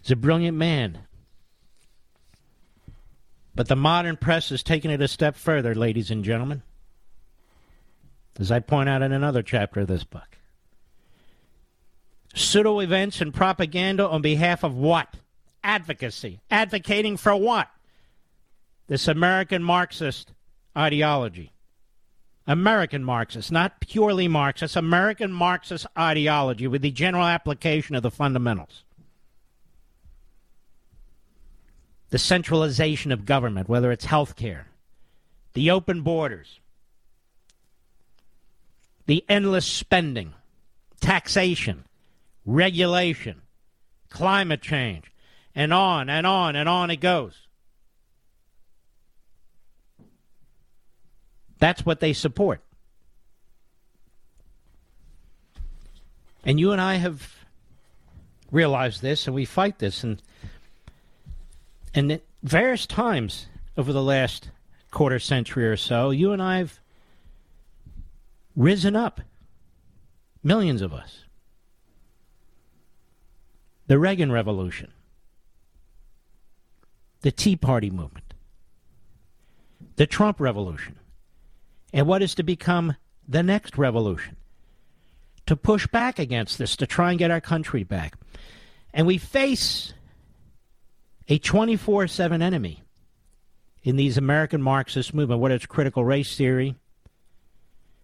He's 0.00 0.12
a 0.12 0.16
brilliant 0.16 0.56
man. 0.56 1.00
But 3.54 3.66
the 3.66 3.74
modern 3.74 4.16
press 4.16 4.50
has 4.50 4.62
taken 4.62 4.92
it 4.92 5.02
a 5.02 5.08
step 5.08 5.34
further, 5.34 5.74
ladies 5.74 6.10
and 6.10 6.24
gentlemen. 6.24 6.62
As 8.38 8.52
I 8.52 8.60
point 8.60 8.88
out 8.88 9.02
in 9.02 9.12
another 9.12 9.42
chapter 9.42 9.80
of 9.80 9.88
this 9.88 10.04
book. 10.04 10.38
Pseudo 12.34 12.78
events 12.78 13.20
and 13.20 13.34
propaganda 13.34 14.08
on 14.08 14.22
behalf 14.22 14.62
of 14.62 14.76
what? 14.76 15.16
Advocacy. 15.66 16.40
Advocating 16.48 17.16
for 17.16 17.34
what? 17.34 17.68
This 18.86 19.08
American 19.08 19.64
Marxist 19.64 20.32
ideology. 20.76 21.52
American 22.46 23.02
Marxist, 23.02 23.50
not 23.50 23.80
purely 23.80 24.28
Marxist, 24.28 24.76
American 24.76 25.32
Marxist 25.32 25.84
ideology 25.98 26.68
with 26.68 26.82
the 26.82 26.92
general 26.92 27.24
application 27.24 27.96
of 27.96 28.04
the 28.04 28.12
fundamentals. 28.12 28.84
The 32.10 32.18
centralization 32.18 33.10
of 33.10 33.26
government, 33.26 33.68
whether 33.68 33.90
it's 33.90 34.04
health 34.04 34.36
care, 34.36 34.68
the 35.54 35.72
open 35.72 36.02
borders, 36.02 36.60
the 39.06 39.24
endless 39.28 39.66
spending, 39.66 40.32
taxation, 41.00 41.84
regulation, 42.44 43.42
climate 44.08 44.62
change, 44.62 45.10
and 45.56 45.72
on 45.72 46.10
and 46.10 46.26
on 46.26 46.54
and 46.54 46.68
on 46.68 46.90
it 46.90 47.00
goes. 47.00 47.34
That's 51.58 51.84
what 51.84 52.00
they 52.00 52.12
support. 52.12 52.60
And 56.44 56.60
you 56.60 56.70
and 56.72 56.80
I 56.80 56.96
have 56.96 57.34
realized 58.52 59.00
this, 59.02 59.26
and 59.26 59.34
we 59.34 59.46
fight 59.46 59.78
this. 59.78 60.04
And, 60.04 60.22
and 61.94 62.12
at 62.12 62.22
various 62.42 62.86
times 62.86 63.46
over 63.76 63.92
the 63.92 64.02
last 64.02 64.50
quarter 64.90 65.18
century 65.18 65.66
or 65.66 65.76
so, 65.76 66.10
you 66.10 66.32
and 66.32 66.42
I 66.42 66.58
have 66.58 66.78
risen 68.54 68.94
up, 68.94 69.22
millions 70.44 70.82
of 70.82 70.92
us. 70.92 71.24
The 73.86 73.98
Reagan 73.98 74.30
Revolution, 74.30 74.92
the 77.22 77.32
Tea 77.32 77.56
Party 77.56 77.90
movement, 77.90 78.34
the 79.96 80.06
Trump 80.06 80.40
Revolution, 80.40 80.98
and 81.92 82.06
what 82.06 82.22
is 82.22 82.34
to 82.36 82.42
become 82.42 82.96
the 83.26 83.42
next 83.42 83.78
revolution? 83.78 84.36
To 85.46 85.56
push 85.56 85.86
back 85.86 86.18
against 86.18 86.58
this, 86.58 86.76
to 86.76 86.86
try 86.86 87.10
and 87.10 87.18
get 87.18 87.30
our 87.30 87.40
country 87.40 87.84
back. 87.84 88.16
And 88.92 89.06
we 89.06 89.18
face 89.18 89.92
a 91.28 91.38
24 91.38 92.08
7 92.08 92.42
enemy 92.42 92.82
in 93.82 93.96
these 93.96 94.18
American 94.18 94.60
Marxist 94.60 95.14
movement, 95.14 95.40
whether 95.40 95.54
it's 95.54 95.66
critical 95.66 96.04
race 96.04 96.36
theory, 96.36 96.74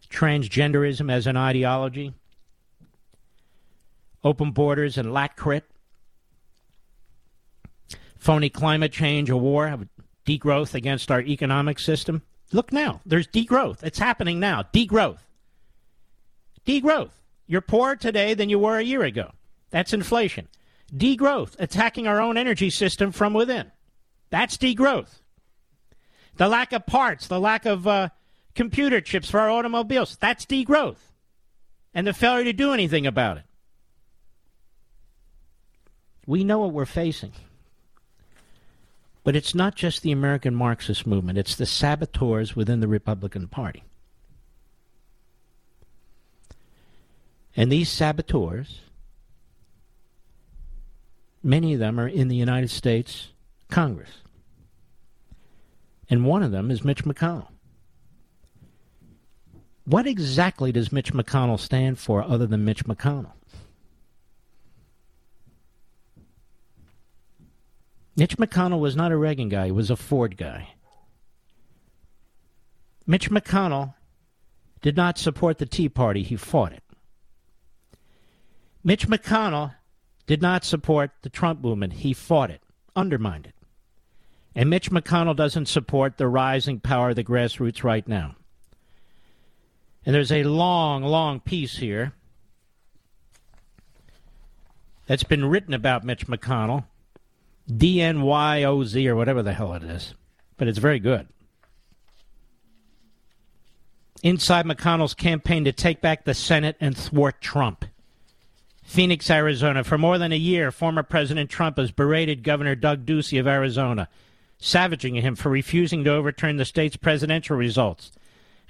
transgenderism 0.09 1.11
as 1.11 1.27
an 1.27 1.37
ideology, 1.37 2.15
open 4.23 4.53
borders 4.53 4.97
and 4.97 5.09
LatCrit, 5.09 5.63
phony 8.23 8.49
climate 8.49 8.93
change, 8.93 9.31
a 9.31 9.37
war, 9.37 9.77
degrowth 10.25 10.75
against 10.75 11.11
our 11.11 11.21
economic 11.21 11.81
system. 11.81 12.23
Look 12.53 12.73
now. 12.73 13.01
There's 13.05 13.27
degrowth. 13.27 13.83
It's 13.83 13.99
happening 13.99 14.39
now. 14.39 14.63
Degrowth. 14.73 15.19
Degrowth. 16.65 17.11
You're 17.49 17.63
poorer 17.63 17.97
today 17.97 18.35
than 18.35 18.49
you 18.49 18.61
were 18.61 18.79
a 18.79 18.85
year 18.85 19.03
ago. 19.03 19.33
That's 19.71 19.93
inflation. 19.93 20.47
Degrowth. 20.95 21.57
Attacking 21.59 22.07
our 22.07 22.21
own 22.21 22.37
energy 22.37 22.71
system 22.71 23.11
from 23.11 23.35
within. 23.35 23.73
That's 24.31 24.57
degrowth. 24.57 25.19
The 26.37 26.49
lack 26.49 26.73
of 26.73 26.87
parts, 26.87 27.27
the 27.27 27.41
lack 27.41 27.67
of 27.67 27.89
uh, 27.89 28.11
computer 28.55 29.01
chips 29.01 29.31
for 29.31 29.41
our 29.41 29.51
automobiles, 29.51 30.17
that's 30.21 30.47
degrowth. 30.47 31.11
And 31.93 32.07
the 32.07 32.13
failure 32.13 32.45
to 32.45 32.53
do 32.53 32.73
anything 32.73 33.07
about 33.07 33.39
it. 33.39 33.45
We 36.25 36.45
know 36.45 36.61
what 36.61 36.73
we're 36.73 36.87
facing. 36.87 37.33
But 39.25 39.37
it's 39.37 39.55
not 39.55 39.77
just 39.77 40.03
the 40.03 40.13
American 40.13 40.55
Marxist 40.55 41.07
movement, 41.07 41.39
it's 41.39 41.55
the 41.55 41.67
saboteurs 41.67 42.57
within 42.57 42.81
the 42.81 42.89
Republican 42.89 43.47
Party. 43.47 43.85
And 47.55 47.71
these 47.71 47.89
saboteurs, 47.89 48.81
many 51.43 51.75
of 51.75 51.81
them 51.81 52.01
are 52.01 52.09
in 52.09 52.29
the 52.29 52.37
United 52.37 52.71
States 52.71 53.29
Congress. 53.71 54.11
and 56.11 56.27
one 56.27 56.43
of 56.43 56.51
them 56.51 56.71
is 56.71 56.85
Mitch 56.85 57.05
McConnell. 57.05 57.49
What 59.85 60.07
exactly 60.07 60.71
does 60.71 60.93
Mitch 60.93 61.13
McConnell 61.15 61.59
stand 61.59 61.99
for 61.99 62.23
other 62.23 62.47
than 62.47 62.65
Mitch 62.65 62.85
McConnell? 62.85 63.33
Mitch 68.15 68.37
McConnell 68.37 68.81
was 68.81 68.95
not 68.95 69.13
a 69.13 69.17
Reagan 69.17 69.49
guy, 69.49 69.67
he 69.67 69.73
was 69.73 69.91
a 69.91 69.97
Ford 69.97 70.37
guy. 70.37 70.69
Mitch 73.07 73.31
McConnell 73.31 73.95
did 74.81 74.97
not 74.97 75.19
support 75.19 75.59
the 75.59 75.67
Tea 75.67 75.89
Party, 75.89 76.23
he 76.23 76.37
fought 76.37 76.73
it. 76.73 76.83
Mitch 78.85 79.09
McConnell 79.09 79.75
did 80.27 80.43
not 80.43 80.65
support 80.65 81.13
the 81.23 81.31
Trump 81.31 81.63
movement, 81.63 81.95
he 81.95 82.13
fought 82.13 82.51
it, 82.51 82.63
undermined 82.95 83.47
it. 83.47 83.55
And 84.55 84.69
Mitch 84.69 84.91
McConnell 84.91 85.37
doesn't 85.37 85.67
support 85.67 86.19
the 86.19 86.29
rising 86.29 86.81
power 86.81 87.11
of 87.11 87.17
the 87.17 87.25
grassroots 87.25 87.83
right 87.83 88.07
now. 88.07 88.37
And 90.05 90.15
there's 90.15 90.33
a 90.33 90.43
long, 90.45 91.03
long 91.05 91.41
piece 91.41 91.79
here 91.79 92.13
that's 95.07 95.25
been 95.25 95.45
written 95.47 95.73
about 95.73 96.05
Mitch 96.05 96.27
McConnell, 96.27 96.85
DNYOZ 97.71 99.07
or 99.07 99.17
whatever 99.17 99.43
the 99.43 99.53
hell 99.53 99.75
it 99.75 99.83
is, 99.83 100.15
but 100.57 100.69
it's 100.69 100.79
very 100.79 100.99
good. 100.99 101.29
Inside 104.23 104.67
McConnell's 104.67 105.15
campaign 105.15 105.65
to 105.65 105.73
take 105.73 106.01
back 106.01 106.25
the 106.25 106.35
Senate 106.35 106.77
and 106.81 106.97
thwart 106.97 107.41
Trump. 107.41 107.85
Phoenix, 108.85 109.31
Arizona. 109.31 109.85
For 109.85 109.99
more 109.99 110.19
than 110.19 110.33
a 110.33 110.37
year, 110.37 110.71
former 110.71 111.03
President 111.03 111.51
Trump 111.51 111.79
has 111.79 111.91
berated 111.91 112.43
Governor 112.43 112.75
Doug 112.75 113.07
Ducey 113.07 113.41
of 113.41 113.47
Arizona, 113.47 114.09
savaging 114.59 115.15
him 115.17 115.35
for 115.35 115.49
refusing 115.49 116.05
to 116.05 116.13
overturn 116.13 116.57
the 116.57 116.65
state's 116.65 116.97
presidential 116.97 117.57
results 117.57 118.13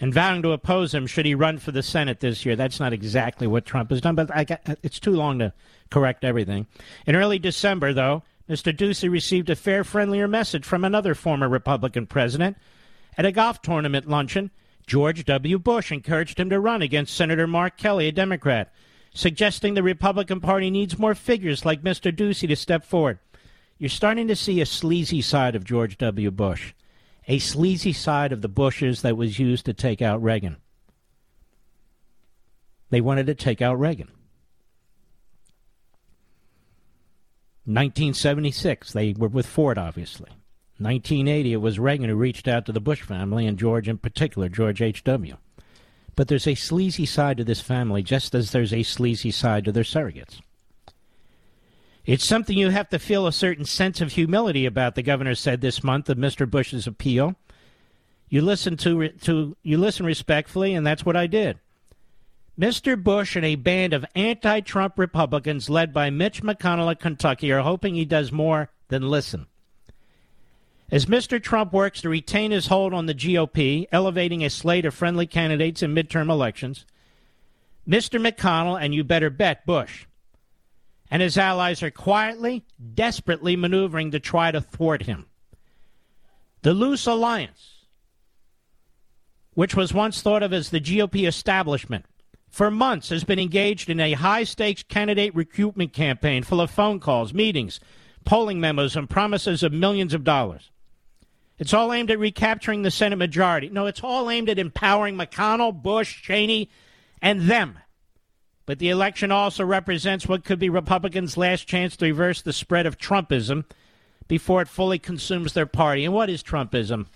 and 0.03 0.13
vowing 0.13 0.43
to 0.43 0.51
oppose 0.51 0.93
him 0.93 1.07
should 1.07 1.27
he 1.27 1.35
run 1.35 1.59
for 1.59 1.71
the 1.71 1.83
Senate 1.83 2.21
this 2.21 2.45
year. 2.45 2.57
That's 2.57 2.81
not 2.81 2.93
exactly 2.93 3.47
what 3.47 3.65
Trump 3.65 3.91
has 3.91 4.01
done, 4.01 4.17
but 4.17 4.29
got, 4.49 4.79
it's 4.83 4.99
too 4.99 5.13
long 5.13 5.39
to 5.39 5.53
correct 5.91 6.25
everything. 6.25 6.67
In 7.07 7.15
early 7.15 7.39
December, 7.39 7.93
though, 7.93 8.23
Mr. 8.49 8.77
Ducey 8.77 9.11
received 9.11 9.51
a 9.51 9.57
fair, 9.57 9.85
friendlier 9.85 10.29
message 10.29 10.65
from 10.65 10.85
another 10.85 11.15
former 11.15 11.49
Republican 11.49 12.07
president. 12.07 12.57
At 13.17 13.25
a 13.25 13.33
golf 13.33 13.63
tournament 13.63 14.09
luncheon, 14.09 14.51
George 14.87 15.25
W. 15.25 15.59
Bush 15.59 15.93
encouraged 15.93 16.41
him 16.41 16.51
to 16.51 16.61
run 16.61 16.83
against 16.83 17.15
Senator 17.15 17.47
Mark 17.47 17.77
Kelly, 17.77 18.09
a 18.09 18.13
Democrat, 18.13 18.73
suggesting 19.15 19.75
the 19.75 19.83
Republican 19.83 20.41
Party 20.41 20.71
needs 20.71 20.99
more 20.99 21.15
figures 21.15 21.65
like 21.65 21.83
Mr. 21.83 22.15
Ducey 22.15 22.49
to 22.49 22.57
step 22.57 22.85
forward. 22.85 23.19
You're 23.79 23.89
starting 23.89 24.29
to 24.29 24.37
see 24.37 24.61
a 24.61 24.67
sleazy 24.67 25.23
side 25.23 25.55
of 25.55 25.65
George 25.65 25.99
W. 25.99 26.31
Bush 26.31 26.73
a 27.29 27.39
sleazy 27.39 27.93
side 27.93 28.33
of 28.33 28.43
the 28.43 28.49
Bushes 28.49 29.03
that 29.03 29.17
was 29.17 29.39
used 29.39 29.67
to 29.67 29.75
take 29.75 30.03
out 30.03 30.23
Reagan. 30.23 30.57
They 32.91 33.01
wanted 33.01 33.27
to 33.27 33.35
take 33.35 33.63
out 33.63 33.79
Reagan. 33.79 34.11
1976, 37.65 38.93
they 38.93 39.15
were 39.17 39.29
with 39.29 39.47
Ford, 39.47 39.79
obviously. 39.79 40.31
1980, 40.79 41.53
it 41.53 41.57
was 41.57 41.79
Reagan 41.79 42.09
who 42.09 42.17
reached 42.17 42.49
out 42.49 42.67
to 42.67 42.73
the 42.73 42.81
Bush 42.81 43.03
family, 43.03 43.47
and 43.47 43.59
George 43.59 43.89
in 43.89 43.99
particular, 43.99 44.49
George 44.49 44.83
H.W. 44.83 45.37
But 46.17 46.29
there's 46.29 46.49
a 46.49 46.57
sleazy 46.57 47.07
side 47.07 47.37
to 47.37 47.45
this 47.45 47.61
family, 47.61 48.03
just 48.03 48.35
as 48.35 48.51
there's 48.51 48.73
a 48.73 48.83
sleazy 48.83 49.31
side 49.31 49.65
to 49.65 49.73
their 49.73 49.85
surrogates. 49.85 50.41
It's 52.05 52.25
something 52.25 52.59
you 52.59 52.71
have 52.71 52.89
to 52.89 52.99
feel 52.99 53.29
a 53.29 53.33
certain 53.33 53.65
sense 53.65 54.01
of 54.01 54.13
humility 54.13 54.67
about, 54.67 54.97
the 54.97 55.03
governor 55.03 55.37
said 55.37 55.61
this 55.61 55.85
month 55.85 56.09
of 56.09 56.19
Mr. 56.19 56.51
Bush's 56.51 56.89
appeal. 56.89 57.37
You 58.29 58.43
listen 58.43 58.77
to, 58.79 59.09
to 59.09 59.57
you 59.63 59.79
listen 59.79 60.05
respectfully, 60.05 60.75
and 60.75 60.85
that's 60.85 61.07
what 61.07 61.17
I 61.17 61.29
did. 61.29 61.61
Mr. 62.63 63.03
Bush 63.03 63.35
and 63.35 63.45
a 63.45 63.57
band 63.57 63.93
of 63.93 64.07
anti 64.15 64.61
Trump 64.61 64.97
Republicans 64.97 65.69
led 65.69 65.93
by 65.93 66.11
Mitch 66.11 66.45
McConnell 66.45 66.93
of 66.93 67.01
Kentucky 67.01 67.51
are 67.51 67.63
hoping 67.63 67.97
he 67.97 68.05
does 68.05 68.31
more 68.31 68.71
than 68.87 69.11
listen. 69.11 69.49
As 70.89 71.07
Mr. 71.07 71.43
Trump 71.43 71.73
works 71.73 72.03
to 72.03 72.09
retain 72.09 72.53
his 72.53 72.69
hold 72.69 72.95
on 72.95 73.07
the 73.07 73.17
GOP, 73.17 73.89
elevating 73.91 74.45
a 74.45 74.49
slate 74.49 74.85
of 74.85 74.95
friendly 74.95 75.27
candidates 75.27 75.83
in 75.83 75.93
midterm 75.93 76.31
elections, 76.31 76.87
Mr. 77.89 78.25
McConnell, 78.25 78.81
and 78.81 78.95
you 78.95 79.03
better 79.03 79.29
bet 79.29 79.67
Bush, 79.67 80.07
and 81.11 81.21
his 81.21 81.37
allies 81.37 81.83
are 81.83 81.91
quietly, 81.91 82.65
desperately 82.95 83.57
maneuvering 83.57 84.13
to 84.13 84.21
try 84.21 84.53
to 84.53 84.61
thwart 84.61 85.03
him. 85.03 85.27
The 86.61 86.75
loose 86.75 87.09
alliance, 87.09 87.87
which 89.55 89.75
was 89.75 89.93
once 89.93 90.23
thought 90.23 90.45
of 90.45 90.53
as 90.53 90.71
the 90.71 90.81
GOP 90.81 91.27
establishment, 91.27 92.07
for 92.53 92.71
months 92.71 93.09
has 93.09 93.25
been 93.25 93.41
engaged 93.41 93.91
in 93.91 93.99
a 93.99 94.13
high 94.13 94.45
stakes 94.45 94.85
candidate 94.85 95.35
recruitment 95.35 95.93
campaign 95.93 96.45
full 96.45 96.61
of 96.61 96.71
phone 96.71 97.01
calls, 97.01 97.35
meetings, 97.35 97.81
polling 98.25 98.61
memos, 98.61 98.95
and 98.95 99.11
promises 99.11 99.65
of 99.65 99.73
millions 99.73 100.15
of 100.15 100.23
dollars. 100.23 100.71
It's 101.59 101.75
all 101.75 101.93
aimed 101.93 102.13
at 102.13 102.21
recapturing 102.21 102.83
the 102.83 102.93
Senate 102.93 103.17
majority. 103.17 103.69
No, 103.69 103.87
it's 103.87 104.05
all 104.05 104.31
aimed 104.31 104.49
at 104.49 104.61
empowering 104.61 105.17
McConnell, 105.17 105.83
Bush, 105.83 106.23
Cheney, 106.23 106.71
and 107.21 107.43
them 107.43 107.79
but 108.65 108.79
the 108.79 108.91
election 108.91 109.33
also 109.33 109.65
represents 109.65 110.29
what 110.29 110.45
could 110.45 110.59
be 110.59 110.69
Republicans' 110.69 111.37
last 111.37 111.67
chance 111.67 111.97
to 111.97 112.07
reverse 112.07 112.43
the 112.43 112.53
spread 112.53 112.87
of 112.87 112.99
Trumpism 112.99 113.65
before 114.29 114.63
it 114.63 114.69
fully 114.69 114.99
consumes 114.99 115.53
their 115.53 115.67
party. 115.67 116.05
And 116.05 116.15
what 116.15 116.31
is 116.31 116.43
Trumpism? 116.43 117.07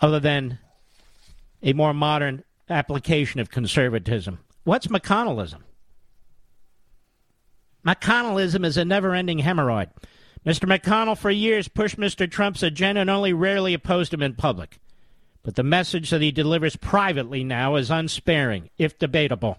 Other 0.00 0.20
than 0.20 0.58
a 1.62 1.72
more 1.72 1.94
modern 1.94 2.44
application 2.70 3.40
of 3.40 3.50
conservatism. 3.50 4.38
What's 4.64 4.86
McConnellism? 4.88 5.60
McConnellism 7.86 8.64
is 8.64 8.76
a 8.76 8.84
never 8.84 9.14
ending 9.14 9.38
hemorrhoid. 9.38 9.90
Mr. 10.44 10.68
McConnell, 10.68 11.16
for 11.16 11.30
years, 11.30 11.68
pushed 11.68 11.96
Mr. 11.96 12.30
Trump's 12.30 12.62
agenda 12.62 13.00
and 13.00 13.10
only 13.10 13.32
rarely 13.32 13.74
opposed 13.74 14.12
him 14.12 14.22
in 14.22 14.34
public. 14.34 14.78
But 15.42 15.56
the 15.56 15.62
message 15.62 16.10
that 16.10 16.20
he 16.20 16.30
delivers 16.30 16.76
privately 16.76 17.44
now 17.44 17.76
is 17.76 17.90
unsparing, 17.90 18.70
if 18.78 18.98
debatable. 18.98 19.58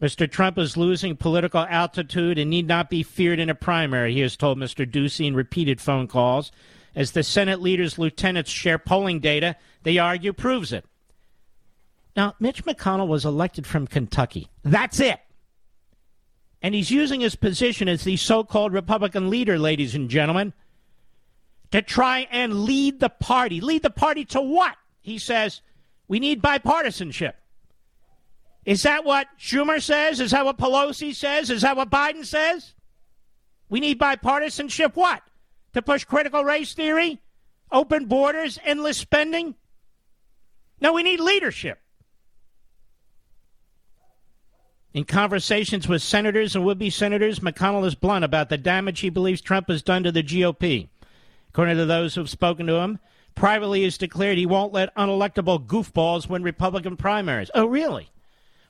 Mr. 0.00 0.30
Trump 0.30 0.56
is 0.56 0.78
losing 0.78 1.16
political 1.16 1.60
altitude 1.68 2.38
and 2.38 2.48
need 2.48 2.66
not 2.66 2.88
be 2.88 3.02
feared 3.02 3.38
in 3.38 3.50
a 3.50 3.54
primary, 3.54 4.14
he 4.14 4.20
has 4.20 4.36
told 4.36 4.56
Mr. 4.56 4.90
Ducey 4.90 5.26
in 5.26 5.34
repeated 5.34 5.80
phone 5.80 6.06
calls. 6.06 6.50
As 6.94 7.12
the 7.12 7.22
Senate 7.22 7.60
leader's 7.60 7.98
lieutenants 7.98 8.50
share 8.50 8.78
polling 8.78 9.20
data, 9.20 9.56
they 9.82 9.98
argue 9.98 10.32
proves 10.32 10.72
it. 10.72 10.86
Now, 12.16 12.34
Mitch 12.40 12.64
McConnell 12.64 13.08
was 13.08 13.24
elected 13.24 13.66
from 13.66 13.86
Kentucky. 13.86 14.48
That's 14.64 15.00
it. 15.00 15.20
And 16.62 16.74
he's 16.74 16.90
using 16.90 17.20
his 17.20 17.36
position 17.36 17.88
as 17.88 18.04
the 18.04 18.16
so 18.16 18.44
called 18.44 18.72
Republican 18.72 19.30
leader, 19.30 19.58
ladies 19.58 19.94
and 19.94 20.10
gentlemen, 20.10 20.52
to 21.70 21.80
try 21.82 22.26
and 22.30 22.64
lead 22.64 23.00
the 23.00 23.08
party. 23.08 23.60
Lead 23.60 23.82
the 23.82 23.90
party 23.90 24.24
to 24.26 24.40
what? 24.40 24.76
He 25.00 25.18
says, 25.18 25.62
we 26.08 26.18
need 26.18 26.42
bipartisanship. 26.42 27.34
Is 28.66 28.82
that 28.82 29.04
what 29.04 29.28
Schumer 29.38 29.80
says? 29.80 30.20
Is 30.20 30.32
that 30.32 30.44
what 30.44 30.58
Pelosi 30.58 31.14
says? 31.14 31.48
Is 31.48 31.62
that 31.62 31.76
what 31.76 31.90
Biden 31.90 32.26
says? 32.26 32.74
We 33.70 33.80
need 33.80 33.98
bipartisanship. 33.98 34.96
What? 34.96 35.22
To 35.72 35.80
push 35.80 36.04
critical 36.04 36.44
race 36.44 36.74
theory, 36.74 37.20
open 37.72 38.06
borders, 38.06 38.58
endless 38.64 38.98
spending? 38.98 39.54
No, 40.80 40.92
we 40.92 41.02
need 41.02 41.20
leadership. 41.20 41.78
In 44.92 45.04
conversations 45.04 45.86
with 45.86 46.02
senators 46.02 46.56
and 46.56 46.64
would 46.64 46.78
be 46.78 46.90
senators, 46.90 47.38
McConnell 47.38 47.86
is 47.86 47.94
blunt 47.94 48.24
about 48.24 48.48
the 48.48 48.58
damage 48.58 49.00
he 49.00 49.10
believes 49.10 49.40
Trump 49.40 49.68
has 49.68 49.82
done 49.82 50.02
to 50.02 50.10
the 50.10 50.22
GOP. 50.22 50.88
According 51.50 51.76
to 51.76 51.86
those 51.86 52.14
who 52.14 52.20
have 52.20 52.30
spoken 52.30 52.66
to 52.66 52.74
him, 52.74 52.98
privately 53.36 53.84
has 53.84 53.96
declared 53.96 54.36
he 54.36 54.46
won't 54.46 54.72
let 54.72 54.94
unelectable 54.96 55.64
goofballs 55.64 56.28
win 56.28 56.42
Republican 56.42 56.96
primaries. 56.96 57.52
Oh, 57.54 57.66
really? 57.66 58.10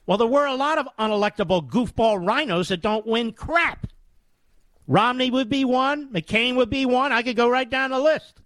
Well, 0.04 0.18
there 0.18 0.26
were 0.26 0.46
a 0.46 0.54
lot 0.54 0.76
of 0.76 0.88
unelectable 0.98 1.66
goofball 1.66 2.22
RINOs 2.22 2.68
that 2.68 2.82
don't 2.82 3.06
win 3.06 3.32
crap. 3.32 3.86
Romney 4.86 5.30
would 5.30 5.48
be 5.48 5.64
one, 5.64 6.12
McCain 6.12 6.56
would 6.56 6.68
be 6.68 6.84
one. 6.84 7.12
I 7.12 7.22
could 7.22 7.36
go 7.36 7.48
right 7.48 7.68
down 7.68 7.90
the 7.92 8.00
list. 8.00 8.39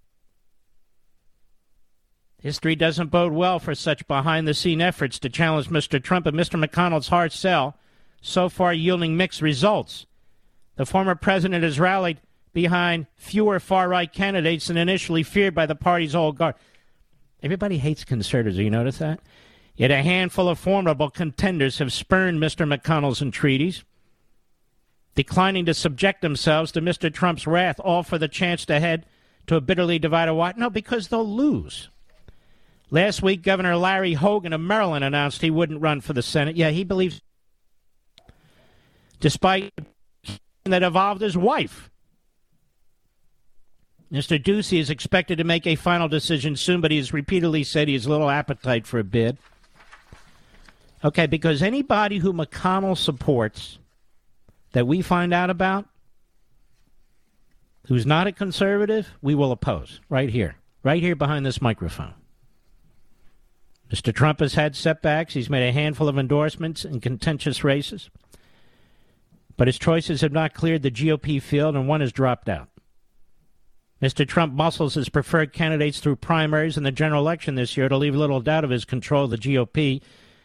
History 2.45 2.77
doesn't 2.77 3.11
bode 3.11 3.33
well 3.33 3.59
for 3.59 3.75
such 3.75 4.07
behind 4.07 4.47
the 4.47 4.53
scene 4.53 4.83
efforts 4.83 5.19
to 5.21 5.31
challenge 5.31 5.71
Mr. 5.71 6.01
Trump 6.01 6.27
and 6.27 6.37
Mr. 6.37 6.63
McConnell's 6.63 7.09
hard 7.09 7.33
sell, 7.33 7.79
so 8.21 8.51
far 8.51 8.75
yielding 8.75 9.17
mixed 9.17 9.41
results. 9.41 10.05
The 10.77 10.85
former 10.85 11.15
president 11.15 11.65
has 11.65 11.81
rallied 11.81 12.21
behind 12.53 13.07
fewer 13.17 13.59
far 13.61 13.89
right 13.89 14.13
candidates 14.13 14.67
than 14.67 14.77
initially 14.77 15.23
feared 15.23 15.55
by 15.55 15.65
the 15.65 15.75
party's 15.75 16.15
old 16.15 16.37
guard. 16.37 16.55
Everybody 17.43 17.79
hates 17.79 18.05
conservatives. 18.05 18.59
You 18.59 18.69
notice 18.69 18.99
that? 18.99 19.21
Yet 19.75 19.91
a 19.91 20.03
handful 20.03 20.47
of 20.47 20.59
formidable 20.59 21.09
contenders 21.09 21.79
have 21.79 21.95
spurned 21.95 22.41
Mr. 22.41 22.71
McConnell's 22.71 23.23
entreaties, 23.23 23.85
declining 25.15 25.65
to 25.65 25.73
subject 25.73 26.21
themselves 26.21 26.73
to 26.73 26.83
Mr. 26.83 27.11
Trump's 27.11 27.47
wrath, 27.47 27.81
all 27.81 28.03
for 28.03 28.19
the 28.19 28.29
chance 28.29 28.67
to 28.67 28.81
head 28.81 29.07
to 29.47 29.57
a 29.57 29.63
bitterly 29.63 29.99
divided 29.99 30.35
Washington? 30.35 30.61
No, 30.61 30.69
because 30.69 31.09
they'll 31.09 31.27
lose. 31.27 31.89
Last 32.91 33.23
week, 33.23 33.43
Governor 33.43 33.77
Larry 33.77 34.15
Hogan 34.15 34.53
of 34.53 34.61
Maryland 34.61 35.05
announced 35.05 35.41
he 35.41 35.51
wouldn't 35.51 35.81
run 35.81 36.01
for 36.01 36.13
the 36.13 36.23
Senate. 36.23 36.57
Yeah, 36.57 36.71
he 36.71 36.85
believes, 36.85 37.21
despite 39.21 39.73
that 40.65 40.83
involved 40.83 41.21
his 41.21 41.37
wife. 41.37 41.91
Mr. 44.13 44.41
Ducey 44.41 44.79
is 44.79 44.91
expected 44.91 45.39
to 45.39 45.45
make 45.45 45.67
a 45.67 45.75
final 45.75 46.09
decision 46.09 46.55
soon, 46.57 46.81
but 46.81 46.91
he 46.91 46.99
has 46.99 47.13
repeatedly 47.13 47.65
said 47.65 47.89
he 47.89 47.95
has 47.95 48.07
little 48.07 48.31
appetite 48.31 48.87
for 48.87 48.99
a 48.99 49.05
bid. 49.05 49.39
Okay, 51.03 51.27
because 51.27 51.63
anybody 51.63 52.19
who 52.19 52.33
McConnell 52.33 52.97
supports 52.97 53.79
that 54.73 54.87
we 54.87 55.03
find 55.03 55.35
out 55.35 55.51
about 55.51 55.87
who's 57.89 58.07
not 58.07 58.27
a 58.27 58.33
conservative, 58.33 59.11
we 59.21 59.35
will 59.35 59.53
oppose 59.53 60.01
right 60.09 60.31
here, 60.31 60.57
right 60.83 61.03
here 61.03 61.17
behind 61.17 61.45
this 61.45 61.61
microphone. 61.61 62.15
Mr. 63.91 64.15
Trump 64.15 64.41
has 64.41 64.55
had 64.55 64.75
setbacks. 64.75 65.35
He's 65.35 65.51
made 65.51 65.69
a 65.69 65.73
handful 65.73 66.09
of 66.09 66.19
endorsements 66.19 66.85
in 66.85 67.01
contentious 67.01 67.63
races, 67.63 68.11
but 69.57 69.69
his 69.69 69.79
choices 69.79 70.21
have 70.21 70.33
not 70.33 70.55
cleared 70.55 70.83
the 70.83 70.91
GOP 70.91 71.41
field, 71.41 71.77
and 71.77 71.87
one 71.87 72.01
has 72.01 72.13
dropped 72.13 72.49
out. 72.49 72.69
Mr. 74.03 74.27
Trump 74.27 74.53
muscles 74.53 74.95
his 74.95 75.09
preferred 75.09 75.53
candidates 75.53 76.01
through 76.01 76.17
primaries 76.17 76.77
in 76.77 76.83
the 76.83 76.93
general 76.93 77.23
election 77.23 77.55
this 77.55 77.77
year 77.77 77.89
to 77.89 77.97
leave 77.97 78.15
little 78.15 78.41
doubt 78.41 78.65
of 78.65 78.71
his 78.71 78.85
control 78.85 79.25
of 79.25 79.31
the 79.31 79.39
GOP 79.39 80.03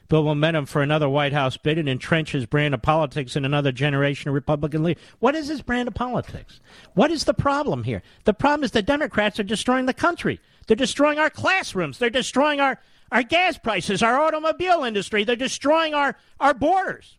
build 0.09 0.25
momentum 0.25 0.65
for 0.65 0.81
another 0.81 1.07
White 1.07 1.33
House 1.33 1.55
bid 1.55 1.77
and 1.77 1.87
entrench 1.87 2.31
his 2.31 2.47
brand 2.47 2.73
of 2.73 2.81
politics 2.81 3.35
in 3.35 3.45
another 3.45 3.71
generation 3.71 4.29
of 4.29 4.33
Republican 4.33 4.83
leaders. 4.83 5.03
What 5.19 5.35
is 5.35 5.47
his 5.47 5.61
brand 5.61 5.87
of 5.87 5.93
politics? 5.93 6.59
What 6.95 7.11
is 7.11 7.25
the 7.25 7.33
problem 7.33 7.83
here? 7.83 8.01
The 8.25 8.33
problem 8.33 8.63
is 8.63 8.71
the 8.71 8.81
Democrats 8.81 9.39
are 9.39 9.43
destroying 9.43 9.85
the 9.85 9.93
country. 9.93 10.39
They're 10.67 10.75
destroying 10.75 11.19
our 11.19 11.29
classrooms. 11.29 11.99
They're 11.99 12.09
destroying 12.09 12.59
our, 12.59 12.79
our 13.11 13.23
gas 13.23 13.57
prices, 13.57 14.03
our 14.03 14.19
automobile 14.19 14.83
industry. 14.83 15.23
They're 15.23 15.35
destroying 15.35 15.93
our, 15.93 16.15
our 16.39 16.53
borders. 16.53 17.17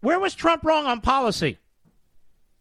Where 0.00 0.20
was 0.20 0.34
Trump 0.34 0.64
wrong 0.64 0.86
on 0.86 1.00
policy? 1.00 1.58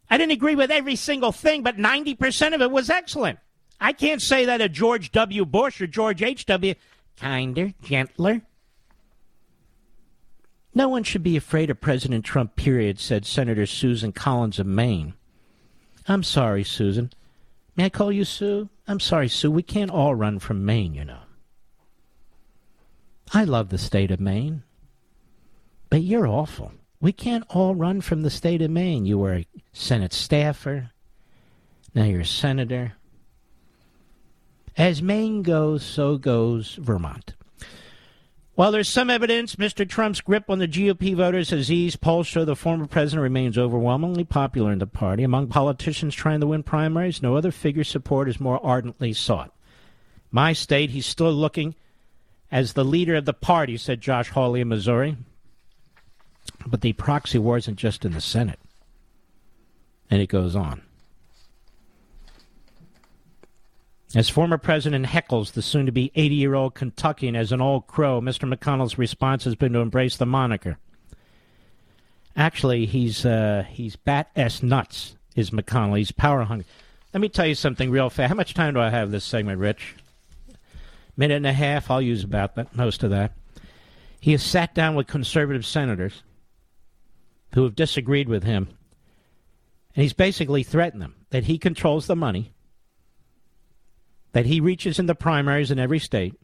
I 0.09 0.17
didn't 0.17 0.31
agree 0.31 0.55
with 0.55 0.71
every 0.71 0.95
single 0.95 1.31
thing, 1.31 1.63
but 1.63 1.77
90% 1.77 2.55
of 2.55 2.61
it 2.61 2.71
was 2.71 2.89
excellent. 2.89 3.39
I 3.79 3.93
can't 3.93 4.21
say 4.21 4.45
that 4.45 4.61
of 4.61 4.71
George 4.71 5.11
W. 5.11 5.45
Bush 5.45 5.81
or 5.81 5.87
George 5.87 6.23
H.W 6.23 6.73
kinder, 7.17 7.73
gentler. 7.81 8.41
No 10.73 10.87
one 10.87 11.03
should 11.03 11.23
be 11.23 11.35
afraid 11.35 11.69
of 11.69 11.81
President 11.81 12.23
Trump, 12.23 12.55
period, 12.55 12.99
said 12.99 13.25
Senator 13.25 13.65
Susan 13.65 14.11
Collins 14.11 14.59
of 14.59 14.67
Maine. 14.67 15.15
I'm 16.07 16.23
sorry, 16.23 16.63
Susan. 16.63 17.11
May 17.75 17.85
I 17.85 17.89
call 17.89 18.11
you 18.11 18.23
Sue? 18.23 18.69
I'm 18.87 18.99
sorry, 18.99 19.27
Sue. 19.27 19.51
We 19.51 19.63
can't 19.63 19.91
all 19.91 20.15
run 20.15 20.39
from 20.39 20.65
Maine, 20.65 20.93
you 20.93 21.03
know. 21.03 21.19
I 23.33 23.43
love 23.43 23.69
the 23.69 23.77
state 23.77 24.11
of 24.11 24.19
Maine. 24.19 24.63
But 25.89 26.01
you're 26.01 26.27
awful. 26.27 26.71
We 27.01 27.11
can't 27.11 27.45
all 27.49 27.75
run 27.75 28.01
from 28.01 28.21
the 28.21 28.29
state 28.29 28.61
of 28.61 28.71
Maine. 28.71 29.05
You 29.05 29.17
were 29.17 29.33
a 29.35 29.47
Senate 29.73 30.13
staffer. 30.13 30.91
Now 31.93 32.05
you're 32.05 32.21
a 32.21 32.25
senator. 32.25 32.93
As 34.77 35.01
Maine 35.01 35.41
goes, 35.43 35.83
so 35.83 36.17
goes 36.17 36.75
Vermont. 36.75 37.33
While 38.57 38.71
there's 38.71 38.89
some 38.89 39.11
evidence 39.11 39.55
Mr. 39.57 39.87
Trump's 39.87 40.19
grip 40.19 40.49
on 40.49 40.57
the 40.57 40.67
GOP 40.67 41.15
voters 41.15 41.51
has 41.51 41.71
eased, 41.71 42.01
polls 42.01 42.25
show 42.25 42.43
the 42.43 42.55
former 42.55 42.87
president 42.87 43.21
remains 43.21 43.55
overwhelmingly 43.55 44.23
popular 44.23 44.71
in 44.71 44.79
the 44.79 44.87
party. 44.87 45.21
Among 45.21 45.45
politicians 45.45 46.15
trying 46.15 46.39
to 46.39 46.47
win 46.47 46.63
primaries, 46.63 47.21
no 47.21 47.35
other 47.35 47.51
figure 47.51 47.83
support 47.83 48.27
is 48.27 48.39
more 48.39 48.59
ardently 48.65 49.13
sought. 49.13 49.53
My 50.31 50.53
state, 50.53 50.89
he's 50.89 51.05
still 51.05 51.31
looking 51.31 51.75
as 52.51 52.73
the 52.73 52.83
leader 52.83 53.13
of 53.13 53.25
the 53.25 53.33
party, 53.33 53.77
said 53.77 54.01
Josh 54.01 54.29
Hawley 54.29 54.61
of 54.61 54.67
Missouri. 54.69 55.17
But 56.65 56.81
the 56.81 56.93
proxy 56.93 57.37
war 57.37 57.57
isn't 57.57 57.75
just 57.75 58.05
in 58.05 58.13
the 58.13 58.21
Senate. 58.21 58.59
And 60.09 60.19
it 60.19 60.29
goes 60.29 60.55
on. 60.55 60.81
As 64.15 64.29
former 64.29 64.57
President 64.57 65.05
heckles 65.05 65.51
the 65.51 65.61
soon 65.61 65.85
to 65.85 65.91
be 65.91 66.11
80 66.15 66.35
year 66.35 66.55
old 66.55 66.75
Kentuckian 66.75 67.35
as 67.35 67.51
an 67.51 67.59
old 67.59 67.87
crow, 67.87 68.21
Mr. 68.21 68.51
McConnell's 68.51 68.97
response 68.97 69.43
has 69.43 69.55
been 69.55 69.73
to 69.73 69.79
embrace 69.79 70.15
the 70.15 70.25
moniker. 70.25 70.77
Actually, 72.35 72.85
he's, 72.85 73.25
uh, 73.25 73.65
he's 73.67 73.95
bat 73.95 74.29
s 74.35 74.63
nuts, 74.63 75.15
is 75.35 75.49
McConnell. 75.49 75.97
He's 75.97 76.11
power 76.11 76.43
hungry. 76.43 76.67
Let 77.13 77.21
me 77.21 77.29
tell 77.29 77.47
you 77.47 77.55
something 77.55 77.91
real 77.91 78.09
fast. 78.09 78.29
How 78.29 78.35
much 78.35 78.53
time 78.53 78.75
do 78.75 78.79
I 78.79 78.89
have 78.89 79.11
this 79.11 79.25
segment, 79.25 79.59
Rich? 79.59 79.95
Minute 81.17 81.37
and 81.37 81.47
a 81.47 81.53
half. 81.53 81.91
I'll 81.91 82.01
use 82.01 82.23
about 82.23 82.55
that, 82.55 82.75
most 82.75 83.03
of 83.03 83.09
that. 83.09 83.33
He 84.21 84.31
has 84.31 84.43
sat 84.43 84.73
down 84.73 84.95
with 84.95 85.07
conservative 85.07 85.65
senators 85.65 86.23
who 87.53 87.63
have 87.63 87.75
disagreed 87.75 88.29
with 88.29 88.43
him, 88.43 88.69
and 89.95 90.03
he's 90.03 90.13
basically 90.13 90.63
threatened 90.63 91.01
them 91.01 91.15
that 91.31 91.45
he 91.45 91.57
controls 91.57 92.07
the 92.07 92.15
money 92.15 92.53
that 94.37 94.45
he 94.45 94.61
reaches 94.61 94.99
in 94.99 95.07
the 95.07 95.15
primaries 95.15 95.71
in 95.71 95.79
every 95.79 95.97
state, 95.97 96.35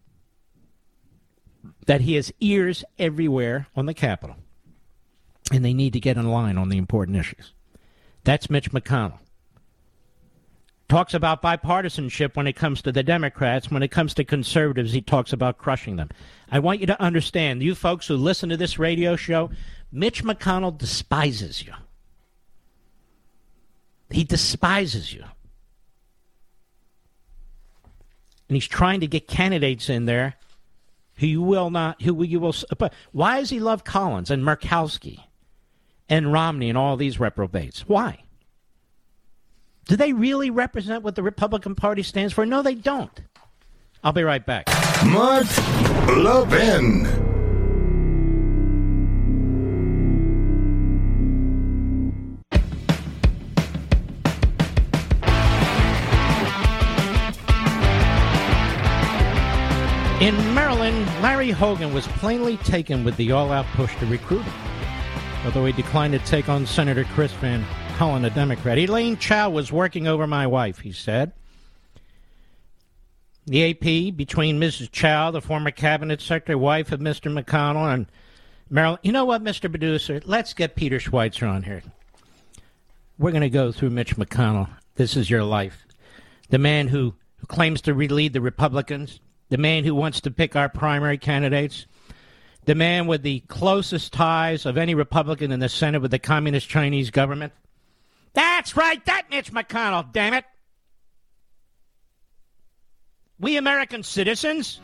that 1.85 2.01
he 2.01 2.15
has 2.15 2.33
ears 2.39 2.83
everywhere 2.97 3.67
on 3.75 3.85
the 3.85 3.93
Capitol, 3.93 4.35
and 5.51 5.63
they 5.63 5.75
need 5.75 5.93
to 5.93 5.99
get 5.99 6.17
in 6.17 6.27
line 6.27 6.57
on 6.57 6.69
the 6.69 6.77
important 6.79 7.19
issues. 7.19 7.53
That's 8.23 8.49
Mitch 8.49 8.71
McConnell. 8.71 9.19
Talks 10.89 11.13
about 11.13 11.43
bipartisanship 11.43 12.35
when 12.35 12.47
it 12.47 12.55
comes 12.55 12.81
to 12.81 12.91
the 12.91 13.03
Democrats. 13.03 13.69
When 13.69 13.83
it 13.83 13.91
comes 13.91 14.15
to 14.15 14.23
conservatives, 14.23 14.91
he 14.91 15.01
talks 15.01 15.31
about 15.31 15.59
crushing 15.59 15.97
them. 15.97 16.09
I 16.49 16.57
want 16.57 16.79
you 16.79 16.87
to 16.87 16.99
understand, 16.99 17.61
you 17.61 17.75
folks 17.75 18.07
who 18.07 18.17
listen 18.17 18.49
to 18.49 18.57
this 18.57 18.79
radio 18.79 19.15
show, 19.15 19.51
Mitch 19.91 20.23
McConnell 20.23 20.75
despises 20.75 21.63
you. 21.63 21.73
He 24.09 24.23
despises 24.23 25.13
you. 25.13 25.25
And 28.49 28.55
he's 28.55 28.67
trying 28.67 28.99
to 29.01 29.07
get 29.07 29.27
candidates 29.27 29.89
in 29.89 30.05
there 30.05 30.35
who 31.15 31.27
you 31.27 31.41
will 31.41 31.69
not, 31.69 32.01
who 32.01 32.23
you 32.23 32.39
will. 32.39 32.55
But 32.77 32.93
why 33.11 33.39
does 33.39 33.49
he 33.49 33.59
love 33.59 33.83
Collins 33.83 34.31
and 34.31 34.43
Murkowski 34.43 35.23
and 36.09 36.31
Romney 36.31 36.69
and 36.69 36.77
all 36.77 36.97
these 36.97 37.19
reprobates? 37.19 37.87
Why? 37.87 38.23
Do 39.85 39.95
they 39.95 40.13
really 40.13 40.49
represent 40.49 41.03
what 41.03 41.15
the 41.15 41.23
Republican 41.23 41.75
Party 41.75 42.03
stands 42.03 42.33
for? 42.33 42.45
No, 42.45 42.61
they 42.61 42.75
don't. 42.75 43.21
I'll 44.03 44.13
be 44.13 44.23
right 44.23 44.45
back. 44.45 44.67
Mark 45.05 45.45
Levin. 46.07 47.22
Larry 61.23 61.51
Hogan 61.51 61.93
was 61.93 62.05
plainly 62.05 62.57
taken 62.57 63.05
with 63.05 63.15
the 63.15 63.31
all 63.31 63.53
out 63.53 63.65
push 63.67 63.95
to 63.99 64.05
recruit 64.07 64.41
him. 64.41 64.53
Although 65.45 65.63
he 65.63 65.71
declined 65.71 66.11
to 66.11 66.19
take 66.19 66.49
on 66.49 66.65
Senator 66.65 67.05
Chris 67.05 67.31
Van 67.35 67.63
Hollen, 67.97 68.25
a 68.25 68.29
Democrat. 68.29 68.77
Elaine 68.77 69.15
Chao 69.15 69.49
was 69.49 69.71
working 69.71 70.05
over 70.05 70.27
my 70.27 70.45
wife, 70.45 70.79
he 70.79 70.91
said. 70.91 71.31
The 73.45 73.69
AP, 73.69 74.17
between 74.17 74.59
Mrs. 74.59 74.91
Chao, 74.91 75.31
the 75.31 75.39
former 75.39 75.71
cabinet 75.71 76.19
secretary, 76.19 76.57
wife 76.57 76.91
of 76.91 76.99
Mr. 76.99 77.31
McConnell, 77.31 77.93
and 77.93 78.07
Maryland. 78.69 78.99
You 79.01 79.13
know 79.13 79.23
what, 79.23 79.41
Mr. 79.41 79.69
Producer? 79.69 80.19
Let's 80.25 80.53
get 80.53 80.75
Peter 80.75 80.99
Schweizer 80.99 81.49
on 81.49 81.63
here. 81.63 81.83
We're 83.17 83.31
going 83.31 83.43
to 83.43 83.49
go 83.49 83.71
through 83.71 83.91
Mitch 83.91 84.17
McConnell. 84.17 84.67
This 84.95 85.15
is 85.15 85.29
your 85.29 85.45
life. 85.45 85.85
The 86.49 86.59
man 86.59 86.89
who, 86.89 87.15
who 87.37 87.47
claims 87.47 87.79
to 87.83 87.93
lead 87.93 88.33
the 88.33 88.41
Republicans, 88.41 89.21
the 89.53 89.59
man 89.59 89.83
who 89.83 89.93
wants 89.93 90.21
to 90.21 90.31
pick 90.31 90.55
our 90.55 90.67
primary 90.67 91.19
candidates, 91.19 91.85
the 92.65 92.73
man 92.73 93.05
with 93.05 93.21
the 93.21 93.41
closest 93.41 94.11
ties 94.11 94.65
of 94.65 94.79
any 94.79 94.95
Republican 94.95 95.51
in 95.51 95.59
the 95.59 95.69
Senate 95.69 96.01
with 96.01 96.09
the 96.09 96.17
Communist 96.17 96.67
Chinese 96.67 97.11
government. 97.11 97.53
That's 98.33 98.75
right, 98.75 99.05
that 99.05 99.29
Mitch 99.29 99.53
McConnell, 99.53 100.11
damn 100.11 100.33
it. 100.33 100.43
We 103.39 103.57
American 103.57 104.01
citizens, 104.01 104.81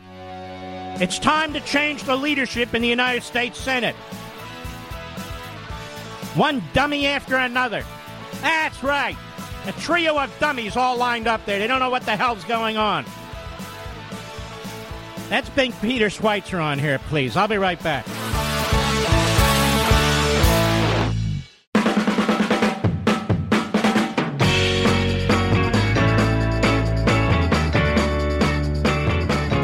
it's 1.00 1.18
time 1.18 1.52
to 1.54 1.60
change 1.62 2.04
the 2.04 2.14
leadership 2.14 2.72
in 2.72 2.80
the 2.80 2.86
United 2.86 3.24
States 3.24 3.58
Senate. 3.58 3.96
One 6.36 6.62
dummy 6.74 7.08
after 7.08 7.34
another. 7.34 7.84
That's 8.40 8.84
right. 8.84 9.16
A 9.66 9.72
trio 9.72 10.16
of 10.16 10.32
dummies 10.38 10.76
all 10.76 10.96
lined 10.96 11.26
up 11.26 11.44
there. 11.44 11.58
They 11.58 11.66
don't 11.66 11.80
know 11.80 11.90
what 11.90 12.04
the 12.04 12.14
hell's 12.14 12.44
going 12.44 12.76
on. 12.76 13.04
That's 15.30 15.48
Bing 15.50 15.72
Peter 15.80 16.08
Schweizer 16.08 16.60
on 16.60 16.80
here, 16.80 16.98
please. 16.98 17.36
I'll 17.36 17.46
be 17.46 17.56
right 17.56 17.80
back. 17.84 18.04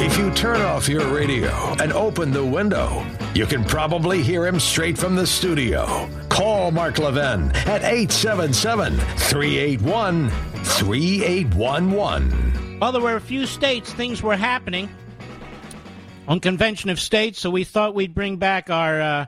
If 0.00 0.16
you 0.16 0.30
turn 0.34 0.60
off 0.60 0.88
your 0.88 1.12
radio 1.12 1.50
and 1.82 1.92
open 1.92 2.30
the 2.30 2.44
window, 2.44 3.04
you 3.34 3.44
can 3.44 3.64
probably 3.64 4.22
hear 4.22 4.46
him 4.46 4.60
straight 4.60 4.96
from 4.96 5.16
the 5.16 5.26
studio. 5.26 6.08
Call 6.28 6.70
Mark 6.70 7.00
Levin 7.00 7.50
at 7.66 7.82
877 7.82 8.98
381 8.98 10.30
3811. 10.30 12.78
Well, 12.80 12.92
there 12.92 13.02
were 13.02 13.16
a 13.16 13.20
few 13.20 13.46
states 13.46 13.92
things 13.92 14.22
were 14.22 14.36
happening 14.36 14.88
on 16.28 16.40
Convention 16.40 16.90
of 16.90 17.00
States, 17.00 17.38
so 17.40 17.50
we 17.50 17.64
thought 17.64 17.94
we'd 17.94 18.14
bring 18.14 18.36
back 18.36 18.70
our 18.70 19.00
uh, 19.00 19.26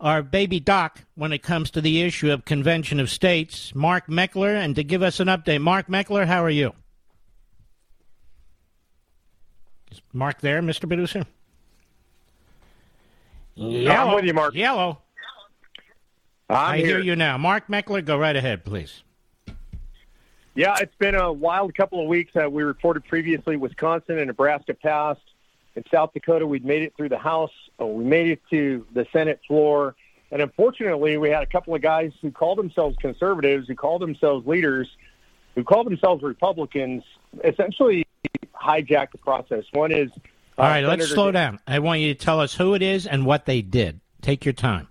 our 0.00 0.22
baby 0.22 0.60
doc 0.60 1.02
when 1.14 1.32
it 1.32 1.42
comes 1.42 1.70
to 1.72 1.80
the 1.80 2.02
issue 2.02 2.30
of 2.30 2.44
Convention 2.44 3.00
of 3.00 3.10
States, 3.10 3.74
Mark 3.74 4.08
Meckler, 4.08 4.54
and 4.54 4.76
to 4.76 4.84
give 4.84 5.02
us 5.02 5.20
an 5.20 5.28
update. 5.28 5.60
Mark 5.60 5.88
Meckler, 5.88 6.26
how 6.26 6.44
are 6.44 6.50
you? 6.50 6.74
Is 9.90 10.02
Mark 10.12 10.40
there, 10.40 10.60
Mr. 10.60 10.86
Producer? 10.86 11.24
Yellow. 13.54 14.10
I'm 14.10 14.14
with 14.14 14.24
you, 14.26 14.34
Mark. 14.34 14.54
Yellow. 14.54 14.98
I'm 16.50 16.56
I 16.56 16.76
hear 16.76 16.86
here. 16.86 17.00
you 17.00 17.16
now. 17.16 17.38
Mark 17.38 17.68
Meckler, 17.68 18.04
go 18.04 18.18
right 18.18 18.36
ahead, 18.36 18.64
please. 18.64 19.02
Yeah, 20.54 20.76
it's 20.80 20.94
been 20.96 21.14
a 21.14 21.32
wild 21.32 21.74
couple 21.74 22.00
of 22.00 22.06
weeks. 22.08 22.32
Uh, 22.34 22.48
we 22.48 22.62
reported 22.62 23.04
previously 23.04 23.56
Wisconsin 23.56 24.18
and 24.18 24.28
Nebraska 24.28 24.74
passed. 24.74 25.20
In 25.76 25.84
South 25.92 26.12
Dakota, 26.14 26.46
we'd 26.46 26.64
made 26.64 26.82
it 26.82 26.94
through 26.96 27.10
the 27.10 27.18
House. 27.18 27.50
Uh, 27.80 27.86
we 27.86 28.02
made 28.02 28.28
it 28.30 28.40
to 28.50 28.86
the 28.94 29.06
Senate 29.12 29.40
floor. 29.46 29.94
And 30.30 30.42
unfortunately, 30.42 31.18
we 31.18 31.28
had 31.28 31.42
a 31.42 31.46
couple 31.46 31.74
of 31.74 31.82
guys 31.82 32.12
who 32.20 32.30
called 32.30 32.58
themselves 32.58 32.96
conservatives, 32.98 33.68
who 33.68 33.74
called 33.74 34.02
themselves 34.02 34.46
leaders, 34.46 34.88
who 35.54 35.62
called 35.62 35.86
themselves 35.86 36.22
Republicans, 36.22 37.04
essentially 37.44 38.06
hijack 38.54 39.12
the 39.12 39.18
process. 39.18 39.64
One 39.72 39.92
is. 39.92 40.10
uh, 40.58 40.62
All 40.62 40.68
right, 40.68 40.84
let's 40.84 41.08
slow 41.08 41.30
down. 41.30 41.60
I 41.66 41.78
want 41.78 42.00
you 42.00 42.12
to 42.12 42.18
tell 42.18 42.40
us 42.40 42.54
who 42.54 42.74
it 42.74 42.82
is 42.82 43.06
and 43.06 43.26
what 43.26 43.44
they 43.44 43.62
did. 43.62 44.00
Take 44.22 44.44
your 44.44 44.54
time. 44.54 44.88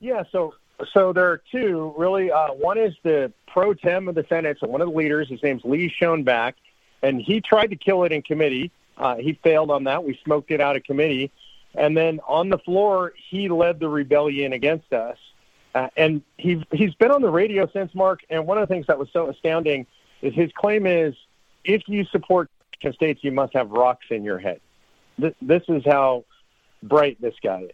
Yeah, 0.00 0.22
so 0.30 0.54
so 0.92 1.12
there 1.12 1.30
are 1.30 1.42
two 1.50 1.94
really. 1.96 2.30
Uh, 2.30 2.48
one 2.52 2.78
is 2.78 2.94
the 3.02 3.32
pro 3.48 3.72
tem 3.74 4.06
of 4.06 4.14
the 4.14 4.26
Senate, 4.28 4.58
so 4.60 4.68
one 4.68 4.82
of 4.82 4.88
the 4.88 4.94
leaders. 4.94 5.28
His 5.28 5.42
name's 5.42 5.64
Lee 5.64 5.92
Schoenbeck, 6.00 6.52
and 7.02 7.20
he 7.20 7.40
tried 7.40 7.68
to 7.68 7.76
kill 7.76 8.04
it 8.04 8.12
in 8.12 8.22
committee. 8.22 8.70
Uh, 8.96 9.16
he 9.16 9.34
failed 9.42 9.70
on 9.70 9.84
that. 9.84 10.04
We 10.04 10.18
smoked 10.24 10.50
it 10.50 10.60
out 10.60 10.76
of 10.76 10.84
committee, 10.84 11.32
and 11.74 11.96
then 11.96 12.20
on 12.26 12.48
the 12.48 12.58
floor, 12.58 13.12
he 13.30 13.48
led 13.48 13.80
the 13.80 13.88
rebellion 13.88 14.52
against 14.52 14.92
us. 14.92 15.18
Uh, 15.74 15.88
and 15.96 16.22
he 16.38 16.64
he's 16.70 16.94
been 16.94 17.10
on 17.10 17.20
the 17.20 17.30
radio 17.30 17.68
since 17.72 17.92
Mark. 17.94 18.20
And 18.30 18.46
one 18.46 18.58
of 18.58 18.68
the 18.68 18.72
things 18.72 18.86
that 18.86 18.96
was 18.96 19.08
so 19.12 19.28
astounding 19.28 19.86
is 20.22 20.32
his 20.32 20.52
claim 20.54 20.86
is, 20.86 21.14
if 21.64 21.82
you 21.88 22.04
support 22.04 22.48
states, 22.92 23.24
you 23.24 23.32
must 23.32 23.54
have 23.54 23.70
rocks 23.70 24.06
in 24.10 24.24
your 24.24 24.38
head. 24.38 24.60
This, 25.18 25.34
this 25.40 25.62
is 25.68 25.82
how 25.86 26.24
bright 26.82 27.20
this 27.20 27.34
guy 27.42 27.62
is. 27.62 27.70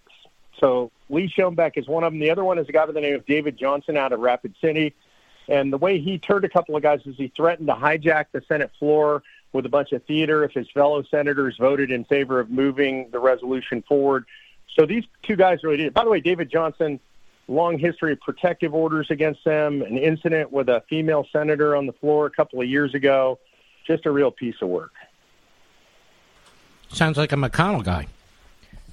So 0.61 0.91
Lee 1.09 1.33
Schoenbeck 1.37 1.73
is 1.77 1.89
one 1.89 2.05
of 2.05 2.13
them. 2.13 2.21
The 2.21 2.31
other 2.31 2.45
one 2.45 2.59
is 2.59 2.69
a 2.69 2.73
guy 2.73 2.87
by 2.87 2.93
the 2.93 3.01
name 3.01 3.15
of 3.15 3.27
David 3.27 3.59
Johnson 3.59 3.97
out 3.97 4.13
of 4.13 4.21
Rapid 4.21 4.55
City. 4.61 4.95
And 5.49 5.73
the 5.73 5.79
way 5.79 5.99
he 5.99 6.19
turned 6.19 6.45
a 6.45 6.49
couple 6.49 6.77
of 6.77 6.83
guys 6.83 7.01
is 7.07 7.17
he 7.17 7.33
threatened 7.37 7.69
to 7.69 7.75
hijack 7.75 8.27
the 8.33 8.43
Senate 8.47 8.71
floor 8.79 9.23
with 9.53 9.67
a 9.67 9.69
bunch 9.69 9.93
of 9.93 10.05
theater 10.05 10.45
if 10.45 10.53
his 10.53 10.69
fellow 10.71 11.03
senators 11.03 11.57
voted 11.59 11.91
in 11.91 12.05
favor 12.05 12.41
of 12.41 12.51
moving 12.51 13.09
the 13.11 13.19
resolution 13.19 13.83
forward. 13.83 14.25
So 14.79 14.87
these 14.87 15.05
two 15.23 15.37
guys 15.37 15.63
really 15.63 15.79
did. 15.79 15.95
By 15.95 16.05
the 16.05 16.11
way, 16.11 16.21
David 16.21 16.51
Johnson, 16.51 17.01
long 17.49 17.79
history 17.79 18.13
of 18.13 18.21
protective 18.21 18.75
orders 18.75 19.09
against 19.11 19.45
them, 19.45 19.83
an 19.83 19.99
incident 19.99 20.53
with 20.53 20.69
a 20.69 20.83
female 20.89 21.27
senator 21.33 21.75
on 21.75 21.87
the 21.87 21.93
floor 21.95 22.27
a 22.27 22.31
couple 22.31 22.61
of 22.61 22.69
years 22.69 22.95
ago. 22.95 23.39
Just 23.87 24.07
a 24.07 24.11
real 24.11 24.31
piece 24.31 24.55
of 24.63 24.69
work. 24.69 24.93
Sounds 26.89 27.17
like 27.17 27.33
a 27.33 27.37
McConnell 27.37 27.85
guy. 27.85 28.07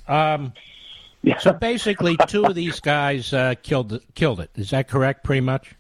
Um, 0.08 0.54
So 1.40 1.52
basically, 1.52 2.16
two 2.28 2.46
of 2.46 2.56
these 2.56 2.80
guys 2.80 3.34
uh, 3.34 3.56
killed 3.62 4.02
killed 4.16 4.40
it. 4.40 4.50
Is 4.56 4.70
that 4.70 4.88
correct? 4.88 5.24
Pretty 5.24 5.42
much. 5.42 5.74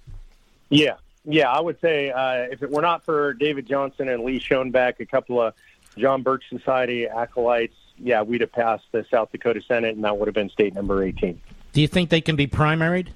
Yeah, 0.69 0.95
yeah. 1.27 1.51
I 1.51 1.59
would 1.59 1.79
say 1.81 2.09
uh, 2.09 2.47
if 2.51 2.63
it 2.63 2.71
were 2.71 2.81
not 2.81 3.05
for 3.05 3.33
David 3.33 3.67
Johnson 3.67 4.09
and 4.09 4.23
Lee 4.23 4.39
Schoenbeck, 4.39 4.99
a 4.99 5.05
couple 5.05 5.41
of 5.41 5.53
John 5.97 6.23
Birch 6.23 6.43
Society 6.49 7.07
acolytes, 7.07 7.75
yeah, 7.97 8.21
we'd 8.21 8.41
have 8.41 8.51
passed 8.51 8.85
the 8.91 9.05
South 9.09 9.31
Dakota 9.31 9.61
Senate, 9.67 9.95
and 9.95 10.03
that 10.03 10.17
would 10.17 10.27
have 10.27 10.35
been 10.35 10.49
state 10.49 10.73
number 10.73 11.03
18. 11.03 11.39
Do 11.73 11.81
you 11.81 11.87
think 11.87 12.09
they 12.09 12.21
can 12.21 12.35
be 12.35 12.47
primaried? 12.47 13.09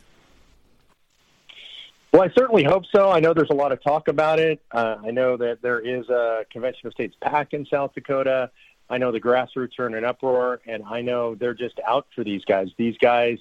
Well, 2.12 2.24
I 2.24 2.30
certainly 2.38 2.64
hope 2.64 2.84
so. 2.94 3.10
I 3.10 3.22
know 3.22 3.34
there's 3.34 3.52
a 3.52 3.56
lot 3.56 3.72
of 3.72 3.82
talk 3.82 4.10
about 4.10 4.38
it. 4.40 4.62
Uh, 4.72 4.98
I 5.04 5.12
know 5.12 5.38
that 5.38 5.62
there 5.62 5.80
is 5.80 6.10
a 6.10 6.46
Convention 6.52 6.88
of 6.88 6.94
States 6.94 7.16
PAC 7.22 7.54
in 7.54 7.66
South 7.66 7.94
Dakota. 7.94 8.52
I 8.90 8.98
know 8.98 9.14
the 9.14 9.22
grassroots 9.22 9.80
are 9.80 9.88
in 9.88 9.94
an 9.94 10.04
uproar, 10.04 10.60
and 10.66 10.84
I 10.84 11.02
know 11.02 11.36
they're 11.36 11.54
just 11.54 11.80
out 11.88 12.08
for 12.14 12.26
these 12.26 12.44
guys. 12.44 12.70
These 12.76 12.98
guys 12.98 13.40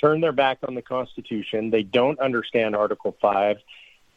turn 0.00 0.22
their 0.22 0.32
back 0.32 0.58
on 0.66 0.74
the 0.74 0.80
Constitution. 0.80 1.68
They 1.68 1.82
don't 1.82 2.18
understand 2.18 2.74
Article 2.74 3.14
5. 3.20 3.58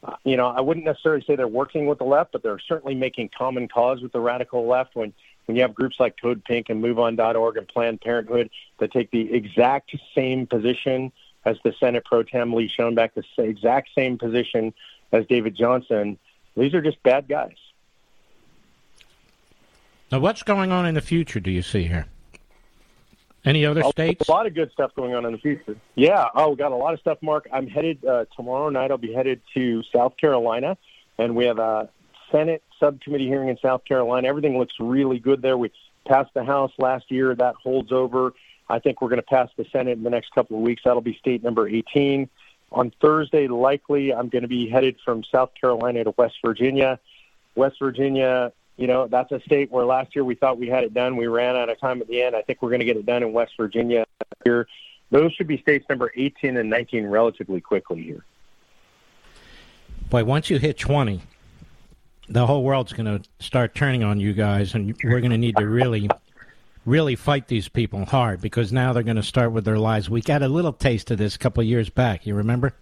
Uh, 0.04 0.16
you 0.24 0.36
know, 0.36 0.48
I 0.48 0.62
wouldn't 0.62 0.86
necessarily 0.86 1.24
say 1.28 1.36
they're 1.36 1.48
working 1.48 1.86
with 1.86 2.00
the 2.00 2.06
left, 2.06 2.32
but 2.32 2.42
they're 2.42 2.60
certainly 2.60 2.96
making 2.96 3.30
common 3.38 3.68
cause 3.68 4.02
with 4.02 4.12
the 4.12 4.20
radical 4.20 4.68
left 4.68 4.96
when, 4.96 5.14
when 5.46 5.56
you 5.56 5.62
have 5.62 5.76
groups 5.76 5.98
like 6.00 6.20
Code 6.20 6.44
Pink 6.44 6.70
and 6.70 6.84
MoveOn.org 6.84 7.58
and 7.58 7.68
Planned 7.68 8.02
Parenthood 8.02 8.50
that 8.80 8.92
take 8.92 9.12
the 9.12 9.32
exact 9.34 9.96
same 10.16 10.48
position 10.48 11.12
as 11.46 11.58
the 11.64 11.74
Senate 11.80 12.04
Pro 12.06 12.24
Tem 12.24 12.54
Lee 12.54 12.72
Schoenbeck, 12.76 13.12
the 13.14 13.44
exact 13.44 13.90
same 13.96 14.18
position 14.18 14.74
as 15.12 15.26
David 15.28 15.56
Johnson. 15.56 16.18
These 16.56 16.74
are 16.74 16.82
just 16.82 17.02
bad 17.04 17.28
guys. 17.28 17.56
Now, 20.12 20.20
what's 20.20 20.44
going 20.44 20.72
on 20.72 20.86
in 20.86 20.96
the 20.96 21.02
future? 21.02 21.40
Do 21.40 21.52
you 21.52 21.62
see 21.62 21.84
here? 21.84 22.08
Any 23.44 23.66
other 23.66 23.84
states? 23.84 24.28
A 24.28 24.32
lot 24.32 24.46
of 24.46 24.54
good 24.54 24.72
stuff 24.72 24.92
going 24.96 25.16
on 25.16 25.26
in 25.26 25.32
the 25.32 25.38
future. 25.40 25.76
Yeah. 25.96 26.28
Oh, 26.36 26.52
we 26.52 26.56
got 26.58 26.72
a 26.72 26.76
lot 26.76 26.94
of 26.94 27.00
stuff, 27.00 27.18
Mark. 27.22 27.48
I'm 27.52 27.68
headed 27.68 28.06
uh, 28.06 28.26
tomorrow 28.36 28.70
night. 28.70 28.92
I'll 28.92 28.98
be 28.98 29.14
headed 29.14 29.42
to 29.56 29.82
South 29.94 30.16
Carolina, 30.18 30.78
and 31.18 31.36
we 31.36 31.46
have 31.46 31.58
a 31.58 31.90
Senate 32.32 32.64
subcommittee 32.80 33.28
hearing 33.28 33.50
in 33.50 33.58
South 33.58 33.84
Carolina. 33.86 34.28
Everything 34.28 34.58
looks 34.58 34.76
really 34.80 35.18
good 35.18 35.42
there. 35.42 35.58
We 35.58 35.72
passed 36.06 36.34
the 36.34 36.44
House 36.44 36.72
last 36.78 37.10
year. 37.10 37.34
That 37.34 37.56
holds 37.56 37.92
over. 37.92 38.34
I 38.70 38.80
think 38.80 39.02
we're 39.02 39.10
going 39.10 39.20
to 39.20 39.24
pass 39.24 39.50
the 39.58 39.66
Senate 39.72 39.98
in 39.98 40.04
the 40.04 40.10
next 40.10 40.34
couple 40.34 40.58
of 40.58 40.64
weeks. 40.64 40.84
That'll 40.86 41.02
be 41.02 41.18
state 41.18 41.44
number 41.44 41.68
18. 41.68 42.30
On 42.72 42.92
Thursday, 43.02 43.48
likely, 43.48 44.14
I'm 44.14 44.30
going 44.30 44.44
to 44.44 44.48
be 44.48 44.70
headed 44.70 44.98
from 45.04 45.24
South 45.26 45.52
Carolina 45.60 46.06
to 46.06 46.14
West 46.18 46.36
Virginia. 46.44 47.00
West 47.56 47.78
Virginia, 47.80 48.54
you 48.78 48.88
know, 48.88 49.08
that's 49.08 49.32
a 49.32 49.40
state 49.42 49.72
where 49.72 49.86
last 49.86 50.16
year 50.16 50.24
we 50.24 50.36
thought 50.36 50.58
we 50.58 50.68
had 50.68 50.84
it 50.84 50.94
done. 50.94 51.16
We 51.16 51.28
ran 51.28 51.56
out 51.56 51.70
of 51.70 51.80
time 51.80 52.02
at 52.02 52.08
the 52.08 52.22
end. 52.22 52.36
I 52.36 52.42
think 52.42 52.62
we're 52.62 52.70
going 52.70 52.80
to 52.80 52.86
get 52.86 52.98
it 52.98 53.06
done 53.06 53.24
in 53.24 53.34
West 53.34 53.54
Virginia 53.58 54.06
here. 54.44 54.68
Those 55.12 55.34
should 55.34 55.48
be 55.48 55.58
states 55.58 55.86
number 55.90 56.12
18 56.16 56.58
and 56.58 56.70
19 56.70 57.06
relatively 57.06 57.62
quickly 57.62 58.02
here. 58.02 58.24
Boy, 60.10 60.24
once 60.24 60.50
you 60.50 60.58
hit 60.58 60.78
20, 60.78 61.22
the 62.30 62.48
whole 62.48 62.64
world's 62.64 62.94
going 62.94 63.06
to 63.06 63.22
start 63.40 63.76
turning 63.76 64.04
on 64.04 64.20
you 64.20 64.34
guys, 64.34 64.74
and 64.74 64.96
we're 65.04 65.20
going 65.20 65.32
to 65.32 65.38
need 65.38 65.58
to 65.58 65.68
really, 65.68 66.10
really 66.86 67.16
fight 67.16 67.48
these 67.48 67.68
people 67.68 68.06
hard 68.06 68.42
because 68.42 68.72
now 68.72 68.94
they're 68.94 69.04
going 69.04 69.18
to 69.18 69.24
start 69.24 69.52
with 69.52 69.66
their 69.66 69.78
lives. 69.78 70.10
We 70.10 70.22
got 70.22 70.42
a 70.42 70.48
little 70.48 70.74
taste 70.74 71.12
of 71.12 71.18
this 71.18 71.36
a 71.36 71.40
couple 71.40 71.62
of 71.62 71.68
years 71.68 71.90
back. 71.90 72.26
You 72.26 72.36
remember? 72.36 72.74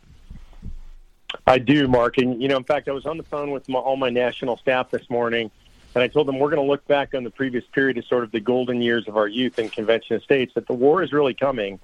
I 1.47 1.57
do, 1.57 1.87
Mark. 1.87 2.17
And, 2.17 2.41
you 2.41 2.47
know, 2.47 2.57
in 2.57 2.63
fact, 2.63 2.87
I 2.87 2.91
was 2.91 3.05
on 3.05 3.17
the 3.17 3.23
phone 3.23 3.51
with 3.51 3.67
my, 3.69 3.79
all 3.79 3.97
my 3.97 4.09
national 4.09 4.57
staff 4.57 4.91
this 4.91 5.09
morning, 5.09 5.51
and 5.95 6.03
I 6.03 6.07
told 6.07 6.27
them 6.27 6.39
we're 6.39 6.49
going 6.49 6.61
to 6.61 6.69
look 6.69 6.85
back 6.87 7.13
on 7.13 7.23
the 7.23 7.31
previous 7.31 7.63
period 7.73 7.97
as 7.97 8.05
sort 8.07 8.23
of 8.23 8.31
the 8.31 8.39
golden 8.39 8.81
years 8.81 9.07
of 9.07 9.17
our 9.17 9.27
youth 9.27 9.57
in 9.57 9.69
Convention 9.69 10.21
States, 10.21 10.53
that 10.55 10.67
the 10.67 10.73
war 10.73 11.01
is 11.01 11.11
really 11.11 11.33
coming. 11.33 11.79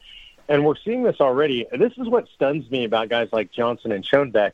And 0.48 0.64
we're 0.64 0.76
seeing 0.84 1.04
this 1.04 1.18
already. 1.20 1.66
This 1.72 1.94
is 1.98 2.08
what 2.08 2.28
stuns 2.36 2.70
me 2.70 2.86
about 2.86 3.10
guys 3.10 3.30
like 3.32 3.52
Johnson 3.52 3.92
and 3.92 4.06
Schoenbeck. 4.06 4.52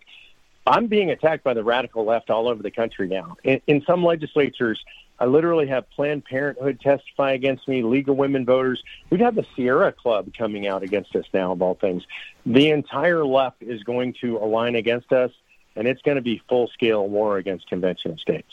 I'm 0.66 0.88
being 0.88 1.10
attacked 1.12 1.44
by 1.44 1.54
the 1.54 1.64
radical 1.64 2.06
left 2.06 2.30
all 2.30 2.48
over 2.48 2.64
the 2.64 2.72
country 2.72 3.08
now. 3.08 3.36
In, 3.44 3.62
in 3.68 3.82
some 3.82 4.06
legislatures, 4.06 4.84
I 5.20 5.26
literally 5.26 5.68
have 5.68 5.90
Planned 5.92 6.24
Parenthood 6.26 6.80
testify 6.80 7.34
against 7.34 7.68
me, 7.68 7.84
League 7.84 8.10
of 8.10 8.16
Women 8.16 8.46
Voters. 8.46 8.82
We've 9.10 9.20
had 9.20 9.36
the 9.36 9.46
Sierra 9.56 9.92
Club 9.92 10.34
coming 10.36 10.66
out 10.66 10.82
against 10.82 11.16
us 11.16 11.26
now, 11.34 11.52
of 11.52 11.62
all 11.62 11.76
things. 11.76 12.04
The 12.46 12.70
entire 12.70 13.26
left 13.26 13.62
is 13.62 13.84
going 13.84 14.14
to 14.22 14.38
align 14.38 14.76
against 14.76 15.12
us, 15.12 15.32
and 15.76 15.88
it's 15.88 16.02
going 16.02 16.16
to 16.16 16.22
be 16.22 16.42
full 16.48 16.70
scale 16.70 17.08
war 17.08 17.38
against 17.38 17.68
Convention 17.68 18.18
States. 18.18 18.52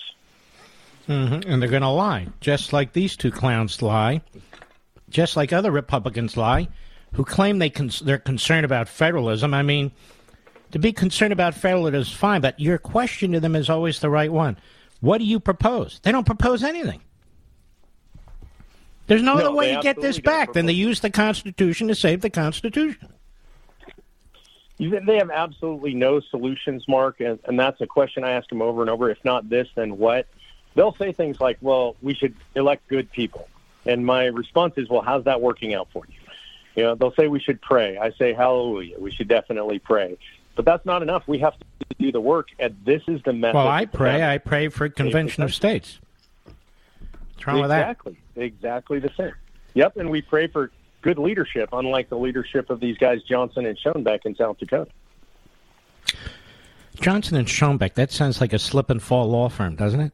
Hmm 1.09 1.41
And 1.47 1.61
they're 1.63 1.69
going 1.71 1.83
to 1.83 1.89
lie, 1.89 2.29
just 2.41 2.73
like 2.75 2.93
these 2.93 3.17
two 3.17 3.31
clowns 3.31 3.81
lie, 3.81 4.21
just 5.09 5.37
like 5.37 5.53
other 5.55 5.71
Republicans 5.71 6.37
lie, 6.37 6.69
who 7.15 7.25
claim 7.25 7.59
they 7.59 7.71
con- 7.71 7.91
they're 8.05 8.19
concerned 8.19 8.67
about 8.67 8.89
federalism. 8.89 9.55
I 9.55 9.63
mean, 9.63 9.91
to 10.73 10.79
be 10.79 10.93
concerned 10.93 11.33
about 11.33 11.55
federalism 11.55 12.01
is 12.03 12.13
fine, 12.13 12.43
but 12.43 12.61
your 12.61 12.77
question 12.77 13.33
to 13.33 13.41
them 13.41 13.57
is 13.57 13.71
always 13.71 14.01
the 14.01 14.11
right 14.11 14.31
one. 14.31 14.59
What 15.01 15.19
do 15.19 15.25
you 15.25 15.41
propose? 15.41 15.99
They 16.03 16.13
don't 16.13 16.27
propose 16.27 16.63
anything. 16.63 17.01
There's 19.07 19.23
no, 19.23 19.35
No, 19.35 19.41
other 19.47 19.53
way 19.53 19.75
to 19.75 19.81
get 19.81 19.99
this 20.03 20.21
back 20.21 20.53
than 20.53 20.67
to 20.67 20.73
use 20.75 21.01
the 21.01 21.09
Constitution 21.09 21.89
to 21.89 21.95
save 21.95 22.21
the 22.21 22.29
Constitution. 22.29 23.09
You- 24.77 25.01
They 25.01 25.17
have 25.17 25.31
absolutely 25.31 25.95
no 25.95 26.21
solutions, 26.21 26.85
Mark, 26.87 27.21
and, 27.21 27.39
and 27.47 27.59
that's 27.59 27.81
a 27.81 27.87
question 27.87 28.23
I 28.25 28.33
ask 28.33 28.47
them 28.51 28.61
over 28.61 28.83
and 28.83 28.91
over. 28.91 29.09
If 29.11 29.25
not 29.25 29.49
this, 29.49 29.67
then 29.75 29.97
what? 29.97 30.27
They'll 30.75 30.95
say 30.95 31.13
things 31.13 31.41
like, 31.41 31.59
"Well, 31.61 31.97
we 32.03 32.15
should 32.15 32.35
elect 32.55 32.89
good 32.89 33.11
people," 33.11 33.49
and 33.87 34.05
my 34.05 34.27
response 34.27 34.75
is, 34.77 34.89
"Well, 34.89 35.03
how's 35.03 35.25
that 35.25 35.41
working 35.41 35.75
out 35.75 35.89
for 35.93 36.05
you?" 36.09 36.15
You 36.77 36.83
know, 36.85 36.95
they'll 36.95 37.15
say 37.15 37.29
we 37.29 37.41
should 37.41 37.61
pray. 37.61 37.99
I 37.99 38.13
say, 38.13 38.33
"Hallelujah!" 38.33 38.99
We 38.99 39.11
should 39.11 39.29
definitely 39.29 39.79
pray, 39.79 40.17
but 40.55 40.65
that's 40.65 40.87
not 40.87 41.03
enough. 41.03 41.27
We 41.27 41.39
have 41.39 41.59
to 41.59 41.65
do 41.99 42.13
the 42.13 42.21
work, 42.21 42.49
and 42.59 42.77
this 42.85 43.03
is 43.09 43.23
the 43.23 43.33
message. 43.33 43.55
Well, 43.55 43.69
I 43.69 43.87
pray. 43.87 44.23
I 44.23 44.39
pray 44.39 44.69
for 44.69 44.85
a 44.85 44.91
convention 44.91 45.43
of 45.43 45.53
states. 45.55 45.99
What's 47.35 47.47
wrong 47.47 47.61
with 47.61 47.71
that? 47.71 47.83
Exactly, 47.83 48.19
exactly 48.37 48.99
the 48.99 49.11
same. 49.17 49.33
Yep, 49.75 49.97
and 49.97 50.11
we 50.11 50.23
pray 50.23 50.47
for 50.49 50.71
good 51.03 51.19
leadership, 51.19 51.69
unlike 51.73 52.09
the 52.09 52.19
leadership 52.19 52.71
of 52.71 52.81
these 52.81 52.99
guys 52.99 53.23
Johnson 53.23 53.65
and 53.67 53.79
Schoenbeck 53.79 54.27
in 54.27 54.35
South 54.35 54.59
Dakota. 54.59 54.91
Johnson 57.01 57.37
and 57.37 57.47
Schoenbeck. 57.47 57.95
That 57.95 58.11
sounds 58.11 58.41
like 58.41 58.53
a 58.53 58.59
slip 58.59 58.91
and 58.91 59.01
fall 59.01 59.29
law 59.29 59.49
firm, 59.49 59.77
doesn't 59.77 60.01
it? 60.01 60.13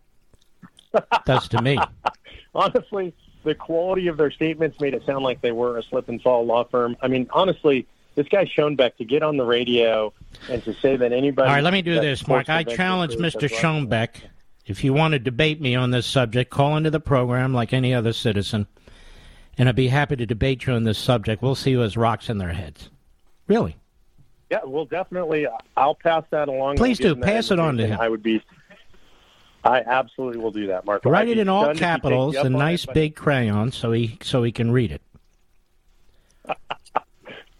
Does 1.24 1.48
to 1.48 1.62
me. 1.62 1.78
honestly, 2.54 3.14
the 3.44 3.54
quality 3.54 4.08
of 4.08 4.16
their 4.16 4.30
statements 4.30 4.80
made 4.80 4.94
it 4.94 5.04
sound 5.04 5.24
like 5.24 5.40
they 5.40 5.52
were 5.52 5.78
a 5.78 5.82
slip 5.82 6.08
and 6.08 6.20
fall 6.20 6.44
law 6.46 6.64
firm. 6.64 6.96
I 7.02 7.08
mean, 7.08 7.28
honestly, 7.32 7.86
this 8.14 8.28
guy 8.28 8.44
Schoenbeck 8.44 8.96
to 8.96 9.04
get 9.04 9.22
on 9.22 9.36
the 9.36 9.44
radio 9.44 10.12
and 10.48 10.62
to 10.64 10.74
say 10.74 10.96
that 10.96 11.12
anybody. 11.12 11.48
All 11.48 11.54
right, 11.54 11.64
let 11.64 11.72
me 11.72 11.82
do 11.82 12.00
this, 12.00 12.26
Mark. 12.26 12.48
I 12.48 12.62
challenge 12.64 13.16
Mr. 13.16 13.48
Schoenbeck. 13.48 14.22
If 14.66 14.82
you 14.82 14.94
want 14.94 15.12
to 15.12 15.18
debate 15.18 15.60
me 15.60 15.74
on 15.74 15.90
this 15.90 16.06
subject, 16.06 16.50
call 16.50 16.76
into 16.76 16.90
the 16.90 17.00
program 17.00 17.52
like 17.52 17.74
any 17.74 17.92
other 17.92 18.14
citizen, 18.14 18.66
and 19.58 19.68
I'd 19.68 19.76
be 19.76 19.88
happy 19.88 20.16
to 20.16 20.24
debate 20.24 20.66
you 20.66 20.72
on 20.72 20.84
this 20.84 20.98
subject. 20.98 21.42
We'll 21.42 21.54
see 21.54 21.74
who 21.74 21.80
has 21.80 21.98
rocks 21.98 22.30
in 22.30 22.38
their 22.38 22.52
heads. 22.52 22.88
Really? 23.46 23.76
Yeah, 24.50 24.60
well, 24.64 24.86
definitely. 24.86 25.46
Uh, 25.46 25.50
I'll 25.76 25.94
pass 25.94 26.24
that 26.30 26.48
along. 26.48 26.76
Please 26.76 26.98
do. 26.98 27.14
Pass 27.16 27.50
it 27.50 27.58
on 27.58 27.76
to 27.76 27.86
him. 27.86 28.00
I 28.00 28.08
would 28.08 28.22
be. 28.22 28.42
I 29.64 29.80
absolutely 29.80 30.40
will 30.40 30.50
do 30.50 30.66
that, 30.66 30.84
Mark. 30.84 31.04
Write 31.04 31.28
it 31.28 31.38
in 31.38 31.48
all 31.48 31.62
stunned 31.62 31.78
if 31.78 31.80
he 31.80 31.84
takes 31.84 31.94
capitals, 31.94 32.34
you 32.34 32.40
up 32.40 32.44
a 32.44 32.48
it, 32.48 32.52
nice 32.52 32.86
big 32.86 33.16
crayon, 33.16 33.72
so 33.72 33.92
he 33.92 34.18
so 34.22 34.42
he 34.42 34.52
can 34.52 34.70
read 34.70 34.92
it. 34.92 35.02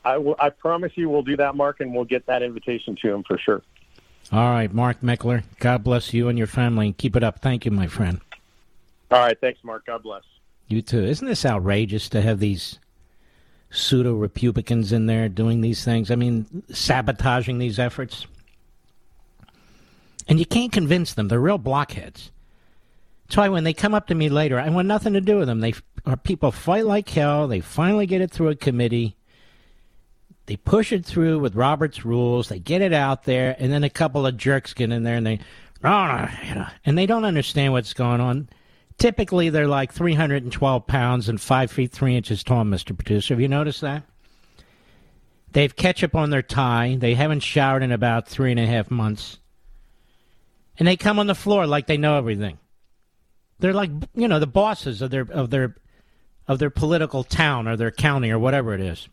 I, 0.05 0.19
will, 0.19 0.37
I 0.39 0.51
promise 0.51 0.93
you, 0.97 1.09
we'll 1.09 1.23
do 1.23 1.37
that, 1.39 1.55
Mark, 1.55 1.81
and 1.81 1.95
we'll 1.95 2.05
get 2.05 2.27
that 2.27 2.43
invitation 2.43 2.95
to 3.01 3.11
him 3.11 3.23
for 3.23 3.39
sure. 3.39 3.63
All 4.31 4.51
right, 4.51 4.73
Mark 4.73 5.01
Meckler. 5.01 5.45
God 5.59 5.83
bless 5.83 6.13
you 6.13 6.29
and 6.29 6.37
your 6.37 6.47
family, 6.47 6.87
and 6.87 6.97
keep 6.97 7.17
it 7.17 7.25
up. 7.25 7.41
Thank 7.41 7.65
you, 7.65 7.71
my 7.71 7.87
friend. 7.87 8.21
All 9.11 9.21
right, 9.21 9.39
thanks, 9.41 9.61
Mark. 9.65 9.87
God 9.87 10.03
bless. 10.03 10.23
You 10.69 10.83
too. 10.83 11.05
Isn't 11.05 11.27
this 11.27 11.47
outrageous 11.47 12.09
to 12.11 12.21
have 12.21 12.39
these 12.39 12.79
pseudo 13.71 14.15
Republicans 14.15 14.93
in 14.93 15.07
there 15.07 15.29
doing 15.29 15.63
these 15.63 15.85
things? 15.85 16.11
I 16.11 16.17
mean, 16.17 16.65
sabotaging 16.71 17.59
these 17.59 17.79
efforts. 17.79 18.27
And 20.29 20.39
you 20.39 20.47
can't 20.47 20.73
convince 20.73 21.15
them. 21.15 21.29
They're 21.29 21.41
real 21.41 21.59
blockheads. 21.59 22.31
That's 23.27 23.37
why 23.37 23.49
when 23.49 23.65
they 23.65 23.73
come 23.73 23.95
up 23.95 24.09
to 24.09 24.15
me 24.15 24.29
later, 24.29 24.59
I 24.59 24.69
want 24.69 24.89
nothing 24.89 25.15
to 25.15 25.21
do 25.21 25.39
with 25.39 25.49
them. 25.49 25.61
They 25.61 25.75
people 26.23 26.53
fight 26.53 26.87
like 26.87 27.09
hell. 27.09 27.49
They 27.49 27.61
finally 27.61 28.07
get 28.07 28.21
it 28.21 28.31
through 28.31 28.49
a 28.49 28.57
committee. 28.57 29.17
They 30.47 30.57
push 30.57 30.93
it 30.93 31.07
through 31.07 31.39
with 31.39 31.55
Robert's 31.55 32.05
rules. 32.05 32.49
They 32.49 32.59
get 32.59 32.83
it 32.83 32.93
out 32.93 33.25
there, 33.25 33.57
and 33.59 33.73
then 33.73 33.83
a 33.83 33.91
couple 33.91 34.27
of 34.27 34.37
jerks 34.37 34.75
get 34.75 34.93
in 34.93 35.03
there 35.03 35.17
and 35.17 35.27
they, 35.27 35.41
no, 35.83 36.29
you 36.47 36.55
know, 36.55 36.67
and 36.85 36.99
they 36.99 37.07
don't 37.07 37.25
understand 37.25 37.73
what's 37.73 37.95
going 37.95 38.21
on. 38.21 38.49
Typically, 38.99 39.49
they're 39.49 39.67
like 39.67 39.93
312 39.93 40.87
pounds 40.87 41.29
and 41.29 41.41
five 41.41 41.71
feet 41.71 41.93
three 41.93 42.17
inches 42.17 42.45
tall, 42.45 42.65
Mr. 42.65 42.97
Producer. 42.97 43.35
Have 43.35 43.41
you 43.41 43.49
noticed 43.49 43.81
that? 43.81 44.05
They 45.53 45.63
have 45.63 45.77
ketchup 45.77 46.15
on 46.15 46.31
their 46.31 46.43
tie. 46.43 46.97
They 46.99 47.15
haven't 47.15 47.41
showered 47.41 47.83
in 47.83 47.93
about 47.93 48.29
three 48.29 48.51
and 48.51 48.61
a 48.61 48.67
half 48.67 48.91
months. 48.91 49.39
And 50.79 50.89
they 50.89 50.97
come 50.97 51.19
on 51.19 51.27
the 51.27 51.35
floor 51.35 51.67
like 51.67 51.87
they 51.87 51.97
know 51.97 52.17
everything. 52.17 52.59
They're 53.61 53.73
like, 53.73 53.91
you 54.15 54.29
know, 54.29 54.41
the 54.41 54.47
bosses 54.47 55.03
of 55.03 55.11
their 55.11 55.27
of 55.31 55.51
their 55.51 55.77
of 56.47 56.59
their 56.59 56.71
political 56.71 57.25
town 57.25 57.69
or 57.69 57.77
their 57.77 57.91
county 57.91 58.31
or 58.31 58.39
whatever 58.39 58.75
it 58.75 58.81
is. 58.81 59.09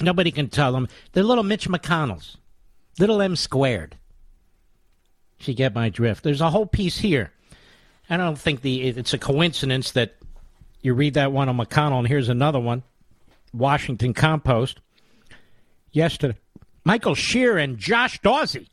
Nobody 0.00 0.30
can 0.30 0.48
tell 0.48 0.72
them. 0.72 0.88
They're 1.12 1.24
little 1.24 1.44
Mitch 1.44 1.68
McConnells, 1.68 2.36
little 2.98 3.22
M 3.22 3.34
squared. 3.34 3.96
If 5.40 5.48
you 5.48 5.54
get 5.54 5.74
my 5.74 5.88
drift, 5.88 6.22
there's 6.22 6.40
a 6.40 6.50
whole 6.50 6.66
piece 6.66 6.98
here. 6.98 7.32
I 8.08 8.16
don't 8.16 8.38
think 8.38 8.60
the 8.60 8.82
it's 8.82 9.14
a 9.14 9.18
coincidence 9.18 9.92
that 9.92 10.16
you 10.82 10.94
read 10.94 11.14
that 11.14 11.32
one 11.32 11.48
on 11.48 11.56
McConnell, 11.56 11.98
and 11.98 12.08
here's 12.08 12.28
another 12.28 12.60
one, 12.60 12.82
Washington 13.52 14.14
Compost. 14.14 14.80
Yesterday, 15.90 16.36
Michael 16.84 17.14
Shear 17.14 17.56
and 17.58 17.78
Josh 17.78 18.20
Dawsey. 18.20 18.68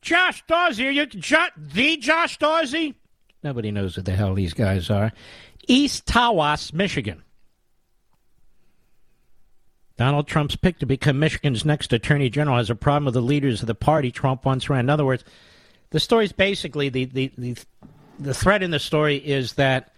Josh 0.00 0.44
Dawsey, 0.46 0.86
are 0.86 0.90
you 0.90 1.06
jo- 1.06 1.46
the 1.56 1.96
Josh 1.96 2.38
Dawsey? 2.38 2.94
Nobody 3.42 3.70
knows 3.70 3.94
who 3.96 4.02
the 4.02 4.12
hell 4.12 4.34
these 4.34 4.54
guys 4.54 4.90
are. 4.90 5.12
East 5.66 6.06
Tawas, 6.06 6.72
Michigan. 6.72 7.22
Donald 9.96 10.28
Trump's 10.28 10.56
pick 10.56 10.78
to 10.78 10.86
become 10.86 11.18
Michigan's 11.18 11.64
next 11.64 11.92
attorney 11.92 12.30
general 12.30 12.56
has 12.56 12.70
a 12.70 12.74
problem 12.76 13.04
with 13.06 13.14
the 13.14 13.20
leaders 13.20 13.60
of 13.60 13.66
the 13.66 13.74
party 13.74 14.12
Trump 14.12 14.44
once 14.44 14.70
ran. 14.70 14.80
In 14.80 14.90
other 14.90 15.04
words, 15.04 15.24
the 15.90 15.98
story's 15.98 16.32
basically 16.32 16.88
the, 16.88 17.04
the, 17.06 17.32
the, 17.36 17.56
the 18.18 18.34
thread 18.34 18.62
in 18.62 18.70
the 18.70 18.78
story 18.78 19.16
is 19.16 19.54
that 19.54 19.92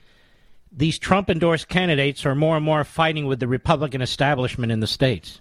these 0.72 0.98
Trump 0.98 1.28
endorsed 1.28 1.68
candidates 1.68 2.24
are 2.24 2.34
more 2.34 2.56
and 2.56 2.64
more 2.64 2.82
fighting 2.84 3.26
with 3.26 3.40
the 3.40 3.48
Republican 3.48 4.00
establishment 4.00 4.72
in 4.72 4.80
the 4.80 4.86
states. 4.86 5.40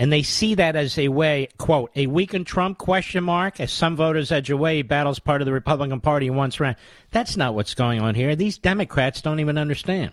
And 0.00 0.10
they 0.10 0.22
see 0.22 0.54
that 0.54 0.76
as 0.76 0.96
a 0.96 1.08
way, 1.08 1.48
quote, 1.58 1.90
a 1.94 2.06
weakened 2.06 2.46
Trump 2.46 2.78
question 2.78 3.22
mark, 3.22 3.60
as 3.60 3.70
some 3.70 3.96
voters 3.96 4.32
edge 4.32 4.48
away, 4.48 4.80
battles 4.80 5.18
part 5.18 5.42
of 5.42 5.44
the 5.44 5.52
Republican 5.52 6.00
Party 6.00 6.24
he 6.24 6.30
once 6.30 6.58
ran. 6.58 6.74
That's 7.10 7.36
not 7.36 7.54
what's 7.54 7.74
going 7.74 8.00
on 8.00 8.14
here. 8.14 8.34
These 8.34 8.56
Democrats 8.56 9.20
don't 9.20 9.40
even 9.40 9.58
understand. 9.58 10.12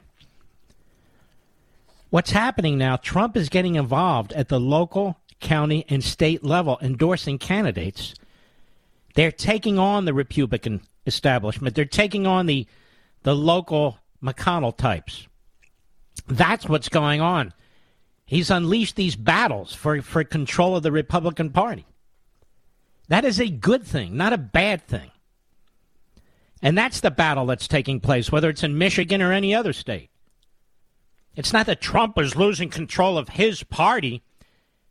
What's 2.09 2.31
happening 2.31 2.77
now, 2.77 2.97
Trump 2.97 3.37
is 3.37 3.47
getting 3.47 3.75
involved 3.75 4.33
at 4.33 4.49
the 4.49 4.59
local, 4.59 5.21
county, 5.39 5.85
and 5.87 6.03
state 6.03 6.43
level, 6.43 6.77
endorsing 6.81 7.37
candidates. 7.37 8.13
They're 9.15 9.31
taking 9.31 9.79
on 9.79 10.03
the 10.03 10.13
Republican 10.13 10.81
establishment. 11.05 11.75
They're 11.75 11.85
taking 11.85 12.27
on 12.27 12.45
the 12.47 12.67
the 13.23 13.33
local 13.33 13.99
McConnell 14.21 14.75
types. 14.75 15.29
That's 16.27 16.67
what's 16.67 16.89
going 16.89 17.21
on. 17.21 17.53
He's 18.27 18.51
unleashed 18.51 18.97
these 18.97 19.15
battles 19.15 19.73
for, 19.73 20.01
for 20.01 20.23
control 20.25 20.75
of 20.75 20.83
the 20.83 20.91
Republican 20.91 21.49
Party. 21.49 21.85
That 23.07 23.23
is 23.23 23.39
a 23.39 23.47
good 23.47 23.83
thing, 23.83 24.17
not 24.17 24.33
a 24.33 24.37
bad 24.37 24.85
thing. 24.85 25.11
And 26.61 26.77
that's 26.77 26.99
the 26.99 27.09
battle 27.09 27.45
that's 27.45 27.69
taking 27.69 28.01
place, 28.01 28.29
whether 28.29 28.49
it's 28.49 28.63
in 28.63 28.77
Michigan 28.77 29.21
or 29.21 29.31
any 29.31 29.55
other 29.55 29.71
state. 29.71 30.09
It's 31.37 31.53
not 31.53 31.67
that 31.67 31.79
Trump 31.79 32.19
is 32.19 32.35
losing 32.35 32.69
control 32.69 33.17
of 33.17 33.29
his 33.29 33.63
party. 33.63 34.23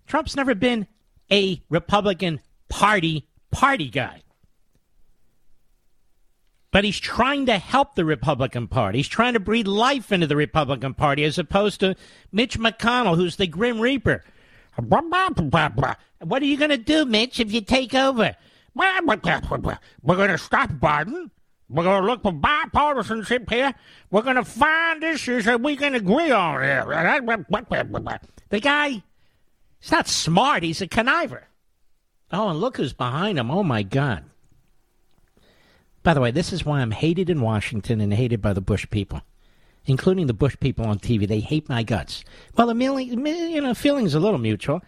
Trump's 0.06 0.34
never 0.34 0.54
been 0.54 0.86
a 1.30 1.60
Republican 1.68 2.40
Party 2.70 3.28
party 3.50 3.90
guy. 3.90 4.22
But 6.76 6.84
he's 6.84 7.00
trying 7.00 7.46
to 7.46 7.56
help 7.56 7.94
the 7.94 8.04
Republican 8.04 8.68
Party. 8.68 8.98
He's 8.98 9.08
trying 9.08 9.32
to 9.32 9.40
breathe 9.40 9.66
life 9.66 10.12
into 10.12 10.26
the 10.26 10.36
Republican 10.36 10.92
Party 10.92 11.24
as 11.24 11.38
opposed 11.38 11.80
to 11.80 11.96
Mitch 12.32 12.58
McConnell, 12.58 13.16
who's 13.16 13.36
the 13.36 13.46
Grim 13.46 13.80
Reaper. 13.80 14.22
What 14.76 15.14
are 16.42 16.44
you 16.44 16.58
going 16.58 16.68
to 16.68 16.76
do, 16.76 17.06
Mitch, 17.06 17.40
if 17.40 17.50
you 17.50 17.62
take 17.62 17.94
over? 17.94 18.36
We're 18.74 19.00
going 19.00 19.20
to 19.22 20.36
stop 20.36 20.68
Biden. 20.72 21.30
We're 21.70 21.84
going 21.84 22.02
to 22.02 22.06
look 22.06 22.22
for 22.22 22.32
bipartisanship 22.32 23.48
here. 23.48 23.72
We're 24.10 24.20
going 24.20 24.36
to 24.36 24.44
find 24.44 25.02
issues 25.02 25.46
that 25.46 25.62
we 25.62 25.76
can 25.76 25.94
agree 25.94 26.30
on 26.30 26.62
here. 26.62 26.84
The 28.50 28.60
guy, 28.60 29.02
he's 29.80 29.92
not 29.92 30.08
smart. 30.08 30.62
He's 30.62 30.82
a 30.82 30.86
conniver. 30.86 31.44
Oh, 32.30 32.50
and 32.50 32.60
look 32.60 32.76
who's 32.76 32.92
behind 32.92 33.38
him. 33.38 33.50
Oh, 33.50 33.62
my 33.62 33.82
God. 33.82 34.24
By 36.06 36.14
the 36.14 36.20
way, 36.20 36.30
this 36.30 36.52
is 36.52 36.64
why 36.64 36.82
I'm 36.82 36.92
hated 36.92 37.28
in 37.30 37.40
Washington 37.40 38.00
and 38.00 38.14
hated 38.14 38.40
by 38.40 38.52
the 38.52 38.60
Bush 38.60 38.86
people, 38.90 39.22
including 39.86 40.28
the 40.28 40.32
Bush 40.32 40.56
people 40.60 40.86
on 40.86 41.00
TV. 41.00 41.26
They 41.26 41.40
hate 41.40 41.68
my 41.68 41.82
guts. 41.82 42.22
Well, 42.56 42.68
the 42.68 42.76
feeling, 42.76 43.26
you 43.26 43.60
know, 43.60 43.74
feeling's 43.74 44.14
a 44.14 44.20
little 44.20 44.38
mutual. 44.38 44.82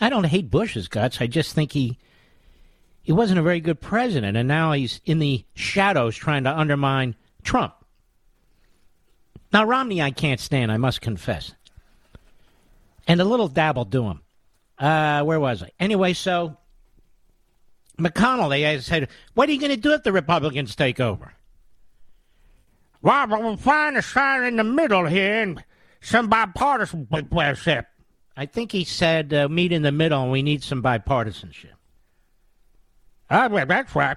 I 0.00 0.08
don't 0.08 0.24
hate 0.24 0.50
Bush's 0.50 0.88
guts. 0.88 1.20
I 1.20 1.26
just 1.26 1.54
think 1.54 1.72
he 1.72 1.98
he 3.02 3.12
wasn't 3.12 3.40
a 3.40 3.42
very 3.42 3.60
good 3.60 3.82
president, 3.82 4.38
and 4.38 4.48
now 4.48 4.72
he's 4.72 5.02
in 5.04 5.18
the 5.18 5.44
shadows 5.52 6.16
trying 6.16 6.44
to 6.44 6.58
undermine 6.58 7.14
Trump. 7.42 7.74
Now 9.52 9.66
Romney, 9.66 10.00
I 10.00 10.12
can't 10.12 10.40
stand. 10.40 10.72
I 10.72 10.78
must 10.78 11.02
confess, 11.02 11.52
and 13.06 13.20
a 13.20 13.24
little 13.24 13.48
dabble 13.48 13.84
do 13.84 14.04
him. 14.06 14.22
Uh, 14.78 15.24
where 15.24 15.38
was 15.38 15.62
I? 15.62 15.72
Anyway, 15.78 16.14
so 16.14 16.56
McConnell, 18.02 18.50
they 18.50 18.78
said, 18.80 19.08
what 19.34 19.48
are 19.48 19.52
you 19.52 19.60
going 19.60 19.70
to 19.70 19.76
do 19.76 19.92
if 19.92 20.02
the 20.02 20.12
Republicans 20.12 20.74
take 20.74 21.00
over? 21.00 21.34
Well, 23.00 23.26
we'll 23.28 23.56
find 23.56 23.96
a 23.96 24.02
sign 24.02 24.44
in 24.44 24.56
the 24.56 24.64
middle 24.64 25.06
here 25.06 25.42
and 25.42 25.64
some 26.00 26.28
bipartisan 26.28 27.06
bipartisanship. 27.06 27.86
I 28.36 28.46
think 28.46 28.72
he 28.72 28.84
said, 28.84 29.34
uh, 29.34 29.48
meet 29.48 29.72
in 29.72 29.82
the 29.82 29.92
middle 29.92 30.22
and 30.22 30.32
we 30.32 30.42
need 30.42 30.62
some 30.62 30.82
bipartisanship. 30.82 31.72
Ah, 33.30 33.48
well, 33.48 33.66
that's 33.66 33.94
right. 33.94 34.16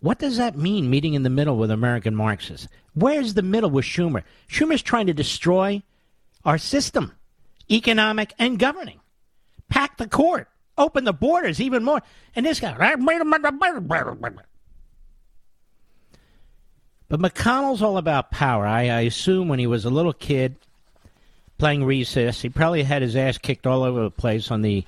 What 0.00 0.18
does 0.18 0.38
that 0.38 0.56
mean, 0.56 0.88
meeting 0.88 1.14
in 1.14 1.22
the 1.22 1.30
middle 1.30 1.56
with 1.56 1.70
American 1.70 2.14
Marxists? 2.14 2.68
Where's 2.94 3.34
the 3.34 3.42
middle 3.42 3.70
with 3.70 3.84
Schumer? 3.84 4.22
Schumer's 4.48 4.82
trying 4.82 5.06
to 5.06 5.14
destroy 5.14 5.82
our 6.44 6.58
system, 6.58 7.12
economic 7.70 8.32
and 8.38 8.58
governing. 8.58 9.00
Pack 9.68 9.98
the 9.98 10.08
court, 10.08 10.48
open 10.80 11.04
the 11.04 11.12
borders 11.12 11.60
even 11.60 11.84
more. 11.84 12.02
And 12.34 12.44
this 12.44 12.60
guy, 12.60 12.74
but 17.10 17.20
McConnell's 17.20 17.82
all 17.82 17.98
about 17.98 18.30
power. 18.30 18.64
I, 18.64 18.88
I 18.88 19.00
assume 19.00 19.48
when 19.48 19.58
he 19.58 19.66
was 19.66 19.84
a 19.84 19.90
little 19.90 20.12
kid 20.12 20.56
playing 21.58 21.84
recess, 21.84 22.40
he 22.40 22.48
probably 22.48 22.84
had 22.84 23.02
his 23.02 23.16
ass 23.16 23.36
kicked 23.36 23.66
all 23.66 23.82
over 23.82 24.02
the 24.02 24.10
place 24.10 24.50
on 24.50 24.62
the 24.62 24.84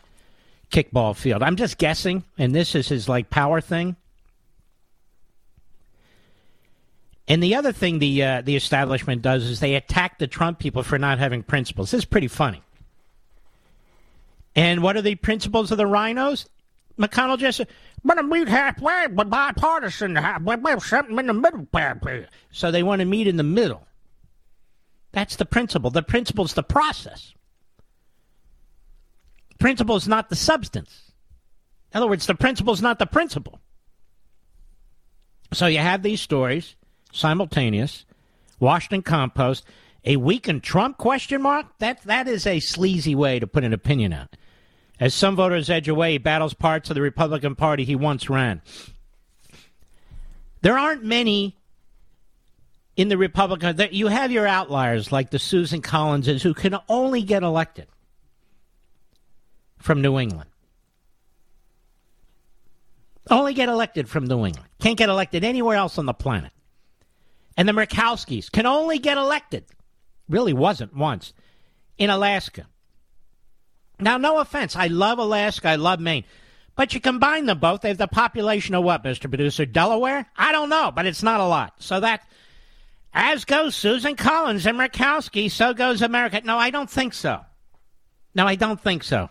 kickball 0.70 1.16
field. 1.16 1.42
I'm 1.42 1.56
just 1.56 1.78
guessing, 1.78 2.24
and 2.38 2.54
this 2.54 2.74
is 2.74 2.88
his 2.88 3.08
like 3.08 3.28
power 3.28 3.60
thing. 3.60 3.96
And 7.26 7.42
the 7.42 7.56
other 7.56 7.72
thing 7.72 7.98
the 7.98 8.22
uh, 8.22 8.42
the 8.42 8.56
establishment 8.56 9.22
does 9.22 9.44
is 9.44 9.60
they 9.60 9.74
attack 9.74 10.18
the 10.18 10.26
Trump 10.26 10.58
people 10.58 10.82
for 10.82 10.98
not 10.98 11.18
having 11.18 11.42
principles. 11.42 11.90
This 11.90 12.00
is 12.00 12.04
pretty 12.04 12.28
funny. 12.28 12.62
And 14.54 14.82
what 14.82 14.96
are 14.96 15.02
the 15.02 15.14
principles 15.14 15.70
of 15.70 15.78
the 15.78 15.84
RINOs? 15.84 16.46
McConnell 16.98 17.38
just 17.38 17.56
said, 17.56 17.68
"But 18.04 18.14
to 18.14 18.22
meet 18.22 18.48
halfway, 18.48 19.06
but 19.08 19.30
bipartisan, 19.30 20.14
something 20.14 21.18
in 21.18 21.26
the 21.26 21.32
middle." 21.32 21.66
So 22.50 22.70
they 22.70 22.82
want 22.82 23.00
to 23.00 23.06
meet 23.06 23.26
in 23.26 23.36
the 23.36 23.42
middle. 23.42 23.86
That's 25.12 25.36
the 25.36 25.46
principle. 25.46 25.90
The 25.90 26.02
principle 26.02 26.44
is 26.44 26.54
the 26.54 26.62
process. 26.62 27.32
Principle 29.58 29.96
is 29.96 30.08
not 30.08 30.28
the 30.28 30.36
substance. 30.36 31.12
In 31.92 31.98
other 31.98 32.08
words, 32.08 32.26
the 32.26 32.34
principle 32.34 32.74
is 32.74 32.82
not 32.82 32.98
the 32.98 33.06
principle. 33.06 33.60
So 35.52 35.66
you 35.66 35.78
have 35.78 36.02
these 36.02 36.20
stories 36.20 36.76
simultaneous. 37.12 38.04
Washington 38.58 39.02
Compost, 39.02 39.64
a 40.04 40.16
weakened 40.16 40.62
Trump 40.62 40.98
question 40.98 41.42
mark? 41.42 41.66
That 41.78 42.02
that 42.04 42.26
is 42.28 42.46
a 42.46 42.60
sleazy 42.60 43.14
way 43.14 43.38
to 43.38 43.46
put 43.46 43.64
an 43.64 43.72
opinion 43.72 44.12
out. 44.12 44.36
As 45.02 45.14
some 45.14 45.34
voters 45.34 45.68
edge 45.68 45.88
away, 45.88 46.12
he 46.12 46.18
battles 46.18 46.54
parts 46.54 46.88
of 46.88 46.94
the 46.94 47.02
Republican 47.02 47.56
Party 47.56 47.84
he 47.84 47.96
once 47.96 48.30
ran. 48.30 48.62
There 50.60 50.78
aren't 50.78 51.02
many 51.02 51.56
in 52.96 53.08
the 53.08 53.18
Republican. 53.18 53.76
You 53.90 54.06
have 54.06 54.30
your 54.30 54.46
outliers 54.46 55.10
like 55.10 55.30
the 55.30 55.40
Susan 55.40 55.82
Collinses 55.82 56.44
who 56.44 56.54
can 56.54 56.78
only 56.88 57.22
get 57.22 57.42
elected 57.42 57.88
from 59.76 60.02
New 60.02 60.20
England. 60.20 60.50
Only 63.28 63.54
get 63.54 63.68
elected 63.68 64.08
from 64.08 64.26
New 64.26 64.46
England. 64.46 64.68
Can't 64.78 64.96
get 64.96 65.08
elected 65.08 65.42
anywhere 65.42 65.74
else 65.74 65.98
on 65.98 66.06
the 66.06 66.14
planet. 66.14 66.52
And 67.56 67.68
the 67.68 67.72
Murkowskis 67.72 68.52
can 68.52 68.66
only 68.66 69.00
get 69.00 69.18
elected. 69.18 69.64
Really 70.28 70.52
wasn't 70.52 70.94
once 70.94 71.32
in 71.98 72.08
Alaska. 72.08 72.68
Now, 74.02 74.16
no 74.18 74.38
offense. 74.38 74.76
I 74.76 74.88
love 74.88 75.18
Alaska. 75.18 75.68
I 75.68 75.76
love 75.76 76.00
Maine. 76.00 76.24
But 76.74 76.94
you 76.94 77.00
combine 77.00 77.46
them 77.46 77.58
both, 77.58 77.82
they 77.82 77.88
have 77.88 77.98
the 77.98 78.06
population 78.06 78.74
of 78.74 78.82
what, 78.82 79.04
Mr. 79.04 79.28
Producer? 79.28 79.66
Delaware? 79.66 80.26
I 80.36 80.52
don't 80.52 80.70
know, 80.70 80.90
but 80.94 81.06
it's 81.06 81.22
not 81.22 81.40
a 81.40 81.44
lot. 81.46 81.74
So 81.78 82.00
that, 82.00 82.22
as 83.12 83.44
goes 83.44 83.76
Susan 83.76 84.16
Collins 84.16 84.66
and 84.66 84.78
Murkowski, 84.78 85.50
so 85.50 85.74
goes 85.74 86.00
America. 86.00 86.40
No, 86.44 86.56
I 86.56 86.70
don't 86.70 86.90
think 86.90 87.12
so. 87.12 87.40
No, 88.34 88.46
I 88.46 88.54
don't 88.54 88.80
think 88.80 89.04
so. 89.04 89.28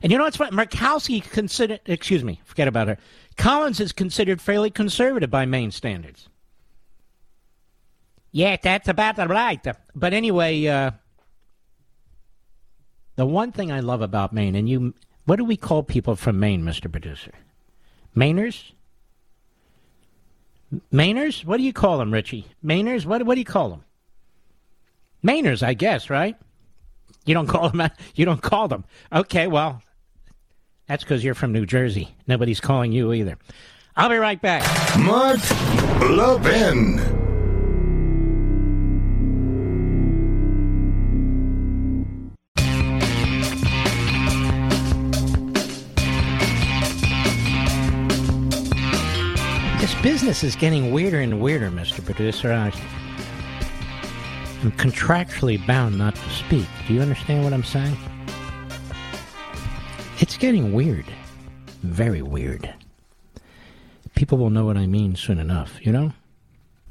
And 0.00 0.12
you 0.12 0.18
know 0.18 0.24
what's 0.24 0.36
funny? 0.36 0.56
Murkowski 0.56 1.28
considered, 1.28 1.80
excuse 1.86 2.22
me, 2.22 2.40
forget 2.44 2.68
about 2.68 2.88
her. 2.88 2.98
Collins 3.36 3.80
is 3.80 3.92
considered 3.92 4.40
fairly 4.40 4.70
conservative 4.70 5.30
by 5.30 5.44
Maine 5.44 5.72
standards. 5.72 6.28
Yeah, 8.30 8.56
that's 8.62 8.88
about 8.88 9.18
right. 9.28 9.60
But 9.94 10.14
anyway, 10.14 10.66
uh, 10.66 10.92
the 13.16 13.26
one 13.26 13.52
thing 13.52 13.70
I 13.70 13.80
love 13.80 14.02
about 14.02 14.32
Maine, 14.32 14.54
and 14.54 14.68
you, 14.68 14.94
what 15.26 15.36
do 15.36 15.44
we 15.44 15.56
call 15.56 15.82
people 15.82 16.16
from 16.16 16.40
Maine, 16.40 16.62
Mr. 16.62 16.90
Producer? 16.90 17.32
Mainers? 18.16 18.72
Mainers? 20.92 21.44
What 21.44 21.58
do 21.58 21.62
you 21.62 21.72
call 21.72 21.98
them, 21.98 22.12
Richie? 22.12 22.46
Mainers? 22.64 23.04
What, 23.04 23.24
what 23.24 23.34
do 23.34 23.40
you 23.40 23.44
call 23.44 23.70
them? 23.70 23.84
Mainers, 25.24 25.62
I 25.62 25.74
guess, 25.74 26.10
right? 26.10 26.36
You 27.24 27.34
don't 27.34 27.46
call 27.46 27.70
them. 27.70 27.90
You 28.14 28.24
don't 28.24 28.42
call 28.42 28.68
them. 28.68 28.84
Okay, 29.12 29.46
well, 29.46 29.82
that's 30.86 31.04
because 31.04 31.22
you're 31.22 31.34
from 31.34 31.52
New 31.52 31.66
Jersey. 31.66 32.14
Nobody's 32.26 32.60
calling 32.60 32.92
you 32.92 33.12
either. 33.12 33.38
I'll 33.96 34.08
be 34.08 34.16
right 34.16 34.40
back. 34.40 34.62
Mark 34.98 35.38
Levin. 36.10 37.21
This 50.32 50.44
is 50.44 50.56
getting 50.56 50.92
weirder 50.92 51.20
and 51.20 51.42
weirder, 51.42 51.70
Mr. 51.70 52.02
Producer. 52.02 52.54
I, 52.54 52.72
I'm 54.62 54.72
contractually 54.72 55.58
bound 55.66 55.98
not 55.98 56.14
to 56.14 56.30
speak. 56.30 56.64
Do 56.88 56.94
you 56.94 57.02
understand 57.02 57.44
what 57.44 57.52
I'm 57.52 57.62
saying? 57.62 57.94
It's 60.20 60.38
getting 60.38 60.72
weird. 60.72 61.04
Very 61.82 62.22
weird. 62.22 62.72
People 64.14 64.38
will 64.38 64.48
know 64.48 64.64
what 64.64 64.78
I 64.78 64.86
mean 64.86 65.16
soon 65.16 65.38
enough, 65.38 65.74
you 65.84 65.92
know? 65.92 66.14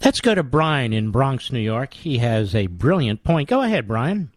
Let's 0.05 0.21
go 0.21 0.35
to 0.35 0.43
Brian 0.43 0.93
in 0.93 1.09
Bronx, 1.09 1.51
New 1.51 1.61
York. 1.61 1.95
He 1.95 2.19
has 2.19 2.53
a 2.53 2.67
brilliant 2.67 3.23
point. 3.23 3.49
Go 3.49 3.63
ahead, 3.63 3.87
Brian. 3.87 4.31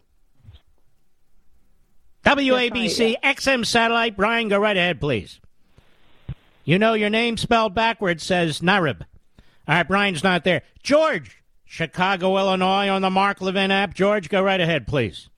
WABC, 2.25 3.17
XM 3.23 3.67
Satellite. 3.67 4.17
Brian, 4.17 4.47
go 4.47 4.57
right 4.57 4.75
ahead, 4.75 4.99
please. 4.99 5.39
You 6.65 6.79
know 6.79 6.93
your 6.93 7.09
name 7.11 7.37
spelled 7.37 7.73
backwards 7.75 8.23
says 8.23 8.59
Narib. 8.59 9.01
All 9.67 9.75
right, 9.75 9.87
Brian's 9.87 10.23
not 10.23 10.43
there. 10.43 10.63
George, 10.83 11.43
Chicago, 11.63 12.37
Illinois, 12.37 12.89
on 12.89 13.01
the 13.01 13.09
Mark 13.09 13.39
Levin 13.41 13.71
app. 13.71 13.93
George, 13.93 14.29
go 14.29 14.41
right 14.41 14.59
ahead, 14.59 14.87
please. 14.87 15.29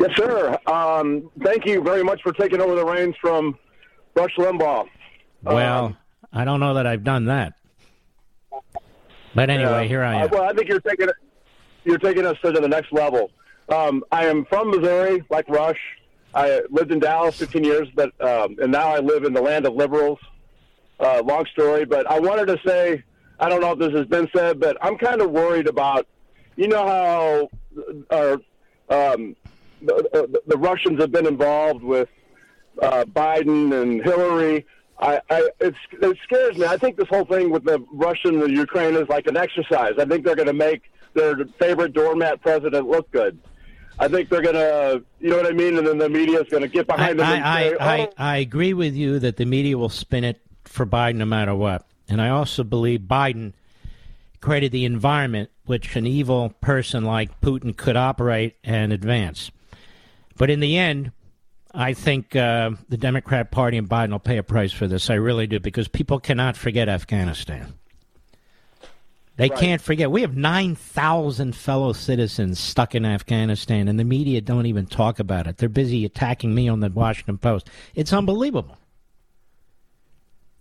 Yes, 0.00 0.10
sir. 0.16 0.56
Um, 0.66 1.28
thank 1.42 1.66
you 1.66 1.82
very 1.82 2.04
much 2.04 2.22
for 2.22 2.32
taking 2.32 2.60
over 2.60 2.76
the 2.76 2.84
reins 2.84 3.16
from 3.20 3.58
Rush 4.14 4.34
Limbaugh. 4.38 4.86
Well, 5.42 5.84
Um, 5.86 5.96
I 6.32 6.44
don't 6.44 6.60
know 6.60 6.74
that 6.74 6.86
I've 6.86 7.02
done 7.04 7.24
that. 7.26 7.54
But 9.34 9.50
anyway, 9.50 9.82
Yeah. 9.82 9.88
here 9.88 10.02
I 10.04 10.20
Uh, 10.20 10.24
am. 10.24 10.30
well, 10.30 10.42
I 10.44 10.52
think 10.52 10.68
you're 10.68 10.80
taking. 10.80 11.08
You're 11.84 11.98
taking 11.98 12.26
us 12.26 12.36
to 12.44 12.50
the 12.52 12.66
next 12.68 12.92
level. 12.92 13.30
Um, 13.68 14.04
I 14.12 14.26
am 14.26 14.44
from 14.46 14.70
Missouri, 14.70 15.22
like 15.30 15.48
Rush. 15.48 15.78
I 16.34 16.62
lived 16.70 16.92
in 16.92 16.98
Dallas 16.98 17.36
15 17.36 17.64
years, 17.64 17.88
but 17.94 18.08
um, 18.20 18.56
and 18.60 18.70
now 18.70 18.88
I 18.88 19.00
live 19.00 19.24
in 19.24 19.32
the 19.32 19.42
land 19.42 19.66
of 19.66 19.74
liberals. 19.74 20.18
Uh, 21.00 21.22
long 21.24 21.46
story, 21.52 21.84
but 21.84 22.10
I 22.10 22.18
wanted 22.18 22.46
to 22.46 22.58
say 22.66 23.04
I 23.40 23.48
don't 23.48 23.60
know 23.60 23.72
if 23.72 23.78
this 23.78 23.92
has 23.92 24.06
been 24.06 24.28
said, 24.34 24.58
but 24.58 24.76
I'm 24.82 24.96
kind 24.98 25.20
of 25.20 25.30
worried 25.30 25.68
about. 25.68 26.06
You 26.56 26.68
know 26.68 26.86
how 26.86 27.48
our 28.10 28.32
um, 28.88 29.36
the, 29.80 30.40
the, 30.46 30.58
Russians 30.58 31.00
have 31.00 31.12
been 31.12 31.26
involved 31.26 31.84
with 31.84 32.08
uh, 32.82 33.04
Biden 33.04 33.80
and 33.80 34.02
Hillary. 34.02 34.66
I, 34.98 35.20
I 35.30 35.48
it 35.60 35.74
scares 36.24 36.56
me. 36.56 36.66
I 36.66 36.76
think 36.76 36.96
this 36.96 37.06
whole 37.08 37.24
thing 37.24 37.50
with 37.50 37.64
the 37.64 37.84
Russian 37.92 38.34
and 38.34 38.42
the 38.42 38.50
Ukraine 38.50 38.96
is 38.96 39.08
like 39.08 39.28
an 39.28 39.36
exercise. 39.36 39.92
I 39.98 40.04
think 40.04 40.24
they're 40.24 40.34
going 40.34 40.48
to 40.48 40.52
make 40.52 40.82
their 41.14 41.36
favorite 41.60 41.92
doormat 41.92 42.42
president 42.42 42.88
look 42.88 43.08
good. 43.12 43.38
I 44.00 44.08
think 44.08 44.28
they're 44.28 44.42
going 44.42 44.54
to, 44.54 45.02
you 45.20 45.30
know 45.30 45.36
what 45.36 45.46
I 45.46 45.52
mean, 45.52 45.76
and 45.76 45.86
then 45.86 45.98
the 45.98 46.08
media 46.08 46.40
is 46.40 46.48
going 46.48 46.62
to 46.62 46.68
get 46.68 46.86
behind 46.86 47.18
them 47.18 47.26
and 47.28 47.44
I, 47.44 47.62
say, 47.62 47.76
I, 47.78 47.98
"Oh, 48.00 48.12
I, 48.16 48.34
I 48.34 48.36
agree 48.38 48.72
with 48.72 48.94
you 48.94 49.18
that 49.18 49.36
the 49.36 49.44
media 49.44 49.76
will 49.76 49.88
spin 49.88 50.24
it 50.24 50.40
for 50.64 50.86
Biden 50.86 51.16
no 51.16 51.24
matter 51.24 51.54
what. 51.54 51.86
And 52.08 52.22
I 52.22 52.28
also 52.30 52.62
believe 52.64 53.00
Biden 53.00 53.52
created 54.40 54.72
the 54.72 54.84
environment 54.84 55.50
which 55.66 55.96
an 55.96 56.06
evil 56.06 56.50
person 56.60 57.04
like 57.04 57.40
Putin 57.40 57.76
could 57.76 57.96
operate 57.96 58.56
and 58.64 58.92
advance. 58.92 59.50
But 60.36 60.50
in 60.50 60.60
the 60.60 60.78
end, 60.78 61.12
I 61.74 61.92
think 61.92 62.34
uh, 62.34 62.70
the 62.88 62.96
Democrat 62.96 63.50
Party 63.50 63.76
and 63.76 63.88
Biden 63.88 64.10
will 64.10 64.18
pay 64.18 64.38
a 64.38 64.42
price 64.42 64.72
for 64.72 64.86
this. 64.86 65.10
I 65.10 65.14
really 65.14 65.46
do, 65.46 65.60
because 65.60 65.88
people 65.88 66.18
cannot 66.18 66.56
forget 66.56 66.88
Afghanistan. 66.88 67.74
They 69.38 69.48
Right. 69.48 69.58
can't 69.58 69.80
forget. 69.80 70.10
We 70.10 70.22
have 70.22 70.36
9,000 70.36 71.54
fellow 71.54 71.92
citizens 71.92 72.58
stuck 72.58 72.96
in 72.96 73.06
Afghanistan, 73.06 73.86
and 73.86 73.96
the 73.96 74.04
media 74.04 74.40
don't 74.40 74.66
even 74.66 74.84
talk 74.84 75.20
about 75.20 75.46
it. 75.46 75.58
They're 75.58 75.68
busy 75.68 76.04
attacking 76.04 76.56
me 76.56 76.68
on 76.68 76.80
the 76.80 76.90
Washington 76.90 77.38
Post. 77.38 77.70
It's 77.94 78.12
unbelievable. 78.12 78.76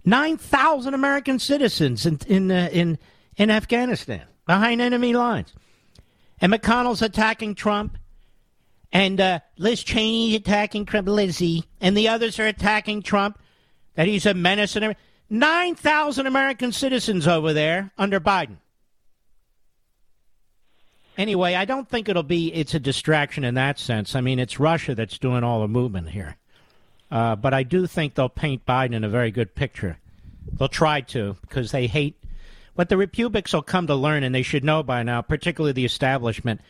9,000 0.06 0.94
American 0.94 1.40
citizens 1.40 2.06
in, 2.06 2.20
in, 2.28 2.52
uh, 2.52 2.70
in, 2.72 2.99
in 3.36 3.49
Afghanistan 3.49 4.22
behind 4.45 4.80
enemy 4.80 5.14
lines. 5.14 5.54
And 6.40 6.54
McConnell's 6.54 7.02
attacking 7.02 7.56
Trump. 7.56 7.98
And 8.94 9.20
uh, 9.20 9.40
Liz 9.58 9.84
Cheney's 9.84 10.36
attacking 10.36 10.86
Trump, 10.86 11.08
Lizzie. 11.08 11.66
And 11.82 11.98
the 11.98 12.10
others 12.10 12.40
are 12.40 12.45
attacking 12.45 13.02
Trump, 13.02 13.40
that 13.95 14.08
he's 14.08 14.28
a 14.28 14.36
menace 14.36 14.76
and 14.76 14.86
everything. 14.86 15.02
9,000 15.32 16.28
American 16.28 16.72
citizens 16.72 17.28
over 17.28 17.54
there 17.54 17.91
under 17.98 18.20
Biden. 18.20 18.58
Anyway, 21.18 21.56
I 21.56 21.65
don't 21.65 21.89
think 21.89 22.07
it'll 22.07 22.22
be, 22.22 22.53
it's 22.53 22.76
a 22.76 22.80
distraction 22.80 23.44
in 23.44 23.56
that 23.56 23.80
sense. 23.80 24.15
I 24.15 24.22
mean, 24.22 24.38
it's 24.38 24.60
Russia 24.60 24.94
that's 24.94 25.18
doing 25.18 25.44
all 25.44 25.61
the 25.61 25.68
movement 25.68 26.11
here. 26.11 26.38
Uh, 27.10 27.35
but 27.35 27.53
I 27.53 27.64
do 27.64 27.88
think 27.88 28.14
they'll 28.14 28.30
paint 28.30 28.65
Biden 28.65 29.03
a 29.03 29.10
very 29.10 29.31
good 29.31 29.56
picture. 29.56 29.98
They'll 30.53 30.68
try 30.68 31.02
to 31.02 31.35
because 31.41 31.72
they 31.72 31.88
hate 31.88 32.22
what 32.76 32.89
the 32.89 32.98
Republicans 32.98 33.53
will 33.53 33.64
come 33.64 33.88
to 33.88 33.95
learn, 33.95 34.23
and 34.23 34.35
they 34.35 34.44
should 34.44 34.64
know 34.64 34.84
by 34.84 35.02
now, 35.02 35.22
particularly 35.22 35.72
the 35.72 35.85
establishment. 35.85 36.61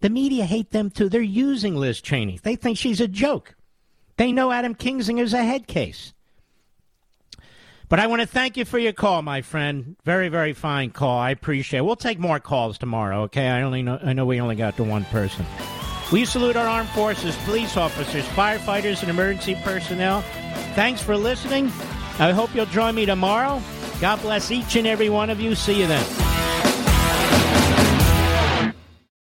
The 0.00 0.08
media 0.08 0.46
hate 0.46 0.70
them 0.70 0.90
too. 0.90 1.08
They're 1.08 1.20
using 1.20 1.76
Liz 1.76 2.00
Cheney. 2.00 2.40
They 2.42 2.56
think 2.56 2.78
she's 2.78 3.00
a 3.00 3.08
joke. 3.08 3.54
They 4.16 4.32
know 4.32 4.50
Adam 4.50 4.74
Kinzinger's 4.74 5.34
a 5.34 5.44
head 5.44 5.66
case. 5.66 6.14
But 7.92 8.00
I 8.00 8.06
want 8.06 8.22
to 8.22 8.26
thank 8.26 8.56
you 8.56 8.64
for 8.64 8.78
your 8.78 8.94
call, 8.94 9.20
my 9.20 9.42
friend. 9.42 9.96
Very, 10.02 10.30
very 10.30 10.54
fine 10.54 10.92
call. 10.92 11.18
I 11.18 11.28
appreciate 11.28 11.80
it. 11.80 11.82
We'll 11.82 11.94
take 11.94 12.18
more 12.18 12.40
calls 12.40 12.78
tomorrow, 12.78 13.24
okay? 13.24 13.48
I 13.48 13.60
only 13.60 13.82
know 13.82 14.00
I 14.02 14.14
know 14.14 14.24
we 14.24 14.40
only 14.40 14.54
got 14.56 14.78
to 14.78 14.82
one 14.82 15.04
person. 15.04 15.44
We 16.10 16.24
salute 16.24 16.56
our 16.56 16.66
armed 16.66 16.88
forces, 16.88 17.36
police 17.44 17.76
officers, 17.76 18.24
firefighters, 18.28 19.02
and 19.02 19.10
emergency 19.10 19.56
personnel. 19.56 20.22
Thanks 20.74 21.02
for 21.02 21.18
listening. 21.18 21.66
I 22.18 22.32
hope 22.32 22.54
you'll 22.54 22.64
join 22.64 22.94
me 22.94 23.04
tomorrow. 23.04 23.60
God 24.00 24.22
bless 24.22 24.50
each 24.50 24.74
and 24.76 24.86
every 24.86 25.10
one 25.10 25.28
of 25.28 25.38
you. 25.38 25.54
See 25.54 25.78
you 25.78 25.86
then. 25.86 26.06